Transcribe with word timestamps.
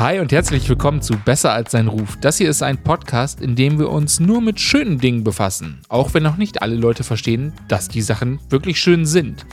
Hi 0.00 0.18
und 0.18 0.32
herzlich 0.32 0.66
willkommen 0.66 1.02
zu 1.02 1.12
Besser 1.18 1.52
als 1.52 1.72
sein 1.72 1.86
Ruf. 1.86 2.16
Das 2.22 2.38
hier 2.38 2.48
ist 2.48 2.62
ein 2.62 2.82
Podcast, 2.82 3.42
in 3.42 3.54
dem 3.54 3.78
wir 3.78 3.90
uns 3.90 4.18
nur 4.18 4.40
mit 4.40 4.58
schönen 4.58 4.96
Dingen 4.96 5.24
befassen, 5.24 5.82
auch 5.90 6.14
wenn 6.14 6.22
noch 6.22 6.38
nicht 6.38 6.62
alle 6.62 6.74
Leute 6.74 7.04
verstehen, 7.04 7.52
dass 7.68 7.88
die 7.88 8.00
Sachen 8.00 8.40
wirklich 8.48 8.80
schön 8.80 9.04
sind. 9.04 9.44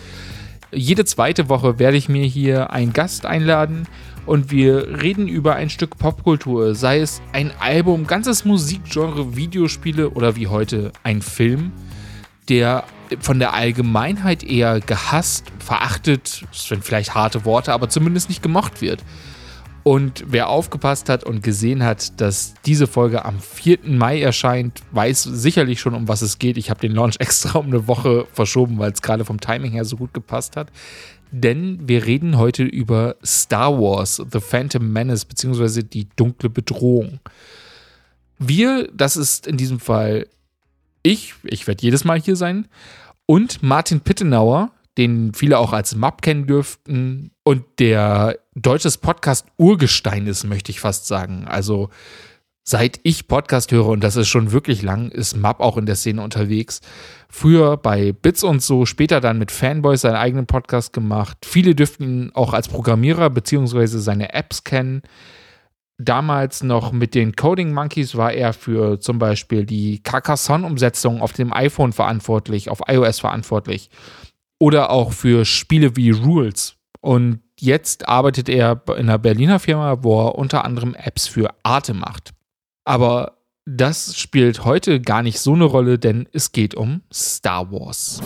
Jede 0.71 1.03
zweite 1.03 1.49
Woche 1.49 1.79
werde 1.79 1.97
ich 1.97 2.07
mir 2.07 2.23
hier 2.23 2.71
einen 2.71 2.93
Gast 2.93 3.25
einladen 3.25 3.89
und 4.25 4.49
wir 4.49 5.01
reden 5.01 5.27
über 5.27 5.57
ein 5.57 5.69
Stück 5.69 5.97
Popkultur, 5.97 6.75
sei 6.75 7.01
es 7.01 7.21
ein 7.33 7.51
Album, 7.59 8.07
ganzes 8.07 8.45
Musikgenre, 8.45 9.35
Videospiele 9.35 10.11
oder 10.11 10.37
wie 10.37 10.47
heute 10.47 10.93
ein 11.03 11.21
Film, 11.21 11.73
der 12.47 12.85
von 13.19 13.39
der 13.39 13.53
Allgemeinheit 13.53 14.45
eher 14.45 14.79
gehasst, 14.79 15.51
verachtet, 15.59 16.45
sind 16.53 16.85
vielleicht 16.85 17.15
harte 17.15 17.43
Worte, 17.43 17.73
aber 17.73 17.89
zumindest 17.89 18.29
nicht 18.29 18.41
gemocht 18.41 18.79
wird. 18.79 19.03
Und 19.83 20.25
wer 20.27 20.49
aufgepasst 20.49 21.07
hat 21.07 21.23
und 21.23 21.43
gesehen 21.43 21.83
hat, 21.83 22.19
dass 22.19 22.53
diese 22.65 22.87
Folge 22.87 23.23
am 23.23 23.39
4. 23.39 23.79
Mai 23.85 24.21
erscheint, 24.21 24.81
weiß 24.91 25.23
sicherlich 25.23 25.79
schon, 25.79 25.93
um 25.93 26.07
was 26.07 26.21
es 26.21 26.39
geht. 26.39 26.57
Ich 26.57 26.69
habe 26.69 26.81
den 26.81 26.91
Launch 26.91 27.15
extra 27.19 27.59
um 27.59 27.67
eine 27.67 27.87
Woche 27.87 28.27
verschoben, 28.33 28.79
weil 28.79 28.91
es 28.91 29.01
gerade 29.01 29.25
vom 29.25 29.39
Timing 29.39 29.71
her 29.71 29.85
so 29.85 29.97
gut 29.97 30.13
gepasst 30.13 30.55
hat. 30.57 30.69
Denn 31.31 31.79
wir 31.87 32.05
reden 32.05 32.37
heute 32.37 32.63
über 32.63 33.15
Star 33.23 33.79
Wars, 33.79 34.21
The 34.31 34.39
Phantom 34.39 34.91
Menace, 34.91 35.25
beziehungsweise 35.25 35.83
die 35.83 36.07
dunkle 36.15 36.49
Bedrohung. 36.49 37.19
Wir, 38.39 38.89
das 38.93 39.17
ist 39.17 39.47
in 39.47 39.57
diesem 39.57 39.79
Fall 39.79 40.27
ich, 41.07 41.35
ich 41.43 41.67
werde 41.67 41.83
jedes 41.83 42.03
Mal 42.03 42.19
hier 42.19 42.35
sein, 42.35 42.67
und 43.25 43.63
Martin 43.63 44.01
Pittenauer, 44.01 44.71
den 44.97 45.33
viele 45.33 45.59
auch 45.59 45.73
als 45.73 45.95
Map 45.95 46.21
kennen 46.21 46.47
dürften 46.47 47.31
und 47.43 47.63
der 47.79 48.39
deutsches 48.61 48.97
Podcast-Urgestein 48.97 50.27
ist, 50.27 50.43
möchte 50.43 50.71
ich 50.71 50.79
fast 50.79 51.07
sagen. 51.07 51.45
Also 51.47 51.89
seit 52.63 52.99
ich 53.03 53.27
Podcast 53.27 53.71
höre, 53.71 53.87
und 53.87 54.03
das 54.03 54.15
ist 54.15 54.27
schon 54.27 54.51
wirklich 54.51 54.81
lang, 54.81 55.09
ist 55.09 55.35
Map 55.35 55.59
auch 55.59 55.77
in 55.77 55.85
der 55.85 55.95
Szene 55.95 56.21
unterwegs. 56.21 56.81
Früher 57.29 57.77
bei 57.77 58.11
Bits 58.11 58.43
und 58.43 58.61
so, 58.61 58.85
später 58.85 59.21
dann 59.21 59.37
mit 59.37 59.51
Fanboys 59.51 60.01
seinen 60.01 60.15
eigenen 60.15 60.47
Podcast 60.47 60.91
gemacht. 60.91 61.37
Viele 61.45 61.75
dürften 61.75 62.03
ihn 62.03 62.31
auch 62.33 62.53
als 62.53 62.67
Programmierer 62.67 63.29
beziehungsweise 63.29 63.99
seine 63.99 64.33
Apps 64.33 64.63
kennen. 64.63 65.01
Damals 65.99 66.61
noch 66.61 66.91
mit 66.91 67.15
den 67.15 67.35
Coding 67.35 67.73
Monkeys 67.73 68.15
war 68.15 68.33
er 68.33 68.53
für 68.53 68.99
zum 68.99 69.17
Beispiel 69.17 69.65
die 69.65 70.01
Carcassonne-Umsetzung 70.03 71.21
auf 71.21 71.33
dem 71.33 71.53
iPhone 71.53 71.93
verantwortlich, 71.93 72.69
auf 72.69 72.81
iOS 72.87 73.19
verantwortlich 73.19 73.89
oder 74.59 74.89
auch 74.89 75.13
für 75.13 75.45
Spiele 75.45 75.95
wie 75.95 76.11
Rules. 76.11 76.75
Und 77.01 77.39
jetzt 77.59 78.07
arbeitet 78.07 78.49
er 78.49 78.81
in 78.89 79.09
einer 79.09 79.17
Berliner 79.17 79.59
Firma, 79.59 80.03
wo 80.03 80.27
er 80.27 80.35
unter 80.35 80.65
anderem 80.65 80.93
Apps 80.95 81.27
für 81.27 81.53
Arte 81.63 81.93
macht. 81.93 82.33
Aber 82.85 83.37
das 83.65 84.17
spielt 84.17 84.63
heute 84.63 85.01
gar 85.01 85.23
nicht 85.23 85.39
so 85.39 85.53
eine 85.53 85.65
Rolle, 85.65 85.99
denn 85.99 86.27
es 86.31 86.51
geht 86.51 86.75
um 86.75 87.01
Star 87.11 87.71
Wars. 87.71 88.21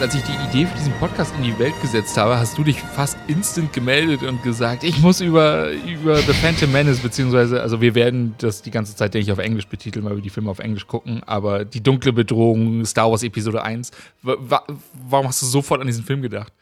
Als 0.00 0.14
ich 0.14 0.22
die 0.22 0.32
Idee 0.32 0.66
für 0.66 0.76
diesen 0.76 0.92
Podcast 0.94 1.34
in 1.36 1.42
die 1.42 1.58
Welt 1.58 1.74
gesetzt 1.80 2.16
habe, 2.18 2.38
hast 2.38 2.58
du 2.58 2.64
dich 2.64 2.80
fast 2.80 3.16
instant 3.28 3.72
gemeldet 3.72 4.22
und 4.22 4.42
gesagt, 4.42 4.84
ich 4.84 5.00
muss 5.00 5.20
über, 5.20 5.70
über 5.72 6.16
The 6.18 6.34
Phantom 6.34 6.70
Menace, 6.70 6.98
beziehungsweise, 6.98 7.62
also 7.62 7.80
wir 7.80 7.94
werden 7.94 8.34
das 8.38 8.60
die 8.60 8.70
ganze 8.70 8.94
Zeit, 8.94 9.14
denke 9.14 9.24
ich, 9.24 9.32
auf 9.32 9.38
Englisch 9.38 9.66
betiteln, 9.66 10.04
weil 10.04 10.16
wir 10.16 10.22
die 10.22 10.30
Filme 10.30 10.50
auf 10.50 10.58
Englisch 10.58 10.86
gucken, 10.86 11.22
aber 11.24 11.64
die 11.64 11.82
dunkle 11.82 12.12
Bedrohung, 12.12 12.84
Star 12.84 13.10
Wars 13.10 13.22
Episode 13.22 13.62
1, 13.62 13.90
warum 14.22 15.28
hast 15.28 15.40
du 15.40 15.46
sofort 15.46 15.80
an 15.80 15.86
diesen 15.86 16.04
Film 16.04 16.20
gedacht? 16.20 16.52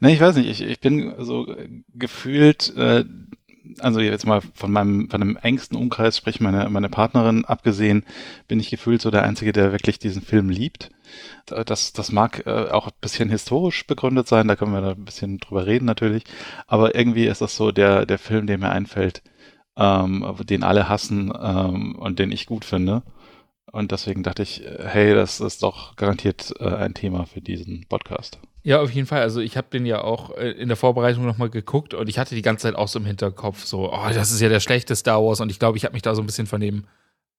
Ne, 0.00 0.12
ich 0.12 0.20
weiß 0.20 0.36
nicht, 0.36 0.48
ich, 0.48 0.62
ich 0.62 0.80
bin 0.80 1.14
so 1.18 1.46
gefühlt, 1.94 2.74
äh, 2.76 3.04
also 3.78 4.00
jetzt 4.00 4.26
mal 4.26 4.40
von 4.54 4.72
meinem, 4.72 5.10
von 5.10 5.20
dem 5.20 5.36
engsten 5.36 5.76
Umkreis, 5.76 6.16
sprich 6.16 6.40
meine, 6.40 6.68
meine 6.70 6.88
Partnerin 6.88 7.44
abgesehen, 7.44 8.04
bin 8.46 8.60
ich 8.60 8.70
gefühlt 8.70 9.02
so 9.02 9.10
der 9.10 9.22
Einzige, 9.24 9.52
der 9.52 9.72
wirklich 9.72 9.98
diesen 9.98 10.22
Film 10.22 10.48
liebt. 10.48 10.90
Das, 11.46 11.92
das 11.92 12.12
mag 12.12 12.46
äh, 12.46 12.70
auch 12.70 12.86
ein 12.86 12.92
bisschen 13.00 13.30
historisch 13.30 13.86
begründet 13.86 14.28
sein, 14.28 14.48
da 14.48 14.56
können 14.56 14.72
wir 14.72 14.80
da 14.80 14.90
ein 14.90 15.04
bisschen 15.04 15.38
drüber 15.38 15.66
reden 15.66 15.86
natürlich. 15.86 16.24
Aber 16.66 16.94
irgendwie 16.94 17.26
ist 17.26 17.40
das 17.40 17.56
so 17.56 17.72
der, 17.72 18.06
der 18.06 18.18
Film, 18.18 18.46
der 18.46 18.58
mir 18.58 18.70
einfällt, 18.70 19.22
ähm, 19.76 20.24
den 20.48 20.62
alle 20.62 20.88
hassen 20.88 21.32
ähm, 21.40 21.96
und 21.96 22.18
den 22.18 22.32
ich 22.32 22.46
gut 22.46 22.64
finde. 22.64 23.02
Und 23.70 23.92
deswegen 23.92 24.22
dachte 24.22 24.42
ich, 24.42 24.62
hey, 24.78 25.14
das 25.14 25.40
ist 25.40 25.62
doch 25.62 25.96
garantiert 25.96 26.54
äh, 26.58 26.68
ein 26.68 26.94
Thema 26.94 27.26
für 27.26 27.40
diesen 27.40 27.86
Podcast. 27.88 28.38
Ja, 28.68 28.82
auf 28.82 28.90
jeden 28.90 29.06
Fall. 29.06 29.22
Also 29.22 29.40
ich 29.40 29.56
habe 29.56 29.68
den 29.72 29.86
ja 29.86 30.04
auch 30.04 30.36
äh, 30.36 30.50
in 30.50 30.68
der 30.68 30.76
Vorbereitung 30.76 31.24
nochmal 31.24 31.48
geguckt 31.48 31.94
und 31.94 32.06
ich 32.06 32.18
hatte 32.18 32.34
die 32.34 32.42
ganze 32.42 32.64
Zeit 32.64 32.74
auch 32.74 32.86
so 32.86 32.98
im 32.98 33.06
Hinterkopf 33.06 33.64
so, 33.64 33.90
oh, 33.90 34.08
das 34.12 34.30
ist 34.30 34.42
ja 34.42 34.50
der 34.50 34.60
schlechte 34.60 34.94
Star 34.94 35.24
Wars 35.24 35.40
und 35.40 35.50
ich 35.50 35.58
glaube, 35.58 35.78
ich 35.78 35.86
habe 35.86 35.94
mich 35.94 36.02
da 36.02 36.14
so 36.14 36.22
ein 36.22 36.26
bisschen 36.26 36.46
von 36.46 36.60
dem 36.60 36.84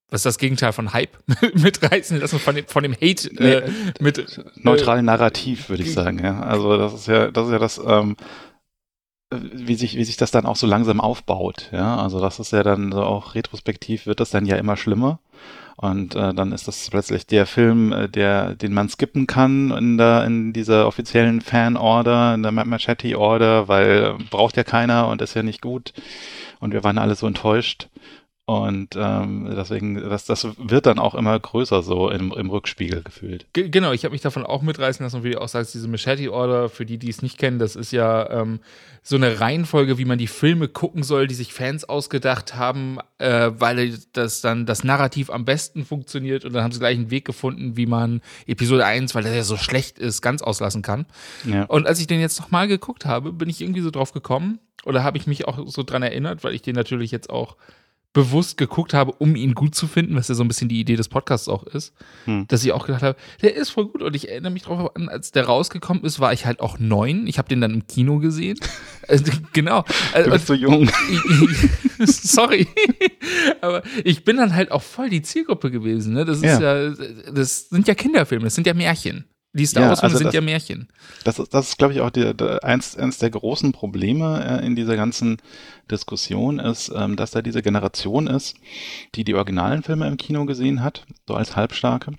was 0.08 0.22
ist 0.22 0.26
das 0.26 0.38
Gegenteil 0.38 0.72
von 0.72 0.92
Hype 0.92 1.16
mitreißen 1.54 2.18
lassen, 2.18 2.40
von 2.40 2.56
dem, 2.56 2.66
von 2.66 2.82
dem 2.82 2.94
Hate 2.94 3.28
äh, 3.38 3.62
nee, 3.64 3.72
mit 4.00 4.18
äh, 4.18 4.42
neutralen 4.56 5.04
Narrativ, 5.04 5.68
würde 5.68 5.84
ich 5.84 5.92
sagen. 5.92 6.18
Ja. 6.18 6.40
Also 6.40 6.76
das 6.76 6.94
ist 6.94 7.06
ja, 7.06 7.30
das 7.30 7.46
ist 7.46 7.52
ja 7.52 7.58
das, 7.60 7.80
ähm, 7.86 8.16
wie 9.32 9.76
sich, 9.76 9.96
wie 9.96 10.02
sich 10.02 10.16
das 10.16 10.32
dann 10.32 10.46
auch 10.46 10.56
so 10.56 10.66
langsam 10.66 11.00
aufbaut. 11.00 11.68
Ja, 11.70 12.02
also 12.02 12.20
das 12.20 12.40
ist 12.40 12.50
ja 12.50 12.64
dann 12.64 12.90
so 12.90 13.04
auch 13.04 13.36
retrospektiv 13.36 14.06
wird 14.06 14.18
das 14.18 14.30
dann 14.30 14.46
ja 14.46 14.56
immer 14.56 14.76
schlimmer. 14.76 15.20
Und 15.80 16.14
äh, 16.14 16.34
dann 16.34 16.52
ist 16.52 16.68
das 16.68 16.90
plötzlich 16.90 17.26
der 17.26 17.46
Film, 17.46 17.90
äh, 17.92 18.06
der, 18.06 18.54
den 18.54 18.74
man 18.74 18.90
skippen 18.90 19.26
kann 19.26 19.70
in 19.70 19.96
der, 19.96 20.24
in 20.26 20.52
dieser 20.52 20.86
offiziellen 20.86 21.40
Fan-Order, 21.40 22.34
in 22.34 22.42
der 22.42 22.52
Machete-Order, 22.52 23.66
weil 23.66 24.18
braucht 24.28 24.58
ja 24.58 24.62
keiner 24.62 25.08
und 25.08 25.22
ist 25.22 25.32
ja 25.32 25.42
nicht 25.42 25.62
gut. 25.62 25.94
Und 26.58 26.74
wir 26.74 26.84
waren 26.84 26.98
alle 26.98 27.14
so 27.14 27.26
enttäuscht. 27.26 27.88
Und 28.50 28.96
ähm, 28.96 29.48
deswegen, 29.56 29.94
das, 29.94 30.24
das 30.24 30.44
wird 30.58 30.86
dann 30.86 30.98
auch 30.98 31.14
immer 31.14 31.38
größer 31.38 31.84
so 31.84 32.10
im, 32.10 32.32
im 32.32 32.50
Rückspiegel 32.50 33.04
gefühlt. 33.04 33.46
G 33.52 33.68
genau, 33.68 33.92
ich 33.92 34.02
habe 34.02 34.10
mich 34.10 34.22
davon 34.22 34.44
auch 34.44 34.60
mitreißen 34.62 35.06
lassen 35.06 35.18
und 35.18 35.22
wie 35.22 35.30
du 35.30 35.40
auch 35.40 35.46
sagst, 35.46 35.72
diese 35.72 35.86
Machete-Order, 35.86 36.68
für 36.68 36.84
die, 36.84 36.98
die 36.98 37.10
es 37.10 37.22
nicht 37.22 37.38
kennen, 37.38 37.60
das 37.60 37.76
ist 37.76 37.92
ja 37.92 38.28
ähm, 38.28 38.58
so 39.04 39.14
eine 39.14 39.38
Reihenfolge, 39.38 39.98
wie 39.98 40.04
man 40.04 40.18
die 40.18 40.26
Filme 40.26 40.66
gucken 40.66 41.04
soll, 41.04 41.28
die 41.28 41.36
sich 41.36 41.52
Fans 41.52 41.88
ausgedacht 41.88 42.56
haben, 42.56 42.98
äh, 43.18 43.52
weil 43.56 43.96
das 44.14 44.40
dann 44.40 44.66
das 44.66 44.82
Narrativ 44.82 45.30
am 45.30 45.44
besten 45.44 45.84
funktioniert 45.84 46.44
und 46.44 46.52
dann 46.52 46.64
haben 46.64 46.72
sie 46.72 46.80
gleich 46.80 46.98
einen 46.98 47.12
Weg 47.12 47.24
gefunden, 47.24 47.76
wie 47.76 47.86
man 47.86 48.20
Episode 48.48 48.84
1, 48.84 49.14
weil 49.14 49.22
der 49.22 49.32
ja 49.32 49.44
so 49.44 49.58
schlecht 49.58 50.00
ist, 50.00 50.22
ganz 50.22 50.42
auslassen 50.42 50.82
kann. 50.82 51.06
Ja. 51.44 51.66
Und 51.66 51.86
als 51.86 52.00
ich 52.00 52.08
den 52.08 52.18
jetzt 52.18 52.40
nochmal 52.40 52.66
geguckt 52.66 53.04
habe, 53.04 53.32
bin 53.32 53.48
ich 53.48 53.60
irgendwie 53.60 53.82
so 53.82 53.92
drauf 53.92 54.10
gekommen 54.12 54.58
oder 54.84 55.04
habe 55.04 55.18
ich 55.18 55.28
mich 55.28 55.46
auch 55.46 55.68
so 55.68 55.84
dran 55.84 56.02
erinnert, 56.02 56.42
weil 56.42 56.52
ich 56.52 56.62
den 56.62 56.74
natürlich 56.74 57.12
jetzt 57.12 57.30
auch 57.30 57.56
bewusst 58.12 58.56
geguckt 58.56 58.92
habe, 58.92 59.12
um 59.12 59.36
ihn 59.36 59.54
gut 59.54 59.74
zu 59.74 59.86
finden, 59.86 60.16
was 60.16 60.28
ja 60.28 60.34
so 60.34 60.42
ein 60.42 60.48
bisschen 60.48 60.68
die 60.68 60.80
Idee 60.80 60.96
des 60.96 61.08
Podcasts 61.08 61.48
auch 61.48 61.62
ist, 61.62 61.92
hm. 62.24 62.46
dass 62.48 62.64
ich 62.64 62.72
auch 62.72 62.86
gedacht 62.86 63.02
habe, 63.02 63.16
der 63.40 63.54
ist 63.54 63.70
voll 63.70 63.86
gut 63.86 64.02
und 64.02 64.16
ich 64.16 64.28
erinnere 64.28 64.50
mich 64.50 64.62
darauf 64.64 64.96
an, 64.96 65.08
als 65.08 65.30
der 65.30 65.44
rausgekommen 65.44 66.02
ist, 66.02 66.18
war 66.18 66.32
ich 66.32 66.44
halt 66.44 66.60
auch 66.60 66.80
neun. 66.80 67.28
Ich 67.28 67.38
habe 67.38 67.48
den 67.48 67.60
dann 67.60 67.72
im 67.72 67.86
Kino 67.86 68.18
gesehen. 68.18 68.58
also, 69.08 69.30
genau. 69.52 69.84
Du 70.14 70.30
bist 70.30 70.48
so 70.48 70.54
jung. 70.54 70.90
Sorry. 72.04 72.66
Aber 73.60 73.82
ich 74.02 74.24
bin 74.24 74.38
dann 74.38 74.54
halt 74.54 74.72
auch 74.72 74.82
voll 74.82 75.08
die 75.08 75.22
Zielgruppe 75.22 75.70
gewesen. 75.70 76.14
Ne? 76.14 76.24
Das 76.24 76.38
ist 76.38 76.44
ja. 76.44 76.60
ja, 76.60 76.94
das 77.32 77.68
sind 77.68 77.86
ja 77.86 77.94
Kinderfilme, 77.94 78.44
das 78.44 78.56
sind 78.56 78.66
ja 78.66 78.74
Märchen. 78.74 79.29
Die 79.52 79.66
Star 79.66 79.88
Wars 79.88 79.98
ja, 79.98 80.04
also 80.04 80.18
sind 80.18 80.26
das, 80.26 80.34
ja 80.34 80.40
Märchen. 80.40 80.88
Das 81.24 81.38
ist, 81.38 81.52
das 81.52 81.70
ist 81.70 81.78
glaube 81.78 81.92
ich, 81.92 82.00
auch 82.00 82.10
die, 82.10 82.34
die, 82.34 82.62
eins, 82.62 82.96
eins 82.96 83.18
der 83.18 83.30
großen 83.30 83.72
Probleme 83.72 84.60
äh, 84.60 84.66
in 84.66 84.76
dieser 84.76 84.96
ganzen 84.96 85.38
Diskussion 85.90 86.60
ist, 86.60 86.92
ähm, 86.94 87.16
dass 87.16 87.32
da 87.32 87.42
diese 87.42 87.62
Generation 87.62 88.28
ist, 88.28 88.56
die 89.16 89.24
die 89.24 89.34
originalen 89.34 89.82
Filme 89.82 90.06
im 90.06 90.16
Kino 90.16 90.44
gesehen 90.46 90.82
hat, 90.82 91.04
so 91.26 91.34
als 91.34 91.56
Halbstarke, 91.56 92.12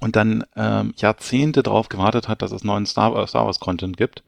und 0.00 0.16
dann 0.16 0.44
ähm, 0.56 0.94
Jahrzehnte 0.96 1.62
darauf 1.62 1.88
gewartet 1.88 2.28
hat, 2.28 2.42
dass 2.42 2.52
es 2.52 2.64
neuen 2.64 2.86
Star, 2.86 3.26
Star 3.26 3.44
Wars 3.44 3.60
Content 3.60 3.96
gibt 3.96 4.22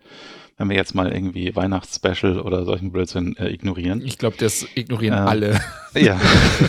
wenn 0.59 0.71
wir 0.71 0.77
jetzt 0.77 0.95
mal 0.95 1.13
irgendwie 1.13 1.55
Weihnachtsspecial 1.55 2.41
oder 2.41 2.65
solchen 2.65 2.91
Blödsinn 2.91 3.37
äh, 3.37 3.49
ignorieren. 3.49 4.01
Ich 4.03 4.17
glaube, 4.17 4.37
das 4.39 4.67
ignorieren 4.75 5.19
ähm, 5.19 5.27
alle. 5.27 5.61
Ja. 5.95 6.19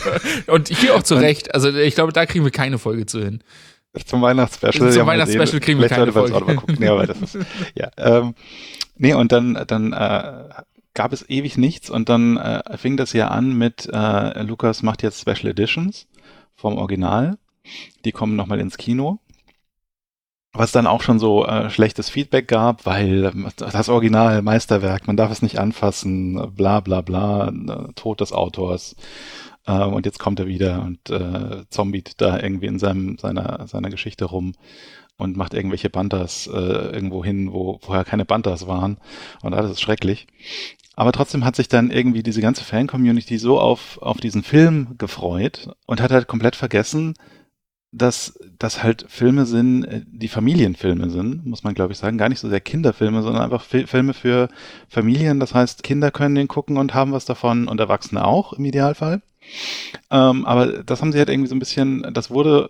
und 0.48 0.68
hier 0.68 0.96
auch 0.96 1.04
zu 1.04 1.16
Recht. 1.16 1.54
Also 1.56 1.74
ich 1.74 1.96
glaube, 1.96 2.12
da 2.12 2.26
kriegen 2.26 2.44
wir 2.44 2.52
keine 2.52 2.80
Folge 2.80 3.06
zu 3.06 3.24
hin. 3.24 3.42
Zum 4.06 4.22
Weihnachtsspecial. 4.22 4.92
Zum 4.92 5.08
Weihnachtsspecial 5.08 5.60
kriegen 5.60 5.80
wir 5.82 5.90
keine 5.90 6.12
Folge. 6.12 6.40
Mal 6.40 6.56
gucken. 6.56 6.82
Ja, 6.84 6.92
aber 6.94 7.08
das 7.08 7.22
ist, 7.22 7.38
ja. 7.76 7.90
Ähm, 7.98 8.36
nee, 8.96 9.14
und 9.14 9.32
dann, 9.32 9.64
dann 9.68 9.94
äh, 9.94 10.50
gab 10.94 11.14
es 11.14 11.28
ewig 11.30 11.58
nichts 11.58 11.90
und 11.90 12.10
dann 12.10 12.38
äh, 12.38 12.78
fing 12.78 12.98
das 12.98 13.14
ja 13.14 13.30
an 13.30 13.54
mit 13.58 13.90
äh, 13.92 14.42
Lukas 14.44 14.84
macht 14.84 15.04
jetzt 15.04 15.22
Special 15.22 15.52
Editions 15.52 16.08
vom 16.56 16.78
Original. 16.78 17.38
Die 18.06 18.12
kommen 18.12 18.36
nochmal 18.36 18.60
ins 18.60 18.78
Kino. 18.78 19.20
was 20.54 20.72
dann 20.72 20.88
auch 20.88 21.02
schon 21.02 21.20
so 21.20 21.46
äh, 21.46 21.70
schlechtes 21.70 22.10
Feedback 22.10 22.48
gab, 22.48 22.86
weil 22.86 23.32
das 23.58 23.90
Original 23.90 24.42
Meisterwerk, 24.42 25.06
man 25.06 25.18
darf 25.18 25.32
es 25.32 25.42
nicht 25.42 25.60
anfassen, 25.60 26.52
bla 26.56 26.80
bla 26.80 27.02
bla, 27.02 27.50
äh, 27.50 27.94
Tod 27.94 28.22
des 28.22 28.32
Autors. 28.34 28.96
Äh, 29.68 29.84
und 29.84 30.06
jetzt 30.06 30.20
kommt 30.20 30.40
er 30.40 30.48
wieder 30.48 30.82
und 30.82 31.10
äh, 31.10 31.66
zombiet 31.70 32.20
da 32.22 32.40
irgendwie 32.40 32.68
in 32.68 32.80
seinem, 32.80 33.18
seiner, 33.18 33.68
seiner 33.68 33.90
Geschichte 33.90 34.26
rum 34.26 34.54
und 35.18 35.36
macht 35.36 35.54
irgendwelche 35.54 35.90
Bantas 35.90 36.48
äh, 36.48 36.58
irgendwo 36.58 37.24
hin, 37.24 37.52
wo 37.52 37.80
vorher 37.82 38.06
keine 38.06 38.26
Bantas 38.26 38.68
waren. 38.68 38.98
Und 39.42 39.54
alles 39.54 39.72
ist 39.72 39.82
schrecklich. 39.82 40.28
Aber 40.96 41.12
trotzdem 41.12 41.46
hat 41.46 41.56
sich 41.56 41.68
dann 41.68 41.92
irgendwie 41.92 42.24
diese 42.24 42.42
ganze 42.42 42.64
Fan-Community 42.64 43.38
so 43.38 43.60
auf, 43.60 44.00
auf 44.02 44.18
diesen 44.18 44.42
Film 44.42 44.96
gefreut 44.98 45.70
und 45.86 46.02
hat 46.02 46.12
halt 46.12 46.28
komplett 46.28 46.56
vergessen, 46.56 47.14
dass 47.92 48.38
das 48.60 48.84
halt 48.84 49.06
Filme 49.08 49.46
sind, 49.46 49.86
äh, 49.86 50.02
die 50.06 50.28
Familienfilme 50.28 51.10
sind, 51.10 51.46
muss 51.46 51.64
man 51.64 51.74
glaube 51.74 51.94
ich 51.94 52.00
sagen, 52.00 52.18
gar 52.18 52.30
nicht 52.30 52.40
so 52.40 52.50
sehr 52.50 52.60
Kinderfilme, 52.60 53.22
sondern 53.22 53.44
einfach 53.44 53.64
Filme 53.64 54.14
für 54.14 54.50
Familien. 54.90 55.40
Das 55.40 55.54
heißt, 55.54 55.84
Kinder 55.84 56.12
können 56.12 56.36
den 56.36 56.48
gucken 56.48 56.78
und 56.78 56.94
haben 56.94 57.12
was 57.12 57.26
davon 57.26 57.68
und 57.68 57.80
Erwachsene 57.80 58.26
auch 58.26 58.54
im 58.54 58.66
Idealfall. 58.66 59.22
Ähm, 60.12 60.46
aber 60.46 60.84
das 60.84 61.02
haben 61.02 61.12
sie 61.12 61.20
halt 61.20 61.30
irgendwie 61.30 61.50
so 61.50 61.56
ein 61.56 61.60
bisschen, 61.60 62.06
das 62.14 62.30
wurde 62.30 62.70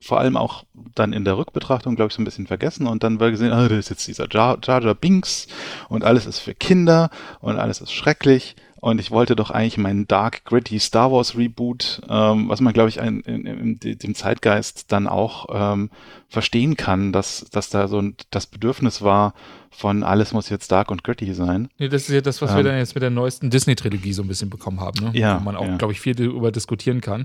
vor 0.00 0.20
allem 0.20 0.36
auch 0.36 0.64
dann 0.94 1.12
in 1.12 1.24
der 1.24 1.38
Rückbetrachtung, 1.38 1.96
glaube 1.96 2.08
ich, 2.08 2.14
so 2.14 2.20
ein 2.20 2.26
bisschen 2.26 2.46
vergessen 2.46 2.86
und 2.86 3.02
dann 3.02 3.20
war 3.20 3.30
gesehen, 3.30 3.52
ah, 3.52 3.68
da 3.68 3.76
ist 3.76 3.88
jetzt 3.88 4.06
dieser 4.06 4.28
Jar 4.30 4.58
Jar 4.62 4.94
Binks 4.94 5.46
und 5.88 6.04
alles 6.04 6.26
ist 6.26 6.40
für 6.40 6.54
Kinder 6.54 7.10
und 7.40 7.56
alles 7.58 7.80
ist 7.80 7.92
schrecklich 7.92 8.54
und 8.84 9.00
ich 9.00 9.10
wollte 9.10 9.34
doch 9.34 9.50
eigentlich 9.50 9.78
meinen 9.78 10.06
Dark 10.06 10.44
Gritty 10.44 10.78
Star 10.78 11.10
Wars 11.10 11.38
Reboot, 11.38 12.02
ähm, 12.06 12.50
was 12.50 12.60
man 12.60 12.74
glaube 12.74 12.90
ich 12.90 12.98
in, 12.98 13.20
in, 13.22 13.46
in, 13.46 13.78
dem 13.78 14.14
Zeitgeist 14.14 14.92
dann 14.92 15.06
auch 15.06 15.46
ähm, 15.50 15.88
verstehen 16.28 16.76
kann, 16.76 17.10
dass, 17.10 17.46
dass 17.50 17.70
da 17.70 17.88
so 17.88 17.98
ein, 17.98 18.14
das 18.30 18.44
Bedürfnis 18.44 19.00
war 19.00 19.32
von 19.70 20.02
alles 20.02 20.34
muss 20.34 20.50
jetzt 20.50 20.70
dark 20.70 20.90
und 20.90 21.02
gritty 21.02 21.32
sein. 21.32 21.68
Nee, 21.78 21.88
das 21.88 22.02
ist 22.02 22.10
ja 22.10 22.20
das, 22.20 22.42
was 22.42 22.50
ähm, 22.50 22.56
wir 22.58 22.64
dann 22.64 22.76
jetzt 22.76 22.94
mit 22.94 23.00
der 23.00 23.08
neuesten 23.08 23.48
Disney-Trilogie 23.48 24.12
so 24.12 24.20
ein 24.20 24.28
bisschen 24.28 24.50
bekommen 24.50 24.80
haben, 24.80 25.02
ne? 25.02 25.18
Ja, 25.18 25.40
Wo 25.40 25.44
man 25.44 25.56
auch, 25.56 25.66
ja. 25.66 25.76
glaube 25.78 25.94
ich, 25.94 26.00
viel 26.02 26.14
darüber 26.14 26.52
diskutieren 26.52 27.00
kann. 27.00 27.24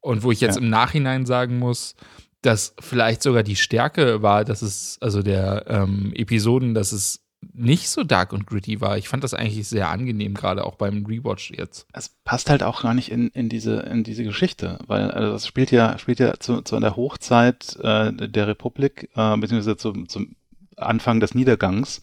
Und 0.00 0.24
wo 0.24 0.32
ich 0.32 0.40
jetzt 0.40 0.56
ja. 0.56 0.62
im 0.62 0.68
Nachhinein 0.70 1.24
sagen 1.24 1.60
muss, 1.60 1.94
dass 2.42 2.74
vielleicht 2.80 3.22
sogar 3.22 3.44
die 3.44 3.56
Stärke 3.56 4.22
war, 4.22 4.44
dass 4.44 4.60
es, 4.60 4.98
also 5.00 5.22
der 5.22 5.66
ähm, 5.68 6.12
Episoden, 6.16 6.74
dass 6.74 6.90
es 6.90 7.25
nicht 7.40 7.88
so 7.88 8.02
dark 8.02 8.32
und 8.32 8.46
gritty 8.46 8.80
war. 8.80 8.98
Ich 8.98 9.08
fand 9.08 9.24
das 9.24 9.34
eigentlich 9.34 9.68
sehr 9.68 9.88
angenehm, 9.88 10.34
gerade 10.34 10.64
auch 10.64 10.76
beim 10.76 11.04
Rewatch 11.06 11.50
jetzt. 11.50 11.86
Es 11.92 12.08
passt 12.24 12.50
halt 12.50 12.62
auch 12.62 12.82
gar 12.82 12.94
nicht 12.94 13.10
in, 13.10 13.28
in, 13.28 13.48
diese, 13.48 13.80
in 13.80 14.04
diese 14.04 14.24
Geschichte, 14.24 14.78
weil 14.86 15.10
also 15.10 15.32
das 15.32 15.46
spielt 15.46 15.70
ja, 15.70 15.98
spielt 15.98 16.18
ja 16.18 16.34
zu, 16.38 16.62
zu 16.62 16.78
der 16.80 16.96
Hochzeit 16.96 17.76
äh, 17.82 18.12
der 18.12 18.48
Republik, 18.48 19.10
äh, 19.14 19.36
beziehungsweise 19.36 19.76
zum, 19.76 20.08
zum 20.08 20.36
Anfang 20.76 21.20
des 21.20 21.34
Niedergangs 21.34 22.02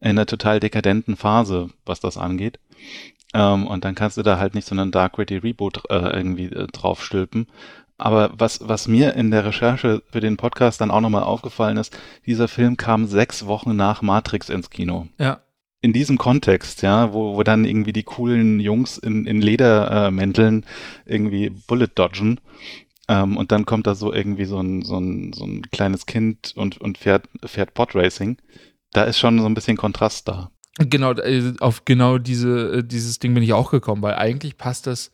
in 0.00 0.10
einer 0.10 0.26
total 0.26 0.60
dekadenten 0.60 1.16
Phase, 1.16 1.70
was 1.84 2.00
das 2.00 2.16
angeht. 2.16 2.58
Ähm, 3.34 3.66
und 3.66 3.84
dann 3.84 3.94
kannst 3.94 4.16
du 4.16 4.22
da 4.22 4.38
halt 4.38 4.54
nicht 4.54 4.66
so 4.66 4.74
einen 4.74 4.90
Dark 4.90 5.14
Gritty 5.14 5.38
Reboot 5.38 5.82
äh, 5.90 6.16
irgendwie 6.16 6.46
äh, 6.46 6.66
draufstülpen. 6.68 7.46
Aber 7.98 8.32
was, 8.38 8.60
was 8.62 8.86
mir 8.86 9.14
in 9.14 9.32
der 9.32 9.44
Recherche 9.44 10.02
für 10.10 10.20
den 10.20 10.36
Podcast 10.36 10.80
dann 10.80 10.92
auch 10.92 11.00
nochmal 11.00 11.24
aufgefallen 11.24 11.76
ist, 11.76 11.98
dieser 12.24 12.46
Film 12.46 12.76
kam 12.76 13.06
sechs 13.06 13.46
Wochen 13.46 13.74
nach 13.74 14.02
Matrix 14.02 14.48
ins 14.48 14.70
Kino. 14.70 15.08
Ja. 15.18 15.40
In 15.80 15.92
diesem 15.92 16.16
Kontext, 16.16 16.82
ja, 16.82 17.12
wo, 17.12 17.36
wo 17.36 17.42
dann 17.42 17.64
irgendwie 17.64 17.92
die 17.92 18.04
coolen 18.04 18.60
Jungs 18.60 18.98
in, 18.98 19.26
in 19.26 19.42
Ledermänteln 19.42 20.62
äh, 20.62 21.12
irgendwie 21.12 21.50
Bullet 21.50 21.90
dodgen. 21.94 22.40
Ähm, 23.08 23.36
und 23.36 23.50
dann 23.50 23.66
kommt 23.66 23.86
da 23.88 23.96
so 23.96 24.12
irgendwie 24.12 24.44
so 24.44 24.60
ein, 24.60 24.82
so 24.82 24.98
ein, 24.98 25.32
so 25.32 25.44
ein 25.44 25.62
kleines 25.70 26.06
Kind 26.06 26.52
und, 26.56 26.80
und 26.80 26.98
fährt, 26.98 27.28
fährt 27.44 27.74
Podracing. 27.74 28.38
Da 28.92 29.04
ist 29.04 29.18
schon 29.18 29.40
so 29.40 29.46
ein 29.46 29.54
bisschen 29.54 29.76
Kontrast 29.76 30.28
da. 30.28 30.50
Genau, 30.78 31.12
äh, 31.14 31.54
auf 31.58 31.84
genau 31.84 32.18
diese, 32.18 32.78
äh, 32.78 32.84
dieses 32.84 33.18
Ding 33.18 33.34
bin 33.34 33.42
ich 33.42 33.52
auch 33.52 33.72
gekommen, 33.72 34.02
weil 34.02 34.14
eigentlich 34.14 34.56
passt 34.56 34.86
das, 34.86 35.10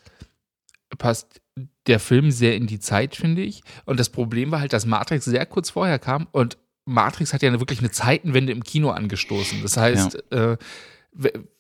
passt 0.99 1.41
der 1.87 2.01
Film 2.01 2.31
sehr 2.31 2.57
in 2.57 2.67
die 2.67 2.81
Zeit, 2.81 3.17
finde 3.17 3.43
ich. 3.43 3.63
Und 3.85 4.01
das 4.01 4.09
Problem 4.09 4.51
war 4.51 4.61
halt, 4.61 4.73
dass 4.73 4.87
Matrix 4.87 5.25
sehr 5.25 5.47
kurz 5.47 5.71
vorher 5.71 5.99
kam 5.99 6.27
und 6.33 6.59
Matrix 6.87 7.33
hat 7.33 7.43
ja 7.43 7.59
wirklich 7.59 7.79
eine 7.79 7.91
Zeitenwende 7.91 8.53
im 8.53 8.63
Kino 8.63 8.91
angestoßen. 8.91 9.63
Das 9.63 9.77
heißt, 9.77 10.19
ja. 10.31 10.53
äh, 10.53 10.57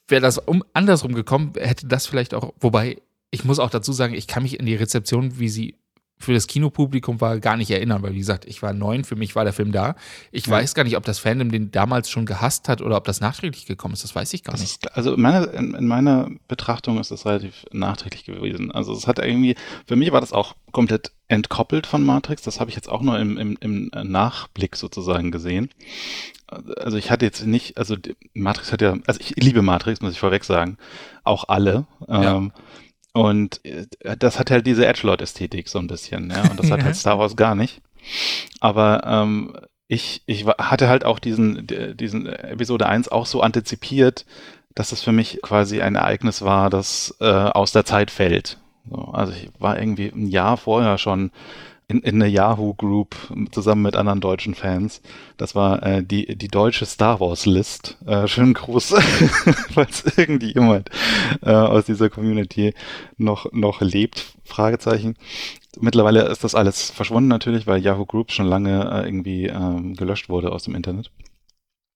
wäre 0.09 0.21
das 0.21 0.38
um, 0.38 0.62
andersrum 0.73 1.15
gekommen, 1.15 1.53
hätte 1.59 1.87
das 1.87 2.06
vielleicht 2.06 2.35
auch, 2.35 2.53
wobei 2.61 2.99
ich 3.31 3.44
muss 3.44 3.59
auch 3.59 3.71
dazu 3.71 3.93
sagen, 3.93 4.15
ich 4.15 4.26
kann 4.26 4.43
mich 4.43 4.61
in 4.61 4.67
die 4.67 4.76
Rezeption, 4.76 5.38
wie 5.38 5.49
sie 5.49 5.76
für 6.19 6.33
das 6.33 6.47
Kinopublikum 6.47 7.21
war, 7.21 7.39
gar 7.39 7.57
nicht 7.57 7.71
erinnern, 7.71 8.03
weil 8.03 8.15
wie 8.15 8.19
gesagt, 8.19 8.45
ich 8.47 8.63
war 8.63 8.73
neun, 8.73 9.05
für 9.05 9.17
mich 9.17 9.35
war 9.35 9.45
der 9.45 9.53
Film 9.53 9.73
da. 9.73 9.95
Ich 10.33 10.47
ja. 10.47 10.53
weiß 10.53 10.75
gar 10.75 10.85
nicht, 10.85 10.97
ob 10.97 11.05
das 11.05 11.19
Fandom 11.19 11.51
den 11.51 11.71
damals 11.71 12.09
schon 12.09 12.25
gehasst 12.25 12.69
hat 12.69 12.81
oder 12.81 12.97
ob 12.97 13.05
das 13.05 13.21
nachträglich 13.21 13.67
gekommen 13.67 13.95
ist, 13.95 14.05
das 14.05 14.15
weiß 14.15 14.33
ich 14.33 14.45
gar 14.45 14.55
nicht. 14.55 14.85
Ist, 14.85 14.97
also 14.97 15.15
in 15.15 15.21
meiner, 15.21 15.53
in, 15.53 15.75
in 15.75 15.87
meiner 15.87 16.31
Betrachtung 16.49 16.99
ist 16.99 17.11
das 17.11 17.27
relativ 17.27 17.65
nachträglich 17.73 18.25
gewesen. 18.25 18.71
Also 18.73 18.93
es 18.95 19.07
hat 19.07 19.19
irgendwie, 19.19 19.57
für 19.87 19.97
mich 19.97 20.13
war 20.13 20.21
das 20.21 20.33
auch 20.33 20.55
komplett 20.73 21.13
entkoppelt 21.29 21.87
von 21.87 22.05
Matrix, 22.05 22.43
das 22.43 22.61
habe 22.61 22.71
ich 22.71 22.77
jetzt 22.77 22.89
auch 22.89 23.03
nur 23.03 23.19
im, 23.19 23.37
im, 23.37 23.59
im 23.61 23.91
Nachblick 24.11 24.77
sozusagen 24.77 25.31
gesehen. 25.31 25.71
Also 26.77 26.97
ich 26.97 27.11
hatte 27.11 27.25
jetzt 27.25 27.45
nicht, 27.47 27.77
also 27.79 27.97
Matrix 28.35 28.73
hat 28.73 28.83
ja, 28.83 28.97
also 29.07 29.21
ich 29.21 29.35
liebe 29.37 29.63
Matrix, 29.63 30.01
muss 30.01 30.13
ich 30.13 30.21
vorweg 30.21 30.45
sagen, 30.45 30.79
auch 31.25 31.49
alle. 31.49 31.87
Ja. 32.07 32.37
Ähm, 32.37 32.53
und 33.15 33.65
äh, 33.65 33.87
das 34.19 34.39
hat 34.39 34.51
halt 34.51 34.67
diese 34.67 34.87
Edgelord-Ästhetik 34.87 35.69
so 35.69 35.79
ein 35.79 35.87
bisschen, 35.87 36.31
ja. 36.31 36.43
Und 36.51 36.59
das 36.59 36.71
hat 36.71 36.83
halt 36.83 36.97
Star 36.97 37.19
Wars 37.19 37.37
gar 37.37 37.55
nicht. 37.55 37.81
Aber 38.61 39.03
ähm, 39.07 39.57
ich, 39.87 40.23
ich 40.27 40.47
hatte 40.47 40.89
halt 40.89 41.05
auch 41.05 41.21
diesen, 41.21 41.67
diesen 41.97 42.27
Episode 42.27 42.87
1 42.87 43.09
auch 43.09 43.27
so 43.27 43.41
antizipiert, 43.41 44.27
dass 44.75 44.91
es 44.91 45.03
für 45.03 45.13
mich 45.13 45.41
quasi 45.43 45.81
ein 45.81 45.95
Ereignis 45.95 46.43
war, 46.43 46.69
das 46.71 47.17
äh, 47.21 47.25
aus 47.25 47.71
der 47.71 47.85
Zeit 47.85 48.11
fällt. 48.11 48.59
So, 48.91 48.97
also 48.97 49.33
ich 49.33 49.49
war 49.61 49.79
irgendwie 49.79 50.09
ein 50.09 50.27
Jahr 50.27 50.57
vorher 50.57 50.99
schon 50.99 51.31
in, 51.89 52.01
in 52.01 52.23
eine 52.23 52.29
Yahoo 52.29 52.75
Group 52.75 53.15
zusammen 53.53 53.83
mit 53.83 53.97
anderen 53.97 54.21
deutschen 54.21 54.55
Fans. 54.55 55.03
Das 55.37 55.55
war 55.55 55.83
äh, 55.83 56.03
die, 56.03 56.37
die 56.37 56.49
deutsche 56.49 56.87
Star 56.87 57.21
Wars 57.21 57.47
List. 57.47 57.99
Äh, 58.07 58.27
schönen 58.27 58.55
Gruß, 58.55 58.91
falls 59.73 60.05
irgendjemand 60.17 60.91
äh, 61.43 61.51
aus 61.51 61.85
dieser 61.85 62.11
Community 62.11 62.75
noch, 63.17 63.53
noch 63.53 63.81
lebt. 63.81 64.35
Fragezeichen. 64.45 65.17
Mittlerweile 65.81 66.23
ist 66.29 66.45
das 66.45 66.55
alles 66.55 66.91
verschwunden 66.91 67.29
natürlich, 67.29 67.67
weil 67.67 67.82
Yahoo 67.82 68.06
Group 68.06 68.32
schon 68.32 68.47
lange 68.47 68.91
äh, 68.91 69.06
irgendwie 69.06 69.47
ähm, 69.47 69.94
gelöscht 69.94 70.29
wurde 70.29 70.53
aus 70.53 70.65
dem 70.65 70.75
Internet. 70.75 71.11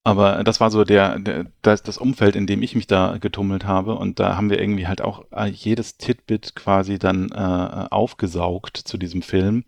Aber 0.09 0.43
das 0.43 0.59
war 0.59 0.71
so 0.71 0.85
der, 0.85 1.19
der 1.19 1.45
das, 1.61 1.83
das 1.83 1.99
Umfeld, 1.99 2.35
in 2.35 2.47
dem 2.47 2.63
ich 2.63 2.75
mich 2.75 2.87
da 2.87 3.19
getummelt 3.19 3.67
habe. 3.67 3.95
Und 3.95 4.19
da 4.19 4.39
haben 4.39 4.49
wir 4.49 4.59
irgendwie 4.59 4.87
halt 4.87 5.03
auch 5.03 5.27
äh, 5.33 5.51
jedes 5.51 5.99
Titbit 5.99 6.55
quasi 6.55 6.99
dann 6.99 7.31
äh, 7.31 7.89
aufgesaugt 7.91 8.79
zu 8.79 8.97
diesem 8.97 9.21
Film. 9.21 9.65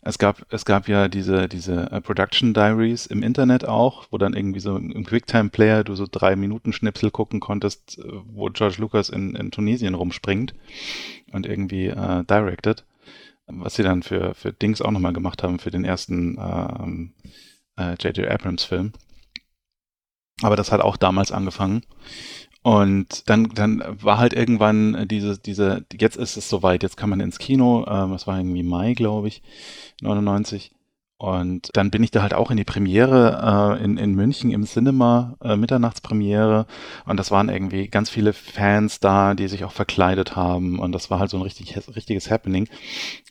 Es 0.00 0.18
gab, 0.18 0.46
es 0.50 0.64
gab 0.64 0.86
ja 0.86 1.08
diese, 1.08 1.48
diese 1.48 1.90
uh, 1.90 2.00
Production 2.00 2.54
Diaries 2.54 3.06
im 3.06 3.24
Internet 3.24 3.64
auch, 3.64 4.06
wo 4.12 4.18
dann 4.18 4.34
irgendwie 4.34 4.60
so 4.60 4.76
im 4.76 5.04
Quicktime-Player 5.04 5.82
du 5.82 5.96
so 5.96 6.06
drei 6.08 6.36
Minuten 6.36 6.72
Schnipsel 6.72 7.10
gucken 7.10 7.40
konntest, 7.40 7.98
äh, 7.98 8.04
wo 8.32 8.50
George 8.50 8.76
Lucas 8.78 9.08
in, 9.08 9.34
in 9.34 9.50
Tunesien 9.50 9.94
rumspringt 9.94 10.54
und 11.32 11.46
irgendwie 11.46 11.86
äh, 11.86 12.22
directed. 12.22 12.84
Was 13.48 13.74
sie 13.74 13.82
dann 13.82 14.04
für, 14.04 14.34
für 14.34 14.52
Dings 14.52 14.80
auch 14.80 14.92
nochmal 14.92 15.12
gemacht 15.14 15.42
haben 15.42 15.58
für 15.58 15.72
den 15.72 15.84
ersten 15.84 16.36
J.J. 17.76 18.18
Äh, 18.18 18.28
Abrams-Film. 18.28 18.92
Aber 20.42 20.56
das 20.56 20.72
hat 20.72 20.80
auch 20.80 20.96
damals 20.96 21.32
angefangen. 21.32 21.82
Und 22.62 23.28
dann, 23.28 23.50
dann 23.50 23.84
war 23.86 24.18
halt 24.18 24.32
irgendwann 24.32 25.06
diese, 25.06 25.38
diese, 25.38 25.84
jetzt 25.92 26.16
ist 26.16 26.38
es 26.38 26.48
soweit, 26.48 26.82
jetzt 26.82 26.96
kann 26.96 27.10
man 27.10 27.20
ins 27.20 27.38
Kino, 27.38 27.84
ähm, 27.86 28.12
das 28.12 28.26
war 28.26 28.38
irgendwie 28.38 28.62
Mai, 28.62 28.94
glaube 28.94 29.28
ich, 29.28 29.42
99. 30.00 30.72
Und 31.18 31.70
dann 31.74 31.90
bin 31.90 32.02
ich 32.02 32.10
da 32.10 32.22
halt 32.22 32.34
auch 32.34 32.50
in 32.50 32.56
die 32.56 32.64
Premiere 32.64 33.78
äh, 33.80 33.84
in, 33.84 33.98
in 33.98 34.14
München 34.14 34.50
im 34.50 34.64
Cinema, 34.64 35.36
äh, 35.42 35.56
Mitternachtspremiere. 35.56 36.66
Und 37.06 37.18
das 37.18 37.30
waren 37.30 37.48
irgendwie 37.48 37.88
ganz 37.88 38.10
viele 38.10 38.32
Fans 38.32 38.98
da, 38.98 39.34
die 39.34 39.48
sich 39.48 39.64
auch 39.64 39.72
verkleidet 39.72 40.34
haben. 40.34 40.78
Und 40.78 40.92
das 40.92 41.10
war 41.10 41.20
halt 41.20 41.30
so 41.30 41.36
ein 41.36 41.42
richtig, 41.42 41.76
richtiges 41.94 42.30
Happening. 42.30 42.68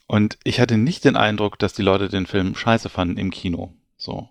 Und 0.07 0.37
ich 0.43 0.59
hatte 0.59 0.77
nicht 0.77 1.05
den 1.05 1.15
Eindruck, 1.15 1.59
dass 1.59 1.73
die 1.73 1.81
Leute 1.81 2.07
den 2.07 2.25
Film 2.25 2.55
scheiße 2.55 2.89
fanden 2.89 3.17
im 3.17 3.31
Kino. 3.31 3.73
So. 3.97 4.29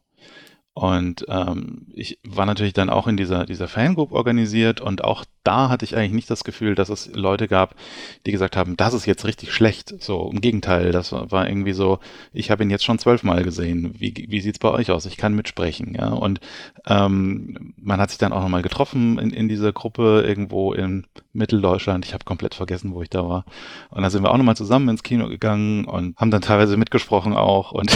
Und 0.74 1.26
ähm, 1.28 1.86
ich 1.92 2.18
war 2.26 2.46
natürlich 2.46 2.72
dann 2.72 2.88
auch 2.88 3.06
in 3.06 3.16
dieser, 3.16 3.44
dieser 3.44 3.68
Fangroup 3.68 4.12
organisiert 4.12 4.80
und 4.80 5.04
auch 5.04 5.24
da 5.44 5.68
hatte 5.68 5.84
ich 5.84 5.96
eigentlich 5.96 6.12
nicht 6.12 6.30
das 6.30 6.44
Gefühl, 6.44 6.74
dass 6.74 6.88
es 6.88 7.10
Leute 7.14 7.48
gab, 7.48 7.74
die 8.26 8.32
gesagt 8.32 8.56
haben, 8.56 8.76
das 8.76 8.94
ist 8.94 9.06
jetzt 9.06 9.24
richtig 9.24 9.52
schlecht. 9.52 9.94
So, 10.02 10.30
im 10.32 10.40
Gegenteil, 10.40 10.92
das 10.92 11.12
war 11.12 11.48
irgendwie 11.48 11.72
so, 11.72 11.98
ich 12.32 12.50
habe 12.50 12.62
ihn 12.62 12.70
jetzt 12.70 12.84
schon 12.84 12.98
zwölfmal 12.98 13.42
gesehen. 13.42 13.94
Wie, 13.98 14.26
wie 14.28 14.40
sieht's 14.40 14.58
bei 14.58 14.70
euch 14.70 14.90
aus? 14.90 15.06
Ich 15.06 15.16
kann 15.16 15.34
mitsprechen, 15.34 15.94
ja. 15.94 16.08
Und 16.08 16.40
ähm, 16.86 17.74
man 17.76 18.00
hat 18.00 18.10
sich 18.10 18.18
dann 18.18 18.32
auch 18.32 18.42
nochmal 18.42 18.62
getroffen 18.62 19.18
in, 19.18 19.30
in 19.30 19.48
dieser 19.48 19.72
Gruppe 19.72 20.24
irgendwo 20.26 20.72
in 20.72 21.06
Mitteldeutschland. 21.32 22.04
Ich 22.04 22.14
habe 22.14 22.24
komplett 22.24 22.54
vergessen, 22.54 22.94
wo 22.94 23.02
ich 23.02 23.10
da 23.10 23.28
war. 23.28 23.44
Und 23.90 24.02
dann 24.02 24.10
sind 24.10 24.22
wir 24.22 24.30
auch 24.30 24.36
nochmal 24.36 24.56
zusammen 24.56 24.88
ins 24.88 25.02
Kino 25.02 25.28
gegangen 25.28 25.84
und 25.86 26.16
haben 26.16 26.30
dann 26.30 26.42
teilweise 26.42 26.76
mitgesprochen 26.76 27.34
auch. 27.34 27.72
Und 27.72 27.92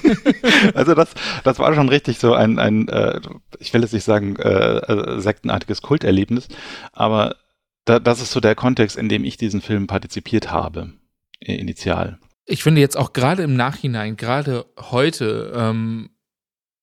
also 0.74 0.94
das, 0.94 1.14
das 1.44 1.58
war 1.58 1.74
schon 1.74 1.88
richtig 1.88 2.18
so 2.18 2.34
ein, 2.34 2.58
ein 2.58 2.88
äh, 2.88 3.20
ich 3.58 3.72
will 3.72 3.82
jetzt 3.82 3.92
nicht 3.92 4.04
sagen, 4.04 4.36
äh, 4.36 4.78
äh, 4.78 5.20
sektenartiges 5.20 5.82
Kulterlebnis, 5.82 6.48
aber 6.92 7.36
da, 7.84 7.98
das 7.98 8.20
ist 8.20 8.32
so 8.32 8.40
der 8.40 8.54
Kontext, 8.54 8.96
in 8.96 9.08
dem 9.08 9.24
ich 9.24 9.36
diesen 9.36 9.60
Film 9.60 9.86
partizipiert 9.86 10.50
habe, 10.50 10.92
initial. 11.40 12.18
Ich 12.44 12.62
finde 12.62 12.80
jetzt 12.80 12.96
auch 12.96 13.12
gerade 13.12 13.42
im 13.42 13.56
Nachhinein, 13.56 14.16
gerade 14.16 14.66
heute, 14.78 15.52
ähm, 15.54 16.10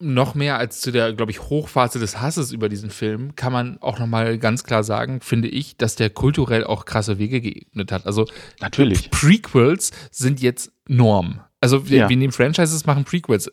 noch 0.01 0.33
mehr 0.33 0.57
als 0.57 0.79
zu 0.79 0.91
der, 0.91 1.13
glaube 1.13 1.31
ich, 1.31 1.41
Hochphase 1.41 1.99
des 1.99 2.21
Hasses 2.21 2.51
über 2.53 2.69
diesen 2.69 2.89
Film, 2.89 3.35
kann 3.35 3.51
man 3.51 3.77
auch 3.81 3.99
nochmal 3.99 4.37
ganz 4.37 4.63
klar 4.63 4.83
sagen, 4.83 5.19
finde 5.19 5.49
ich, 5.49 5.75
dass 5.75 5.95
der 5.95 6.09
kulturell 6.09 6.63
auch 6.63 6.85
krasse 6.85 7.19
Wege 7.19 7.41
geebnet 7.41 7.91
hat. 7.91 8.05
Also 8.05 8.25
natürlich. 8.61 9.11
Prequels 9.11 9.91
sind 10.09 10.41
jetzt 10.41 10.71
Norm. 10.87 11.41
Also 11.59 11.89
wir, 11.89 11.97
ja. 11.97 12.09
wir 12.09 12.15
nehmen 12.15 12.31
Franchises, 12.31 12.85
machen 12.85 13.03
Prequels. 13.03 13.51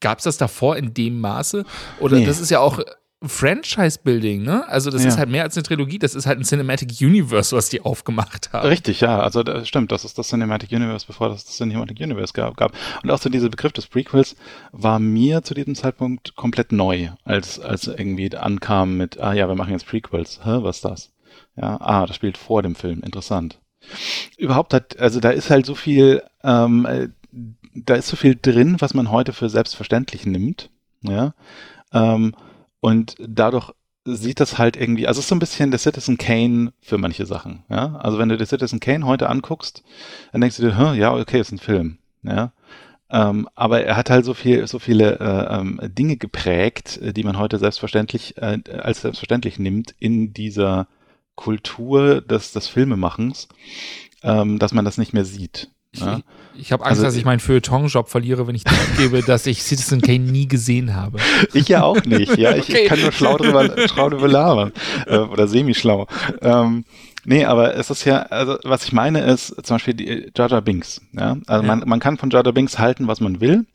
Gab 0.00 0.18
es 0.18 0.24
das 0.24 0.38
davor 0.38 0.76
in 0.76 0.94
dem 0.94 1.20
Maße? 1.20 1.64
Oder 2.00 2.16
nee. 2.16 2.24
das 2.24 2.40
ist 2.40 2.50
ja 2.50 2.60
auch 2.60 2.80
Franchise-Building, 3.28 4.42
ne? 4.42 4.68
Also 4.68 4.90
das 4.90 5.02
ja. 5.02 5.08
ist 5.08 5.18
halt 5.18 5.28
mehr 5.28 5.42
als 5.42 5.56
eine 5.56 5.62
Trilogie, 5.62 5.98
das 5.98 6.14
ist 6.14 6.26
halt 6.26 6.38
ein 6.38 6.44
Cinematic 6.44 6.90
Universe, 7.00 7.56
was 7.56 7.68
die 7.68 7.80
aufgemacht 7.80 8.52
haben. 8.52 8.68
Richtig, 8.68 9.00
ja. 9.00 9.20
Also 9.20 9.42
das 9.42 9.66
stimmt, 9.68 9.92
das 9.92 10.04
ist 10.04 10.18
das 10.18 10.28
Cinematic 10.28 10.72
Universe, 10.72 11.06
bevor 11.06 11.28
das 11.28 11.44
das 11.44 11.56
Cinematic 11.56 12.00
Universe 12.00 12.32
gab. 12.32 12.60
Und 13.02 13.10
auch 13.10 13.18
so 13.18 13.28
dieser 13.28 13.48
Begriff 13.48 13.72
des 13.72 13.86
Prequels 13.86 14.36
war 14.72 14.98
mir 14.98 15.42
zu 15.42 15.54
diesem 15.54 15.74
Zeitpunkt 15.74 16.36
komplett 16.36 16.72
neu, 16.72 17.10
als, 17.24 17.60
als 17.60 17.86
irgendwie 17.86 18.34
ankam 18.36 18.96
mit, 18.96 19.20
ah 19.20 19.32
ja, 19.32 19.48
wir 19.48 19.54
machen 19.54 19.72
jetzt 19.72 19.86
Prequels. 19.86 20.40
Hä, 20.44 20.58
was 20.62 20.76
ist 20.76 20.84
das? 20.84 21.10
Ja, 21.56 21.80
ah, 21.80 22.06
das 22.06 22.16
spielt 22.16 22.36
vor 22.36 22.62
dem 22.62 22.74
Film. 22.74 23.02
Interessant. 23.02 23.60
Überhaupt 24.36 24.74
hat, 24.74 24.98
also 24.98 25.20
da 25.20 25.30
ist 25.30 25.50
halt 25.50 25.66
so 25.66 25.74
viel, 25.74 26.22
ähm, 26.42 26.86
äh, 26.86 27.08
da 27.74 27.94
ist 27.94 28.08
so 28.08 28.16
viel 28.16 28.38
drin, 28.40 28.76
was 28.80 28.94
man 28.94 29.10
heute 29.10 29.32
für 29.32 29.48
selbstverständlich 29.48 30.26
nimmt. 30.26 30.70
Ja. 31.02 31.34
Ähm, 31.92 32.34
und 32.84 33.14
dadurch 33.18 33.72
sieht 34.04 34.40
das 34.40 34.58
halt 34.58 34.76
irgendwie, 34.76 35.06
also 35.06 35.18
es 35.18 35.24
ist 35.24 35.30
so 35.30 35.34
ein 35.34 35.38
bisschen 35.38 35.70
der 35.70 35.80
Citizen 35.80 36.18
Kane 36.18 36.74
für 36.82 36.98
manche 36.98 37.24
Sachen. 37.24 37.64
Ja? 37.70 37.96
Also 37.96 38.18
wenn 38.18 38.28
du 38.28 38.36
dir 38.36 38.44
Citizen 38.44 38.78
Kane 38.78 39.06
heute 39.06 39.30
anguckst, 39.30 39.82
dann 40.32 40.42
denkst 40.42 40.58
du 40.58 40.64
dir, 40.64 40.94
ja, 40.94 41.14
okay, 41.14 41.40
ist 41.40 41.50
ein 41.50 41.56
Film. 41.56 41.96
Ja? 42.22 42.52
Ähm, 43.08 43.48
aber 43.54 43.84
er 43.84 43.96
hat 43.96 44.10
halt 44.10 44.26
so 44.26 44.34
viel, 44.34 44.66
so 44.66 44.78
viele 44.78 45.18
äh, 45.18 45.58
ähm, 45.58 45.80
Dinge 45.82 46.18
geprägt, 46.18 46.98
äh, 46.98 47.14
die 47.14 47.24
man 47.24 47.38
heute 47.38 47.58
selbstverständlich 47.58 48.36
äh, 48.36 48.58
als 48.70 49.00
selbstverständlich 49.00 49.58
nimmt 49.58 49.94
in 49.98 50.34
dieser 50.34 50.86
Kultur 51.36 52.20
des, 52.20 52.52
des 52.52 52.68
Filmemachens, 52.68 53.48
ähm, 54.22 54.58
dass 54.58 54.74
man 54.74 54.84
das 54.84 54.98
nicht 54.98 55.14
mehr 55.14 55.24
sieht. 55.24 55.70
Ja? 55.94 56.20
Ich 56.56 56.72
habe 56.72 56.84
Angst, 56.84 56.98
also, 56.98 57.02
dass 57.04 57.16
ich 57.16 57.24
meinen 57.24 57.40
Feuilleton-Job 57.40 58.08
verliere, 58.08 58.46
wenn 58.46 58.54
ich 58.54 58.64
zugebe, 58.64 59.22
dass 59.22 59.46
ich 59.46 59.62
Citizen 59.62 60.00
Kane 60.00 60.20
nie 60.20 60.48
gesehen 60.48 60.94
habe. 60.94 61.18
Ich 61.52 61.68
ja 61.68 61.82
auch 61.82 62.04
nicht. 62.04 62.36
Ja, 62.36 62.54
ich, 62.54 62.68
okay. 62.68 62.86
kann 62.86 63.00
nur 63.00 63.12
schlau 63.12 63.36
drüber, 63.36 63.88
schlau 63.88 64.10
drüber 64.10 64.28
labern 64.28 64.72
äh, 65.06 65.18
oder 65.18 65.46
semi-schlau. 65.46 66.06
Ähm, 66.42 66.84
nee, 67.24 67.44
aber 67.44 67.76
es 67.76 67.90
ist 67.90 68.04
ja, 68.04 68.22
also 68.22 68.56
was 68.64 68.84
ich 68.84 68.92
meine 68.92 69.20
ist 69.20 69.54
zum 69.64 69.76
Beispiel 69.76 69.94
die 69.94 70.32
Jar 70.36 70.48
Jar 70.48 70.62
Binks. 70.62 71.00
Ja, 71.12 71.36
also. 71.46 71.64
Man, 71.64 71.84
man 71.86 72.00
kann 72.00 72.16
von 72.16 72.30
Jar 72.30 72.42
Binks 72.42 72.78
halten, 72.78 73.06
was 73.06 73.20
man 73.20 73.40
will. 73.40 73.66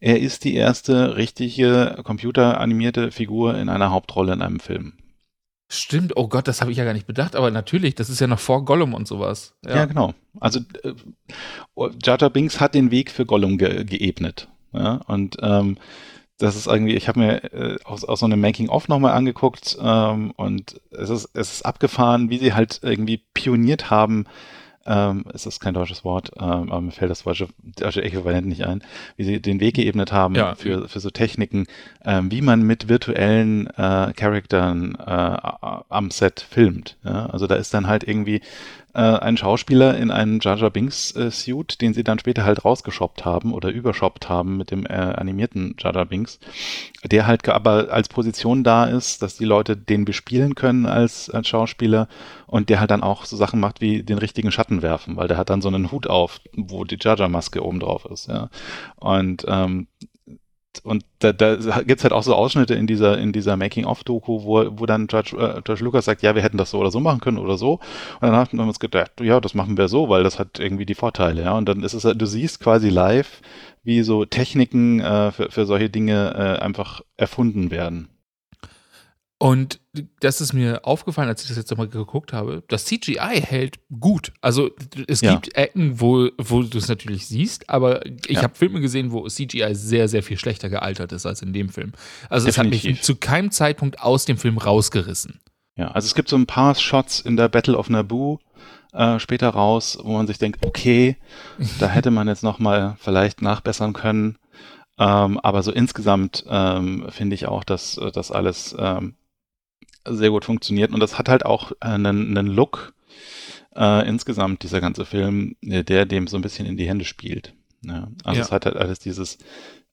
Er 0.00 0.20
ist 0.20 0.44
die 0.44 0.54
erste 0.54 1.16
richtige 1.16 1.98
computeranimierte 2.04 3.10
Figur 3.10 3.56
in 3.56 3.68
einer 3.68 3.90
Hauptrolle 3.90 4.32
in 4.32 4.42
einem 4.42 4.60
Film. 4.60 4.94
Stimmt, 5.70 6.16
oh 6.16 6.28
Gott, 6.28 6.48
das 6.48 6.62
habe 6.62 6.70
ich 6.70 6.78
ja 6.78 6.84
gar 6.84 6.94
nicht 6.94 7.06
bedacht, 7.06 7.36
aber 7.36 7.50
natürlich, 7.50 7.94
das 7.94 8.08
ist 8.08 8.20
ja 8.20 8.26
noch 8.26 8.38
vor 8.38 8.64
Gollum 8.64 8.94
und 8.94 9.06
sowas. 9.06 9.54
Ja, 9.64 9.76
ja 9.76 9.84
genau. 9.84 10.14
Also 10.40 10.60
äh, 10.82 10.94
Jar 12.02 12.18
Jar 12.18 12.30
Binks 12.30 12.58
hat 12.58 12.74
den 12.74 12.90
Weg 12.90 13.10
für 13.10 13.26
Gollum 13.26 13.58
ge 13.58 13.84
geebnet. 13.84 14.48
Ja? 14.72 15.00
Und 15.06 15.36
ähm, 15.42 15.76
das 16.38 16.56
ist 16.56 16.68
irgendwie, 16.68 16.94
ich 16.94 17.08
habe 17.08 17.20
mir 17.20 17.52
äh, 17.52 17.76
aus, 17.84 18.04
aus 18.04 18.20
so 18.20 18.26
einem 18.26 18.40
Making-of 18.40 18.88
nochmal 18.88 19.12
angeguckt 19.12 19.76
ähm, 19.82 20.30
und 20.36 20.80
es 20.90 21.10
ist, 21.10 21.28
es 21.34 21.52
ist 21.52 21.66
abgefahren, 21.66 22.30
wie 22.30 22.38
sie 22.38 22.54
halt 22.54 22.80
irgendwie 22.82 23.24
pioniert 23.34 23.90
haben, 23.90 24.24
ähm, 24.88 25.24
es 25.34 25.46
ist 25.46 25.60
kein 25.60 25.74
deutsches 25.74 26.02
Wort, 26.02 26.30
ähm, 26.40 26.72
aber 26.72 26.80
mir 26.80 26.90
fällt 26.90 27.10
das 27.10 27.22
deutsche, 27.22 27.48
deutsche 27.62 28.02
Äquivalent 28.02 28.46
nicht 28.46 28.64
ein, 28.64 28.82
wie 29.16 29.24
sie 29.24 29.40
den 29.40 29.60
Weg 29.60 29.74
geebnet 29.76 30.12
haben 30.12 30.34
ja. 30.34 30.54
für, 30.54 30.88
für 30.88 31.00
so 31.00 31.10
Techniken, 31.10 31.66
ähm, 32.04 32.30
wie 32.32 32.40
man 32.40 32.62
mit 32.62 32.88
virtuellen 32.88 33.66
äh, 33.68 34.12
Charakteren 34.16 34.94
äh, 34.94 35.36
am 35.88 36.10
Set 36.10 36.40
filmt. 36.40 36.96
Ja? 37.04 37.26
Also 37.26 37.46
da 37.46 37.56
ist 37.56 37.74
dann 37.74 37.86
halt 37.86 38.02
irgendwie 38.02 38.40
äh, 38.94 39.00
ein 39.00 39.36
Schauspieler 39.36 39.96
in 39.96 40.10
einem 40.10 40.40
Jar 40.40 40.56
Jar 40.56 40.70
Binks 40.70 41.14
äh, 41.14 41.30
Suit, 41.30 41.80
den 41.80 41.94
sie 41.94 42.04
dann 42.04 42.18
später 42.18 42.44
halt 42.44 42.64
rausgeshoppt 42.64 43.24
haben 43.24 43.52
oder 43.52 43.70
übershoppt 43.70 44.28
haben 44.28 44.56
mit 44.56 44.70
dem 44.70 44.86
äh, 44.86 44.92
animierten 44.92 45.76
Jar 45.78 46.04
Binks, 46.04 46.38
der 47.04 47.26
halt 47.26 47.48
aber 47.48 47.88
als 47.90 48.08
Position 48.08 48.64
da 48.64 48.84
ist, 48.84 49.22
dass 49.22 49.36
die 49.36 49.44
Leute 49.44 49.76
den 49.76 50.04
bespielen 50.04 50.54
können 50.54 50.86
als, 50.86 51.30
als 51.30 51.48
Schauspieler 51.48 52.08
und 52.46 52.68
der 52.68 52.80
halt 52.80 52.90
dann 52.90 53.02
auch 53.02 53.24
so 53.24 53.36
Sachen 53.36 53.60
macht 53.60 53.80
wie 53.80 54.02
den 54.02 54.18
richtigen 54.18 54.50
Schatten 54.50 54.82
werfen, 54.82 55.16
weil 55.16 55.28
der 55.28 55.36
hat 55.36 55.50
dann 55.50 55.62
so 55.62 55.68
einen 55.68 55.90
Hut 55.92 56.06
auf, 56.06 56.40
wo 56.54 56.84
die 56.84 56.98
Jar 57.00 57.28
Maske 57.28 57.64
oben 57.64 57.80
drauf 57.80 58.06
ist, 58.06 58.28
ja. 58.28 58.48
Und 58.96 59.44
ähm, 59.48 59.88
und 60.84 61.04
da, 61.18 61.32
da 61.32 61.56
gibt 61.56 61.98
es 61.98 62.04
halt 62.04 62.12
auch 62.12 62.22
so 62.22 62.34
Ausschnitte 62.34 62.74
in 62.74 62.86
dieser, 62.86 63.18
in 63.18 63.32
dieser 63.32 63.56
Making-of-Doku, 63.56 64.44
wo, 64.44 64.78
wo 64.78 64.86
dann 64.86 65.06
George, 65.06 65.36
äh, 65.38 65.60
George 65.62 65.84
Lucas 65.84 66.04
sagt, 66.04 66.22
ja, 66.22 66.34
wir 66.34 66.42
hätten 66.42 66.58
das 66.58 66.70
so 66.70 66.78
oder 66.78 66.90
so 66.90 67.00
machen 67.00 67.20
können 67.20 67.38
oder 67.38 67.56
so. 67.56 67.74
Und 67.74 67.80
dann 68.22 68.36
haben 68.36 68.58
wir 68.58 68.64
uns 68.64 68.80
gedacht, 68.80 69.12
ja, 69.20 69.40
das 69.40 69.54
machen 69.54 69.76
wir 69.76 69.88
so, 69.88 70.08
weil 70.08 70.22
das 70.22 70.38
hat 70.38 70.58
irgendwie 70.58 70.86
die 70.86 70.94
Vorteile, 70.94 71.42
ja. 71.42 71.56
Und 71.56 71.68
dann 71.68 71.82
ist 71.82 71.94
es, 71.94 72.02
du 72.02 72.26
siehst 72.26 72.60
quasi 72.60 72.88
live, 72.88 73.40
wie 73.82 74.02
so 74.02 74.24
Techniken 74.24 75.00
äh, 75.00 75.32
für, 75.32 75.50
für 75.50 75.66
solche 75.66 75.90
Dinge 75.90 76.34
äh, 76.34 76.62
einfach 76.62 77.00
erfunden 77.16 77.70
werden. 77.70 78.08
Und 79.40 79.78
das 80.18 80.40
ist 80.40 80.52
mir 80.52 80.84
aufgefallen, 80.84 81.28
als 81.28 81.42
ich 81.42 81.48
das 81.48 81.56
jetzt 81.56 81.70
nochmal 81.70 81.86
geguckt 81.86 82.32
habe. 82.32 82.64
Das 82.66 82.86
CGI 82.86 83.40
hält 83.40 83.78
gut. 84.00 84.32
Also 84.40 84.70
es 85.06 85.20
ja. 85.20 85.34
gibt 85.34 85.56
Ecken, 85.56 86.00
wo, 86.00 86.28
wo 86.38 86.62
du 86.62 86.76
es 86.76 86.88
natürlich 86.88 87.28
siehst, 87.28 87.70
aber 87.70 88.04
ich 88.04 88.30
ja. 88.30 88.42
habe 88.42 88.56
Filme 88.56 88.80
gesehen, 88.80 89.12
wo 89.12 89.28
CGI 89.28 89.76
sehr, 89.76 90.08
sehr 90.08 90.24
viel 90.24 90.38
schlechter 90.38 90.68
gealtert 90.68 91.12
ist 91.12 91.24
als 91.24 91.40
in 91.40 91.52
dem 91.52 91.68
Film. 91.68 91.92
Also 92.28 92.48
es 92.48 92.58
hat 92.58 92.66
mich 92.66 93.00
zu 93.02 93.14
keinem 93.14 93.52
Zeitpunkt 93.52 94.00
aus 94.00 94.24
dem 94.24 94.38
Film 94.38 94.58
rausgerissen. 94.58 95.40
Ja, 95.76 95.92
also 95.92 96.06
es 96.06 96.16
gibt 96.16 96.28
so 96.28 96.36
ein 96.36 96.46
paar 96.46 96.74
Shots 96.74 97.20
in 97.20 97.36
der 97.36 97.48
Battle 97.48 97.78
of 97.78 97.88
Naboo 97.88 98.40
äh, 98.92 99.20
später 99.20 99.50
raus, 99.50 99.96
wo 100.02 100.14
man 100.14 100.26
sich 100.26 100.38
denkt, 100.38 100.66
okay, 100.66 101.16
da 101.78 101.86
hätte 101.88 102.10
man 102.10 102.26
jetzt 102.26 102.42
nochmal 102.42 102.96
vielleicht 102.98 103.40
nachbessern 103.40 103.92
können. 103.92 104.36
Ähm, 104.98 105.38
aber 105.38 105.62
so 105.62 105.70
insgesamt 105.70 106.44
ähm, 106.48 107.06
finde 107.10 107.34
ich 107.34 107.46
auch, 107.46 107.62
dass 107.62 108.00
das 108.12 108.32
alles 108.32 108.74
ähm, 108.76 109.14
sehr 110.10 110.30
gut 110.30 110.44
funktioniert. 110.44 110.92
Und 110.92 111.00
das 111.00 111.18
hat 111.18 111.28
halt 111.28 111.44
auch 111.44 111.72
einen, 111.80 112.36
einen 112.36 112.46
Look 112.48 112.94
äh, 113.76 114.08
insgesamt, 114.08 114.62
dieser 114.62 114.80
ganze 114.80 115.04
Film, 115.04 115.56
der 115.62 116.06
dem 116.06 116.26
so 116.26 116.36
ein 116.36 116.42
bisschen 116.42 116.66
in 116.66 116.76
die 116.76 116.88
Hände 116.88 117.04
spielt. 117.04 117.54
Ja, 117.82 118.08
also 118.24 118.40
ja. 118.40 118.44
es 118.44 118.52
hat 118.52 118.66
halt 118.66 118.76
alles 118.76 118.98
dieses 118.98 119.38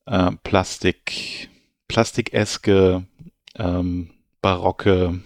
äh, 0.05 0.31
Plastik, 0.43 1.49
plastikeske, 1.87 3.05
ähm, 3.55 4.09
barocke 4.41 5.19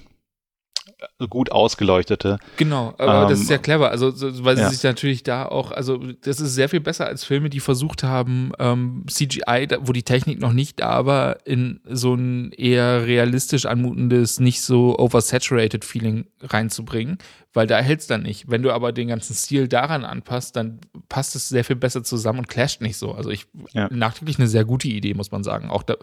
gut 1.27 1.51
ausgeleuchtete. 1.51 2.37
Genau, 2.57 2.93
aber 2.97 3.23
ähm, 3.23 3.29
das 3.29 3.41
ist 3.41 3.47
sehr 3.47 3.59
clever, 3.59 3.89
also 3.89 4.13
weil 4.43 4.55
sie 4.55 4.63
ja. 4.63 4.69
sich 4.69 4.83
natürlich 4.83 5.23
da 5.23 5.45
auch, 5.45 5.71
also 5.71 5.97
das 5.97 6.39
ist 6.39 6.55
sehr 6.55 6.69
viel 6.69 6.79
besser 6.79 7.07
als 7.07 7.23
Filme, 7.23 7.49
die 7.49 7.59
versucht 7.59 8.03
haben, 8.03 8.51
ähm, 8.59 9.05
CGI, 9.09 9.67
wo 9.81 9.91
die 9.91 10.03
Technik 10.03 10.39
noch 10.39 10.53
nicht 10.53 10.79
da 10.79 11.05
war, 11.05 11.45
in 11.45 11.81
so 11.85 12.13
ein 12.13 12.51
eher 12.51 13.05
realistisch 13.05 13.65
anmutendes, 13.65 14.39
nicht 14.39 14.61
so 14.61 14.97
oversaturated 14.97 15.83
Feeling 15.83 16.25
reinzubringen, 16.41 17.17
weil 17.53 17.65
da 17.65 17.79
hält 17.79 18.01
es 18.01 18.07
dann 18.07 18.21
nicht. 18.21 18.49
Wenn 18.49 18.61
du 18.61 18.71
aber 18.71 18.91
den 18.91 19.07
ganzen 19.07 19.35
Stil 19.35 19.67
daran 19.67 20.05
anpasst, 20.05 20.55
dann 20.55 20.79
passt 21.09 21.35
es 21.35 21.49
sehr 21.49 21.63
viel 21.63 21.75
besser 21.75 22.03
zusammen 22.03 22.39
und 22.39 22.47
clasht 22.47 22.81
nicht 22.81 22.97
so. 22.97 23.13
Also 23.13 23.31
ich 23.31 23.47
ja. 23.73 23.89
nachträglich 23.91 24.37
eine 24.37 24.47
sehr 24.47 24.65
gute 24.65 24.87
Idee, 24.87 25.15
muss 25.15 25.31
man 25.31 25.43
sagen. 25.43 25.69
Auch 25.71 25.81
da, 25.81 25.95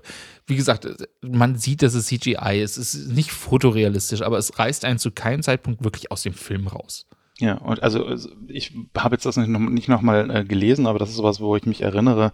wie 0.46 0.56
gesagt, 0.56 0.88
man 1.22 1.56
sieht, 1.56 1.82
dass 1.82 1.94
es 1.94 2.06
CGI 2.06 2.60
ist. 2.60 2.76
Es 2.76 2.94
ist 2.94 3.12
nicht 3.12 3.30
fotorealistisch, 3.30 4.22
aber 4.22 4.38
es 4.38 4.58
reißt 4.58 4.84
einen 4.84 4.98
zu 4.98 5.05
keinem 5.10 5.42
Zeitpunkt 5.42 5.84
wirklich 5.84 6.10
aus 6.10 6.22
dem 6.22 6.34
Film 6.34 6.66
raus. 6.66 7.06
Ja, 7.38 7.54
und 7.58 7.82
also, 7.82 8.06
also 8.06 8.30
ich 8.48 8.72
habe 8.96 9.14
jetzt 9.14 9.26
das 9.26 9.36
nicht, 9.36 9.48
noch, 9.48 9.60
nicht 9.60 9.88
nochmal 9.88 10.30
äh, 10.30 10.44
gelesen, 10.44 10.86
aber 10.86 10.98
das 10.98 11.10
ist 11.10 11.16
sowas, 11.16 11.40
wo 11.40 11.54
ich 11.54 11.66
mich 11.66 11.82
erinnere 11.82 12.32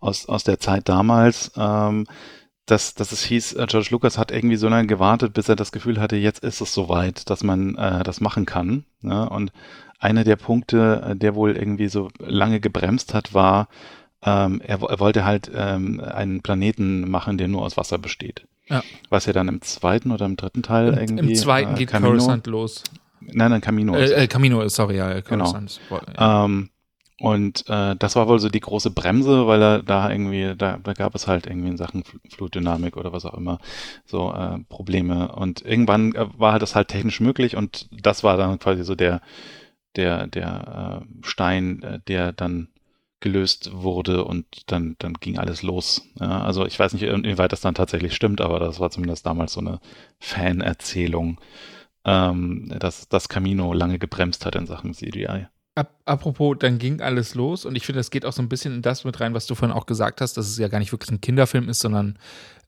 aus, 0.00 0.26
aus 0.26 0.44
der 0.44 0.60
Zeit 0.60 0.88
damals. 0.88 1.52
Ähm, 1.56 2.06
dass, 2.66 2.94
dass 2.94 3.12
es 3.12 3.24
hieß, 3.24 3.54
äh, 3.54 3.66
George 3.68 3.88
Lucas 3.90 4.16
hat 4.16 4.30
irgendwie 4.30 4.56
so 4.56 4.68
lange 4.68 4.86
gewartet, 4.86 5.34
bis 5.34 5.48
er 5.48 5.56
das 5.56 5.72
Gefühl 5.72 6.00
hatte, 6.00 6.16
jetzt 6.16 6.42
ist 6.42 6.60
es 6.60 6.72
soweit, 6.72 7.28
dass 7.28 7.42
man 7.42 7.76
äh, 7.76 8.02
das 8.04 8.20
machen 8.20 8.46
kann. 8.46 8.84
Ne? 9.00 9.28
Und 9.28 9.52
einer 9.98 10.24
der 10.24 10.36
Punkte, 10.36 11.02
äh, 11.04 11.16
der 11.16 11.34
wohl 11.34 11.56
irgendwie 11.56 11.88
so 11.88 12.08
lange 12.18 12.60
gebremst 12.60 13.12
hat, 13.12 13.34
war, 13.34 13.68
ähm, 14.22 14.62
er, 14.64 14.80
er, 14.82 15.00
wollte 15.00 15.24
halt 15.24 15.50
ähm, 15.54 16.00
einen 16.00 16.42
Planeten 16.42 17.10
machen, 17.10 17.36
der 17.38 17.48
nur 17.48 17.62
aus 17.62 17.76
Wasser 17.76 17.98
besteht. 17.98 18.46
Ja. 18.68 18.82
Was 19.10 19.26
ja 19.26 19.32
dann 19.32 19.48
im 19.48 19.60
zweiten 19.62 20.10
oder 20.10 20.26
im 20.26 20.36
dritten 20.36 20.62
Teil 20.62 20.88
Im, 20.88 20.98
irgendwie. 20.98 21.30
Im 21.30 21.34
zweiten 21.34 21.74
äh, 21.74 21.78
geht 21.78 21.90
Camino, 21.90 22.12
Coruscant 22.12 22.46
los. 22.46 22.82
Nein, 23.20 23.50
nein, 23.50 23.60
Camino. 23.60 23.94
Äh, 23.94 24.24
äh, 24.24 24.26
Camino, 24.26 24.66
sorry, 24.68 24.96
ja, 24.96 25.20
Coruscant. 25.20 25.80
Genau. 25.88 26.00
Ja. 26.18 26.44
Ähm, 26.44 26.70
und 27.20 27.68
äh, 27.68 27.94
das 27.96 28.16
war 28.16 28.26
wohl 28.26 28.40
so 28.40 28.48
die 28.48 28.60
große 28.60 28.90
Bremse, 28.90 29.46
weil 29.46 29.62
er 29.62 29.82
da 29.82 30.10
irgendwie, 30.10 30.54
da, 30.56 30.78
da 30.82 30.92
gab 30.94 31.14
es 31.14 31.26
halt 31.26 31.46
irgendwie 31.46 31.68
in 31.68 31.76
Sachen 31.76 32.02
Flutdynamik 32.28 32.96
oder 32.96 33.12
was 33.12 33.24
auch 33.24 33.34
immer 33.34 33.60
so 34.04 34.32
äh, 34.32 34.58
Probleme. 34.68 35.32
Und 35.32 35.62
irgendwann 35.62 36.14
äh, 36.14 36.26
war 36.36 36.58
das 36.58 36.74
halt 36.74 36.88
technisch 36.88 37.20
möglich 37.20 37.56
und 37.56 37.88
das 37.92 38.24
war 38.24 38.36
dann 38.36 38.58
quasi 38.58 38.82
so 38.82 38.94
der, 38.96 39.20
der, 39.94 40.26
der 40.26 41.02
äh, 41.02 41.26
Stein, 41.26 41.82
äh, 41.82 42.00
der 42.08 42.32
dann 42.32 42.68
gelöst 43.24 43.70
wurde 43.72 44.22
und 44.24 44.70
dann, 44.70 44.96
dann 44.98 45.14
ging 45.14 45.38
alles 45.38 45.62
los. 45.62 46.02
Ja, 46.20 46.42
also 46.42 46.66
ich 46.66 46.78
weiß 46.78 46.92
nicht, 46.92 47.02
inwieweit 47.02 47.52
das 47.52 47.62
dann 47.62 47.74
tatsächlich 47.74 48.14
stimmt, 48.14 48.42
aber 48.42 48.60
das 48.60 48.80
war 48.80 48.90
zumindest 48.90 49.24
damals 49.24 49.54
so 49.54 49.60
eine 49.60 49.80
Fanerzählung, 50.20 51.40
ähm, 52.04 52.70
dass 52.78 53.08
das 53.08 53.30
Camino 53.30 53.72
lange 53.72 53.98
gebremst 53.98 54.44
hat 54.44 54.56
in 54.56 54.66
Sachen 54.66 54.92
CGI. 54.92 55.46
Apropos, 56.04 56.56
dann 56.60 56.78
ging 56.78 57.00
alles 57.00 57.34
los 57.34 57.64
und 57.64 57.76
ich 57.76 57.86
finde, 57.86 57.98
das 57.98 58.10
geht 58.10 58.26
auch 58.26 58.32
so 58.34 58.42
ein 58.42 58.50
bisschen 58.50 58.74
in 58.74 58.82
das 58.82 59.04
mit 59.04 59.18
rein, 59.20 59.34
was 59.34 59.46
du 59.46 59.54
vorhin 59.54 59.76
auch 59.76 59.86
gesagt 59.86 60.20
hast, 60.20 60.36
dass 60.36 60.46
es 60.46 60.58
ja 60.58 60.68
gar 60.68 60.78
nicht 60.78 60.92
wirklich 60.92 61.10
ein 61.10 61.22
Kinderfilm 61.22 61.70
ist, 61.70 61.80
sondern 61.80 62.18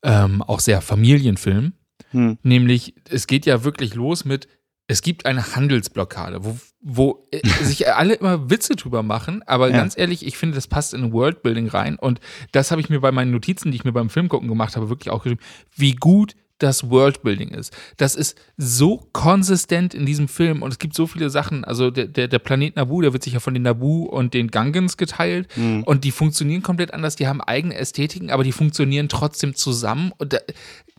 ähm, 0.02 0.40
auch 0.40 0.58
sehr 0.58 0.80
Familienfilm. 0.80 1.74
Hm. 2.12 2.38
Nämlich, 2.42 2.94
es 3.10 3.26
geht 3.26 3.44
ja 3.44 3.62
wirklich 3.62 3.94
los 3.94 4.24
mit, 4.24 4.48
es 4.88 5.02
gibt 5.02 5.26
eine 5.26 5.54
Handelsblockade, 5.54 6.44
wo, 6.44 6.58
wo 6.80 7.28
äh, 7.30 7.46
sich 7.62 7.92
alle 7.92 8.14
immer 8.14 8.50
Witze 8.50 8.76
drüber 8.76 9.02
machen, 9.02 9.42
aber 9.46 9.70
ja. 9.70 9.76
ganz 9.76 9.96
ehrlich, 9.98 10.26
ich 10.26 10.36
finde, 10.36 10.54
das 10.54 10.66
passt 10.66 10.94
in 10.94 11.12
Worldbuilding 11.12 11.68
rein 11.68 11.96
und 11.96 12.20
das 12.52 12.70
habe 12.70 12.80
ich 12.80 12.88
mir 12.88 13.00
bei 13.00 13.12
meinen 13.12 13.30
Notizen, 13.30 13.70
die 13.70 13.76
ich 13.76 13.84
mir 13.84 13.92
beim 13.92 14.10
Film 14.10 14.28
gucken 14.28 14.48
gemacht 14.48 14.76
habe, 14.76 14.88
wirklich 14.88 15.10
auch 15.10 15.22
geschrieben, 15.22 15.42
wie 15.74 15.94
gut 15.94 16.34
das 16.58 16.90
Worldbuilding 16.90 17.50
ist. 17.50 17.76
Das 17.96 18.14
ist 18.14 18.38
so 18.56 19.08
konsistent 19.12 19.94
in 19.94 20.06
diesem 20.06 20.28
Film 20.28 20.62
und 20.62 20.72
es 20.72 20.78
gibt 20.78 20.94
so 20.94 21.06
viele 21.06 21.30
Sachen. 21.30 21.64
Also 21.64 21.90
der, 21.90 22.06
der, 22.06 22.28
der 22.28 22.38
Planet 22.38 22.76
Nabu, 22.76 23.02
der 23.02 23.12
wird 23.12 23.22
sich 23.22 23.34
ja 23.34 23.40
von 23.40 23.54
den 23.54 23.62
Nabu 23.62 24.04
und 24.04 24.34
den 24.34 24.50
Gangans 24.50 24.96
geteilt 24.96 25.48
mhm. 25.56 25.82
und 25.84 26.04
die 26.04 26.12
funktionieren 26.12 26.62
komplett 26.62 26.94
anders. 26.94 27.16
Die 27.16 27.26
haben 27.26 27.40
eigene 27.40 27.74
Ästhetiken, 27.74 28.30
aber 28.30 28.44
die 28.44 28.52
funktionieren 28.52 29.08
trotzdem 29.08 29.54
zusammen 29.54 30.12
und 30.16 30.32
da, 30.32 30.38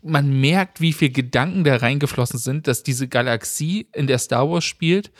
man 0.02 0.40
merkt, 0.40 0.80
wie 0.80 0.92
viel 0.92 1.10
Gedanken 1.10 1.64
da 1.64 1.76
reingeflossen 1.76 2.38
sind, 2.38 2.68
dass 2.68 2.82
diese 2.82 3.08
Galaxie, 3.08 3.88
in 3.94 4.06
der 4.06 4.18
Star 4.18 4.48
Wars 4.48 4.64
spielt, 4.64 5.10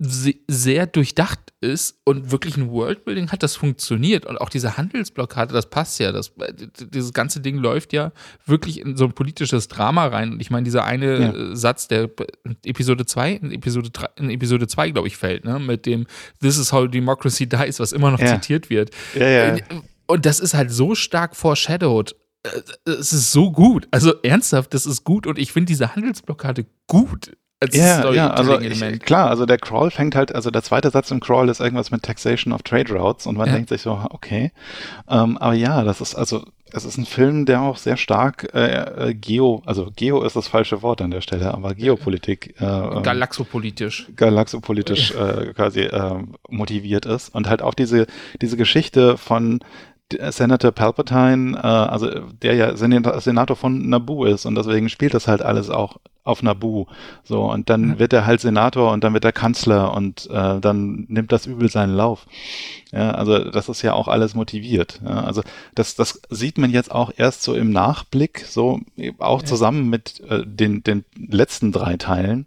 sehr 0.00 0.86
durchdacht 0.86 1.40
ist 1.60 1.98
und 2.04 2.30
wirklich 2.30 2.56
ein 2.56 2.70
Worldbuilding 2.70 3.32
hat, 3.32 3.42
das 3.42 3.56
funktioniert. 3.56 4.26
Und 4.26 4.40
auch 4.40 4.48
diese 4.48 4.76
Handelsblockade, 4.76 5.52
das 5.52 5.68
passt 5.68 5.98
ja. 5.98 6.12
Das, 6.12 6.32
dieses 6.78 7.12
ganze 7.12 7.40
Ding 7.40 7.56
läuft 7.58 7.92
ja 7.92 8.12
wirklich 8.46 8.80
in 8.80 8.96
so 8.96 9.06
ein 9.06 9.12
politisches 9.12 9.66
Drama 9.66 10.06
rein. 10.06 10.32
Und 10.32 10.40
ich 10.40 10.50
meine, 10.50 10.62
dieser 10.62 10.84
eine 10.84 11.20
ja. 11.20 11.56
Satz, 11.56 11.88
der 11.88 12.10
in 12.44 12.56
Episode 12.64 13.06
2, 13.06 13.32
in 13.32 13.50
Episode 13.50 13.90
3, 13.90 14.08
in 14.16 14.30
Episode 14.30 14.68
2, 14.68 14.90
glaube 14.90 15.08
ich, 15.08 15.16
fällt, 15.16 15.44
ne? 15.44 15.58
mit 15.58 15.84
dem 15.84 16.06
This 16.40 16.58
is 16.58 16.72
how 16.72 16.88
democracy 16.88 17.46
dies, 17.48 17.80
was 17.80 17.90
immer 17.90 18.12
noch 18.12 18.20
ja. 18.20 18.34
zitiert 18.40 18.70
wird. 18.70 18.90
Ja, 19.16 19.56
ja. 19.56 19.64
Und 20.06 20.26
das 20.26 20.38
ist 20.38 20.54
halt 20.54 20.70
so 20.70 20.94
stark 20.94 21.34
foreshadowed. 21.34 22.14
Äh, 22.44 22.90
es 22.90 23.12
ist 23.12 23.32
so 23.32 23.50
gut. 23.50 23.88
Also 23.90 24.14
ernsthaft, 24.22 24.74
das 24.74 24.86
ist 24.86 25.02
gut 25.02 25.26
und 25.26 25.40
ich 25.40 25.50
finde 25.50 25.66
diese 25.66 25.96
Handelsblockade 25.96 26.66
gut 26.86 27.32
als 27.60 27.74
ja, 27.74 28.12
ja, 28.12 28.30
also 28.30 28.60
ich, 28.60 29.00
klar, 29.00 29.28
also 29.28 29.44
der 29.44 29.58
Crawl 29.58 29.90
fängt 29.90 30.14
halt, 30.14 30.32
also 30.32 30.50
der 30.50 30.62
zweite 30.62 30.90
Satz 30.90 31.10
im 31.10 31.18
Crawl 31.18 31.48
ist 31.48 31.60
irgendwas 31.60 31.90
mit 31.90 32.04
Taxation 32.04 32.52
of 32.52 32.62
Trade 32.62 32.92
Routes 32.92 33.26
und 33.26 33.36
man 33.36 33.48
ja. 33.48 33.54
denkt 33.54 33.68
sich 33.68 33.82
so, 33.82 34.00
okay, 34.10 34.52
ähm, 35.08 35.36
aber 35.38 35.54
ja, 35.54 35.82
das 35.82 36.00
ist 36.00 36.14
also, 36.14 36.44
es 36.70 36.84
ist 36.84 36.98
ein 36.98 37.06
Film, 37.06 37.46
der 37.46 37.62
auch 37.62 37.76
sehr 37.76 37.96
stark 37.96 38.54
äh, 38.54 39.08
äh, 39.08 39.14
Geo, 39.14 39.62
also 39.66 39.90
Geo 39.96 40.22
ist 40.22 40.36
das 40.36 40.46
falsche 40.46 40.82
Wort 40.82 41.00
an 41.00 41.10
der 41.10 41.20
Stelle, 41.20 41.52
aber 41.52 41.74
Geopolitik, 41.74 42.54
äh, 42.60 42.64
ähm, 42.64 43.02
galaxopolitisch, 43.02 44.06
galaxopolitisch 44.14 45.12
äh, 45.12 45.52
quasi 45.54 45.80
äh, 45.80 46.22
motiviert 46.48 47.06
ist. 47.06 47.34
Und 47.34 47.48
halt 47.48 47.62
auch 47.62 47.74
diese 47.74 48.06
diese 48.40 48.56
Geschichte 48.56 49.16
von 49.18 49.60
Senator 50.30 50.72
Palpatine, 50.72 51.56
äh, 51.56 51.60
also 51.60 52.08
der 52.42 52.54
ja 52.54 52.76
Senator 52.76 53.56
von 53.56 53.88
Naboo 53.88 54.24
ist 54.24 54.46
und 54.46 54.54
deswegen 54.54 54.88
spielt 54.88 55.14
das 55.14 55.28
halt 55.28 55.42
alles 55.42 55.70
auch 55.70 55.98
auf 56.24 56.42
Naboo. 56.42 56.86
So, 57.24 57.50
und 57.50 57.70
dann 57.70 57.82
mhm. 57.82 57.98
wird 57.98 58.12
er 58.12 58.26
halt 58.26 58.40
Senator 58.40 58.92
und 58.92 59.02
dann 59.02 59.14
wird 59.14 59.24
er 59.24 59.32
Kanzler 59.32 59.94
und 59.94 60.28
äh, 60.30 60.60
dann 60.60 61.06
nimmt 61.08 61.32
das 61.32 61.46
Übel 61.46 61.70
seinen 61.70 61.94
Lauf. 61.94 62.26
Ja, 62.92 63.12
also 63.12 63.50
das 63.50 63.68
ist 63.68 63.82
ja 63.82 63.94
auch 63.94 64.08
alles 64.08 64.34
motiviert. 64.34 65.00
Ja, 65.04 65.24
also 65.24 65.42
das, 65.74 65.94
das 65.94 66.20
sieht 66.28 66.58
man 66.58 66.70
jetzt 66.70 66.90
auch 66.90 67.10
erst 67.16 67.42
so 67.42 67.54
im 67.54 67.70
Nachblick, 67.70 68.44
so 68.46 68.80
auch 69.18 69.42
zusammen 69.42 69.88
mit 69.88 70.20
äh, 70.28 70.44
den, 70.46 70.82
den 70.82 71.04
letzten 71.16 71.72
drei 71.72 71.96
Teilen 71.96 72.46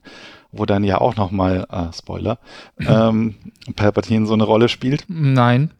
wo 0.53 0.65
dann 0.65 0.83
ja 0.83 0.99
auch 0.99 1.15
nochmal, 1.15 1.65
äh, 1.71 1.93
Spoiler, 1.93 2.37
ähm, 2.79 3.35
Palpatine 3.77 4.25
so 4.25 4.33
eine 4.33 4.43
Rolle 4.43 4.67
spielt. 4.67 5.05
Nein. 5.07 5.71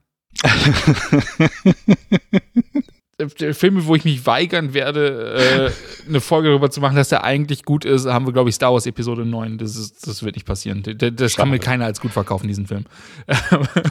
Filme, 3.29 3.85
wo 3.85 3.95
ich 3.95 4.03
mich 4.03 4.25
weigern 4.25 4.73
werde, 4.73 5.71
äh, 6.05 6.07
eine 6.07 6.21
Folge 6.21 6.49
darüber 6.49 6.69
zu 6.71 6.81
machen, 6.81 6.95
dass 6.95 7.09
der 7.09 7.23
eigentlich 7.23 7.63
gut 7.63 7.85
ist, 7.85 8.05
haben 8.05 8.25
wir, 8.25 8.33
glaube 8.33 8.49
ich, 8.49 8.55
Star 8.55 8.73
Wars 8.73 8.85
Episode 8.85 9.25
9. 9.25 9.57
Das, 9.57 9.75
ist, 9.75 10.07
das 10.07 10.23
wird 10.23 10.35
nicht 10.35 10.45
passieren. 10.45 10.83
Das, 10.83 11.11
das 11.15 11.35
kann 11.35 11.49
mir 11.49 11.59
keiner 11.59 11.85
als 11.85 12.01
gut 12.01 12.11
verkaufen, 12.11 12.47
diesen 12.47 12.67
Film. 12.67 12.85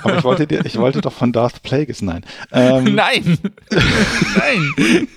Aber 0.03 0.19
ich 0.19 0.25
wollte, 0.25 0.47
dir, 0.47 0.65
ich 0.65 0.79
wollte 0.79 1.01
doch 1.01 1.13
von 1.13 1.33
Darth 1.33 1.63
Plagueis, 1.63 2.03
nein. 2.03 2.25
Ähm. 2.53 2.85
Nein! 3.01 3.39
nein! 3.71 5.09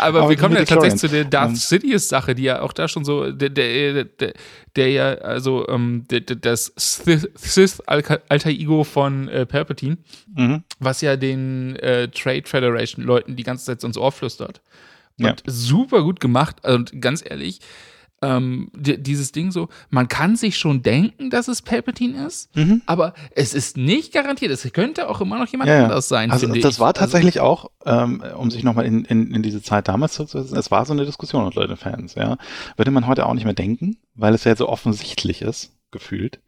Aber, 0.00 0.20
Aber 0.20 0.30
wir 0.30 0.36
kommen 0.36 0.54
ja 0.54 0.64
tatsächlich 0.64 1.00
zu 1.00 1.08
der 1.08 1.24
Darth 1.24 1.56
Sidious-Sache, 1.56 2.34
die 2.34 2.44
ja 2.44 2.60
auch 2.60 2.72
da 2.72 2.86
schon 2.86 3.04
so, 3.04 3.32
der, 3.32 3.48
der, 3.48 4.04
der, 4.04 4.32
der 4.78 4.90
ja, 4.90 5.14
also 5.14 5.68
ähm, 5.68 6.04
das 6.08 6.72
Sith-Alter 6.76 8.48
Ego 8.48 8.84
von 8.84 9.28
äh, 9.28 9.44
Palpatine, 9.44 9.98
mhm. 10.34 10.62
was 10.78 11.00
ja 11.00 11.16
den 11.16 11.76
äh, 11.76 12.08
Trade 12.08 12.44
Federation-Leuten 12.44 13.36
die 13.36 13.42
ganze 13.42 13.66
Zeit 13.66 13.82
ins 13.82 13.98
Ohr 13.98 14.12
flüstert. 14.12 14.60
Und 15.18 15.26
ja. 15.26 15.34
super 15.46 16.02
gut 16.02 16.20
gemacht. 16.20 16.64
Und 16.64 17.02
ganz 17.02 17.24
ehrlich, 17.28 17.60
ähm, 18.20 18.70
dieses 18.74 19.32
Ding 19.32 19.52
so, 19.52 19.68
man 19.90 20.08
kann 20.08 20.36
sich 20.36 20.58
schon 20.58 20.82
denken, 20.82 21.30
dass 21.30 21.48
es 21.48 21.62
Palpatine 21.62 22.26
ist, 22.26 22.54
mhm. 22.56 22.82
aber 22.86 23.14
es 23.34 23.54
ist 23.54 23.76
nicht 23.76 24.12
garantiert. 24.12 24.50
Es 24.50 24.70
könnte 24.72 25.08
auch 25.08 25.20
immer 25.20 25.38
noch 25.38 25.48
jemand 25.48 25.70
ja, 25.70 25.84
anders 25.84 26.08
sein. 26.08 26.30
Also 26.30 26.46
das 26.46 26.56
ich. 26.74 26.80
war 26.80 26.88
also 26.88 27.00
tatsächlich 27.00 27.40
also, 27.40 27.50
auch, 27.50 27.70
ähm, 27.86 28.22
um 28.36 28.50
sich 28.50 28.64
nochmal 28.64 28.86
in, 28.86 29.04
in, 29.04 29.32
in 29.32 29.42
diese 29.42 29.62
Zeit 29.62 29.88
damals 29.88 30.14
zu 30.14 30.24
setzen, 30.24 30.56
es 30.56 30.70
war 30.70 30.84
so 30.84 30.92
eine 30.92 31.04
Diskussion 31.04 31.44
unter 31.44 31.66
den 31.66 31.76
Fans, 31.76 32.14
ja. 32.16 32.36
Würde 32.76 32.90
man 32.90 33.06
heute 33.06 33.26
auch 33.26 33.34
nicht 33.34 33.44
mehr 33.44 33.54
denken, 33.54 33.98
weil 34.14 34.34
es 34.34 34.44
ja 34.44 34.56
so 34.56 34.68
offensichtlich 34.68 35.42
ist, 35.42 35.72
gefühlt. 35.90 36.40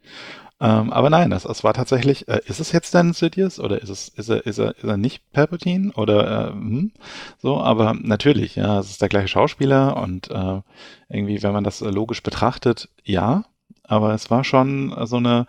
Ähm, 0.63 0.93
aber 0.93 1.09
nein, 1.09 1.31
das, 1.31 1.45
das 1.45 1.65
war 1.65 1.73
tatsächlich, 1.73 2.29
äh, 2.29 2.41
ist 2.45 2.61
es 2.61 2.73
jetzt 2.73 2.93
denn 2.93 3.15
Sidious 3.15 3.59
oder 3.59 3.81
ist 3.81 3.89
es, 3.89 4.09
ist 4.09 4.29
er, 4.29 4.45
ist 4.45 4.59
er, 4.59 4.77
ist 4.77 4.85
er 4.85 4.99
nicht 4.99 5.23
Palpatine 5.33 5.93
oder 5.95 6.49
äh, 6.49 6.53
hm, 6.53 6.93
so, 7.39 7.61
aber 7.61 7.95
natürlich, 7.95 8.57
ja, 8.57 8.79
es 8.79 8.91
ist 8.91 9.01
der 9.01 9.09
gleiche 9.09 9.29
Schauspieler 9.29 9.97
und 9.97 10.31
äh, 10.31 10.61
irgendwie, 11.09 11.43
wenn 11.43 11.53
man 11.53 11.65
das 11.65 11.81
logisch 11.81 12.23
betrachtet, 12.23 12.91
ja, 13.05 13.45
aber 13.91 14.15
es 14.15 14.31
war 14.31 14.45
schon 14.45 14.95
so 15.05 15.17
eine, 15.17 15.47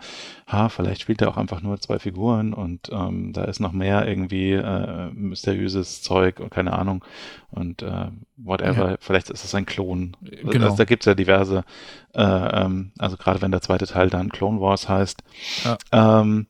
ha, 0.48 0.68
vielleicht 0.68 1.00
spielt 1.00 1.22
er 1.22 1.28
auch 1.28 1.36
einfach 1.36 1.62
nur 1.62 1.80
zwei 1.80 2.00
Figuren 2.00 2.52
und 2.52 2.90
ähm, 2.90 3.32
da 3.32 3.44
ist 3.44 3.60
noch 3.60 3.70
mehr 3.70 4.08
irgendwie 4.08 4.50
äh, 4.50 5.10
mysteriöses 5.12 6.02
Zeug 6.02 6.40
und 6.40 6.50
keine 6.50 6.72
Ahnung 6.72 7.04
und 7.52 7.82
äh, 7.82 8.08
whatever. 8.36 8.90
Ja. 8.90 8.96
Vielleicht 8.98 9.30
ist 9.30 9.44
es 9.44 9.54
ein 9.54 9.64
Klon. 9.64 10.16
Genau. 10.22 10.64
Also, 10.64 10.76
da 10.76 10.84
gibt's 10.84 11.06
ja 11.06 11.14
diverse, 11.14 11.62
äh, 12.14 12.20
ähm, 12.20 12.90
also 12.98 13.16
gerade 13.16 13.40
wenn 13.42 13.52
der 13.52 13.62
zweite 13.62 13.86
Teil 13.86 14.10
dann 14.10 14.30
Clone 14.32 14.60
Wars 14.60 14.88
heißt. 14.88 15.22
Ja. 15.64 15.78
Ähm, 16.20 16.48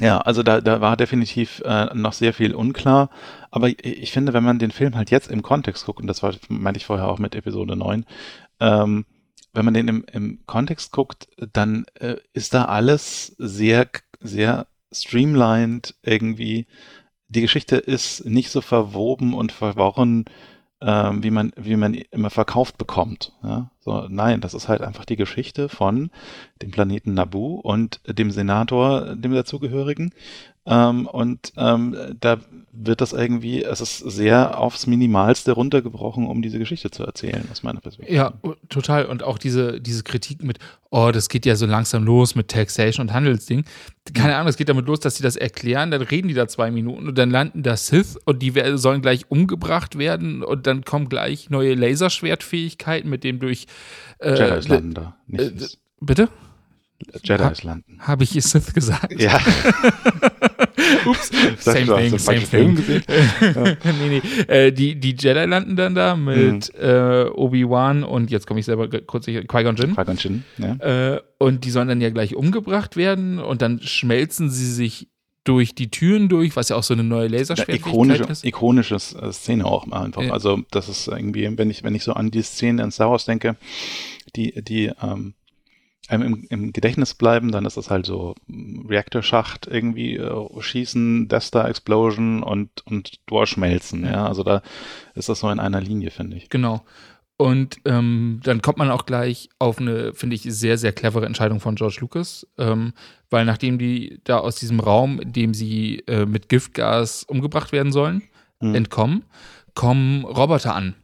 ja, 0.00 0.18
also 0.18 0.44
da, 0.44 0.60
da 0.60 0.80
war 0.80 0.96
definitiv 0.96 1.60
äh, 1.64 1.92
noch 1.92 2.12
sehr 2.12 2.32
viel 2.32 2.54
unklar. 2.54 3.10
Aber 3.50 3.68
ich 3.68 4.12
finde, 4.12 4.32
wenn 4.32 4.44
man 4.44 4.60
den 4.60 4.70
Film 4.70 4.94
halt 4.94 5.10
jetzt 5.10 5.28
im 5.28 5.42
Kontext 5.42 5.86
guckt, 5.86 6.00
und 6.00 6.06
das 6.06 6.22
war, 6.22 6.34
meinte 6.48 6.78
ich 6.78 6.86
vorher 6.86 7.08
auch 7.08 7.18
mit 7.18 7.34
Episode 7.34 7.74
9, 7.74 8.06
ähm, 8.60 9.06
wenn 9.52 9.64
man 9.64 9.74
den 9.74 9.88
im, 9.88 10.04
im 10.12 10.40
Kontext 10.46 10.92
guckt, 10.92 11.28
dann 11.52 11.86
äh, 11.94 12.16
ist 12.32 12.54
da 12.54 12.66
alles 12.66 13.34
sehr, 13.38 13.88
sehr 14.20 14.66
streamlined 14.92 15.94
irgendwie. 16.02 16.66
Die 17.28 17.42
Geschichte 17.42 17.76
ist 17.76 18.24
nicht 18.24 18.50
so 18.50 18.60
verwoben 18.60 19.34
und 19.34 19.52
verworren, 19.52 20.24
ähm, 20.80 21.22
wie 21.22 21.30
man, 21.30 21.52
wie 21.56 21.76
man 21.76 21.94
immer 21.94 22.30
verkauft 22.30 22.78
bekommt. 22.78 23.32
Ja? 23.42 23.70
So, 23.88 24.06
nein, 24.10 24.42
das 24.42 24.52
ist 24.52 24.68
halt 24.68 24.82
einfach 24.82 25.06
die 25.06 25.16
Geschichte 25.16 25.70
von 25.70 26.10
dem 26.60 26.70
Planeten 26.70 27.14
Nabu 27.14 27.54
und 27.54 28.00
dem 28.06 28.30
Senator, 28.30 29.16
dem 29.16 29.32
dazugehörigen. 29.32 30.12
Ähm, 30.66 31.06
und 31.06 31.54
ähm, 31.56 31.96
da 32.20 32.36
wird 32.72 33.00
das 33.00 33.14
irgendwie, 33.14 33.62
es 33.62 33.80
ist 33.80 33.98
sehr 33.98 34.58
aufs 34.58 34.86
Minimalste 34.86 35.52
runtergebrochen, 35.52 36.26
um 36.26 36.42
diese 36.42 36.58
Geschichte 36.58 36.90
zu 36.90 37.04
erzählen, 37.04 37.48
aus 37.50 37.62
meiner 37.62 37.80
Perspektive. 37.80 38.14
Ja, 38.14 38.34
total. 38.68 39.06
Und 39.06 39.22
auch 39.22 39.38
diese, 39.38 39.80
diese 39.80 40.02
Kritik 40.02 40.42
mit, 40.42 40.58
oh, 40.90 41.10
das 41.10 41.30
geht 41.30 41.46
ja 41.46 41.56
so 41.56 41.64
langsam 41.64 42.04
los 42.04 42.34
mit 42.34 42.48
Taxation 42.48 43.06
und 43.06 43.14
Handelsding. 43.14 43.64
Keine 44.12 44.36
Ahnung, 44.36 44.48
es 44.48 44.58
geht 44.58 44.68
damit 44.68 44.86
los, 44.86 45.00
dass 45.00 45.16
sie 45.16 45.22
das 45.22 45.36
erklären, 45.36 45.90
dann 45.90 46.02
reden 46.02 46.28
die 46.28 46.34
da 46.34 46.46
zwei 46.46 46.70
Minuten 46.70 47.08
und 47.08 47.16
dann 47.16 47.30
landen 47.30 47.62
da 47.62 47.76
Sith 47.76 48.18
und 48.26 48.42
die 48.42 48.52
sollen 48.74 49.00
gleich 49.00 49.30
umgebracht 49.30 49.98
werden 49.98 50.42
und 50.42 50.66
dann 50.66 50.84
kommen 50.84 51.08
gleich 51.08 51.48
neue 51.48 51.74
Laserschwertfähigkeiten, 51.74 53.08
mit 53.08 53.24
dem 53.24 53.38
durch 53.38 53.66
äh, 54.18 54.34
Jedi 54.34 54.68
landen 54.68 54.94
da. 54.94 55.16
Äh, 55.32 55.50
bitte? 56.00 56.28
Jedis 57.22 57.62
landen. 57.62 57.98
Habe 58.00 58.24
ich 58.24 58.30
Sith 58.30 58.74
gesagt? 58.74 59.20
Ja. 59.20 59.38
Ups, 61.06 61.30
same 61.60 61.86
thing, 61.86 62.18
same 62.18 62.40
thing. 62.40 62.74
nee, 63.84 64.20
nee. 64.20 64.22
Äh, 64.48 64.72
die, 64.72 64.98
die 64.98 65.14
Jedi 65.16 65.44
landen 65.44 65.76
dann 65.76 65.94
da 65.94 66.16
mit 66.16 66.72
mhm. 66.74 66.80
äh, 66.80 67.24
Obi-Wan 67.24 68.04
und 68.04 68.30
jetzt 68.30 68.46
komme 68.46 68.60
ich 68.60 68.66
selber 68.66 68.88
kurz, 68.88 69.26
Qui-Gon 69.26 69.76
Jinn. 69.76 69.94
Qui-Gon 69.94 70.16
Jinn, 70.16 70.44
ja. 70.58 71.14
Äh, 71.14 71.20
und 71.38 71.64
die 71.64 71.70
sollen 71.70 71.88
dann 71.88 72.00
ja 72.00 72.10
gleich 72.10 72.34
umgebracht 72.34 72.96
werden 72.96 73.38
und 73.38 73.62
dann 73.62 73.80
schmelzen 73.80 74.50
sie 74.50 74.70
sich 74.70 75.08
durch 75.48 75.74
die 75.74 75.90
Türen 75.90 76.28
durch, 76.28 76.56
was 76.56 76.68
ja 76.68 76.76
auch 76.76 76.82
so 76.82 76.92
eine 76.92 77.04
neue 77.04 77.28
Laserschwertfähigkeit 77.28 77.92
ikonische, 77.92 78.24
ist. 78.24 78.44
Ikonisches 78.44 79.14
äh, 79.14 79.32
Szene 79.32 79.64
auch 79.64 79.90
einfach. 79.90 80.22
Ja. 80.22 80.32
Also 80.32 80.60
das 80.70 80.90
ist 80.90 81.08
irgendwie, 81.08 81.56
wenn 81.56 81.70
ich, 81.70 81.82
wenn 81.82 81.94
ich 81.94 82.04
so 82.04 82.12
an 82.12 82.30
die 82.30 82.42
Szene 82.42 82.82
in 82.82 82.90
Star 82.90 83.10
Wars 83.10 83.24
denke, 83.24 83.56
die, 84.36 84.62
die 84.62 84.92
ähm, 85.02 85.32
einem 86.08 86.22
im, 86.22 86.46
im 86.50 86.72
Gedächtnis 86.72 87.14
bleiben, 87.14 87.50
dann 87.50 87.64
ist 87.64 87.76
es 87.76 87.90
halt 87.90 88.04
so 88.04 88.34
Reaktorschacht 88.48 89.66
irgendwie 89.66 90.16
äh, 90.16 90.60
schießen, 90.60 91.28
Death 91.28 91.42
Star 91.42 91.68
Explosion 91.68 92.42
und, 92.42 92.86
und 92.86 93.20
durchschmelzen. 93.26 94.04
Ja, 94.04 94.26
also 94.26 94.42
da 94.42 94.62
ist 95.14 95.28
das 95.28 95.40
so 95.40 95.50
in 95.50 95.60
einer 95.60 95.80
Linie, 95.80 96.10
finde 96.10 96.36
ich. 96.36 96.50
Genau. 96.50 96.82
Und 97.40 97.78
ähm, 97.84 98.40
dann 98.42 98.62
kommt 98.62 98.78
man 98.78 98.90
auch 98.90 99.06
gleich 99.06 99.48
auf 99.60 99.78
eine, 99.78 100.12
finde 100.12 100.34
ich, 100.34 100.42
sehr, 100.42 100.76
sehr 100.76 100.92
clevere 100.92 101.24
Entscheidung 101.24 101.60
von 101.60 101.76
George 101.76 101.98
Lucas, 102.00 102.44
ähm, 102.58 102.92
weil 103.30 103.44
nachdem 103.44 103.78
die 103.78 104.20
da 104.24 104.38
aus 104.38 104.56
diesem 104.56 104.80
Raum, 104.80 105.20
in 105.20 105.32
dem 105.32 105.54
sie 105.54 106.02
äh, 106.08 106.26
mit 106.26 106.48
Giftgas 106.48 107.22
umgebracht 107.22 107.70
werden 107.70 107.92
sollen, 107.92 108.22
mhm. 108.60 108.74
entkommen, 108.74 109.24
kommen 109.74 110.24
Roboter 110.24 110.74
an. 110.74 110.96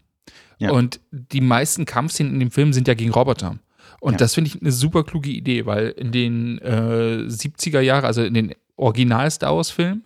Ja. 0.58 0.72
Und 0.72 0.98
die 1.12 1.40
meisten 1.40 1.84
Kampfszenen 1.84 2.34
in 2.34 2.40
dem 2.40 2.50
Film 2.50 2.72
sind 2.72 2.88
ja 2.88 2.94
gegen 2.94 3.12
Roboter. 3.12 3.60
Und 4.00 4.14
ja. 4.14 4.18
das 4.18 4.34
finde 4.34 4.48
ich 4.48 4.60
eine 4.60 4.72
super 4.72 5.04
kluge 5.04 5.30
Idee, 5.30 5.66
weil 5.66 5.90
in 5.90 6.10
den 6.10 6.58
äh, 6.58 7.26
70er 7.28 7.80
Jahren, 7.80 8.04
also 8.04 8.24
in 8.24 8.34
den 8.34 8.54
Original 8.74 9.30
Star 9.30 9.54
Wars 9.54 9.70
Filmen, 9.70 10.04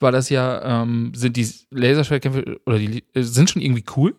war 0.00 0.12
das 0.12 0.28
ja, 0.28 0.82
ähm, 0.82 1.12
sind 1.14 1.38
die 1.38 1.48
Laserschwertkämpfe 1.70 2.60
oder 2.66 2.78
die 2.78 3.02
äh, 3.14 3.22
sind 3.22 3.48
schon 3.48 3.62
irgendwie 3.62 3.84
cool, 3.96 4.14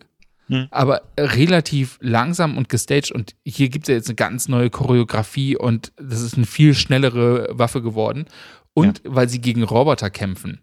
hm. 0.47 0.67
aber 0.71 1.01
relativ 1.19 1.97
langsam 2.01 2.57
und 2.57 2.69
gestaged. 2.69 3.11
Und 3.11 3.35
hier 3.45 3.69
gibt 3.69 3.85
es 3.85 3.89
ja 3.89 3.95
jetzt 3.95 4.09
eine 4.09 4.15
ganz 4.15 4.47
neue 4.47 4.69
Choreografie 4.69 5.55
und 5.55 5.91
das 5.97 6.21
ist 6.21 6.35
eine 6.35 6.45
viel 6.45 6.73
schnellere 6.73 7.49
Waffe 7.51 7.81
geworden. 7.81 8.25
Und 8.73 9.01
ja. 9.03 9.15
weil 9.15 9.29
sie 9.29 9.41
gegen 9.41 9.63
Roboter 9.63 10.09
kämpfen, 10.09 10.61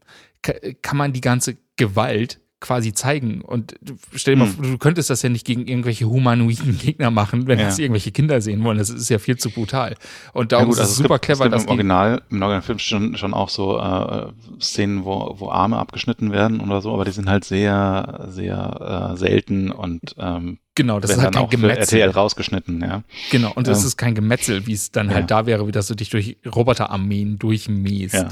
kann 0.82 0.96
man 0.96 1.12
die 1.12 1.20
ganze 1.20 1.56
Gewalt 1.76 2.40
quasi 2.64 2.94
zeigen. 2.94 3.42
Und 3.42 3.74
stell 4.14 4.34
dir 4.34 4.40
mal 4.40 4.48
hm. 4.48 4.54
vor, 4.54 4.64
du 4.64 4.78
könntest 4.78 5.10
das 5.10 5.20
ja 5.20 5.28
nicht 5.28 5.44
gegen 5.44 5.66
irgendwelche 5.66 6.06
humanoiden 6.06 6.78
Gegner 6.82 7.10
machen, 7.10 7.46
wenn 7.46 7.58
ja. 7.58 7.66
das 7.66 7.78
irgendwelche 7.78 8.10
Kinder 8.10 8.40
sehen 8.40 8.64
wollen. 8.64 8.78
Das 8.78 8.88
ist 8.88 9.10
ja 9.10 9.18
viel 9.18 9.36
zu 9.36 9.50
brutal. 9.50 9.96
Und 10.32 10.52
darum 10.52 10.64
ja, 10.64 10.70
gut, 10.70 10.74
ist 10.78 10.80
es 10.80 10.90
also 10.92 11.02
super 11.02 11.16
gibt, 11.16 11.24
clever, 11.26 11.48
dass 11.50 11.64
im 11.64 11.68
Original, 11.68 12.22
im 12.30 12.42
Originalfilm 12.42 12.78
schon, 12.78 13.16
schon 13.18 13.34
auch 13.34 13.50
so 13.50 13.78
äh, 13.78 14.32
Szenen, 14.60 15.04
wo, 15.04 15.34
wo 15.38 15.50
Arme 15.50 15.76
abgeschnitten 15.76 16.32
werden 16.32 16.60
oder 16.60 16.80
so, 16.80 16.94
aber 16.94 17.04
die 17.04 17.10
sind 17.10 17.28
halt 17.28 17.44
sehr, 17.44 18.28
sehr 18.30 19.12
äh, 19.12 19.16
selten 19.18 19.70
und 19.70 20.14
ähm, 20.18 20.58
Genau, 20.76 20.98
das 20.98 21.12
ist 21.12 21.22
halt 21.22 21.34
kein 21.34 21.48
Gemetzel. 21.50 22.00
RTL 22.00 22.10
rausgeschnitten, 22.10 22.80
ja. 22.80 23.04
Genau, 23.30 23.52
und 23.54 23.68
das 23.68 23.82
ähm, 23.82 23.86
ist 23.86 23.96
kein 23.96 24.16
Gemetzel, 24.16 24.66
wie 24.66 24.72
es 24.72 24.90
dann 24.90 25.10
halt 25.10 25.30
ja. 25.30 25.42
da 25.42 25.46
wäre, 25.46 25.68
wie 25.68 25.70
dass 25.70 25.86
du 25.86 25.94
dich 25.94 26.10
durch 26.10 26.36
Roboterarmeen 26.44 27.38
durchmähst. 27.38 28.14
Ja. 28.14 28.28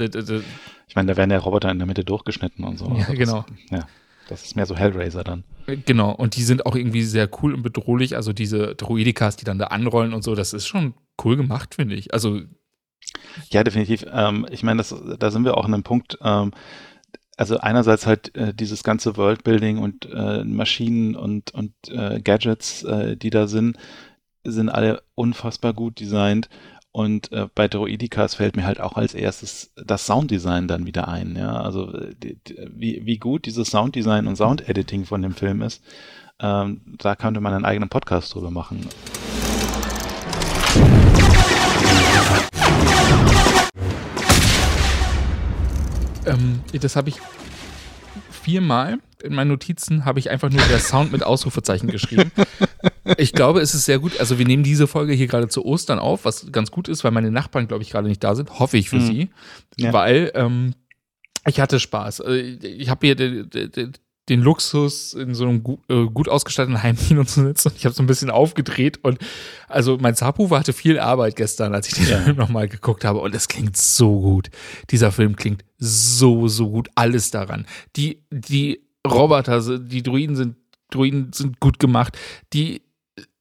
Ich 0.89 0.97
meine, 0.97 1.13
da 1.13 1.17
werden 1.17 1.31
ja 1.31 1.39
Roboter 1.39 1.71
in 1.71 1.79
der 1.79 1.87
Mitte 1.87 2.05
durchgeschnitten 2.05 2.65
und 2.65 2.79
so. 2.79 2.87
Ja, 2.87 3.07
also 3.07 3.13
genau. 3.13 3.45
Das, 3.71 3.79
ja. 3.79 3.87
Das 4.29 4.45
ist 4.45 4.57
mehr 4.57 4.67
so 4.67 4.77
Hellraiser 4.77 5.25
dann. 5.25 5.45
Genau, 5.67 6.13
und 6.13 6.37
die 6.37 6.43
sind 6.43 6.67
auch 6.67 6.75
irgendwie 6.77 7.03
sehr 7.03 7.29
cool 7.43 7.55
und 7.55 7.63
bedrohlich. 7.63 8.17
Also 8.17 8.33
diese 8.33 8.75
Droidikas, 8.75 9.37
die 9.37 9.45
dann 9.45 9.59
da 9.59 9.67
anrollen 9.67 10.15
und 10.15 10.23
so, 10.23 10.35
das 10.35 10.53
ist 10.53 10.67
schon 10.67 10.95
cool 11.25 11.37
gemacht, 11.37 11.75
finde 11.75 11.95
ich. 11.95 12.13
Also. 12.13 12.41
Ja, 13.51 13.65
definitiv. 13.65 14.07
Ähm, 14.13 14.47
ich 14.51 14.63
meine, 14.63 14.83
da 15.19 15.31
sind 15.31 15.45
wir 15.45 15.57
auch 15.57 15.65
an 15.65 15.75
einem 15.75 15.83
Punkt, 15.83 16.19
ähm, 16.23 16.53
also 17.37 17.59
einerseits 17.59 18.07
halt 18.07 18.35
äh, 18.37 18.55
dieses 18.55 18.85
ganze 18.85 19.17
Worldbuilding 19.17 19.79
und 19.79 20.09
äh, 20.13 20.45
Maschinen 20.45 21.17
und, 21.17 21.53
und 21.53 21.73
äh, 21.89 22.21
Gadgets, 22.21 22.85
äh, 22.85 23.17
die 23.17 23.31
da 23.31 23.47
sind, 23.49 23.77
sind 24.45 24.69
alle 24.69 25.03
unfassbar 25.15 25.73
gut 25.73 25.99
designt. 25.99 26.49
Und 26.93 27.33
äh, 27.33 27.49
bei 27.55 27.69
Droidikas 27.69 28.35
fällt 28.35 28.55
mir 28.55 28.67
halt 28.67 28.79
auch 28.79 28.97
als 28.97 29.15
erstes 29.15 29.73
das 29.77 30.05
Sounddesign 30.05 30.69
dann 30.69 30.85
wieder 30.85 31.09
ein. 31.09 31.37
Ja? 31.37 31.63
Also 31.63 31.91
die, 32.13 32.37
die, 32.47 32.57
wie, 32.71 33.07
wie 33.07 33.17
gut 33.17 33.47
dieses 33.47 33.69
Sounddesign 33.69 34.27
und 34.27 34.37
Soundediting 34.37 35.07
von 35.07 35.23
dem 35.23 35.35
Film 35.35 35.63
ist, 35.63 35.83
ähm, 36.39 36.83
da 36.99 37.17
könnte 37.17 37.41
man 37.41 37.55
einen 37.55 37.65
eigenen 37.65 37.89
Podcast 37.89 38.35
drüber 38.35 38.51
machen. 38.51 38.87
Ähm, 46.27 46.61
das 46.73 46.95
habe 46.95 47.09
ich 47.09 47.17
viermal 48.43 48.99
in 49.23 49.35
meinen 49.35 49.49
Notizen 49.49 50.05
habe 50.05 50.19
ich 50.19 50.31
einfach 50.31 50.51
nur 50.51 50.63
der 50.63 50.79
Sound 50.79 51.13
mit 51.13 51.23
Ausrufezeichen 51.23 51.89
geschrieben. 51.89 52.33
Ich 53.17 53.33
glaube, 53.33 53.61
es 53.61 53.75
ist 53.75 53.85
sehr 53.85 53.99
gut. 53.99 54.19
Also 54.21 54.39
wir 54.39 54.47
nehmen 54.47 54.63
diese 54.63 54.87
Folge 54.87 55.13
hier 55.13 55.27
gerade 55.27 55.49
zu 55.49 55.65
Ostern 55.65 55.99
auf, 55.99 56.25
was 56.25 56.51
ganz 56.53 56.71
gut 56.71 56.89
ist, 56.89 57.05
weil 57.05 57.11
meine 57.11 57.31
Nachbarn, 57.31 57.69
glaube 57.69 57.83
ich, 57.83 57.91
gerade 57.91 58.09
nicht 58.09 58.23
da 58.23 58.35
sind. 58.35 58.59
Hoffe 58.59 58.79
ich 58.79 58.89
für 58.89 58.97
mhm. 58.97 59.07
sie. 59.07 59.31
Ja. 59.77 59.93
Weil 59.93 60.31
ähm, 60.35 60.75
ich 61.47 61.61
hatte 61.61 61.81
Spaß. 61.81 62.21
Also, 62.21 62.37
ich 62.37 62.89
habe 62.89 63.07
hier 63.07 63.17
den, 64.29 64.41
Luxus, 64.41 65.15
in 65.15 65.35
so 65.35 65.45
einem 65.45 65.63
gut, 65.63 65.81
äh, 65.89 66.07
gut 66.07 66.29
ausgestatteten 66.29 66.83
Heimkino 66.83 67.25
zu 67.27 67.43
sitzen. 67.43 67.69
Und 67.69 67.77
ich 67.77 67.85
habe 67.85 67.95
so 67.95 68.03
ein 68.03 68.07
bisschen 68.07 68.31
aufgedreht 68.31 69.01
und 69.03 69.19
also 69.69 69.99
mein 70.01 70.15
Subwoofer 70.15 70.59
hatte 70.59 70.73
viel 70.73 70.99
Arbeit 70.99 71.37
gestern, 71.37 71.75
als 71.75 71.89
ich 71.89 71.95
den 71.95 72.09
ja. 72.09 72.21
Film 72.21 72.37
nochmal 72.37 72.69
geguckt 72.69 73.05
habe. 73.05 73.21
Und 73.21 73.35
es 73.35 73.49
klingt 73.49 73.77
so 73.77 74.21
gut. 74.21 74.51
Dieser 74.91 75.13
Film 75.13 75.37
klingt 75.37 75.65
so, 75.79 76.49
so 76.49 76.71
gut. 76.71 76.89
Alles 76.95 77.31
daran. 77.31 77.67
Die, 77.97 78.23
die 78.31 78.81
Roboter, 79.07 79.79
die 79.79 80.03
Druiden 80.03 80.37
sind, 80.37 80.57
Druiden 80.91 81.33
sind 81.33 81.59
gut 81.59 81.79
gemacht. 81.79 82.17
Die 82.53 82.83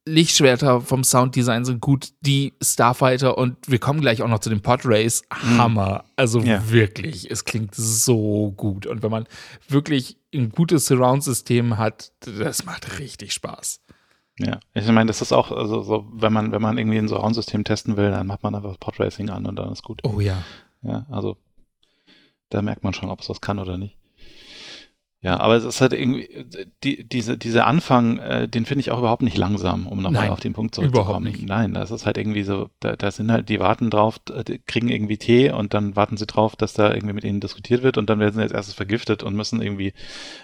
Lichtschwerter 0.04 0.80
vom 0.80 1.04
Sounddesign 1.04 1.64
sind 1.64 1.80
gut, 1.80 2.08
die 2.20 2.54
Starfighter 2.60 3.38
und 3.38 3.56
wir 3.68 3.78
kommen 3.78 4.00
gleich 4.00 4.22
auch 4.22 4.28
noch 4.28 4.40
zu 4.40 4.50
dem 4.50 4.60
Podrace. 4.60 5.22
Mhm. 5.30 5.58
Hammer. 5.58 6.04
Also 6.16 6.40
ja. 6.40 6.70
wirklich, 6.70 7.30
es 7.30 7.44
klingt 7.44 7.74
so 7.74 8.52
gut. 8.56 8.86
Und 8.86 9.02
wenn 9.02 9.10
man 9.10 9.26
wirklich 9.68 10.16
ein 10.34 10.50
gutes 10.50 10.86
Surround-System 10.86 11.78
hat, 11.78 12.12
das 12.20 12.64
macht 12.64 12.98
richtig 12.98 13.32
Spaß. 13.32 13.80
Ja, 14.38 14.58
ich 14.74 14.86
meine, 14.88 15.06
das 15.06 15.22
ist 15.22 15.32
auch, 15.32 15.52
also 15.52 15.82
so, 15.82 16.08
wenn 16.12 16.32
man, 16.32 16.50
wenn 16.50 16.62
man 16.62 16.78
irgendwie 16.78 16.98
ein 16.98 17.06
Surround-System 17.06 17.62
testen 17.64 17.96
will, 17.96 18.10
dann 18.10 18.26
macht 18.26 18.42
man 18.42 18.54
einfach 18.54 18.80
Podracing 18.80 19.30
an 19.30 19.46
und 19.46 19.56
dann 19.56 19.70
ist 19.70 19.82
gut. 19.82 20.00
Oh 20.04 20.20
ja. 20.20 20.42
Ja, 20.82 21.06
also 21.10 21.36
da 22.48 22.60
merkt 22.60 22.82
man 22.82 22.92
schon, 22.92 23.10
ob 23.10 23.20
es 23.20 23.28
das 23.28 23.40
kann 23.40 23.60
oder 23.60 23.78
nicht. 23.78 23.96
Ja, 25.22 25.38
aber 25.38 25.54
es 25.54 25.62
ist 25.62 25.80
halt 25.80 25.92
irgendwie, 25.92 26.28
die, 26.82 27.04
diese, 27.08 27.38
dieser 27.38 27.68
Anfang, 27.68 28.18
äh, 28.18 28.48
den 28.48 28.66
finde 28.66 28.80
ich 28.80 28.90
auch 28.90 28.98
überhaupt 28.98 29.22
nicht 29.22 29.36
langsam, 29.36 29.86
um 29.86 30.02
nochmal 30.02 30.30
auf 30.30 30.40
den 30.40 30.52
Punkt 30.52 30.74
zurückzukommen. 30.74 31.06
Überhaupt 31.06 31.24
nicht. 31.24 31.48
Nein, 31.48 31.74
das 31.74 31.92
ist 31.92 32.06
halt 32.06 32.18
irgendwie 32.18 32.42
so, 32.42 32.70
da, 32.80 32.96
da 32.96 33.12
sind 33.12 33.30
halt, 33.30 33.48
die 33.48 33.60
warten 33.60 33.88
drauf, 33.88 34.18
die 34.18 34.58
kriegen 34.58 34.88
irgendwie 34.88 35.18
Tee 35.18 35.52
und 35.52 35.74
dann 35.74 35.94
warten 35.94 36.16
sie 36.16 36.26
drauf, 36.26 36.56
dass 36.56 36.72
da 36.72 36.92
irgendwie 36.92 37.14
mit 37.14 37.22
ihnen 37.22 37.38
diskutiert 37.38 37.84
wird 37.84 37.98
und 37.98 38.10
dann 38.10 38.18
werden 38.18 38.34
sie 38.34 38.42
als 38.42 38.50
erstes 38.50 38.74
vergiftet 38.74 39.22
und 39.22 39.36
müssen 39.36 39.62
irgendwie 39.62 39.92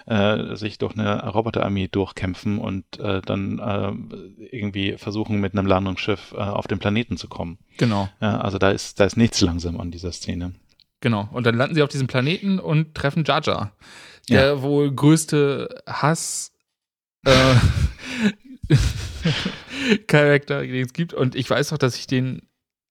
äh, 0.05 0.55
sich 0.55 0.77
durch 0.77 0.97
eine 0.97 1.27
Roboterarmee 1.27 1.89
durchkämpfen 1.89 2.57
und 2.57 2.85
äh, 3.01 3.21
dann 3.21 3.59
äh, 3.59 4.45
irgendwie 4.49 4.95
versuchen, 4.97 5.41
mit 5.41 5.57
einem 5.57 5.67
Landungsschiff 5.67 6.31
äh, 6.31 6.37
auf 6.37 6.67
den 6.67 6.79
Planeten 6.79 7.17
zu 7.17 7.27
kommen. 7.27 7.57
Genau. 7.77 8.07
Ja, 8.21 8.39
also 8.39 8.57
da 8.57 8.71
ist, 8.71 8.97
da 9.01 9.03
ist 9.03 9.17
nichts 9.17 9.41
langsam 9.41 9.77
an 9.81 9.91
dieser 9.91 10.13
Szene. 10.13 10.53
Genau. 11.01 11.27
Und 11.33 11.45
dann 11.45 11.55
landen 11.55 11.75
sie 11.75 11.83
auf 11.83 11.89
diesem 11.89 12.07
Planeten 12.07 12.59
und 12.59 12.95
treffen 12.95 13.25
Jar 13.25 13.41
Der 14.29 14.45
ja. 14.45 14.61
wohl 14.61 14.91
größte 14.91 15.83
Hass 15.87 16.51
äh, 17.25 17.55
Charakter, 20.07 20.61
den 20.61 20.85
es 20.85 20.93
gibt. 20.93 21.13
Und 21.13 21.35
ich 21.35 21.49
weiß 21.49 21.73
auch, 21.73 21.77
dass 21.77 21.95
ich 21.95 22.07
den 22.07 22.43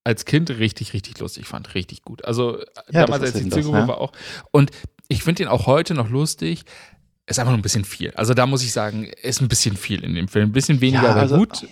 als 0.05 0.25
Kind 0.25 0.51
richtig, 0.51 0.95
richtig 0.95 1.19
lustig 1.19 1.47
fand. 1.47 1.75
Richtig 1.75 2.03
gut. 2.03 2.25
Also 2.25 2.61
ja, 2.91 3.05
damals, 3.05 3.23
als 3.23 3.35
ich 3.37 3.53
Zielgruppe 3.53 3.79
ja. 3.79 3.89
war 3.89 3.99
auch. 3.99 4.13
Und 4.51 4.71
ich 5.09 5.23
finde 5.23 5.43
den 5.43 5.49
auch 5.49 5.67
heute 5.67 5.95
noch 5.95 6.09
lustig. 6.09 6.63
Ist 7.27 7.39
einfach 7.39 7.53
nur 7.53 7.59
ein 7.59 7.63
bisschen 7.63 7.85
viel. 7.85 8.13
Also 8.13 8.33
da 8.33 8.47
muss 8.47 8.63
ich 8.63 8.73
sagen, 8.73 9.05
ist 9.05 9.43
ein 9.43 9.49
bisschen 9.49 9.77
viel 9.77 10.03
in 10.03 10.15
dem 10.15 10.29
Film. 10.29 10.49
Ein 10.49 10.53
bisschen 10.53 10.81
weniger, 10.81 11.03
ja, 11.03 11.15
also, 11.15 11.35
aber 11.35 11.47
gut. 11.47 11.69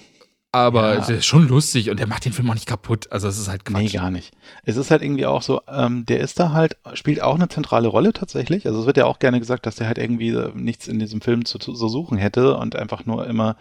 Aber 0.56 0.94
Ja. 0.94 1.00
es 1.00 1.08
ist 1.08 1.26
schon 1.26 1.46
lustig 1.48 1.90
und 1.90 2.00
der 2.00 2.06
macht 2.06 2.24
den 2.24 2.32
Film 2.32 2.50
auch 2.50 2.54
nicht 2.54 2.66
kaputt. 2.66 3.10
Also 3.12 3.28
es 3.28 3.38
ist 3.38 3.48
halt 3.48 3.64
Quatsch. 3.64 3.82
Nee, 3.82 3.88
gar 3.88 4.10
nicht. 4.10 4.32
Es 4.64 4.76
ist 4.76 4.90
halt 4.90 5.02
irgendwie 5.02 5.26
auch 5.26 5.42
so, 5.42 5.60
ähm, 5.68 6.04
der 6.06 6.20
ist 6.20 6.40
da 6.40 6.52
halt, 6.52 6.76
spielt 6.94 7.22
auch 7.22 7.34
eine 7.36 7.48
zentrale 7.48 7.88
Rolle 7.88 8.12
tatsächlich. 8.12 8.66
Also 8.66 8.80
es 8.80 8.86
wird 8.86 8.96
ja 8.96 9.06
auch 9.06 9.18
gerne 9.18 9.38
gesagt, 9.38 9.66
dass 9.66 9.76
der 9.76 9.86
halt 9.86 9.98
irgendwie 9.98 10.30
äh, 10.30 10.50
nichts 10.54 10.88
in 10.88 10.98
diesem 10.98 11.20
Film 11.20 11.44
zu, 11.44 11.58
zu 11.58 11.74
so 11.74 11.88
suchen 11.88 12.18
hätte 12.18 12.56
und 12.56 12.74
einfach 12.76 13.06
nur 13.06 13.26
immer 13.26 13.56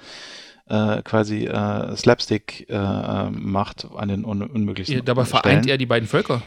äh, 0.67 1.01
quasi 1.03 1.45
äh, 1.45 1.95
Slapstick 1.95 2.67
äh, 2.69 2.73
äh, 2.75 3.29
macht 3.29 3.87
an 3.95 4.07
den 4.07 4.25
un 4.25 4.41
unmöglichsten 4.41 4.97
Ja, 4.97 5.03
dabei 5.03 5.25
Stellen. 5.25 5.41
vereint 5.43 5.67
er 5.67 5.77
die 5.77 5.85
beiden 5.85 6.07
Völker. 6.09 6.41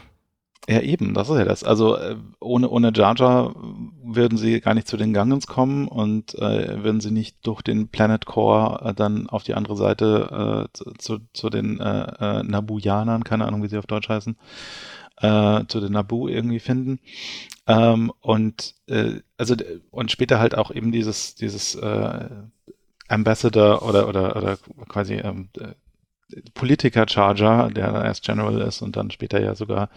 Ja, 0.69 0.81
eben, 0.81 1.15
das 1.15 1.29
ist 1.29 1.37
ja 1.39 1.45
das. 1.45 1.63
Also 1.63 1.95
äh, 1.97 2.15
ohne, 2.39 2.69
ohne 2.69 2.91
Jar 2.93 3.15
Jar 3.17 3.55
würden 4.03 4.37
sie 4.37 4.61
gar 4.61 4.75
nicht 4.75 4.87
zu 4.87 4.97
den 4.97 5.15
Gungans 5.15 5.47
kommen 5.47 5.87
und 5.87 6.35
äh, 6.35 6.83
würden 6.83 7.01
sie 7.01 7.09
nicht 7.09 7.37
durch 7.41 7.63
den 7.63 7.87
Planet 7.87 8.27
Core 8.27 8.85
äh, 8.85 8.93
dann 8.93 9.27
auf 9.29 9.41
die 9.43 9.55
andere 9.55 9.75
Seite 9.75 10.67
äh, 10.71 10.77
zu, 10.99 11.21
zu, 11.33 11.49
den 11.49 11.79
äh, 11.79 12.01
äh, 12.19 12.43
Nabujanern, 12.43 13.23
keine 13.23 13.47
Ahnung, 13.47 13.63
wie 13.63 13.67
sie 13.67 13.79
auf 13.79 13.87
Deutsch 13.87 14.09
heißen, 14.09 14.37
äh, 15.17 15.65
zu 15.67 15.79
den 15.79 15.93
Nabu 15.93 16.27
irgendwie 16.27 16.59
finden. 16.59 16.99
Ähm, 17.65 18.11
und 18.21 18.75
äh, 18.85 19.21
also 19.37 19.55
und 19.89 20.11
später 20.11 20.39
halt 20.39 20.55
auch 20.55 20.69
eben 20.69 20.91
dieses, 20.91 21.33
dieses 21.33 21.73
äh, 21.73 22.29
Ambassador 23.07 23.81
oder 23.81 24.07
oder 24.07 24.35
oder 24.35 24.57
quasi 24.87 25.15
ähm, 25.15 25.49
äh, 25.59 25.73
Politiker-Charger, 26.53 27.69
der 27.71 28.03
erst 28.03 28.23
General 28.23 28.61
ist 28.61 28.81
und 28.81 28.95
dann 28.95 29.11
später 29.11 29.41
ja 29.41 29.55
sogar 29.55 29.89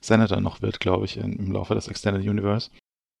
Senator 0.00 0.40
noch 0.40 0.62
wird, 0.62 0.80
glaube 0.80 1.04
ich, 1.04 1.16
im 1.16 1.52
Laufe 1.52 1.74
des 1.74 1.88
Extended 1.88 2.26
Universe. 2.26 2.70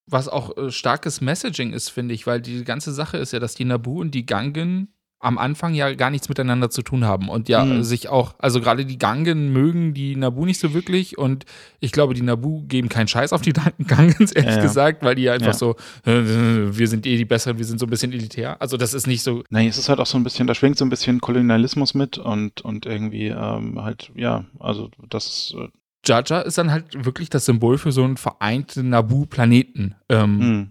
Was 0.08 0.28
auch 0.28 0.56
äh, 0.56 0.70
starkes 0.70 1.20
Messaging 1.20 1.72
ist, 1.72 1.88
finde 1.88 2.14
ich, 2.14 2.26
weil 2.26 2.40
die 2.40 2.64
ganze 2.64 2.92
Sache 2.92 3.16
ist 3.16 3.32
ja, 3.32 3.40
dass 3.40 3.54
die 3.54 3.64
Nabu 3.64 4.00
und 4.00 4.12
die 4.12 4.26
Gangen 4.26 4.95
am 5.18 5.38
Anfang 5.38 5.72
ja 5.74 5.94
gar 5.94 6.10
nichts 6.10 6.28
miteinander 6.28 6.68
zu 6.68 6.82
tun 6.82 7.04
haben 7.04 7.28
und 7.30 7.48
ja 7.48 7.64
Mhm. 7.64 7.82
sich 7.82 8.08
auch, 8.08 8.34
also 8.38 8.60
gerade 8.60 8.84
die 8.84 8.98
Gangen 8.98 9.52
mögen 9.52 9.94
die 9.94 10.14
Nabu 10.14 10.44
nicht 10.44 10.60
so 10.60 10.74
wirklich 10.74 11.16
und 11.16 11.44
ich 11.80 11.90
glaube, 11.90 12.12
die 12.14 12.20
Nabu 12.22 12.62
geben 12.66 12.88
keinen 12.90 13.08
Scheiß 13.08 13.32
auf 13.32 13.40
die 13.40 13.52
Gangens, 13.54 14.32
ehrlich 14.32 14.50
Ja, 14.52 14.56
ja. 14.58 14.62
gesagt, 14.62 15.02
weil 15.02 15.14
die 15.14 15.22
ja 15.22 15.32
einfach 15.32 15.46
Ja. 15.48 15.52
so, 15.54 15.76
äh, 16.04 16.12
wir 16.22 16.86
sind 16.86 17.06
eh 17.06 17.16
die 17.16 17.24
Besseren, 17.24 17.56
wir 17.58 17.64
sind 17.64 17.80
so 17.80 17.86
ein 17.86 17.90
bisschen 17.90 18.12
elitär. 18.12 18.60
Also 18.60 18.76
das 18.76 18.92
ist 18.94 19.06
nicht 19.06 19.22
so, 19.22 19.42
Nee, 19.48 19.66
es 19.68 19.78
ist 19.78 19.88
halt 19.88 20.00
auch 20.00 20.06
so 20.06 20.18
ein 20.18 20.22
bisschen, 20.22 20.46
da 20.46 20.54
schwingt 20.54 20.76
so 20.76 20.84
ein 20.84 20.90
bisschen 20.90 21.20
Kolonialismus 21.20 21.94
mit 21.94 22.18
und, 22.18 22.60
und 22.60 22.84
irgendwie 22.84 23.28
ähm, 23.28 23.82
halt, 23.82 24.12
ja, 24.14 24.44
also 24.60 24.90
das 25.08 25.54
äh, 25.58 25.68
Jar 26.04 26.44
ist 26.44 26.58
dann 26.58 26.70
halt 26.70 27.04
wirklich 27.06 27.30
das 27.30 27.46
Symbol 27.46 27.78
für 27.78 27.90
so 27.90 28.04
einen 28.04 28.16
vereinten 28.18 28.90
Nabu-Planeten 28.90 29.96
ähm, 30.08 30.38
mh. 30.38 30.66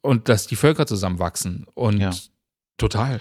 und 0.00 0.28
dass 0.30 0.46
die 0.46 0.56
Völker 0.56 0.86
zusammenwachsen 0.86 1.66
und 1.74 1.98
Ja. 1.98 2.10
total. 2.78 3.20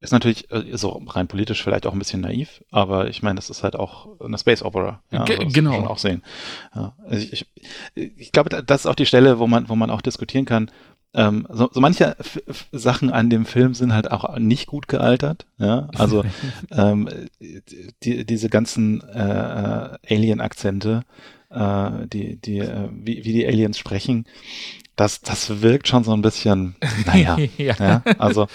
Ist 0.00 0.12
natürlich 0.12 0.50
äh, 0.52 0.74
auch 0.86 1.16
rein 1.16 1.26
politisch 1.28 1.62
vielleicht 1.62 1.86
auch 1.86 1.92
ein 1.92 1.98
bisschen 1.98 2.20
naiv, 2.20 2.62
aber 2.70 3.08
ich 3.08 3.22
meine, 3.22 3.36
das 3.36 3.50
ist 3.50 3.64
halt 3.64 3.74
auch 3.76 4.20
eine 4.20 4.38
Space 4.38 4.62
Opera. 4.62 5.02
Ja, 5.10 5.20
also 5.24 5.42
das 5.42 5.52
genau. 5.52 5.70
Muss 5.72 5.80
man 5.80 5.88
auch 5.88 5.98
sehen. 5.98 6.22
Ja, 6.74 6.94
also 7.08 7.26
ich, 7.32 7.46
ich, 7.94 8.12
ich 8.16 8.32
glaube, 8.32 8.48
da- 8.50 8.62
das 8.62 8.82
ist 8.82 8.86
auch 8.86 8.94
die 8.94 9.06
Stelle, 9.06 9.38
wo 9.38 9.46
man, 9.46 9.68
wo 9.68 9.74
man 9.74 9.90
auch 9.90 10.00
diskutieren 10.00 10.44
kann. 10.44 10.70
Ähm, 11.14 11.46
so, 11.50 11.68
so 11.72 11.80
manche 11.80 12.16
F 12.18 12.40
F 12.46 12.66
Sachen 12.70 13.10
an 13.10 13.30
dem 13.30 13.46
Film 13.46 13.74
sind 13.74 13.92
halt 13.94 14.10
auch 14.12 14.38
nicht 14.38 14.66
gut 14.66 14.88
gealtert. 14.88 15.46
Ja, 15.58 15.88
also 15.96 16.22
ähm, 16.70 17.08
die, 18.04 18.24
diese 18.24 18.48
ganzen 18.50 19.00
äh, 19.08 19.18
äh, 19.18 19.98
Alien-Akzente, 20.14 21.02
äh, 21.50 21.90
die, 22.12 22.36
die, 22.36 22.58
äh, 22.58 22.88
wie, 22.92 23.24
wie 23.24 23.32
die 23.32 23.46
Aliens 23.46 23.78
sprechen, 23.78 24.26
das, 24.96 25.20
das 25.22 25.62
wirkt 25.62 25.88
schon 25.88 26.04
so 26.04 26.12
ein 26.12 26.22
bisschen, 26.22 26.76
naja, 27.06 27.36
ja. 27.56 27.74
ja, 27.78 28.02
also 28.18 28.46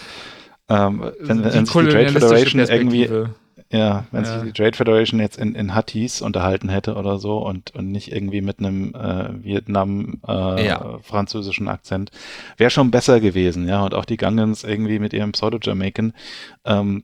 ähm, 0.70 1.12
wenn, 1.20 1.44
wenn 1.44 1.66
sich 1.66 1.74
die 1.74 1.86
Trade 1.90 2.10
Federation 2.10 2.62
irgendwie, 2.62 3.10
ja, 3.72 4.06
wenn 4.12 4.24
Ja. 4.24 4.40
sich 4.40 4.54
die 4.54 4.62
Trade 4.62 4.78
Federation 4.78 5.20
jetzt 5.20 5.38
in, 5.38 5.56
in 5.56 5.76
Hutties 5.76 6.22
unterhalten 6.22 6.70
hätte 6.70 6.96
oder 6.96 7.18
so 7.18 7.38
und, 7.40 7.74
und 7.76 7.92
nicht 7.92 8.12
irgendwie 8.12 8.42
mit 8.42 8.60
einem 8.60 8.94
äh, 8.94 9.44
Vietnam 9.44 10.22
äh, 10.28 10.66
Ja. 10.68 11.00
Akzent, 11.68 12.12
wäre 12.58 12.70
schon 12.70 12.92
besser 12.92 13.20
gewesen, 13.20 13.68
ja, 13.68 13.84
und 13.84 13.94
auch 13.94 14.06
die 14.06 14.18
Gungans 14.18 14.64
irgendwie 14.64 15.00
mit 15.00 15.14
ihrem 15.14 15.32
Pseudo-Jamaican, 15.32 16.14
ähm, 16.66 17.04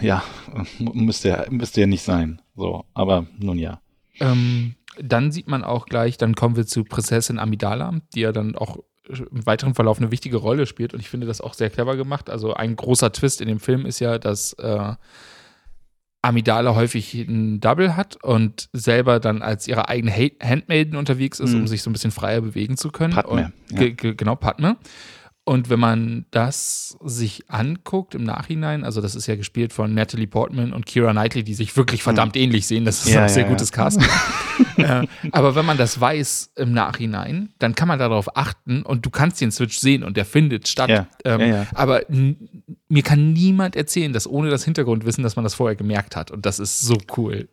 ja, 0.00 0.22
müsste 0.78 1.28
ja, 1.28 1.44
müsste 1.50 1.82
ja 1.82 1.86
nicht 1.86 2.02
sein, 2.02 2.40
so, 2.56 2.84
aber 2.94 3.26
nun 3.38 3.58
ja. 3.58 3.80
Ähm, 4.20 4.74
dann 5.02 5.32
sieht 5.32 5.48
man 5.48 5.64
auch 5.64 5.86
gleich, 5.86 6.18
dann 6.18 6.34
kommen 6.34 6.56
wir 6.56 6.66
zu 6.66 6.84
Prinzessin 6.84 7.38
Amidala, 7.38 8.00
die 8.14 8.20
ja 8.20 8.32
dann 8.32 8.56
auch 8.56 8.78
im 9.18 9.46
weiteren 9.46 9.74
Verlauf 9.74 9.98
eine 9.98 10.10
wichtige 10.10 10.36
Rolle 10.36 10.66
spielt 10.66 10.94
und 10.94 11.00
ich 11.00 11.08
finde 11.10 11.26
das 11.26 11.40
auch 11.40 11.54
sehr 11.54 11.70
clever 11.70 11.96
gemacht. 11.96 12.30
Also 12.30 12.54
ein 12.54 12.76
großer 12.76 13.12
Twist 13.12 13.40
in 13.40 13.48
dem 13.48 13.60
Film 13.60 13.86
ist 13.86 14.00
ja, 14.00 14.18
dass 14.18 14.52
äh, 14.54 14.94
Amidala 16.22 16.74
häufig 16.74 17.14
einen 17.14 17.60
Double 17.60 17.96
hat 17.96 18.22
und 18.22 18.68
selber 18.74 19.20
dann 19.20 19.40
als 19.40 19.66
ihre 19.66 19.88
eigene 19.88 20.12
Ha- 20.12 20.36
Handmaiden 20.46 20.96
unterwegs 20.96 21.40
ist, 21.40 21.52
Mhm. 21.54 21.60
um 21.60 21.66
sich 21.66 21.82
so 21.82 21.88
ein 21.88 21.94
bisschen 21.94 22.10
freier 22.10 22.42
bewegen 22.42 22.76
zu 22.76 22.90
können. 22.90 23.14
Padme, 23.14 23.30
Und, 23.30 23.40
ja. 23.72 23.78
ge- 23.78 23.92
ge- 23.92 24.14
genau, 24.14 24.36
Padme. 24.36 24.76
Und 25.50 25.68
wenn 25.68 25.80
man 25.80 26.26
das 26.30 26.96
sich 27.04 27.50
anguckt 27.50 28.14
im 28.14 28.22
Nachhinein, 28.22 28.84
also 28.84 29.00
das 29.00 29.16
ist 29.16 29.26
ja 29.26 29.34
gespielt 29.34 29.72
von 29.72 29.92
Natalie 29.92 30.28
Portman 30.28 30.72
und 30.72 30.86
Kira 30.86 31.10
Knightley, 31.10 31.42
die 31.42 31.54
sich 31.54 31.76
wirklich 31.76 32.04
verdammt 32.04 32.36
ähnlich 32.36 32.68
sehen, 32.68 32.84
das 32.84 33.00
ist 33.00 33.08
Mhm. 33.08 33.14
Ja, 33.14 33.24
auch 33.24 33.28
sehr 33.28 33.42
ja, 33.42 33.48
ja. 33.48 33.52
gutes 33.52 33.72
Casting. 33.72 34.06
äh, 34.76 35.08
aber 35.32 35.56
wenn 35.56 35.66
man 35.66 35.76
das 35.76 36.00
weiß 36.00 36.52
im 36.54 36.70
Nachhinein, 36.70 37.48
dann 37.58 37.74
kann 37.74 37.88
man 37.88 37.98
darauf 37.98 38.36
achten 38.36 38.82
und 38.82 39.04
du 39.04 39.10
kannst 39.10 39.40
den 39.40 39.50
Switch 39.50 39.76
sehen 39.80 40.04
und 40.04 40.16
der 40.16 40.24
findet 40.24 40.68
statt. 40.68 40.88
Ja, 40.88 41.08
Ähm, 41.24 41.40
ja, 41.40 41.46
ja. 41.46 41.66
Aber 41.74 42.02
mir 42.08 43.02
kann 43.02 43.32
niemand 43.32 43.74
erzählen, 43.74 44.12
dass 44.12 44.28
ohne 44.28 44.50
das 44.50 44.62
Hintergrundwissen, 44.62 45.24
dass 45.24 45.34
man 45.34 45.42
das 45.42 45.54
vorher 45.54 45.74
gemerkt 45.74 46.14
hat. 46.14 46.30
Und 46.30 46.46
das 46.46 46.60
ist 46.60 46.78
so 46.78 46.96
cool. 47.16 47.48